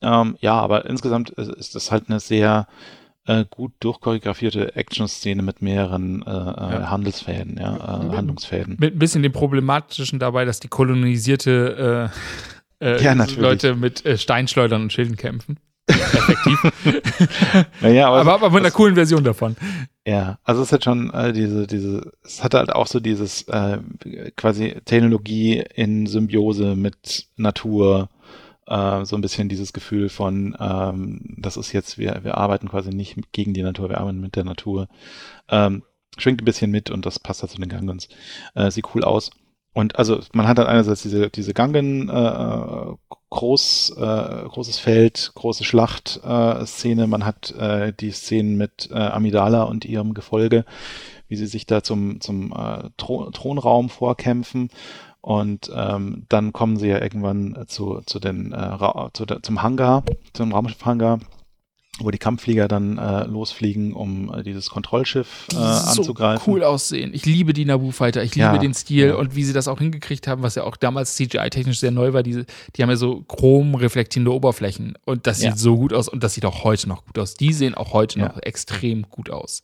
Ähm, 0.00 0.36
ja, 0.40 0.54
aber 0.58 0.86
insgesamt 0.86 1.28
ist, 1.30 1.50
ist 1.50 1.74
das 1.74 1.92
halt 1.92 2.04
eine 2.08 2.18
sehr 2.18 2.66
äh, 3.26 3.44
gut 3.48 3.72
durchchoreografierte 3.80 4.74
Action-Szene 4.76 5.42
mit 5.42 5.62
mehreren 5.62 6.22
äh, 6.22 6.30
äh, 6.30 6.84
Handelsfäden, 6.84 7.56
ja, 7.58 7.76
äh, 7.76 8.16
Handlungsfäden. 8.16 8.76
Mit 8.80 8.96
ein 8.96 8.98
bisschen 8.98 9.22
dem 9.22 9.32
Problematischen 9.32 10.18
dabei, 10.18 10.44
dass 10.44 10.60
die 10.60 10.68
kolonisierte 10.68 12.10
äh, 12.80 12.94
äh, 12.96 13.02
Ja. 13.02 13.14
Leute 13.36 13.76
mit 13.76 14.04
äh, 14.04 14.18
Steinschleudern 14.18 14.82
und 14.82 14.92
Schilden 14.92 15.16
kämpfen. 15.16 15.58
Effektiv. 15.88 16.72
Naja, 17.80 18.08
aber, 18.08 18.20
aber, 18.20 18.34
aber 18.34 18.50
mit 18.50 18.60
einer 18.60 18.70
coolen 18.70 18.94
Version 18.94 19.24
davon. 19.24 19.56
Ja, 20.06 20.38
also 20.44 20.62
es 20.62 20.72
hat 20.72 20.84
schon 20.84 21.12
äh, 21.12 21.32
diese, 21.32 21.66
diese, 21.66 22.12
es 22.24 22.42
hat 22.42 22.54
halt 22.54 22.72
auch 22.72 22.86
so 22.86 23.00
dieses 23.00 23.42
äh, 23.48 23.78
quasi 24.36 24.76
Technologie 24.84 25.62
in 25.74 26.06
Symbiose 26.06 26.76
mit 26.76 27.26
Natur, 27.36 28.08
äh, 28.66 29.04
so 29.04 29.16
ein 29.16 29.22
bisschen 29.22 29.48
dieses 29.48 29.72
Gefühl 29.72 30.08
von, 30.08 30.56
ähm, 30.58 31.36
das 31.38 31.56
ist 31.56 31.72
jetzt, 31.72 31.98
wir, 31.98 32.20
wir 32.22 32.36
arbeiten 32.36 32.68
quasi 32.68 32.90
nicht 32.90 33.32
gegen 33.32 33.54
die 33.54 33.62
Natur, 33.62 33.88
wir 33.88 33.98
arbeiten 33.98 34.20
mit 34.20 34.36
der 34.36 34.44
Natur. 34.44 34.88
Ähm, 35.48 35.82
schwingt 36.18 36.42
ein 36.42 36.44
bisschen 36.46 36.70
mit 36.70 36.90
und 36.90 37.06
das 37.06 37.18
passt 37.18 37.42
halt 37.42 37.52
zu 37.52 37.58
den 37.58 37.68
Gangans. 37.68 38.08
Äh, 38.54 38.70
sieht 38.70 38.94
cool 38.94 39.04
aus. 39.04 39.30
Und 39.74 39.96
also 39.98 40.20
man 40.34 40.46
hat 40.46 40.58
dann 40.58 40.66
einerseits 40.66 41.02
diese, 41.02 41.30
diese 41.30 41.54
Gangen, 41.54 42.10
äh, 42.10 42.94
groß, 43.30 43.94
äh, 43.96 44.48
großes 44.48 44.78
Feld, 44.78 45.32
große 45.34 45.64
Schlacht-Szene, 45.64 47.04
äh, 47.04 47.06
man 47.06 47.24
hat 47.24 47.52
äh, 47.52 47.94
die 47.94 48.10
Szenen 48.10 48.58
mit 48.58 48.90
äh, 48.92 48.98
Amidala 48.98 49.62
und 49.62 49.86
ihrem 49.86 50.12
Gefolge, 50.12 50.66
wie 51.28 51.36
sie 51.36 51.46
sich 51.46 51.64
da 51.64 51.82
zum, 51.82 52.20
zum 52.20 52.52
äh, 52.52 52.90
Thro 52.98 53.30
Thronraum 53.30 53.88
vorkämpfen. 53.88 54.68
Und 55.22 55.70
ähm, 55.74 56.26
dann 56.28 56.52
kommen 56.52 56.76
sie 56.76 56.88
ja 56.88 57.00
irgendwann 57.00 57.64
zu, 57.68 58.02
zu 58.06 58.18
den, 58.18 58.52
äh, 58.52 58.76
zu 59.14 59.24
der, 59.24 59.40
zum 59.42 59.62
Hangar, 59.62 60.02
zum 60.32 60.52
Raumschiff-Hangar, 60.52 61.20
wo 62.00 62.10
die 62.10 62.18
Kampfflieger 62.18 62.66
dann 62.66 62.98
äh, 62.98 63.24
losfliegen, 63.26 63.92
um 63.92 64.34
äh, 64.34 64.42
dieses 64.42 64.68
Kontrollschiff 64.68 65.46
äh, 65.52 65.56
anzugreifen. 65.56 66.44
So 66.44 66.50
cool 66.50 66.64
aussehen. 66.64 67.14
Ich 67.14 67.24
liebe 67.24 67.52
die 67.52 67.64
Naboo 67.64 67.92
Fighter. 67.92 68.24
Ich 68.24 68.34
liebe 68.34 68.46
Ja, 68.46 68.58
den 68.58 68.74
Stil 68.74 69.08
ja. 69.08 69.14
und 69.14 69.36
wie 69.36 69.44
sie 69.44 69.52
das 69.52 69.68
auch 69.68 69.78
hingekriegt 69.78 70.26
haben, 70.26 70.42
was 70.42 70.56
ja 70.56 70.64
auch 70.64 70.76
damals 70.76 71.14
CGI-technisch 71.14 71.78
sehr 71.78 71.92
neu 71.92 72.12
war. 72.12 72.24
Diese, 72.24 72.44
die 72.74 72.82
haben 72.82 72.90
ja 72.90 72.96
so 72.96 73.22
chromreflektierende 73.22 74.32
Oberflächen 74.32 74.98
und 75.04 75.28
das 75.28 75.38
sieht 75.38 75.50
Ja. 75.50 75.56
so 75.56 75.76
gut 75.76 75.92
aus 75.92 76.08
und 76.08 76.24
das 76.24 76.34
sieht 76.34 76.44
auch 76.46 76.64
heute 76.64 76.88
noch 76.88 77.04
gut 77.06 77.18
aus. 77.20 77.34
Die 77.34 77.52
sehen 77.52 77.74
auch 77.74 77.92
heute 77.92 78.18
noch 78.18 78.38
extrem 78.42 79.02
gut 79.08 79.30
aus. 79.30 79.62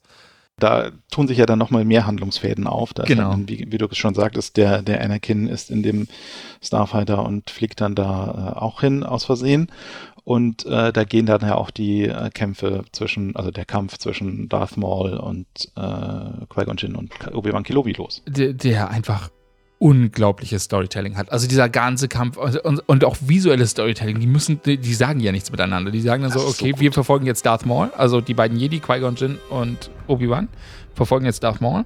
Da 0.58 0.90
tun 1.10 1.28
sich 1.28 1.38
ja 1.38 1.46
dann 1.46 1.58
nochmal 1.58 1.84
mehr 1.84 2.06
Handlungsfäden 2.06 2.66
auf. 2.66 2.92
Da 2.92 3.04
Genau. 3.04 3.30
Dann, 3.30 3.48
wie, 3.48 3.66
wie 3.70 3.78
du 3.78 3.88
schon 3.92 4.14
sagtest, 4.14 4.56
der, 4.56 4.82
der 4.82 5.02
Anakin 5.02 5.46
ist 5.46 5.70
in 5.70 5.82
dem 5.82 6.08
Starfighter 6.62 7.24
und 7.24 7.50
fliegt 7.50 7.80
dann 7.80 7.94
da 7.94 8.54
äh, 8.56 8.58
auch 8.58 8.80
hin 8.80 9.04
aus 9.04 9.24
Versehen. 9.24 9.70
Und 10.24 10.66
äh, 10.66 10.92
da 10.92 11.04
gehen 11.04 11.24
dann 11.24 11.40
ja 11.40 11.54
auch 11.54 11.70
die 11.70 12.02
äh, 12.04 12.28
Kämpfe 12.30 12.84
zwischen, 12.92 13.34
also 13.34 13.50
der 13.50 13.64
Kampf 13.64 13.96
zwischen 13.96 14.48
Darth 14.48 14.76
Maul 14.76 15.14
und 15.14 15.46
äh, 15.74 16.44
Qui-Gon 16.48 16.76
Jinn 16.76 16.96
und 16.96 17.10
Obi-Wan 17.32 17.62
Kenobi 17.62 17.92
los. 17.92 18.22
der, 18.26 18.52
der 18.52 18.90
einfach 18.90 19.30
unglaubliches 19.78 20.64
Storytelling 20.64 21.16
hat. 21.16 21.30
Also 21.30 21.46
dieser 21.46 21.68
ganze 21.68 22.08
Kampf 22.08 22.36
und, 22.36 22.82
und, 22.88 23.04
auch 23.04 23.16
visuelles 23.20 23.70
Storytelling, 23.70 24.18
die 24.18 24.26
müssen, 24.26 24.60
die, 24.64 24.76
die 24.76 24.94
sagen 24.94 25.20
ja 25.20 25.30
nichts 25.30 25.50
miteinander. 25.50 25.90
Die 25.90 26.00
sagen 26.00 26.22
dann 26.22 26.32
so, 26.32 26.40
so 26.40 26.48
okay, 26.48 26.72
gut. 26.72 26.80
wir 26.80 26.92
verfolgen 26.92 27.26
jetzt 27.26 27.46
Darth 27.46 27.64
Maul, 27.64 27.90
also 27.96 28.20
die 28.20 28.34
beiden 28.34 28.58
Jedi, 28.58 28.80
Qui-Gon 28.80 29.14
Jinn 29.14 29.38
und 29.50 29.90
Obi-Wan, 30.08 30.48
verfolgen 30.94 31.26
jetzt 31.26 31.42
Darth 31.44 31.60
Maul. 31.60 31.84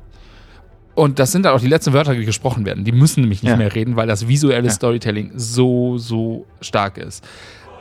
Und 0.95 1.18
das 1.18 1.32
sind 1.32 1.45
dann 1.45 1.55
auch 1.55 1.61
die 1.61 1.68
letzten 1.68 1.93
Wörter, 1.93 2.14
die 2.14 2.24
gesprochen 2.24 2.66
werden. 2.66 2.84
Die 2.84 2.93
müssen 2.93 3.20
nämlich 3.20 3.43
nicht 3.43 3.51
Ja. 3.53 3.57
mehr 3.57 3.74
reden, 3.74 3.97
weil 3.97 4.07
das 4.07 4.28
visuelle 4.28 4.68
Ja. 4.68 4.72
Storytelling 4.72 5.32
so, 5.34 5.97
so 5.99 6.47
stark 6.61 6.99
ist. 6.99 7.24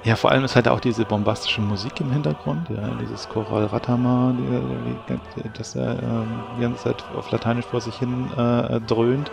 Ja, 0.04 0.16
vor 0.16 0.32
allem 0.32 0.44
ist 0.44 0.56
halt 0.56 0.68
auch 0.68 0.80
diese 0.80 1.06
bombastische 1.06 1.62
Musik 1.62 2.00
im 2.00 2.12
Hintergrund, 2.12 2.70
ja, 2.70 2.90
dieses 3.00 3.30
Choral 3.30 3.66
Ratama, 3.66 4.36
das 5.56 5.76
er 5.76 6.02
ähm, 6.02 6.26
die 6.58 6.62
ganze 6.62 6.84
Zeit 6.86 7.04
auf 7.16 7.30
Lateinisch 7.32 7.66
vor 7.66 7.82
sich 7.82 7.96
hin 7.96 8.28
äh, 8.36 8.80
dröhnt. 8.82 9.30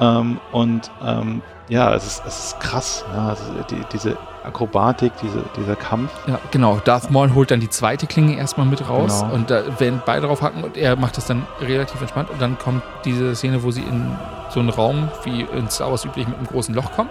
Ähm, 0.00 0.40
und 0.52 0.90
ähm, 1.04 1.42
ja, 1.68 1.94
es 1.94 2.06
ist, 2.06 2.22
es 2.26 2.44
ist 2.46 2.60
krass, 2.60 3.04
ja, 3.14 3.28
also 3.28 3.42
die, 3.70 3.80
diese 3.92 4.16
Akrobatik, 4.42 5.12
diese, 5.22 5.44
dieser 5.56 5.76
Kampf. 5.76 6.10
Ja, 6.26 6.38
genau. 6.50 6.80
Darth 6.82 7.10
Maul 7.10 7.34
holt 7.34 7.50
dann 7.50 7.60
die 7.60 7.68
zweite 7.68 8.06
Klinge 8.06 8.36
erstmal 8.36 8.66
mit 8.66 8.88
raus 8.88 9.20
Genau. 9.20 9.34
und 9.34 9.50
da 9.50 9.78
werden 9.78 10.02
beide 10.06 10.26
drauf 10.26 10.40
hacken 10.42 10.64
und 10.64 10.76
er 10.78 10.96
macht 10.96 11.16
das 11.18 11.26
dann 11.26 11.46
relativ 11.60 12.00
entspannt 12.00 12.30
und 12.30 12.40
dann 12.40 12.58
kommt 12.58 12.82
diese 13.04 13.36
Szene, 13.36 13.62
wo 13.62 13.70
sie 13.70 13.82
in 13.82 14.16
so 14.48 14.58
einen 14.60 14.70
Raum, 14.70 15.10
wie 15.24 15.42
in 15.42 15.68
Star 15.68 15.90
Wars 15.90 16.04
üblich, 16.04 16.26
mit 16.26 16.38
einem 16.38 16.46
großen 16.46 16.74
Loch 16.74 16.90
kommen. 16.92 17.10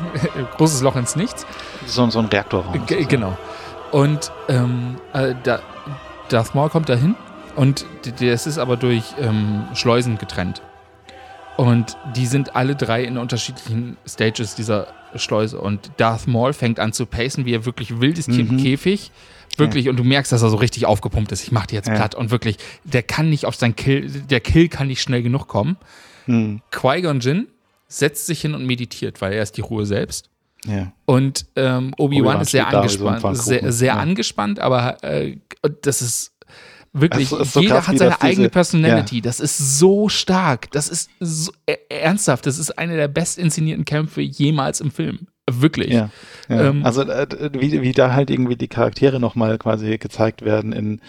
Großes 0.58 0.82
Loch 0.82 0.96
ins 0.96 1.16
Nichts. 1.16 1.46
So, 1.86 2.08
so 2.10 2.18
ein 2.18 2.26
Reaktorraum. 2.26 2.84
G 2.86 3.04
genau. 3.04 3.36
Und 3.92 4.30
ähm, 4.48 4.96
äh, 5.14 5.34
da, 5.42 5.60
Darth 6.28 6.54
Maul 6.54 6.68
kommt 6.68 6.88
dahin 6.88 7.14
und 7.56 7.86
das 8.20 8.46
ist 8.46 8.58
aber 8.58 8.76
durch 8.76 9.14
ähm, 9.20 9.64
Schleusen 9.74 10.18
getrennt. 10.18 10.60
Und 11.56 11.96
die 12.14 12.26
sind 12.26 12.54
alle 12.54 12.76
drei 12.76 13.04
in 13.04 13.16
unterschiedlichen 13.16 13.96
Stages 14.06 14.54
dieser 14.54 14.88
Schleuse. 15.14 15.58
Und 15.60 15.90
Darth 15.96 16.26
Maul 16.26 16.52
fängt 16.52 16.78
an 16.78 16.92
zu 16.92 17.06
pacen, 17.06 17.46
wie 17.46 17.54
er 17.54 17.64
wirklich 17.64 18.00
wild 18.00 18.18
ist 18.18 18.30
hier 18.30 18.40
im 18.40 18.56
Mhm. 18.56 18.62
Käfig. 18.62 19.10
Wirklich, 19.56 19.88
und 19.88 19.96
du 19.96 20.04
merkst, 20.04 20.30
dass 20.32 20.42
er 20.42 20.50
so 20.50 20.58
richtig 20.58 20.84
aufgepumpt 20.84 21.32
ist. 21.32 21.42
Ich 21.42 21.50
mach 21.52 21.64
die 21.64 21.74
jetzt 21.76 21.88
Ja. 21.88 21.94
platt. 21.94 22.14
Und 22.14 22.30
wirklich, 22.30 22.58
der 22.84 23.02
kann 23.02 23.30
nicht 23.30 23.46
auf 23.46 23.54
sein 23.54 23.74
Kill, 23.74 24.10
der 24.10 24.40
Kill 24.40 24.68
kann 24.68 24.86
nicht 24.88 25.00
schnell 25.00 25.22
genug 25.22 25.48
kommen. 25.48 25.78
Hm, 26.26 26.60
Qui-Gon 26.70 27.20
Jinn 27.20 27.46
setzt 27.88 28.26
sich 28.26 28.40
hin 28.42 28.52
und 28.54 28.66
meditiert, 28.66 29.22
weil 29.22 29.32
er 29.32 29.42
ist 29.42 29.56
die 29.56 29.62
Ruhe 29.62 29.86
selbst. 29.86 30.28
ja. 30.66 30.92
Und 31.06 31.46
ähm, 31.56 31.94
Obi-Wan 31.96 32.20
Obi-Wan 32.26 32.40
ist 32.42 32.50
sehr 32.50 32.66
angespannt. 32.66 33.36
Sehr 33.38 33.72
sehr 33.72 33.86
Ja. 33.94 33.96
angespannt, 33.96 34.58
aber 34.60 35.02
äh, 35.04 35.36
das 35.82 36.02
ist 36.02 36.32
wirklich, 37.00 37.28
so 37.28 37.60
jeder 37.60 37.76
krass, 37.76 37.88
hat 37.88 37.98
seine 37.98 38.10
das 38.10 38.18
diese- 38.18 38.28
eigene 38.28 38.48
Personality. 38.48 39.20
Das 39.20 39.40
ist 39.40 39.78
so 39.78 40.08
stark. 40.08 40.70
Das 40.72 40.88
ist 40.88 41.10
so, 41.20 41.52
äh, 41.66 41.76
ernsthaft. 41.88 42.46
Das 42.46 42.58
ist 42.58 42.76
einer 42.78 42.96
der 42.96 43.08
best 43.08 43.38
inszenierten 43.38 43.84
Kämpfe 43.84 44.20
jemals 44.20 44.80
im 44.80 44.90
Film. 44.90 45.26
Wirklich. 45.48 45.92
Ja, 45.92 46.10
ja. 46.48 46.70
Ähm, 46.70 46.84
also 46.84 47.02
äh, 47.02 47.26
wie, 47.52 47.80
wie 47.80 47.92
da 47.92 48.12
halt 48.12 48.30
irgendwie 48.30 48.56
die 48.56 48.66
Charaktere 48.66 49.20
nochmal 49.20 49.58
quasi 49.58 49.96
gezeigt 49.96 50.42
werden 50.44 50.72
in 50.72 51.00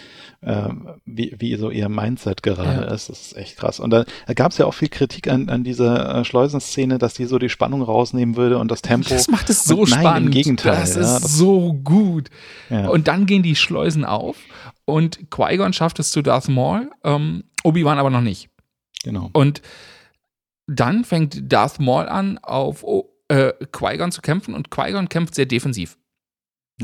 ähm, 0.44 0.90
wie, 1.04 1.34
wie 1.40 1.56
so 1.56 1.70
ihr 1.70 1.88
Mindset 1.88 2.44
gerade 2.44 2.82
Ja. 2.86 2.94
ist, 2.94 3.08
das 3.08 3.18
ist 3.20 3.36
echt 3.36 3.56
krass. 3.56 3.80
Und 3.80 3.90
da, 3.90 4.04
da 4.28 4.34
gab 4.34 4.52
es 4.52 4.58
ja 4.58 4.66
auch 4.66 4.74
viel 4.74 4.90
Kritik 4.90 5.26
an, 5.26 5.48
an 5.48 5.64
dieser 5.64 6.20
äh, 6.20 6.24
Schleusenszene, 6.24 6.98
dass 6.98 7.14
die 7.14 7.24
so 7.24 7.40
die 7.40 7.48
Spannung 7.48 7.82
rausnehmen 7.82 8.36
würde 8.36 8.58
und 8.58 8.70
das 8.70 8.80
Tempo. 8.80 9.08
Das 9.08 9.26
macht 9.26 9.50
es 9.50 9.64
so 9.64 9.80
Und 9.80 9.90
nein, 9.90 10.00
spannend. 10.02 10.26
Im 10.26 10.32
Gegenteil. 10.32 10.76
Das 10.76 10.94
ja, 10.94 11.00
ist 11.00 11.24
das, 11.24 11.32
so 11.36 11.72
gut. 11.72 12.28
ja. 12.70 12.86
Und 12.86 13.08
dann 13.08 13.26
gehen 13.26 13.42
die 13.42 13.56
Schleusen 13.56 14.04
auf 14.04 14.36
und 14.88 15.30
Qui-Gon 15.30 15.72
schafft 15.72 15.98
es 15.98 16.10
zu 16.10 16.22
Darth 16.22 16.48
Maul, 16.48 16.90
ähm, 17.04 17.44
Obi-Wan 17.64 17.98
aber 17.98 18.10
noch 18.10 18.20
nicht. 18.22 18.48
genau. 19.04 19.30
Und 19.32 19.62
dann 20.66 21.04
fängt 21.04 21.52
Darth 21.52 21.78
Maul 21.80 22.08
an, 22.08 22.38
auf 22.38 22.84
äh, 23.28 23.52
Qui-Gon 23.72 24.12
zu 24.12 24.20
kämpfen 24.22 24.54
und 24.54 24.70
Qui-Gon 24.70 25.08
kämpft 25.08 25.34
sehr 25.34 25.46
defensiv. 25.46 25.96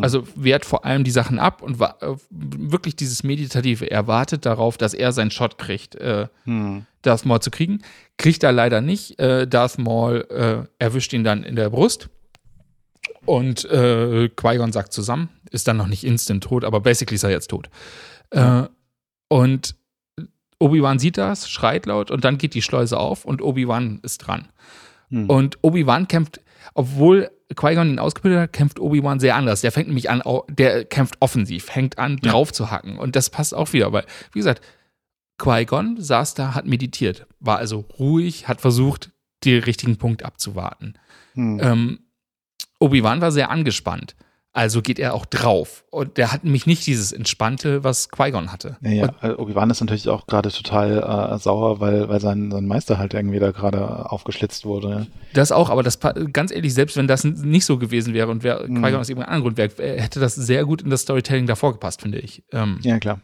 Also 0.01 0.27
wehrt 0.35 0.65
vor 0.65 0.85
allem 0.85 1.05
die 1.05 1.13
Sachen 1.13 1.39
ab 1.39 1.63
und 1.63 1.81
äh, 1.81 2.17
wirklich 2.31 2.97
dieses 2.97 3.23
Meditative. 3.23 3.89
Er 3.89 4.09
wartet 4.09 4.45
darauf, 4.45 4.77
dass 4.77 4.93
er 4.93 5.13
seinen 5.13 5.31
Shot 5.31 5.57
kriegt, 5.57 5.95
äh, 5.95 6.27
Hm. 6.45 6.85
Darth 7.03 7.25
Maul 7.27 7.39
zu 7.41 7.53
kriegen. 7.53 7.79
Kriegt 8.19 8.43
er 8.43 8.51
leider 8.51 8.81
nicht. 8.81 9.21
Äh, 9.21 9.47
Darth 9.47 9.79
Maul 9.79 10.27
äh, 10.31 10.67
erwischt 10.83 11.13
ihn 11.13 11.23
dann 11.23 11.45
in 11.45 11.55
der 11.55 11.71
Brust. 11.71 12.09
Und 13.27 13.65
äh, 13.67 14.29
Qui-Gon 14.29 14.73
sagt 14.73 14.93
zusammen. 14.93 15.29
Ist 15.51 15.69
dann 15.69 15.77
noch 15.77 15.87
nicht 15.87 16.05
instant 16.05 16.45
tot, 16.45 16.65
aber 16.65 16.81
basically 16.81 17.15
ist 17.15 17.23
er 17.23 17.31
jetzt 17.31 17.49
tot. 17.49 17.71
Äh, 18.31 18.65
und 19.29 19.77
Obi-Wan 20.59 20.99
sieht 20.99 21.19
das, 21.19 21.49
schreit 21.49 21.87
laut 21.87 22.11
und 22.11 22.25
dann 22.25 22.39
geht 22.39 22.55
die 22.55 22.63
Schleuse 22.63 22.99
auf 22.99 23.25
und 23.25 23.43
Obi-Wan 23.43 24.01
ist 24.03 24.19
dran. 24.19 24.49
Hm. 25.11 25.29
Und 25.29 25.59
Obi-Wan 25.63 26.09
kämpft, 26.09 26.41
obwohl 26.75 27.31
Qui-Gon 27.55 27.91
ihn 27.91 27.99
ausgebildet 27.99 28.41
hat, 28.41 28.53
kämpft 28.53 28.81
Obi-Wan 28.81 29.21
sehr 29.21 29.37
anders. 29.37 29.61
Der 29.61 29.73
fängt 29.73 29.89
nämlich 29.89 30.11
an, 30.11 30.23
der 30.49 30.85
kämpft 30.85 31.17
offensiv, 31.21 31.65
fängt 31.65 31.99
an, 31.99 32.19
Ja. 32.23 32.33
drauf 32.33 32.53
zu 32.53 32.71
hacken. 32.71 32.99
Und 32.99 33.17
das 33.17 33.31
passt 33.31 33.55
auch 33.55 33.73
wieder, 33.73 33.93
weil, 33.93 34.05
wie 34.33 34.39
gesagt, 34.39 34.63
Qui-Gon 35.39 36.01
saß 36.01 36.35
da, 36.35 36.55
hat 36.55 36.67
meditiert, 36.67 37.27
war 37.41 37.59
also 37.59 37.85
ruhig, 37.99 38.49
hat 38.49 38.61
versucht, 38.61 39.11
den 39.45 39.63
richtigen 39.63 39.97
Punkt 39.99 40.25
abzuwarten. 40.25 40.95
Hm. 41.35 41.61
Ähm, 41.63 41.99
Obi-Wan 42.85 43.21
war 43.21 43.33
sehr 43.33 43.51
angespannt. 43.51 44.15
Also 44.57 44.83
geht 44.83 45.01
er 45.01 45.15
auch 45.15 45.27
drauf. 45.27 45.85
Und 45.91 46.17
der 46.17 46.31
hat 46.33 46.45
nämlich 46.45 46.65
nicht 46.65 46.87
dieses 46.87 47.11
Entspannte, 47.11 47.83
was 47.83 48.09
Qui-Gon 48.11 48.53
hatte. 48.53 48.77
Ja, 48.83 48.91
ja. 48.91 49.11
äh, 49.21 49.31
Obi-Wan 49.33 49.69
ist 49.71 49.81
natürlich 49.81 50.09
auch 50.09 50.29
gerade 50.29 50.51
total 50.53 50.99
äh, 51.35 51.39
sauer, 51.41 51.81
weil, 51.81 52.09
weil 52.09 52.21
sein, 52.21 52.53
sein 52.53 52.65
Meister 52.69 52.97
halt 52.97 53.15
irgendwie 53.15 53.41
da 53.41 53.51
gerade 53.51 54.09
aufgeschlitzt 54.13 54.65
wurde. 54.65 55.09
Das 55.33 55.51
auch, 55.51 55.71
aber 55.71 55.83
das 55.83 55.99
ganz 56.33 56.53
ehrlich, 56.53 56.73
selbst 56.73 56.97
wenn 56.97 57.09
das 57.09 57.25
nicht 57.25 57.65
so 57.65 57.79
gewesen 57.79 58.15
wäre 58.15 58.31
und 58.31 58.45
wär, 58.45 58.61
Mhm. 58.69 58.77
Qui-Gon 58.77 59.01
aus 59.01 59.09
irgendeinem 59.09 59.35
anderen 59.35 59.43
Grund 59.43 59.57
wäre, 59.57 59.83
äh, 59.83 60.01
hätte 60.01 60.21
das 60.21 60.37
sehr 60.37 60.65
gut 60.65 60.83
in 60.83 60.91
das 60.91 61.01
Storytelling 61.01 61.47
davor 61.47 61.73
gepasst, 61.73 62.03
finde 62.03 62.21
ich. 62.21 62.45
Ähm, 62.53 62.79
Ja, 62.83 63.01
klar. 63.01 63.21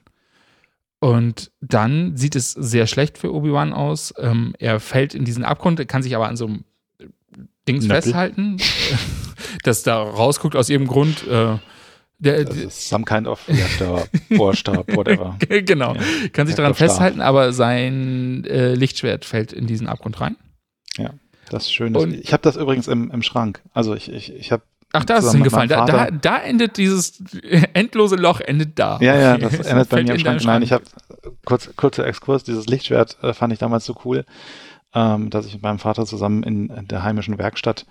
Und 0.98 1.50
dann 1.60 2.16
sieht 2.16 2.36
es 2.36 2.52
sehr 2.52 2.86
schlecht 2.88 3.16
für 3.18 3.32
Obi-Wan 3.32 3.72
aus. 3.72 4.12
Ähm, 4.18 4.54
er 4.58 4.80
fällt 4.80 5.14
in 5.14 5.24
diesen 5.24 5.44
Abgrund, 5.44 5.86
kann 5.88 6.02
sich 6.02 6.14
aber 6.16 6.28
an 6.28 6.36
so 6.36 6.46
einem 6.46 6.64
Dings 7.68 7.84
Nöppel. 7.84 8.02
festhalten, 8.02 8.56
das 9.64 9.82
da 9.82 10.02
rausguckt 10.02 10.56
aus 10.56 10.68
irgendeinem 10.68 10.92
Grund. 10.94 11.26
Äh, 11.28 11.58
der, 12.18 12.36
ist 12.36 12.88
some 12.90 13.04
kind 13.06 13.26
of 13.26 13.40
Bohrstab, 14.28 14.94
whatever. 14.94 15.38
genau, 15.48 15.94
Ja. 15.94 16.00
kann 16.34 16.46
sich 16.46 16.54
daran 16.56 16.74
festhalten, 16.74 17.22
aber 17.22 17.52
sein 17.54 18.44
äh, 18.44 18.74
Lichtschwert 18.74 19.24
fällt 19.24 19.52
in 19.54 19.66
diesen 19.66 19.86
Abgrund 19.86 20.20
rein. 20.20 20.36
Das 21.48 21.64
ist 21.64 21.72
schön. 21.72 21.94
Das, 21.94 22.02
Und- 22.04 22.14
ich 22.14 22.32
habe 22.32 22.42
das 22.42 22.56
übrigens 22.56 22.86
im, 22.88 23.10
im 23.10 23.22
Schrank. 23.22 23.60
Also 23.72 23.94
ich, 23.94 24.10
ich, 24.12 24.32
ich 24.34 24.52
habe 24.52 24.62
Ach, 24.92 25.04
da 25.04 25.18
ist 25.18 25.24
es 25.24 25.32
hingefallen. 25.32 25.68
Da, 25.68 25.84
da, 25.84 26.10
da 26.10 26.38
endet 26.38 26.76
dieses 26.76 27.22
endlose 27.74 28.16
Loch, 28.16 28.40
endet 28.40 28.78
da. 28.78 28.98
Ja, 29.00 29.16
ja, 29.16 29.38
das 29.38 29.54
endet 29.66 29.88
bei 29.88 30.02
mir 30.02 30.14
im 30.14 30.18
Schrank. 30.20 30.38
deinen 30.38 30.46
Nein, 30.46 30.62
ich 30.62 30.72
habe 30.72 30.84
kurz, 31.44 31.70
kurzer 31.76 32.06
Exkurs, 32.06 32.44
dieses 32.44 32.66
Lichtschwert 32.66 33.16
äh, 33.22 33.32
fand 33.32 33.52
ich 33.52 33.58
damals 33.60 33.84
so 33.84 33.96
cool, 34.04 34.24
ähm, 34.94 35.30
dass 35.30 35.46
ich 35.46 35.54
mit 35.54 35.62
meinem 35.62 35.78
Vater 35.78 36.06
zusammen 36.06 36.42
in 36.42 36.86
der 36.88 37.02
heimischen 37.02 37.38
Werkstatt 37.38 37.86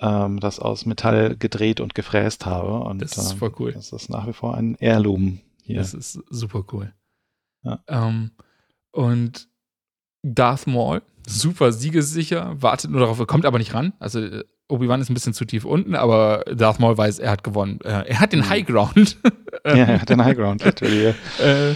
ähm, 0.00 0.40
das 0.40 0.58
aus 0.58 0.86
Metall 0.86 1.36
gedreht 1.36 1.80
und 1.80 1.94
gefräst 1.94 2.46
habe. 2.46 2.80
Und, 2.80 3.00
Das 3.00 3.16
ist 3.16 3.32
ähm, 3.32 3.38
voll 3.38 3.52
cool. 3.58 3.72
Das 3.72 3.92
ist 3.92 4.08
nach 4.10 4.26
wie 4.26 4.32
vor 4.32 4.56
ein 4.56 4.76
Heirloom 4.80 5.40
hier. 5.62 5.78
Das 5.78 5.94
ist 5.94 6.20
super 6.30 6.64
cool. 6.72 6.92
Ja. 7.62 7.80
Ähm, 7.88 8.32
und 8.90 9.48
Darth 10.22 10.66
Maul, 10.66 11.02
super 11.26 11.72
siegessicher, 11.72 12.60
wartet 12.60 12.90
nur 12.90 13.00
darauf, 13.00 13.24
kommt 13.26 13.46
aber 13.46 13.58
nicht 13.58 13.74
ran. 13.74 13.92
Also 13.98 14.20
äh, 14.20 14.44
Obi-Wan 14.68 15.00
ist 15.00 15.10
ein 15.10 15.14
bisschen 15.14 15.34
zu 15.34 15.44
tief 15.44 15.64
unten, 15.64 15.94
aber 15.94 16.44
Darth 16.54 16.80
Maul 16.80 16.96
weiß, 16.96 17.18
er 17.18 17.30
hat 17.30 17.44
gewonnen. 17.44 17.80
Äh, 17.82 18.08
er 18.08 18.20
hat 18.20 18.32
den 18.32 18.40
Mhm. 18.40 18.48
High 18.48 18.66
Ground. 18.66 19.18
ja, 19.66 19.72
er 19.74 20.00
hat 20.00 20.08
den 20.08 20.24
Highground, 20.24 20.64
literally. 20.64 21.14
äh, 21.42 21.74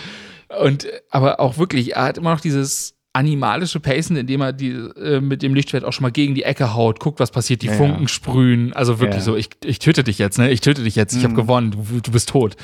und 0.62 0.86
aber 1.10 1.40
auch 1.40 1.58
wirklich, 1.58 1.94
er 1.96 2.04
hat 2.04 2.18
immer 2.18 2.32
noch 2.32 2.40
dieses 2.40 2.97
animalische 3.18 3.80
Pacen, 3.80 4.16
indem 4.16 4.40
er 4.42 4.52
die, 4.52 4.70
äh, 4.70 5.20
mit 5.20 5.42
dem 5.42 5.54
Lichtschwert 5.54 5.84
auch 5.84 5.92
schon 5.92 6.02
mal 6.04 6.12
gegen 6.12 6.34
die 6.34 6.44
Ecke 6.44 6.74
haut, 6.74 7.00
guckt, 7.00 7.18
was 7.20 7.30
passiert, 7.30 7.62
die 7.62 7.66
Ja, 7.66 7.72
Funken 7.74 8.02
ja. 8.02 8.08
sprühen. 8.08 8.72
Also 8.72 9.00
wirklich 9.00 9.16
Ja. 9.20 9.24
so, 9.24 9.36
ich, 9.36 9.50
ich 9.64 9.78
töte 9.80 10.04
dich 10.04 10.18
jetzt, 10.18 10.38
ne? 10.38 10.50
Ich 10.50 10.60
töte 10.60 10.84
dich 10.84 10.94
jetzt, 10.96 11.14
ich 11.16 11.24
habe 11.24 11.32
Mhm. 11.32 11.36
gewonnen, 11.36 11.70
du, 11.72 12.00
du 12.00 12.10
bist 12.12 12.28
tot. 12.28 12.56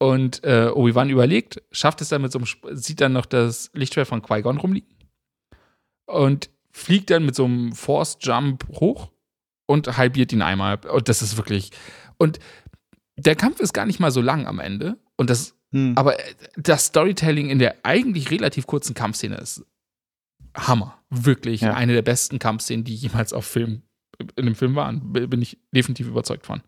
Und 0.00 0.42
äh, 0.44 0.70
Obi-Wan 0.74 1.10
überlegt, 1.10 1.62
schafft 1.70 2.00
es 2.00 2.08
dann 2.08 2.22
mit 2.22 2.32
so 2.32 2.38
einem, 2.40 2.76
sieht 2.76 3.00
dann 3.00 3.12
noch 3.12 3.26
das 3.26 3.70
Lichtschwert 3.74 4.08
von 4.08 4.22
Qui-Gon 4.22 4.58
rumliegen 4.58 4.88
und 6.06 6.50
fliegt 6.72 7.10
dann 7.10 7.24
mit 7.24 7.34
so 7.34 7.44
einem 7.44 7.72
Force-Jump 7.72 8.64
hoch 8.80 9.10
und 9.66 9.96
halbiert 9.96 10.32
ihn 10.32 10.42
einmal. 10.42 10.78
Und 10.86 11.08
das 11.08 11.22
ist 11.22 11.36
wirklich. 11.36 11.70
Und 12.16 12.38
der 13.16 13.34
Kampf 13.36 13.60
ist 13.60 13.72
gar 13.72 13.86
nicht 13.86 14.00
mal 14.00 14.10
so 14.12 14.20
lang 14.20 14.46
am 14.46 14.60
Ende. 14.60 14.96
Und 15.16 15.30
das 15.30 15.54
Hm. 15.72 15.92
aber 15.96 16.18
äh, 16.18 16.34
das 16.56 16.86
Storytelling 16.86 17.50
in 17.50 17.58
der 17.58 17.76
eigentlich 17.84 18.30
relativ 18.30 18.66
kurzen 18.66 18.94
Kampfszene 18.94 19.36
ist 19.36 19.64
Hammer. 20.56 20.98
Wirklich 21.10 21.60
Ja. 21.60 21.74
eine 21.74 21.92
der 21.92 22.02
besten 22.02 22.38
Kampfszenen, 22.38 22.84
die 22.84 22.94
jemals 22.94 23.32
auf 23.32 23.44
Film, 23.44 23.82
in 24.36 24.46
einem 24.46 24.54
Film 24.54 24.74
waren. 24.74 25.12
Bin 25.12 25.42
ich 25.42 25.58
definitiv 25.74 26.06
überzeugt 26.08 26.46
von. 26.46 26.62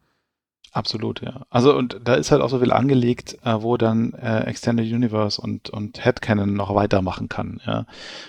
Absolut, 0.73 1.21
ja. 1.21 1.47
Also 1.51 1.77
und 1.77 1.99
da 2.05 2.15
ist 2.15 2.31
halt 2.31 2.41
auch 2.43 2.49
so 2.49 2.61
viel 2.61 2.73
angelegt, 2.73 3.37
äh, 3.45 3.57
wo 3.61 3.77
dann 3.77 4.13
äh, 4.15 4.45
Extended 4.45 4.87
Universe 4.87 5.41
und 5.41 5.69
und 5.69 6.05
Headcanon 6.05 6.55
noch 6.55 6.73
weitermachen 6.77 7.29
kann, 7.29 7.61
ja. 7.67 7.87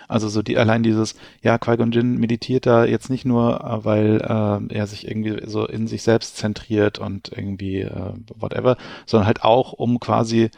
Also 0.08 0.28
so 0.28 0.42
die 0.42 0.58
allein 0.58 0.82
dieses, 0.82 1.14
ja, 1.44 1.60
Qui-Gon 1.60 1.92
Jinn 1.92 2.18
meditiert 2.18 2.66
da 2.66 2.84
jetzt 2.86 3.12
nicht 3.12 3.26
nur, 3.26 3.62
äh, 3.64 3.86
weil 3.86 4.22
äh, 4.22 4.74
er 4.74 4.88
sich 4.88 5.08
irgendwie 5.08 5.48
so 5.48 5.68
in 5.68 5.86
sich 5.86 6.02
selbst 6.02 6.38
zentriert 6.38 6.98
und 6.98 7.32
irgendwie 7.32 7.82
äh, 7.82 8.14
whatever, 8.36 8.76
sondern 9.06 9.28
halt 9.28 9.44
auch 9.44 9.74
um 9.74 10.00
quasi, 10.00 10.50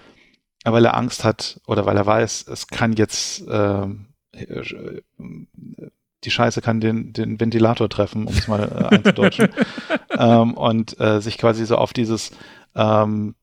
weil 0.64 0.86
er 0.86 0.96
Angst 0.96 1.26
hat 1.26 1.60
oder 1.68 1.86
weil 1.86 1.98
er 1.98 2.06
weiß, 2.06 2.48
es 2.48 2.68
kann 2.68 2.94
jetzt 2.94 3.46
äh, 3.50 3.88
die 6.24 6.32
Scheiße 6.32 6.61
kann 6.61 6.80
den, 6.80 7.13
den 7.13 7.39
Ventilator 7.39 7.89
treffen, 7.89 8.28
um 8.28 8.34
es 8.34 8.47
mal 8.47 8.63
äh, 8.63 8.95
einzudeutschen. 8.95 9.49
ähm, 10.17 10.53
und 10.55 10.99
äh, 10.99 11.19
sich 11.21 11.38
quasi 11.38 11.65
so 11.65 11.78
auf 11.78 11.93
dieses 11.93 12.32
ähm, 12.76 13.36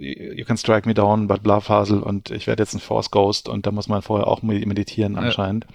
You 0.00 0.44
can 0.44 0.56
strike 0.56 0.86
me 0.86 0.94
down, 0.94 1.26
but 1.26 1.42
bla 1.42 1.58
Fasel 1.60 2.00
und 2.00 2.30
ich 2.30 2.46
werde 2.46 2.62
jetzt 2.62 2.72
ein 2.74 2.78
Force 2.80 3.10
Ghost 3.10 3.48
und 3.48 3.66
da 3.66 3.72
muss 3.72 3.88
man 3.88 4.00
vorher 4.02 4.28
auch 4.28 4.42
med- 4.42 4.64
meditieren 4.64 5.14
Ja. 5.14 5.20
anscheinend, 5.22 5.66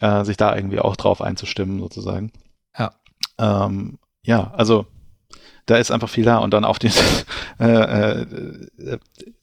äh, 0.00 0.24
sich 0.24 0.38
da 0.38 0.56
irgendwie 0.56 0.78
auch 0.80 0.96
drauf 0.96 1.20
einzustimmen 1.20 1.78
sozusagen. 1.78 2.32
Ja. 2.78 2.92
Ähm, 3.38 3.98
ja, 4.22 4.50
also 4.56 4.86
da 5.66 5.76
ist 5.76 5.90
einfach 5.90 6.08
viel 6.08 6.24
da 6.24 6.38
und 6.38 6.54
dann 6.54 6.64
auf 6.64 6.78
die 6.78 6.90
äh, 7.60 8.22
äh, 8.22 8.98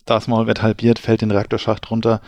Darth 0.05 0.27
Maul 0.27 0.47
wird 0.47 0.63
halbiert, 0.63 0.97
fällt 0.97 1.21
den 1.21 1.31
Reaktorschacht 1.31 1.91
runter 1.91 2.21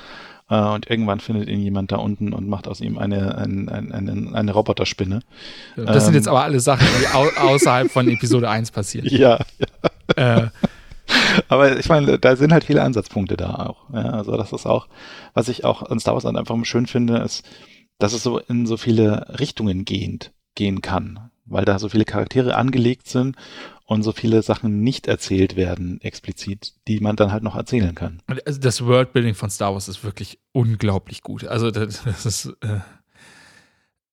äh, 0.49 0.61
und 0.61 0.89
irgendwann 0.89 1.19
findet 1.19 1.47
ihn 1.49 1.59
jemand 1.59 1.91
da 1.91 1.97
unten 1.97 2.33
und 2.33 2.47
macht 2.47 2.67
aus 2.67 2.81
ihm 2.81 2.97
eine, 2.97 3.37
ein, 3.37 3.69
ein, 3.69 3.91
eine, 3.91 4.35
eine 4.35 4.51
Roboterspinne. 4.51 5.21
Das 5.75 6.05
sind 6.05 6.13
Ähm. 6.13 6.19
jetzt 6.19 6.27
aber 6.27 6.43
alle 6.43 6.59
Sachen, 6.59 6.87
die 7.01 7.07
au 7.07 7.27
außerhalb 7.53 7.91
von 7.91 8.07
Episode 8.09 8.49
1 8.49 8.71
passieren. 8.71 9.07
Ja, 9.11 9.39
äh, 10.15 10.47
Aber 11.47 11.77
ich 11.79 11.89
meine, 11.89 12.19
da 12.19 12.35
sind 12.35 12.51
halt 12.53 12.63
viele 12.63 12.83
Ansatzpunkte 12.83 13.35
da 13.37 13.55
auch. 13.55 13.89
Ja, 13.93 14.11
also 14.11 14.37
das 14.37 14.51
ist 14.53 14.65
auch, 14.65 14.87
was 15.33 15.47
ich 15.49 15.65
auch 15.65 15.83
an 15.83 15.99
Star 15.99 16.13
Wars 16.13 16.25
einfach 16.25 16.55
schön 16.65 16.85
finde, 16.87 17.17
ist, 17.17 17.43
dass 17.97 18.13
es 18.13 18.23
so 18.23 18.39
in 18.39 18.65
so 18.65 18.77
viele 18.77 19.39
Richtungen 19.39 19.85
gehend 19.85 20.31
gehen 20.55 20.81
kann, 20.81 21.28
weil 21.51 21.65
da 21.65 21.79
so 21.79 21.89
viele 21.89 22.05
Charaktere 22.05 22.55
angelegt 22.55 23.07
sind 23.07 23.35
und 23.85 24.03
so 24.03 24.11
viele 24.11 24.41
Sachen 24.43 24.81
nicht 24.81 25.07
erzählt 25.07 25.55
werden 25.55 25.99
explizit, 26.01 26.73
die 26.87 26.99
man 26.99 27.15
dann 27.15 27.31
halt 27.31 27.43
noch 27.43 27.55
erzählen 27.55 27.95
kann. 27.95 28.21
Also 28.45 28.59
das 28.59 28.85
Worldbuilding 28.85 29.33
von 29.35 29.49
Star 29.49 29.73
Wars 29.73 29.87
ist 29.87 30.03
wirklich 30.03 30.39
unglaublich 30.51 31.21
gut. 31.21 31.43
Also 31.45 31.71
das, 31.71 32.03
das 32.03 32.25
ist 32.25 32.53
äh, 32.61 32.79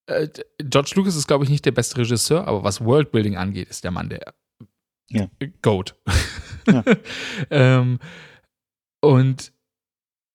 äh, 0.06 0.28
George 0.58 0.92
Lucas 0.96 1.16
ist 1.16 1.26
glaube 1.26 1.44
ich 1.44 1.50
nicht 1.50 1.64
der 1.64 1.72
beste 1.72 1.98
Regisseur, 1.98 2.46
aber 2.46 2.64
was 2.64 2.84
Worldbuilding 2.84 3.36
angeht, 3.36 3.68
ist 3.68 3.84
der 3.84 3.90
Mann 3.90 4.08
der 4.08 4.34
Ja. 5.10 5.28
Goat. 5.62 5.94
Ja. 6.66 6.82
ähm, 7.50 7.98
und 9.00 9.52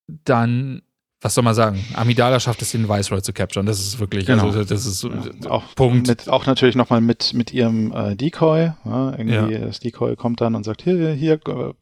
dann 0.08 0.82
was 1.22 1.36
soll 1.36 1.44
man 1.44 1.54
sagen? 1.54 1.80
Amidala 1.94 2.40
schafft 2.40 2.62
es, 2.64 2.72
den 2.72 2.90
Viceroy 2.90 3.22
zu 3.22 3.32
capturen. 3.32 3.66
Das 3.68 3.80
ist 3.80 4.00
wirklich, 4.00 4.26
Genau. 4.26 4.46
also 4.48 4.64
das 4.64 4.86
ist 4.86 5.04
Ja, 5.04 5.52
auch 5.52 5.64
Punkt. 5.76 6.08
Mit, 6.08 6.28
auch 6.28 6.46
natürlich 6.48 6.76
nochmal 6.76 7.00
mit, 7.00 7.34
mit 7.36 7.54
ihrem 7.54 7.92
äh, 7.93 8.16
Decoy. 8.16 8.72
Ja, 8.86 9.12
irgendwie 9.18 9.54
Ja. 9.54 9.60
das 9.60 9.80
Decoy 9.80 10.16
kommt 10.16 10.42
dann 10.42 10.56
und 10.56 10.64
sagt, 10.64 10.82
hier, 10.82 11.12
hier, 11.14 11.34
äh, 11.34 11.74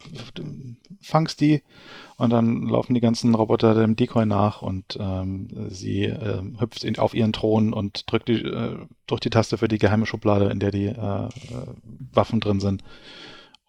fangst 1.01 1.39
die. 1.41 1.63
Und 2.17 2.31
dann 2.31 2.63
laufen 2.63 2.93
die 2.93 2.99
ganzen 2.99 3.33
Roboter 3.33 3.73
dem 3.75 3.95
Decoy 3.95 4.25
nach 4.25 4.61
und 4.61 4.97
ähm, 4.99 5.47
sie 5.69 6.03
ähm, 6.03 6.57
hüpft 6.59 6.83
in, 6.83 6.99
auf 6.99 7.13
ihren 7.13 7.31
Thron 7.31 7.71
und 7.71 8.11
drückt 8.11 8.27
die, 8.27 8.41
äh, 8.43 8.75
drückt 9.07 9.23
die 9.23 9.29
Taste 9.29 9.57
für 9.57 9.69
die 9.69 9.77
geheime 9.77 10.05
Schublade, 10.05 10.49
in 10.49 10.59
der 10.59 10.71
die 10.71 10.87
äh, 10.87 10.91
äh, 10.91 11.29
Waffen 12.11 12.41
drin 12.41 12.59
sind. 12.59 12.83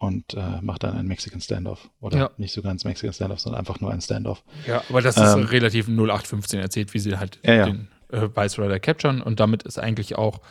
Und 0.01 0.33
äh, 0.33 0.61
macht 0.61 0.81
dann 0.81 0.97
einen 0.97 1.07
Mexican 1.07 1.41
Standoff. 1.41 1.87
Oder 1.99 2.17
Ja. 2.17 2.29
nicht 2.37 2.53
sogar 2.53 2.71
ein 2.73 2.79
Mexican 2.83 3.13
Standoff, 3.13 3.39
sondern 3.39 3.59
einfach 3.59 3.79
nur 3.81 3.91
ein 3.91 4.01
Standoff. 4.01 4.43
Ja, 4.65 4.81
aber 4.89 4.99
das 5.03 5.15
ist 5.15 5.33
Ähm, 5.35 5.43
relativ 5.43 5.87
0815 5.87 6.59
erzählt, 6.59 6.95
wie 6.95 6.99
sie 6.99 7.17
halt 7.19 7.37
Ja, 7.45 7.53
ja. 7.53 7.65
den 7.67 7.87
äh, 8.11 8.27
Vice 8.35 8.57
Rider 8.57 8.79
capturen 8.79 9.21
und 9.21 9.39
damit 9.39 9.61
ist 9.61 9.77
eigentlich 9.77 10.15
auch 10.17 10.41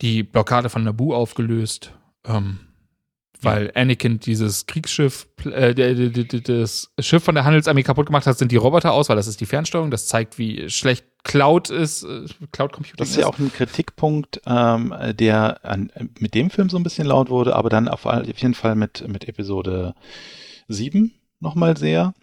die 0.00 0.24
Blockade 0.24 0.70
von 0.70 0.82
Naboo 0.82 1.14
aufgelöst. 1.14 1.92
Ähm, 2.26 2.58
weil 3.40 3.70
Anakin 3.76 4.18
dieses 4.18 4.66
Kriegsschiff, 4.66 5.28
äh, 5.44 5.72
das 6.40 6.90
Schiff 6.98 7.22
von 7.22 7.36
der 7.36 7.44
Handelsarmee 7.44 7.84
kaputt 7.84 8.06
gemacht 8.06 8.26
hat, 8.26 8.38
sind 8.38 8.50
die 8.50 8.56
Roboter 8.56 8.92
aus, 8.92 9.08
weil 9.08 9.14
das 9.16 9.28
ist 9.28 9.40
die 9.40 9.46
Fernsteuerung. 9.46 9.92
Das 9.92 10.08
zeigt, 10.08 10.36
wie 10.38 10.68
schlecht 10.68 11.04
Cloud 11.24 11.70
ist, 11.70 12.04
äh, 12.04 12.26
Cloud 12.52 12.72
Computing 12.72 12.98
Das 12.98 13.10
ist 13.10 13.16
ja 13.16 13.26
auch 13.26 13.38
ein 13.38 13.52
Kritikpunkt, 13.52 14.40
ähm, 14.46 14.94
der 15.12 15.64
an, 15.64 15.90
mit 16.18 16.34
dem 16.34 16.50
Film 16.50 16.68
so 16.68 16.76
ein 16.76 16.82
bisschen 16.82 17.06
laut 17.06 17.30
wurde, 17.30 17.56
aber 17.56 17.70
dann 17.70 17.88
auf, 17.88 18.06
auf 18.06 18.26
jeden 18.26 18.54
Fall 18.54 18.76
mit, 18.76 19.06
mit 19.08 19.26
Episode 19.26 19.94
7 20.68 21.12
nochmal 21.40 21.76
sehr, 21.76 22.14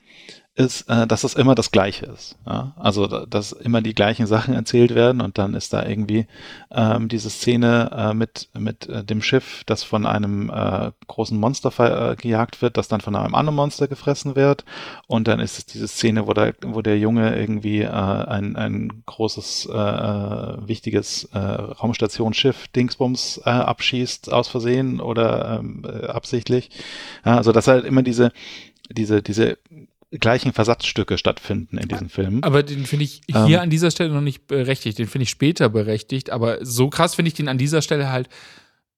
ist, 0.54 0.90
äh, 0.90 1.08
dass 1.08 1.24
es 1.24 1.34
immer 1.34 1.56
das 1.56 1.72
Gleiche 1.72 2.08
ist. 2.08 2.38
Ja? 2.46 2.74
Also, 2.78 3.08
da- 3.08 3.26
dass 3.26 3.54
immer 3.54 3.82
die 3.82 3.96
gleichen 3.96 4.28
Sachen 4.28 4.54
erzählt 4.54 4.94
werden 4.94 5.22
und 5.22 5.38
dann 5.38 5.54
ist 5.54 5.72
da 5.72 5.86
irgendwie 5.86 6.28
ähm, 6.72 7.08
diese 7.08 7.30
Szene 7.30 7.90
äh, 7.96 8.14
mit, 8.14 8.50
mit 8.58 8.88
äh, 8.90 9.04
dem 9.06 9.22
Schiff, 9.22 9.64
das 9.66 9.84
von 9.84 10.06
einem 10.06 10.50
äh, 10.50 10.92
großen 11.08 11.40
Monster 11.40 12.12
äh, 12.12 12.16
gejagt 12.18 12.62
wird, 12.62 12.76
das 12.76 12.90
dann 12.90 13.00
von 13.00 13.16
einem 13.16 13.34
anderen 13.34 13.56
Monster 13.56 13.88
gefressen 13.88 14.36
wird 14.36 14.66
und 15.08 15.28
dann 15.30 15.40
ist 15.40 15.58
es 15.58 15.66
diese 15.66 15.88
Szene, 15.88 16.28
wo 16.28 16.34
der, 16.34 16.54
wo 16.66 16.82
der 16.82 17.00
Junge 17.00 17.34
irgendwie 17.40 17.82
äh, 17.82 17.88
ein, 17.90 18.58
ein 18.58 19.04
großes, 19.06 19.70
äh, 19.72 19.78
äh, 19.78 20.68
wichtiges 20.68 21.30
äh, 21.34 21.38
Raumstationsschiff 21.40 22.68
Dingsbums 22.70 23.42
äh, 23.46 23.50
abschießt 23.50 24.32
aus 24.34 24.50
Versehen 24.50 25.00
oder 25.00 25.60
ähm, 25.60 25.84
äh, 25.86 26.08
absichtlich. 26.08 26.70
Ja, 27.26 27.38
also 27.38 27.54
dass 27.54 27.68
halt 27.68 27.86
immer 27.86 28.04
diese, 28.04 28.32
diese, 28.90 29.22
diese 29.22 29.58
gleichen 30.20 30.52
Versatzstücke 30.54 31.18
stattfinden 31.18 31.78
in 31.78 31.88
diesen 31.88 32.10
Filmen. 32.10 32.44
Aber 32.44 32.64
den 32.64 32.86
finde 32.86 33.06
ich 33.06 33.22
hier 33.28 33.58
Ähm. 33.58 33.64
an 33.64 33.70
dieser 33.70 33.92
Stelle 33.92 34.14
noch 34.14 34.22
nicht 34.22 34.48
berechtigt. 34.48 35.00
Den 35.00 35.08
finde 35.08 35.24
ich 35.24 35.30
später 35.30 35.70
berechtigt. 35.70 36.30
Aber 36.32 36.64
so 36.66 36.90
krass 36.90 37.16
finde 37.16 37.28
ich 37.30 37.34
den 37.34 37.48
an 37.48 37.58
dieser 37.58 37.82
Stelle 37.82 38.10
halt 38.12 38.28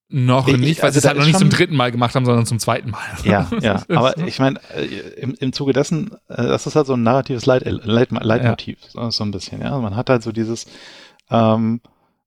noch 0.09 0.47
Ich- 0.47 0.57
nicht, 0.57 0.79
weil 0.79 0.85
also 0.87 0.93
sie 0.95 0.99
es 0.99 1.07
halt 1.07 1.17
noch 1.17 1.25
nicht 1.25 1.39
zum 1.39 1.49
dritten 1.49 1.75
Mal 1.75 1.91
gemacht 1.91 2.13
haben, 2.15 2.25
sondern 2.25 2.45
zum 2.45 2.59
zweiten 2.59 2.91
Mal. 2.91 2.99
Ja, 3.23 3.49
ja. 3.61 3.83
Aber 3.89 4.17
ich 4.27 4.39
meine, 4.39 4.59
äh, 4.75 4.85
im, 5.19 5.33
im 5.39 5.53
Zuge 5.53 5.73
dessen, 5.73 6.11
äh, 6.29 6.35
das 6.43 6.67
ist 6.67 6.75
halt 6.75 6.87
so 6.87 6.93
ein 6.93 7.03
narratives 7.03 7.45
Leit, 7.45 7.63
Leit, 7.65 8.11
Leitmotiv, 8.11 8.79
so, 8.89 9.09
so 9.09 9.23
ein 9.23 9.31
bisschen, 9.31 9.61
ja. 9.61 9.77
Man 9.79 9.95
hat 9.95 10.09
halt 10.09 10.21
so 10.23 10.31
dieses, 10.31 10.65
ähm, 11.31 11.81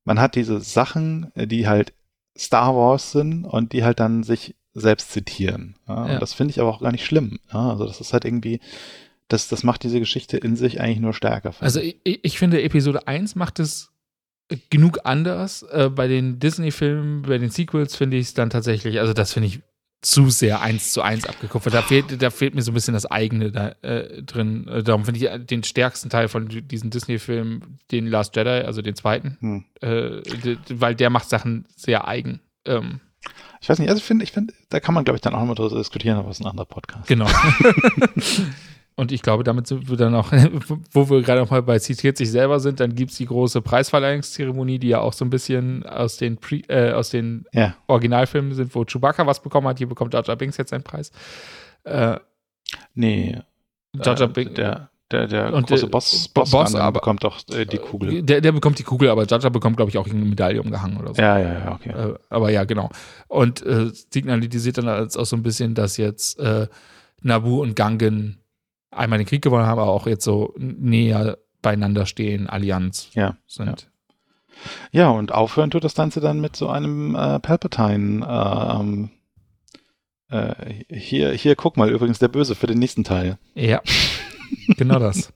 man 0.05 0.19
hat 0.19 0.35
diese 0.35 0.59
Sachen, 0.59 1.31
äh, 1.35 1.47
die 1.47 1.67
halt 1.67 1.93
Star 2.37 2.75
Wars 2.75 3.11
sind 3.11 3.45
und 3.45 3.73
die 3.73 3.83
halt 3.83 3.99
dann 3.99 4.23
sich 4.23 4.55
selbst 4.77 5.11
zitieren. 5.11 5.75
Ja? 5.87 6.07
Ja. 6.07 6.13
Und 6.13 6.21
das 6.21 6.33
finde 6.33 6.51
ich 6.51 6.59
aber 6.59 6.69
auch 6.69 6.81
gar 6.81 6.91
nicht 6.91 7.05
schlimm. 7.05 7.39
Ja? 7.51 7.71
Also 7.71 7.85
das 7.85 7.99
ist 7.99 8.13
halt 8.13 8.25
irgendwie, 8.25 8.59
das, 9.27 9.47
das 9.47 9.63
macht 9.63 9.83
diese 9.83 9.99
Geschichte 9.99 10.37
in 10.37 10.55
sich 10.55 10.79
eigentlich 10.79 10.99
nur 10.99 11.13
stärker. 11.13 11.53
Also 11.59 11.79
ich. 11.79 11.97
ich, 12.03 12.37
finde, 12.37 12.61
Episode 12.61 13.07
1 13.07 13.35
macht 13.35 13.59
es 13.59 13.91
genug 14.69 14.99
anders. 15.03 15.63
Äh, 15.63 15.89
bei 15.89 16.07
den 16.07 16.39
Disney-Filmen, 16.39 17.23
bei 17.23 17.37
den 17.37 17.49
Sequels 17.49 17.95
finde 17.95 18.17
ich 18.17 18.27
es 18.27 18.33
dann 18.33 18.49
tatsächlich, 18.49 18.99
also 18.99 19.13
das 19.13 19.33
finde 19.33 19.47
ich 19.47 19.59
zu 20.01 20.29
sehr 20.29 20.61
eins 20.61 20.93
zu 20.93 21.01
eins 21.01 21.25
abgekupfert. 21.25 21.73
Da 21.73 21.81
fehlt, 21.81 22.21
da 22.21 22.29
fehlt 22.29 22.53
mir 22.53 22.61
so 22.61 22.71
ein 22.71 22.75
bisschen 22.75 22.93
das 22.93 23.07
eigene 23.07 23.51
da, 23.51 23.69
äh, 23.81 24.21
drin. 24.21 24.67
Äh, 24.67 24.83
darum 24.83 25.05
finde 25.05 25.19
ich 25.19 25.47
den 25.47 25.63
stärksten 25.63 26.09
Teil 26.09 26.27
von 26.27 26.47
diesen 26.47 26.91
Disney-Filmen, 26.91 27.79
den 27.91 28.05
Last 28.05 28.35
Jedi, 28.35 28.63
also 28.63 28.81
den 28.83 28.95
zweiten, 28.95 29.37
Hm. 29.41 29.65
äh, 29.81 30.21
weil 30.69 30.93
der 30.93 31.09
macht 31.09 31.29
Sachen 31.29 31.65
sehr 31.75 32.07
eigen. 32.07 32.39
Ähm, 32.65 33.01
ich 33.61 33.69
weiß 33.69 33.79
nicht, 33.79 33.89
also 33.89 33.99
ich 33.99 34.03
finde, 34.05 34.23
ich 34.23 34.31
finde, 34.31 34.53
da 34.69 34.79
kann 34.79 34.93
man, 34.93 35.03
glaube 35.03 35.15
ich, 35.17 35.21
dann 35.21 35.33
auch 35.33 35.39
nochmal 35.39 35.55
drüber 35.55 35.77
diskutieren, 35.77 36.17
aber 36.17 36.29
es 36.29 36.39
ist 36.39 36.45
ein 36.45 36.49
anderer 36.49 36.65
Podcast. 36.65 37.07
Genau. 37.07 37.27
Und 38.99 39.11
ich 39.11 39.21
glaube, 39.21 39.43
damit 39.43 39.67
sind 39.67 39.87
wir 39.89 39.95
dann 39.95 40.15
auch, 40.15 40.31
wo 40.91 41.09
wir 41.09 41.21
gerade 41.21 41.41
noch 41.41 41.51
mal 41.51 41.61
bei 41.61 41.77
zitiert 41.77 42.17
sich 42.17 42.31
selber 42.31 42.59
sind, 42.59 42.79
dann 42.79 42.95
gibt 42.95 43.11
es 43.11 43.17
die 43.17 43.27
große 43.27 43.61
Preisverleihungszeremonie, 43.61 44.79
die 44.79 44.87
ja 44.87 45.01
auch 45.01 45.13
so 45.13 45.23
ein 45.23 45.29
bisschen 45.29 45.85
aus 45.85 46.17
den, 46.17 46.37
Pre 46.37 46.57
äh, 46.67 46.93
aus 46.93 47.11
den 47.11 47.45
Ja. 47.53 47.75
Originalfilmen 47.85 48.55
sind, 48.55 48.73
wo 48.73 48.85
Chewbacca 48.85 49.27
was 49.27 49.43
bekommen 49.43 49.67
hat. 49.67 49.77
Hier 49.77 49.87
bekommt 49.87 50.13
Jar 50.15 50.25
Jar 50.25 50.35
Binks 50.35 50.57
jetzt 50.57 50.71
seinen 50.71 50.83
Preis. 50.83 51.11
Äh, 51.83 52.17
Nee. 52.95 53.39
Jar 53.93 54.17
Jar 54.17 54.29
äh, 54.29 54.33
Binks. 54.33 54.53
der, 54.55 54.89
der, 55.11 55.27
der 55.27 55.53
Und 55.53 55.67
große 55.67 55.83
der 55.85 55.89
Boss, 55.91 56.27
Bo- 56.29 56.41
Boss, 56.41 56.51
Boss, 56.51 56.75
aber- 56.75 56.99
bekommt 56.99 57.23
doch 57.23 57.39
äh, 57.53 57.65
die 57.65 57.77
Kugel. 57.77 58.21
Der, 58.23 58.41
der 58.41 58.51
bekommt 58.51 58.77
die 58.79 58.83
Kugel, 58.83 59.09
aber 59.09 59.25
Jar 59.25 59.39
bekommt, 59.49 59.77
glaube 59.77 59.89
ich, 59.89 59.97
auch 59.97 60.05
irgendeine 60.05 60.29
Medaille 60.29 60.61
umgehangen 60.61 60.97
oder 60.97 61.13
so. 61.13 61.21
Ja, 61.21 61.37
ja, 61.39 61.53
ja, 61.53 61.71
okay. 61.73 61.89
Äh, 61.91 62.15
aber 62.29 62.49
ja, 62.51 62.63
genau. 62.65 62.89
Und 63.27 63.65
äh, 63.65 63.91
signalisiert 64.11 64.77
dann 64.77 64.87
als 64.87 65.15
auch 65.17 65.25
so 65.25 65.35
ein 65.35 65.43
bisschen, 65.43 65.73
dass 65.75 65.97
jetzt 65.97 66.39
äh, 66.39 66.67
Nabu 67.21 67.61
und 67.61 67.75
Gangen 67.75 68.39
einmal 68.91 69.17
den 69.19 69.27
Krieg 69.27 69.41
gewonnen 69.41 69.65
haben, 69.65 69.79
aber 69.79 69.91
auch 69.91 70.07
jetzt 70.07 70.23
so 70.23 70.53
näher 70.57 71.37
beieinander 71.61 72.05
stehen, 72.05 72.47
Allianz 72.47 73.09
Ja, 73.13 73.37
sind. 73.47 73.89
Ja, 74.91 75.09
und 75.09 75.31
aufhören 75.31 75.69
tut 75.69 75.83
das 75.83 75.93
Ganze 75.95 76.19
dann 76.19 76.41
mit 76.41 76.55
so 76.55 76.67
einem 76.69 77.15
äh, 77.15 77.39
Palpatine. 77.39 78.25
ähm, 78.27 79.09
äh, 80.29 80.53
hier, 80.93 81.31
hier, 81.31 81.55
guck 81.55 81.77
mal, 81.77 81.89
übrigens 81.89 82.19
der 82.19 82.27
Böse 82.27 82.55
für 82.55 82.67
den 82.67 82.79
nächsten 82.79 83.03
Teil. 83.03 83.37
Ja, 83.55 83.81
genau 84.77 84.99
das. 84.99 85.31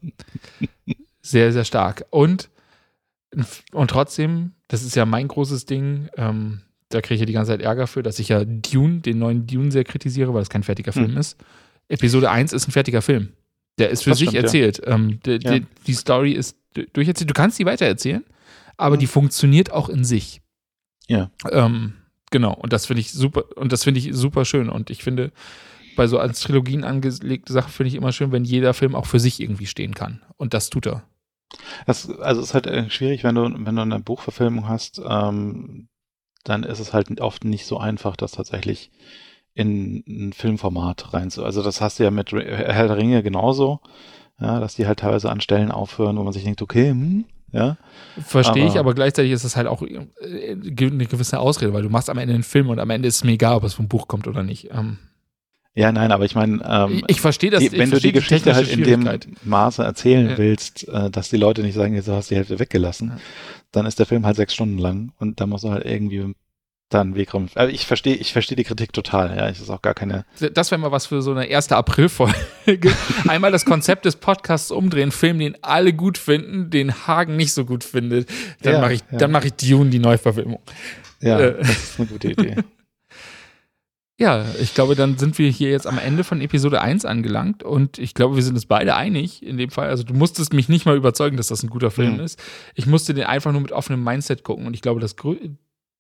Sehr, 1.22 1.52
sehr 1.54 1.66
stark. 1.66 2.06
Und, 2.10 2.50
und 3.72 3.90
trotzdem, 3.92 4.52
das 4.68 4.84
ist 4.84 4.96
ja 4.96 5.06
mein 5.06 5.28
großes 5.28 5.66
Ding, 5.66 6.10
ähm, 6.18 6.62
da 6.90 7.00
kriege 7.02 7.16
ich 7.16 7.20
ja 7.22 7.26
die 7.26 7.34
ganze 7.34 7.52
Zeit 7.52 7.62
Ärger 7.62 7.88
für, 7.88 8.04
dass 8.04 8.20
ich 8.20 8.30
ja 8.30 8.44
Dune, 8.44 9.00
den 9.00 9.20
neuen 9.20 9.48
Dune 9.48 9.72
sehr 9.72 9.84
kritisiere, 9.84 10.34
weil 10.34 10.42
es 10.42 10.50
kein 10.50 10.64
fertiger 10.64 10.92
Film 10.92 11.12
Hm. 11.12 11.18
ist. 11.18 11.38
Episode 11.88 12.30
1 12.30 12.54
ist 12.54 12.68
ein 12.68 12.72
fertiger 12.72 13.02
Film. 13.02 13.30
Der 13.78 13.90
ist 13.90 14.04
für 14.04 14.10
Das 14.12 14.20
sich 14.20 14.30
stimmt, 14.30 14.36
ja. 14.36 14.42
erzählt. 14.44 14.82
Ähm, 14.86 15.20
der, 15.26 15.34
Ja. 15.40 15.52
der, 15.52 15.62
die 15.88 15.94
Story 15.94 16.34
ist 16.34 16.58
durcherzählt. 16.94 17.30
Du 17.30 17.34
kannst 17.34 17.60
die 17.60 17.66
weitererzählen, 17.66 18.24
aber 18.78 18.96
Mhm. 18.96 19.00
die 19.00 19.08
funktioniert 19.08 19.72
auch 19.72 19.88
in 19.90 20.04
sich. 20.04 20.42
Ja. 21.08 21.30
Ähm, 21.50 21.94
genau. 22.32 22.54
Und 22.54 22.74
das 22.74 22.86
finde 22.88 23.02
ich 23.02 23.12
super, 23.12 23.44
und 23.58 23.72
das 23.72 23.84
finde 23.84 24.00
ich 24.00 24.10
super 24.14 24.44
schön. 24.46 24.70
Und 24.70 24.90
ich 24.90 25.04
finde, 25.04 25.32
bei 25.96 26.08
so 26.08 26.20
als 26.20 26.40
Trilogien 26.42 26.84
angelegte 26.84 27.54
Sachen 27.54 27.72
finde 27.72 27.90
ich 27.90 27.96
immer 27.96 28.12
schön, 28.12 28.32
wenn 28.32 28.44
jeder 28.46 28.74
Film 28.74 28.96
auch 28.96 29.06
für 29.06 29.20
sich 29.20 29.40
irgendwie 29.40 29.66
stehen 29.66 29.94
kann. 29.94 30.22
Und 30.38 30.54
das 30.54 30.70
tut 30.70 30.88
er. 30.88 31.04
Das, 31.86 32.10
also 32.20 32.42
es 32.42 32.48
ist 32.50 32.54
halt 32.54 32.68
äh, 32.68 32.90
schwierig, 32.90 33.24
wenn 33.24 33.36
du, 33.36 33.44
wenn 33.44 33.76
du 33.76 33.82
eine 33.82 34.00
Buchverfilmung 34.00 34.70
hast, 34.70 35.02
ähm, 35.06 35.88
dann 36.44 36.64
ist 36.64 36.80
es 36.80 36.94
halt 36.94 37.20
oft 37.22 37.44
nicht 37.44 37.66
so 37.66 37.78
einfach, 37.78 38.16
das 38.16 38.32
tatsächlich 38.32 38.90
in 39.54 40.04
ein 40.08 40.34
Filmformat 40.34 41.14
rein 41.14 41.30
zu. 41.30 41.44
Also 41.44 41.62
das 41.62 41.82
hast 41.82 42.00
du 42.00 42.04
ja 42.04 42.12
mit 42.12 42.32
Re- 42.34 42.46
Herr 42.46 42.88
der 42.88 42.98
Ringe 42.98 43.22
genauso, 43.22 43.82
ja, 44.40 44.60
dass 44.60 44.76
die 44.76 44.88
halt 44.88 45.00
teilweise 45.00 45.30
an 45.30 45.42
Stellen 45.42 45.72
aufhören, 45.72 46.18
wo 46.18 46.24
man 46.24 46.32
sich 46.34 46.46
denkt, 46.46 46.62
okay, 46.62 46.90
hm, 46.92 47.26
ja. 47.52 47.78
Verstehe 48.26 48.64
ich, 48.66 48.72
Aber- 48.72 48.80
aber 48.82 48.94
gleichzeitig 48.94 49.34
ist 49.34 49.44
es 49.44 49.58
halt 49.58 49.68
auch 49.68 49.82
äh, 49.82 50.08
eine 50.52 51.06
gewisse 51.06 51.38
Ausrede, 51.40 51.74
weil 51.74 51.84
du 51.84 51.90
machst 51.90 52.10
am 52.10 52.18
Ende 52.18 52.34
einen 52.34 52.44
Film 52.44 52.70
und 52.70 52.80
am 52.80 52.90
Ende 52.90 53.10
ist 53.10 53.16
es 53.18 53.24
mir 53.26 53.34
egal, 53.34 53.56
ob 53.58 53.66
es 53.66 53.74
vom 53.74 53.90
Buch 53.90 54.08
kommt 54.08 54.26
oder 54.28 54.42
nicht. 54.42 54.70
Ähm, 54.72 54.98
Ja, 55.74 55.92
nein, 55.94 56.12
aber 56.12 56.26
ich 56.26 56.36
meine, 56.36 56.62
ähm, 56.68 57.04
ich, 57.08 57.22
verstehe 57.22 57.50
das. 57.50 57.62
die, 57.62 57.72
wenn 57.72 57.90
du 57.92 58.00
die 58.00 58.12
Geschichte 58.12 58.54
halt 58.56 58.68
in 58.68 58.84
dem. 58.84 59.10
Maße 59.44 59.82
erzählen 59.84 60.32
Ja. 60.32 60.38
willst, 60.38 60.88
äh, 60.90 61.10
dass 61.10 61.30
die 61.30 61.38
Leute 61.38 61.62
nicht 61.62 61.76
sagen, 61.76 61.94
jetzt 61.96 62.10
hast 62.10 62.30
du 62.30 62.34
die 62.36 62.38
Hälfte 62.40 62.60
weggelassen, 62.60 63.10
Ja. 63.10 63.18
dann 63.72 63.86
ist 63.86 63.98
der 63.98 64.06
Film 64.06 64.26
halt 64.26 64.36
sechs 64.36 64.54
Stunden 64.54 64.78
lang 64.78 65.14
und 65.20 65.40
da 65.40 65.48
musst 65.48 65.64
du 65.64 65.70
halt 65.72 65.86
irgendwie 65.86 66.36
dann 66.90 67.08
einen 67.08 67.16
Weg 67.16 67.34
rum. 67.34 67.48
Also 67.56 67.74
ich 67.74 67.86
verstehe, 67.86 68.16
ich 68.16 68.34
verstehe 68.34 68.58
die 68.58 68.66
Kritik 68.66 68.92
total. 68.92 69.34
Ja, 69.38 69.50
ich 69.50 69.62
ist 69.62 69.70
auch 69.70 69.82
gar 69.82 69.94
keine. 69.94 70.26
Das 70.54 70.72
wäre 70.72 70.82
mal 70.82 70.92
was 70.92 71.06
für 71.06 71.22
so 71.22 71.32
eine 71.32 71.46
erste 71.46 71.78
April-Folge. 71.78 72.36
Einmal 73.30 73.54
das 73.54 73.64
Konzept 73.64 74.04
des 74.04 74.18
Podcasts 74.18 74.72
umdrehen, 74.72 75.12
Film, 75.12 75.40
den 75.40 75.56
alle 75.64 75.94
gut 75.94 76.18
finden, 76.18 76.70
den 76.70 77.08
Hagen 77.08 77.38
nicht 77.38 77.54
so 77.54 77.64
gut 77.64 77.86
findet. 77.86 78.28
Dann 78.62 78.74
Ja, 78.74 78.82
mache 78.82 78.94
ich, 78.96 79.04
ja. 79.10 79.18
dann 79.20 79.32
mache 79.32 79.48
ich 79.48 79.54
Dune 79.54 79.90
die 79.90 80.00
Neuverfilmung. 80.00 80.60
Ja, 81.22 81.40
Äh. 81.40 81.60
das 81.60 81.70
ist 81.70 82.00
eine 82.00 82.08
gute 82.10 82.28
Idee. 82.32 82.56
Ja, 84.22 84.46
ich 84.62 84.74
glaube, 84.76 84.96
dann 84.96 85.18
sind 85.18 85.40
wir 85.40 85.50
hier 85.50 85.72
jetzt 85.72 85.88
am 85.88 85.98
Ende 85.98 86.24
von 86.24 86.42
Episode 86.42 86.80
1 86.80 87.06
angelangt 87.06 87.64
und 87.64 87.98
ich 87.98 88.14
glaube, 88.14 88.36
wir 88.36 88.44
sind 88.44 88.54
uns 88.54 88.68
beide 88.68 88.96
einig 88.96 89.44
in 89.44 89.58
dem 89.58 89.72
Fall. 89.72 89.90
Also 89.90 90.04
du 90.04 90.14
musstest 90.14 90.54
mich 90.54 90.70
nicht 90.70 90.86
mal 90.86 90.96
überzeugen, 90.96 91.38
dass 91.38 91.48
das 91.48 91.64
ein 91.64 91.70
guter 91.72 91.90
Film 91.90 92.14
Mhm. 92.16 92.20
ist. 92.20 92.40
Ich 92.76 92.86
musste 92.86 93.14
den 93.16 93.24
einfach 93.24 93.52
nur 93.52 93.62
mit 93.62 93.72
offenem 93.72 94.04
Mindset 94.04 94.44
gucken 94.44 94.68
und 94.68 94.76
ich 94.76 94.82
glaube, 94.82 95.00
das, 95.00 95.16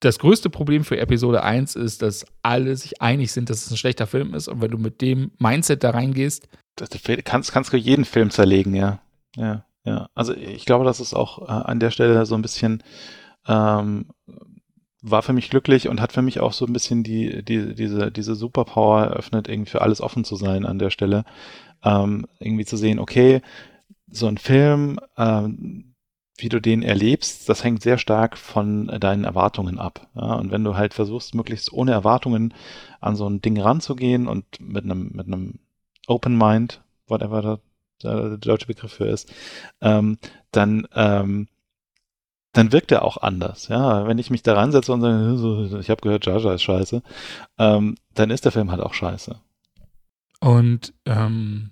das 0.02 0.20
größte 0.20 0.52
Problem 0.52 0.84
für 0.84 1.00
Episode 1.00 1.44
1 1.44 1.76
ist, 1.76 2.04
dass 2.04 2.26
alle 2.44 2.76
sich 2.76 3.02
einig 3.02 3.32
sind, 3.32 3.50
dass 3.50 3.66
es 3.66 3.72
ein 3.72 3.78
schlechter 3.78 4.06
Film 4.06 4.36
ist 4.36 4.48
und 4.48 4.62
wenn 4.62 4.70
du 4.72 4.78
mit 4.78 5.02
dem 5.02 5.32
Mindset 5.40 5.84
da 5.84 5.90
reingehst, 5.90 6.48
Das, 6.76 6.90
du 6.90 7.00
kannst, 7.24 7.52
kannst 7.52 7.74
du 7.74 7.78
jeden 7.78 8.06
Film 8.06 8.30
zerlegen, 8.30 8.76
ja. 8.76 9.00
Ja, 9.36 9.66
ja. 9.84 10.10
Also 10.14 10.36
ich 10.36 10.66
glaube, 10.66 10.86
das 10.86 11.00
ist 11.00 11.16
auch 11.16 11.42
äh, 11.48 11.52
an 11.52 11.80
der 11.80 11.90
Stelle 11.90 12.24
so 12.28 12.36
ein 12.36 12.42
bisschen 12.44 12.84
ähm, 13.48 14.06
war 15.02 15.22
für 15.24 15.34
mich 15.34 15.50
glücklich 15.50 15.90
und 15.90 16.00
hat 16.00 16.12
für 16.12 16.22
mich 16.22 16.40
auch 16.40 16.54
so 16.54 16.66
ein 16.66 16.74
bisschen 16.74 17.04
die, 17.04 17.44
die, 17.44 17.74
diese, 17.74 18.12
diese 18.12 18.36
Superpower 18.36 19.04
eröffnet, 19.04 19.48
irgendwie 19.48 19.72
für 19.72 19.82
alles 19.82 20.02
offen 20.02 20.24
zu 20.24 20.36
sein 20.36 20.66
an 20.66 20.80
der 20.80 20.92
Stelle. 20.92 21.26
Ähm, 21.84 22.28
irgendwie 22.40 22.66
zu 22.66 22.78
sehen, 22.78 23.00
okay, 23.00 23.42
so 24.08 24.28
ein 24.28 24.38
Film, 24.38 25.00
ähm, 25.18 25.96
wie 26.38 26.50
du 26.50 26.60
den 26.60 26.84
erlebst, 26.84 27.50
das 27.50 27.64
hängt 27.64 27.82
sehr 27.82 27.98
stark 27.98 28.38
von 28.38 28.88
deinen 28.88 29.24
Erwartungen 29.24 29.80
ab. 29.80 30.08
Ja? 30.16 30.36
Und 30.36 30.52
wenn 30.52 30.64
du 30.64 30.76
halt 30.76 30.94
versuchst, 30.94 31.34
möglichst 31.34 31.74
ohne 31.74 31.92
Erwartungen 31.92 32.54
an 33.00 33.16
so 33.16 33.28
ein 33.28 33.42
Ding 33.42 33.60
ranzugehen 33.60 34.28
und 34.28 34.46
mit 34.60 34.84
einem, 34.84 35.12
mit 35.14 35.28
einem 35.28 35.60
Open 36.08 36.38
Mind, 36.38 36.82
whatever 37.08 37.42
da 37.42 37.60
der 38.04 38.38
deutsche 38.38 38.68
Begriff 38.68 38.94
für 38.94 39.06
ist, 39.06 39.32
ähm, 39.82 40.18
dann 40.52 40.88
ähm, 40.96 41.48
dann 42.54 42.72
wirkt 42.72 42.92
er 42.92 43.04
auch 43.04 43.18
anders. 43.18 43.68
Ja, 43.68 44.08
wenn 44.08 44.18
ich 44.18 44.30
mich 44.30 44.44
da 44.44 44.56
reinsetze 44.56 44.92
und 44.92 45.02
sage, 45.02 45.80
ich 45.80 45.90
habe 45.90 46.02
gehört, 46.02 46.26
Jaja 46.26 46.54
ist 46.54 46.64
scheiße, 46.64 47.02
ähm, 47.58 47.96
dann 48.14 48.30
ist 48.30 48.46
der 48.46 48.52
Film 48.52 48.72
halt 48.72 48.82
auch 48.82 48.94
scheiße. 48.94 49.40
Und, 50.40 50.94
ähm, 51.06 51.72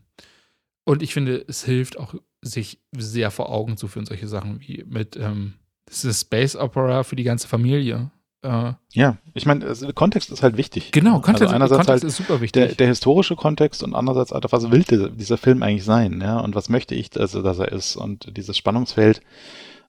und 0.86 1.02
ich 1.02 1.14
finde, 1.14 1.44
es 1.48 1.64
hilft 1.64 2.00
auch, 2.00 2.16
sich 2.42 2.80
sehr 2.96 3.32
vor 3.32 3.50
Augen 3.50 3.76
zu 3.76 3.88
führen, 3.88 4.06
solche 4.06 4.28
Sachen 4.28 4.62
wie 4.62 4.86
mit, 4.88 5.18
ähm, 5.18 5.56
das 5.86 6.06
ist 6.06 6.22
Space 6.22 6.56
Opera 6.56 7.04
für 7.04 7.16
die 7.18 7.24
ganze 7.24 7.48
Familie. 7.48 8.12
Äh, 8.42 8.74
Ja, 8.94 9.18
ich 9.34 9.46
meine, 9.46 9.66
also 9.66 9.92
Kontext 9.92 10.32
ist 10.32 10.44
halt 10.44 10.56
wichtig. 10.56 10.92
genau, 10.94 11.20
Kontext, 11.20 11.42
also 11.42 11.56
einerseits 11.56 11.86
Kontext 11.86 12.04
halt 12.04 12.04
ist 12.06 12.16
super 12.16 12.40
wichtig. 12.40 12.68
der, 12.68 12.76
der 12.76 12.88
historische 12.88 13.36
Kontext 13.36 13.84
und 13.84 13.94
andererseits, 13.94 14.32
halt, 14.32 14.50
was 14.50 14.72
will 14.72 14.84
dieser, 14.84 15.10
dieser 15.10 15.38
Film 15.38 15.62
eigentlich 15.64 15.84
sein, 15.84 16.22
ja, 16.22 16.40
und 16.40 16.56
was 16.56 16.70
möchte 16.70 16.96
ich, 16.96 17.20
also, 17.20 17.42
dass 17.42 17.60
er 17.60 17.72
ist 17.74 17.98
und 17.98 18.38
dieses 18.38 18.56
Spannungsfeld, 18.56 19.22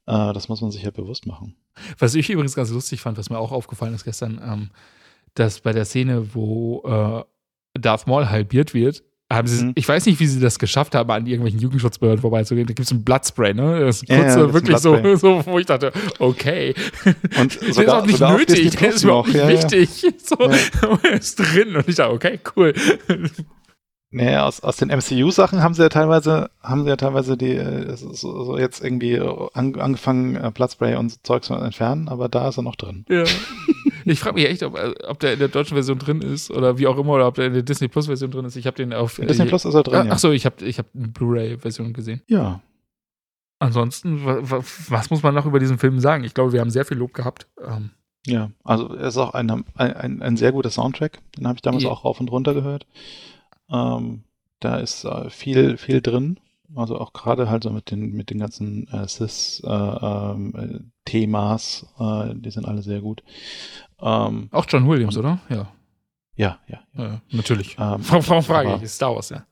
das 0.07 0.49
muss 0.49 0.61
man 0.61 0.71
sich 0.71 0.83
ja 0.83 0.91
bewusst 0.91 1.27
machen. 1.27 1.55
Was 1.99 2.15
ich 2.15 2.29
übrigens 2.31 2.55
ganz 2.55 2.71
lustig 2.71 3.01
fand, 3.01 3.17
was 3.19 3.31
mir 3.31 3.39
auch 3.39 3.53
aufgefallen 3.53 3.95
ist 3.95 4.05
gestern, 4.05 4.41
ähm, 4.45 4.71
dass 5.35 5.61
bei 5.61 5.73
der 5.73 5.85
Szene, 5.85 6.35
wo 6.35 6.83
äh, 6.85 7.81
Darth 7.81 8.07
Maul 8.09 8.29
halbiert 8.29 8.75
wird, 8.75 9.03
haben 9.33 9.47
sie, 9.47 9.65
Mhm. 9.67 9.73
ich 9.77 9.87
weiß 9.89 10.07
nicht, 10.07 10.19
wie 10.19 10.27
sie 10.27 10.41
das 10.41 10.59
geschafft 10.59 10.97
haben, 10.97 11.09
an 11.13 11.25
irgendwelchen 11.25 11.61
Jugendschutzbehörden 11.61 12.21
vorbeizugehen. 12.21 12.67
Da 12.67 12.73
gibt 12.75 12.87
es 12.87 12.91
ein 12.91 13.05
Bloodspray, 13.05 13.55
ne? 13.55 13.79
Das 13.79 14.03
ist 14.03 14.09
Ja, 14.09 14.17
kurz 14.17 14.35
ja, 14.35 14.35
das 14.35 14.37
ist 14.37 14.47
ein 14.49 14.53
wirklich 14.55 14.79
so, 14.79 15.17
so, 15.17 15.47
wo 15.47 15.59
ich 15.61 15.67
dachte, 15.67 15.93
okay. 16.19 16.75
Und 17.39 17.55
der 17.61 17.69
ist 17.69 17.77
sogar- 17.77 18.03
auch 18.03 18.07
nicht 18.07 18.19
sogar 18.19 18.37
nötig, 18.37 18.77
Plus 18.77 18.95
ist 18.97 19.05
überhaupt 19.05 19.29
noch, 19.29 19.35
nicht 19.35 19.45
ja, 19.45 19.51
ja. 19.51 19.81
wichtig. 19.81 20.15
So, 20.27 20.37
ist 21.13 21.37
drin 21.37 21.77
und 21.77 21.89
ich 21.89 21.95
dachte, 21.95 22.13
okay, 22.13 22.41
cool. 22.57 22.75
Naja, 24.13 24.45
aus, 24.45 24.61
aus 24.61 24.77
den 24.77 24.89
MCU-Sachen 24.89 25.63
haben 25.63 25.75
sie 25.75 25.83
ja 25.83 25.89
teilweise, 25.89 26.51
haben 26.63 26.83
sie 26.83 26.89
ja 26.89 26.97
teilweise 26.97 27.37
die, 27.37 27.53
äh, 27.55 27.97
so, 27.97 28.13
so 28.13 28.59
jetzt 28.59 28.83
irgendwie 28.83 29.21
an, 29.21 29.79
angefangen, 29.79 30.35
äh, 30.35 30.51
Bloodspray 30.53 30.97
und 30.97 31.11
so 31.11 31.17
Zeug 31.23 31.45
zu 31.45 31.55
entfernen, 31.55 32.09
aber 32.09 32.29
da 32.29 32.49
ist 32.49 32.57
er 32.59 32.63
noch 32.63 32.77
drin. 32.77 33.05
Ja. 33.09 33.25
Ich 34.07 34.19
frage 34.21 34.37
mich 34.37 34.47
echt, 34.49 34.63
ob, 34.63 34.77
äh, 34.79 34.95
ob 35.07 35.21
der 35.21 35.35
in 35.35 35.39
der 35.39 35.49
deutschen 35.49 35.75
Version 35.75 35.99
drin 35.99 36.23
ist 36.23 36.51
oder 36.51 36.79
wie 36.79 36.87
auch 36.87 36.97
immer, 36.97 37.13
oder 37.13 37.27
ob 37.29 37.35
der 37.35 37.47
in 37.49 37.53
der 37.53 37.63
Disney 37.63 37.87
Plus 37.87 38.07
Version 38.07 38.31
drin 38.31 38.47
ist. 38.47 38.57
Ich 38.57 38.67
habe 38.67 38.75
den 38.77 38.95
auf 38.95 39.19
In 39.19 39.29
Disney 39.29 39.45
Plus 39.45 39.67
ist 39.67 39.75
er 39.75 39.83
drin, 39.83 39.95
Ah, 39.95 40.05
ja. 40.07 40.13
Achso, 40.13 40.31
ich 40.31 40.47
habe 40.47 40.65
ich 40.65 40.79
hab 40.79 40.87
eine 40.97 41.09
Blu-ray-Version 41.09 41.93
gesehen. 41.93 42.23
Ja. 42.27 42.63
Ansonsten, 43.59 44.25
wa, 44.25 44.39
wa, 44.41 44.65
was 44.89 45.11
muss 45.11 45.23
man 45.23 45.35
noch 45.35 45.45
über 45.45 45.59
diesen 45.61 45.79
Film 45.79 46.01
sagen? 46.01 46.25
Ich 46.25 46.33
glaube, 46.33 46.53
wir 46.53 46.61
haben 46.61 46.71
sehr 46.71 46.87
viel 46.87 46.97
Lob 46.97 47.13
gehabt. 47.13 47.47
Ähm, 47.63 47.91
Ja, 48.27 48.51
also 48.65 48.89
er 48.95 49.09
ist 49.09 49.19
auch 49.19 49.35
ein, 49.35 49.51
ein, 49.51 49.65
ein, 49.77 50.23
ein 50.23 50.37
sehr 50.39 50.53
guter 50.53 50.71
Soundtrack. 50.71 51.19
Den 51.37 51.47
habe 51.47 51.57
ich 51.57 51.63
damals 51.63 51.85
Ja. 51.85 51.91
auch 51.91 52.05
rauf 52.05 52.21
und 52.21 52.31
runter 52.31 52.55
gehört. 52.55 52.87
Ähm, 53.71 54.25
da 54.61 54.77
ist 54.77 55.05
äh, 55.05 55.31
viel, 55.31 55.77
viel 55.77 56.01
drin. 56.01 56.39
Also 56.77 57.01
auch 57.01 57.13
gerade 57.13 57.51
halt 57.51 57.65
so 57.65 57.71
mit 57.71 57.91
den, 57.91 58.13
mit 58.13 58.31
den 58.31 58.39
ganzen 58.39 58.87
äh, 58.89 59.09
Cis-Themas, 59.09 59.67
äh, 61.99 62.35
die 62.35 62.51
sind 62.51 62.67
alle 62.67 62.83
sehr 62.83 63.01
gut. 63.01 63.25
Ähm, 64.01 64.49
auch 64.53 64.67
John 64.69 64.89
Williams, 64.89 65.17
oder? 65.17 65.41
Ja, 65.49 65.73
ja, 66.37 66.59
ja. 66.69 66.79
ja. 66.95 67.05
ja 67.05 67.21
natürlich. 67.33 67.77
Ähm, 67.79 67.99
Warum, 68.09 68.43
frage 68.43 68.79
ich? 68.81 68.91
Star 68.91 69.15
Wars, 69.15 69.31
ja. 69.31 69.45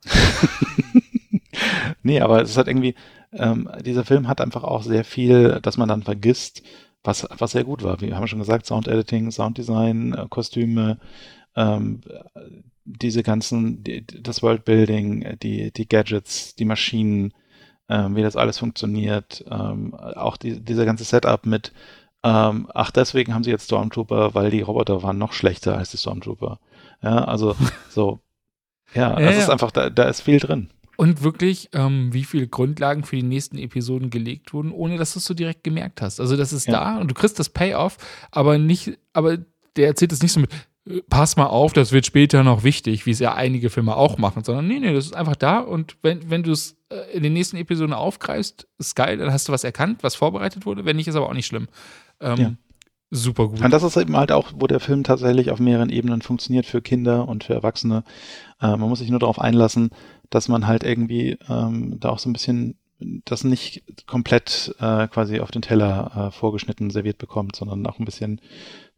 nee, 2.03 2.20
aber 2.20 2.40
es 2.43 2.51
ist 2.51 2.57
halt 2.57 2.69
irgendwie, 2.69 2.95
ähm, 3.32 3.69
dieser 3.85 4.05
Film 4.05 4.28
hat 4.28 4.40
einfach 4.40 4.62
auch 4.62 4.82
sehr 4.85 5.05
viel, 5.05 5.59
dass 5.61 5.77
man 5.77 5.89
dann 5.89 6.05
vergisst, 6.05 6.62
was, 7.03 7.27
was 7.36 7.53
sehr 7.53 7.65
gut 7.65 7.82
war. 7.82 8.01
Wir 8.01 8.16
haben 8.16 8.27
schon 8.28 8.39
gesagt, 8.39 8.66
Sound-Editing, 8.66 9.31
Sounddesign, 9.31 10.15
äh, 10.15 10.27
Kostüme, 10.28 10.99
ähm, 11.57 12.01
diese 12.89 13.23
ganzen, 13.23 13.82
die, 13.85 14.06
das 14.06 14.43
Worldbuilding, 14.43 15.39
die, 15.43 15.73
die 15.73 15.89
Gadgets, 15.89 16.55
die 16.55 16.65
Maschinen, 16.65 17.32
ähm, 17.89 18.16
wie 18.16 18.23
das 18.23 18.36
alles 18.36 18.59
funktioniert, 18.59 19.44
ähm, 19.51 19.94
auch 19.94 20.36
die, 20.36 20.60
dieser 20.60 20.85
ganze 20.85 21.05
Setup 21.05 21.44
mit, 21.47 21.73
ähm, 22.23 22.69
ach, 22.74 22.90
deswegen 22.90 23.35
haben 23.35 23.44
sie 23.44 23.51
jetzt 23.51 23.65
Stormtrooper, 23.66 24.35
weil 24.35 24.51
die 24.51 24.60
Roboter 24.62 25.02
waren 25.02 25.19
noch 25.19 25.32
schlechter 25.32 25.77
als 25.77 25.90
die 25.90 25.98
Stormtrooper. 25.98 26.59
Ja, 27.02 27.24
also 27.24 27.55
so, 27.90 28.20
ja, 28.94 29.19
Ja, 29.20 29.31
es 29.31 29.36
ist 29.39 29.47
ja. 29.47 29.52
einfach, 29.52 29.70
da, 29.70 29.90
da 29.90 30.05
ist 30.05 30.23
viel 30.23 30.40
drin. 30.40 30.70
Und 30.97 31.23
wirklich, 31.23 31.69
ähm, 31.74 32.12
wie 32.12 32.24
viele 32.24 32.48
Grundlagen 32.48 33.05
für 33.05 33.15
die 33.15 33.23
nächsten 33.23 33.56
Episoden 33.56 34.10
gelegt 34.10 34.52
wurden, 34.52 34.73
ohne 34.73 34.97
dass 34.98 35.12
du 35.12 35.20
es 35.20 35.27
so 35.27 35.32
direkt 35.35 35.62
gemerkt 35.62 36.02
hast. 36.02 36.19
Also 36.20 36.36
das 36.36 36.52
ist 36.52 36.66
Ja. 36.66 36.73
da 36.73 36.98
und 36.98 37.09
du 37.09 37.15
kriegst 37.15 37.39
das 37.39 37.51
Payoff, 37.51 37.98
aber 38.32 38.59
nicht, 38.59 38.98
aber 39.12 39.39
der 39.77 39.86
erzählt 39.86 40.10
es 40.10 40.23
nicht 40.23 40.32
so 40.32 40.40
mit, 40.40 40.51
pass 41.09 41.36
mal 41.36 41.47
auf, 41.47 41.73
das 41.73 41.93
wird 41.93 42.06
später 42.06 42.44
noch 42.44 42.65
wichtig, 42.65 43.06
wie 43.06 43.10
es 43.10 43.19
ja 43.19 43.35
einige 43.35 43.70
Filme 43.70 43.97
auch 43.97 44.19
machen, 44.19 44.44
sondern 44.44 44.66
nee, 44.66 44.78
nee, 44.78 44.93
das 44.93 45.06
ist 45.06 45.16
einfach 45.16 45.36
da 45.36 45.59
und 45.59 45.97
wenn, 46.02 46.31
wenn 46.31 46.43
du 46.43 46.52
es 46.52 46.77
äh, 46.89 47.16
in 47.16 47.23
den 47.23 47.32
nächsten 47.32 47.56
Episoden 47.56 47.93
aufgreifst, 47.93 48.66
ist 48.78 48.94
geil, 48.94 49.19
dann 49.19 49.32
hast 49.32 49.48
du 49.48 49.52
was 49.52 49.65
erkannt, 49.65 50.02
was 50.02 50.15
vorbereitet 50.15 50.66
wurde, 50.66 50.85
wenn 50.85 50.97
nicht, 50.97 51.09
ist 51.09 51.16
aber 51.16 51.28
auch 51.28 51.35
nicht 51.35 51.47
schlimm. 51.47 51.69
Ähm, 52.20 52.36
Ja. 52.36 52.52
Super 53.10 53.48
gut. 53.48 53.62
Und 53.62 53.70
das 53.70 53.82
ist 53.82 53.97
eben 53.97 54.16
halt 54.19 54.32
auch, 54.32 54.52
wo 54.55 54.66
der 54.66 54.81
Film 54.81 55.02
tatsächlich 55.02 55.51
auf 55.51 55.60
mehreren 55.60 55.89
Ebenen 55.89 56.20
funktioniert 56.20 56.66
für 56.66 56.82
Kinder 56.82 57.27
und 57.27 57.43
für 57.44 57.55
Erwachsene. 57.55 58.05
Äh, 58.60 58.77
man 58.77 58.89
muss 58.89 58.98
sich 58.98 59.09
nur 59.09 59.19
darauf 59.19 59.40
einlassen, 59.40 59.90
dass 60.28 60.48
man 60.48 60.66
halt 60.66 60.85
irgendwie 60.85 61.39
ähm, 61.48 61.98
da 62.01 62.10
auch 62.10 62.19
so 62.19 62.28
ein 62.28 62.35
bisschen 62.35 62.78
das 63.01 63.45
nicht 63.45 63.85
komplett 64.07 64.75
äh, 64.81 65.07
quasi 65.09 65.41
auf 65.41 65.51
den 65.51 65.62
Teller 65.62 66.29
äh, 66.29 66.31
vorgeschnitten 66.33 66.91
serviert 66.91 67.19
bekommt, 67.19 67.55
sondern 67.57 67.87
auch 67.87 67.99
ein 67.99 68.05
bisschen 68.05 68.41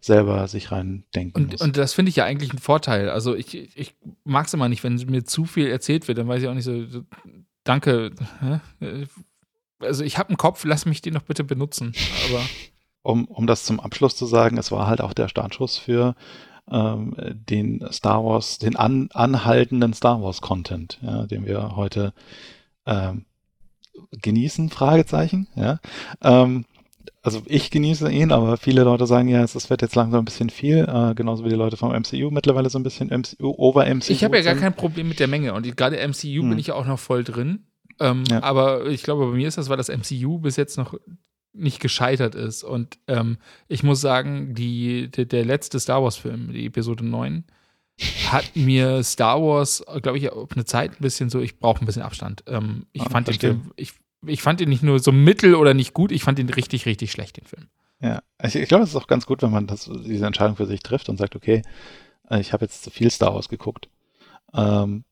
selber 0.01 0.49
sich 0.49 0.73
rein 0.73 1.05
denken 1.15 1.37
Und, 1.37 1.53
muss. 1.53 1.61
und 1.61 1.77
das 1.77 1.93
finde 1.93 2.09
ich 2.09 2.17
ja 2.17 2.25
eigentlich 2.25 2.53
ein 2.53 2.59
Vorteil. 2.59 3.11
Also 3.11 3.35
ich, 3.35 3.55
ich 3.77 3.95
mag 4.25 4.47
es 4.47 4.55
immer 4.55 4.69
nicht, 4.69 4.83
wenn 4.83 4.95
mir 4.95 5.25
zu 5.25 5.45
viel 5.45 5.67
erzählt 5.67 6.09
wird, 6.09 6.17
dann 6.17 6.29
weiß 6.29 6.43
ich 6.43 6.49
auch 6.49 6.55
nicht 6.55 6.65
so, 6.65 6.87
so 6.87 7.03
danke. 7.65 8.13
hä? 8.41 8.61
Also 9.79 10.05
ich 10.05 10.17
habe 10.17 10.31
einen 10.31 10.39
Kopf, 10.39 10.65
lass 10.65 10.87
mich 10.87 11.03
den 11.03 11.15
doch 11.15 11.23
bitte 11.23 11.45
benutzen. 11.45 11.93
Aber 12.31 12.43
um, 13.03 13.27
um 13.27 13.47
das 13.47 13.65
zum 13.65 13.81
Abschluss 13.81 14.17
zu 14.17 14.25
sagen, 14.25 14.57
es 14.57 14.73
war 14.73 14.87
halt 14.87 15.03
auch 15.03 15.13
der 15.13 15.29
Startschuss 15.29 15.77
für 15.77 16.15
ähm, 16.71 17.15
den 17.35 17.85
Star 17.93 18.25
Wars, 18.25 18.59
den 18.59 18.77
an, 18.77 19.11
anhaltenden 19.13 19.93
Star 19.93 20.23
Wars 20.23 20.41
Content, 20.41 20.99
ja, 21.03 21.27
den 21.27 21.45
wir 21.45 21.77
heute 21.77 22.15
ähm, 22.87 23.27
genießen, 24.23 24.71
Fragezeichen, 24.71 25.47
ja. 25.57 25.79
Ähm, 26.23 26.65
also 27.23 27.43
ich 27.47 27.71
genieße 27.71 28.11
ihn, 28.11 28.33
aber 28.33 28.57
viele 28.57 28.83
Leute 28.83 29.07
sagen 29.07 29.29
ja, 29.29 29.43
es 29.43 29.69
wird 29.69 29.83
jetzt 29.83 29.95
langsam 29.95 30.23
ein 30.23 30.25
bisschen 30.25 30.49
viel, 30.49 30.87
äh, 30.89 31.15
genauso 31.15 31.45
wie 31.45 31.51
die 31.51 31.55
Leute 31.55 31.77
vom 31.77 31.93
MCU 31.93 32.31
mittlerweile 32.31 32.71
so 32.71 32.79
ein 32.79 32.83
bisschen 32.83 33.09
MCU, 33.11 33.55
over 33.59 33.85
MCU. 33.87 34.11
ich 34.13 34.25
habe 34.25 34.39
ja 34.39 34.43
gar 34.43 34.55
kein 34.55 34.75
Problem 34.75 35.09
mit 35.09 35.21
der 35.21 35.29
Menge. 35.29 35.53
Und 35.53 35.77
gerade 35.77 35.97
MCU 35.99 36.43
Hm. 36.43 36.49
bin 36.51 36.59
ich 36.59 36.69
ja 36.69 36.75
auch 36.75 36.87
noch 36.87 36.99
voll 36.99 37.23
drin. 37.25 37.67
Ähm, 37.99 38.25
Ja. 38.31 38.43
Aber 38.43 38.87
ich 38.87 39.03
glaube, 39.03 39.27
bei 39.27 39.37
mir 39.37 39.49
ist 39.49 39.59
das, 39.59 39.69
weil 39.69 39.77
das 39.77 39.91
MCU 39.91 40.39
bis 40.39 40.57
jetzt 40.57 40.79
noch 40.79 40.95
nicht 41.53 41.81
gescheitert 41.81 42.35
ist. 42.35 42.63
Und 42.65 42.99
ähm, 43.07 43.37
ich 43.69 43.83
muss 43.83 44.01
sagen, 44.01 44.55
die, 44.55 45.11
der, 45.11 45.27
der 45.27 45.45
letzte 45.45 45.79
Star 45.79 46.03
Wars-Film, 46.03 46.53
die 46.53 46.65
Episode 46.67 47.05
9, 47.05 47.45
hat 48.31 48.55
mir 48.55 49.03
Star 49.03 49.41
Wars, 49.41 49.85
glaube 50.03 50.19
ich, 50.19 50.31
auf 50.31 50.53
eine 50.53 50.65
Zeit 50.65 50.93
ein 50.93 51.03
bisschen 51.03 51.31
so, 51.31 51.41
ich 51.41 51.59
brauche 51.59 51.81
ein 51.83 51.87
bisschen 51.87 52.03
Abstand. 52.03 52.45
Ähm, 52.47 52.87
ich 52.93 53.03
Ah, 53.03 53.11
fand 53.11 53.29
den. 53.29 53.39
Film, 53.39 53.73
ich, 53.77 53.93
ich 54.27 54.43
fand 54.43 54.61
ihn 54.61 54.69
nicht 54.69 54.83
nur 54.83 54.99
so 54.99 55.13
mittel 55.13 55.55
oder 55.55 55.75
nicht 55.75 55.95
gut, 55.95 56.13
ich 56.13 56.23
fand 56.23 56.39
ihn 56.39 56.49
richtig, 56.49 56.87
richtig 56.87 57.11
schlecht, 57.13 57.37
den 57.37 57.47
Film. 57.47 57.69
Ja, 58.01 58.23
ich, 58.43 58.55
ich 58.57 58.69
glaube, 58.69 58.85
es 58.85 58.91
ist 58.91 58.97
auch 58.97 59.07
ganz 59.07 59.27
gut, 59.27 59.43
wenn 59.43 59.51
man 59.51 59.67
das, 59.67 59.91
diese 60.05 60.27
Entscheidung 60.27 60.57
für 60.57 60.67
sich 60.67 60.81
trifft 60.81 61.09
und 61.09 61.17
sagt, 61.19 61.37
okay, 61.37 61.63
äh, 62.31 62.41
ich 62.41 62.53
habe 62.53 62.65
jetzt 62.65 62.83
zu 62.83 62.91
viel 62.91 63.11
Star 63.11 63.35
Wars 63.35 63.49
geguckt. 63.49 63.89
Ähm, 64.55 65.05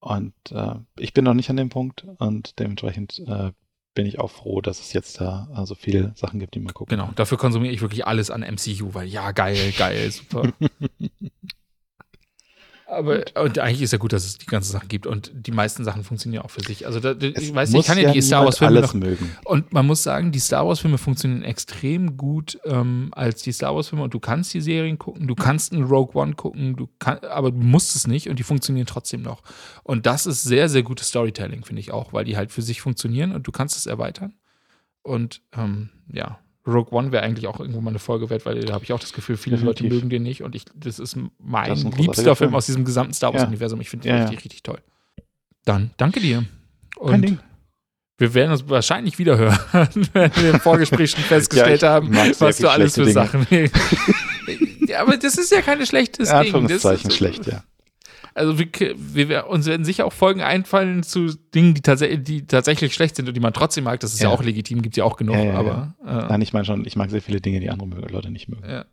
und 0.00 0.34
äh, 0.50 0.74
ich 0.98 1.12
bin 1.12 1.24
noch 1.24 1.34
nicht 1.34 1.50
an 1.50 1.56
dem 1.56 1.68
Punkt 1.68 2.06
und 2.18 2.58
dementsprechend 2.60 3.18
äh, 3.26 3.50
bin 3.94 4.06
ich 4.06 4.20
auch 4.20 4.30
froh, 4.30 4.60
dass 4.60 4.78
es 4.78 4.92
jetzt 4.92 5.20
da 5.20 5.48
äh, 5.56 5.66
so 5.66 5.74
viele 5.74 6.12
Sachen 6.14 6.38
gibt, 6.38 6.54
die 6.54 6.60
man 6.60 6.74
gucken 6.74 6.96
Genau, 6.96 7.10
dafür 7.16 7.38
konsumiere 7.38 7.72
ich 7.74 7.80
wirklich 7.80 8.06
alles 8.06 8.30
an 8.30 8.42
MCU, 8.42 8.94
weil 8.94 9.08
ja, 9.08 9.32
geil, 9.32 9.72
geil, 9.76 10.10
super. 10.12 10.52
Aber 12.88 13.24
und 13.34 13.58
eigentlich 13.58 13.82
ist 13.82 13.92
ja 13.92 13.98
gut, 13.98 14.12
dass 14.12 14.24
es 14.24 14.38
die 14.38 14.46
ganzen 14.46 14.70
Sachen 14.70 14.86
gibt 14.88 15.08
und 15.08 15.32
die 15.34 15.50
meisten 15.50 15.82
Sachen 15.82 16.04
funktionieren 16.04 16.44
auch 16.44 16.50
für 16.50 16.60
sich. 16.60 16.86
Also 16.86 17.00
da, 17.00 17.14
ich 17.18 17.52
weiß, 17.52 17.74
ich 17.74 17.84
kann 17.84 17.98
ja, 17.98 18.12
die 18.12 18.22
Star 18.22 18.44
Wars 18.44 18.58
Filme 18.58 18.78
alles 18.78 18.94
noch 18.94 19.00
mögen. 19.00 19.36
und 19.44 19.72
man 19.72 19.86
muss 19.86 20.04
sagen, 20.04 20.30
die 20.30 20.38
Star 20.38 20.64
Wars 20.68 20.78
Filme 20.78 20.96
funktionieren 20.96 21.42
extrem 21.42 22.16
gut 22.16 22.60
ähm, 22.64 23.08
als 23.10 23.42
die 23.42 23.50
Star 23.50 23.74
Wars 23.74 23.88
Filme 23.88 24.04
und 24.04 24.14
du 24.14 24.20
kannst 24.20 24.54
die 24.54 24.60
Serien 24.60 24.98
gucken, 24.98 25.26
du 25.26 25.34
kannst 25.34 25.72
einen 25.72 25.82
Rogue 25.82 26.14
One 26.14 26.34
gucken, 26.34 26.76
du 26.76 26.88
kann, 27.00 27.18
aber 27.18 27.50
du 27.50 27.58
musst 27.58 27.96
es 27.96 28.06
nicht 28.06 28.28
und 28.28 28.38
die 28.38 28.44
funktionieren 28.44 28.86
trotzdem 28.86 29.20
noch. 29.20 29.42
Und 29.82 30.06
das 30.06 30.26
ist 30.26 30.44
sehr 30.44 30.68
sehr 30.68 30.84
gutes 30.84 31.08
Storytelling 31.08 31.64
finde 31.64 31.80
ich 31.80 31.90
auch, 31.90 32.12
weil 32.12 32.24
die 32.24 32.36
halt 32.36 32.52
für 32.52 32.62
sich 32.62 32.80
funktionieren 32.80 33.32
und 33.32 33.48
du 33.48 33.50
kannst 33.50 33.76
es 33.76 33.86
erweitern. 33.86 34.34
Und 35.02 35.42
ähm, 35.56 35.90
ja, 36.12 36.38
Rogue 36.66 36.92
One 36.98 37.12
wäre 37.12 37.22
eigentlich 37.22 37.46
auch 37.46 37.60
irgendwo 37.60 37.80
mal 37.80 37.90
eine 37.90 37.98
Folge 37.98 38.28
wert, 38.30 38.44
weil 38.46 38.60
da 38.60 38.74
habe 38.74 38.84
ich 38.84 38.92
auch 38.92 38.98
das 39.00 39.12
Gefühl, 39.12 39.36
viele 39.36 39.56
Definitiv. 39.56 39.84
Leute 39.84 39.94
mögen 39.94 40.10
den 40.10 40.22
nicht 40.24 40.42
und 40.42 40.54
ich, 40.54 40.64
das 40.74 40.98
ist 40.98 41.16
mein 41.38 41.68
Das 41.70 41.84
ist 41.84 41.96
liebster 41.98 42.22
Film 42.22 42.36
Film. 42.36 42.54
aus 42.54 42.66
diesem 42.66 42.84
gesamten 42.84 43.12
Star 43.14 43.32
Ja. 43.32 43.38
Wars-Universum. 43.40 43.80
Ich 43.80 43.88
finde 43.90 44.04
den 44.04 44.10
Ja, 44.10 44.16
ja. 44.16 44.22
richtig, 44.24 44.44
richtig 44.44 44.62
toll. 44.64 44.78
Dann 45.64 45.90
danke 45.96 46.20
dir. 46.20 46.44
Kein 46.98 47.14
Und 47.14 47.22
Ding. 47.22 47.38
wir 48.18 48.34
werden 48.34 48.50
uns 48.52 48.68
wahrscheinlich 48.68 49.18
wieder 49.18 49.36
hören, 49.38 49.58
wenn 50.12 50.34
wir 50.36 50.50
im 50.50 50.60
Vorgespräch 50.60 51.10
schon 51.12 51.22
festgestellt 51.24 51.82
Ja, 51.82 51.90
haben, 51.90 52.14
was 52.38 52.58
du 52.58 52.68
alles 52.68 52.94
für 52.94 53.02
schlechte 53.10 53.12
Sachen. 53.12 53.46
ja, 54.88 55.02
aber 55.02 55.16
das 55.16 55.36
ist 55.38 55.50
ja 55.52 55.62
keine 55.62 55.86
schlechtes 55.86 56.28
Ja, 56.30 56.42
Ding. 56.42 56.54
Anführungszeichen 56.54 57.10
schlecht, 57.10 57.46
ja. 57.46 57.62
Also 58.36 58.58
wir, 58.58 58.68
wir, 58.96 59.46
uns 59.48 59.66
werden 59.66 59.84
sicher 59.86 60.04
auch 60.04 60.12
Folgen 60.12 60.42
einfallen 60.42 61.02
zu 61.02 61.34
Dingen, 61.54 61.72
die, 61.74 61.80
tats 61.80 62.02
die 62.02 62.46
tatsächlich 62.46 62.92
schlecht 62.94 63.16
sind 63.16 63.26
und 63.28 63.34
die 63.34 63.40
man 63.40 63.52
trotzdem 63.54 63.84
mag. 63.84 63.98
Das 64.00 64.12
ist 64.12 64.20
ja, 64.22 64.28
Ja. 64.28 64.34
auch 64.34 64.42
legitim, 64.42 64.82
gibt 64.82 64.96
ja 64.96 65.04
auch 65.04 65.16
genug, 65.16 65.36
aber 65.36 65.94
äh, 66.06 66.12
Nein, 66.28 66.42
ich 66.42 66.52
meine 66.52 66.64
schon, 66.66 66.84
ich 66.86 66.96
mag 66.96 67.10
sehr 67.10 67.22
viele 67.22 67.40
Dinge, 67.40 67.60
die 67.60 67.70
andere 67.70 67.88
Leute 68.08 68.30
nicht 68.30 68.48
mögen. 68.48 68.68
ja. 68.68 68.84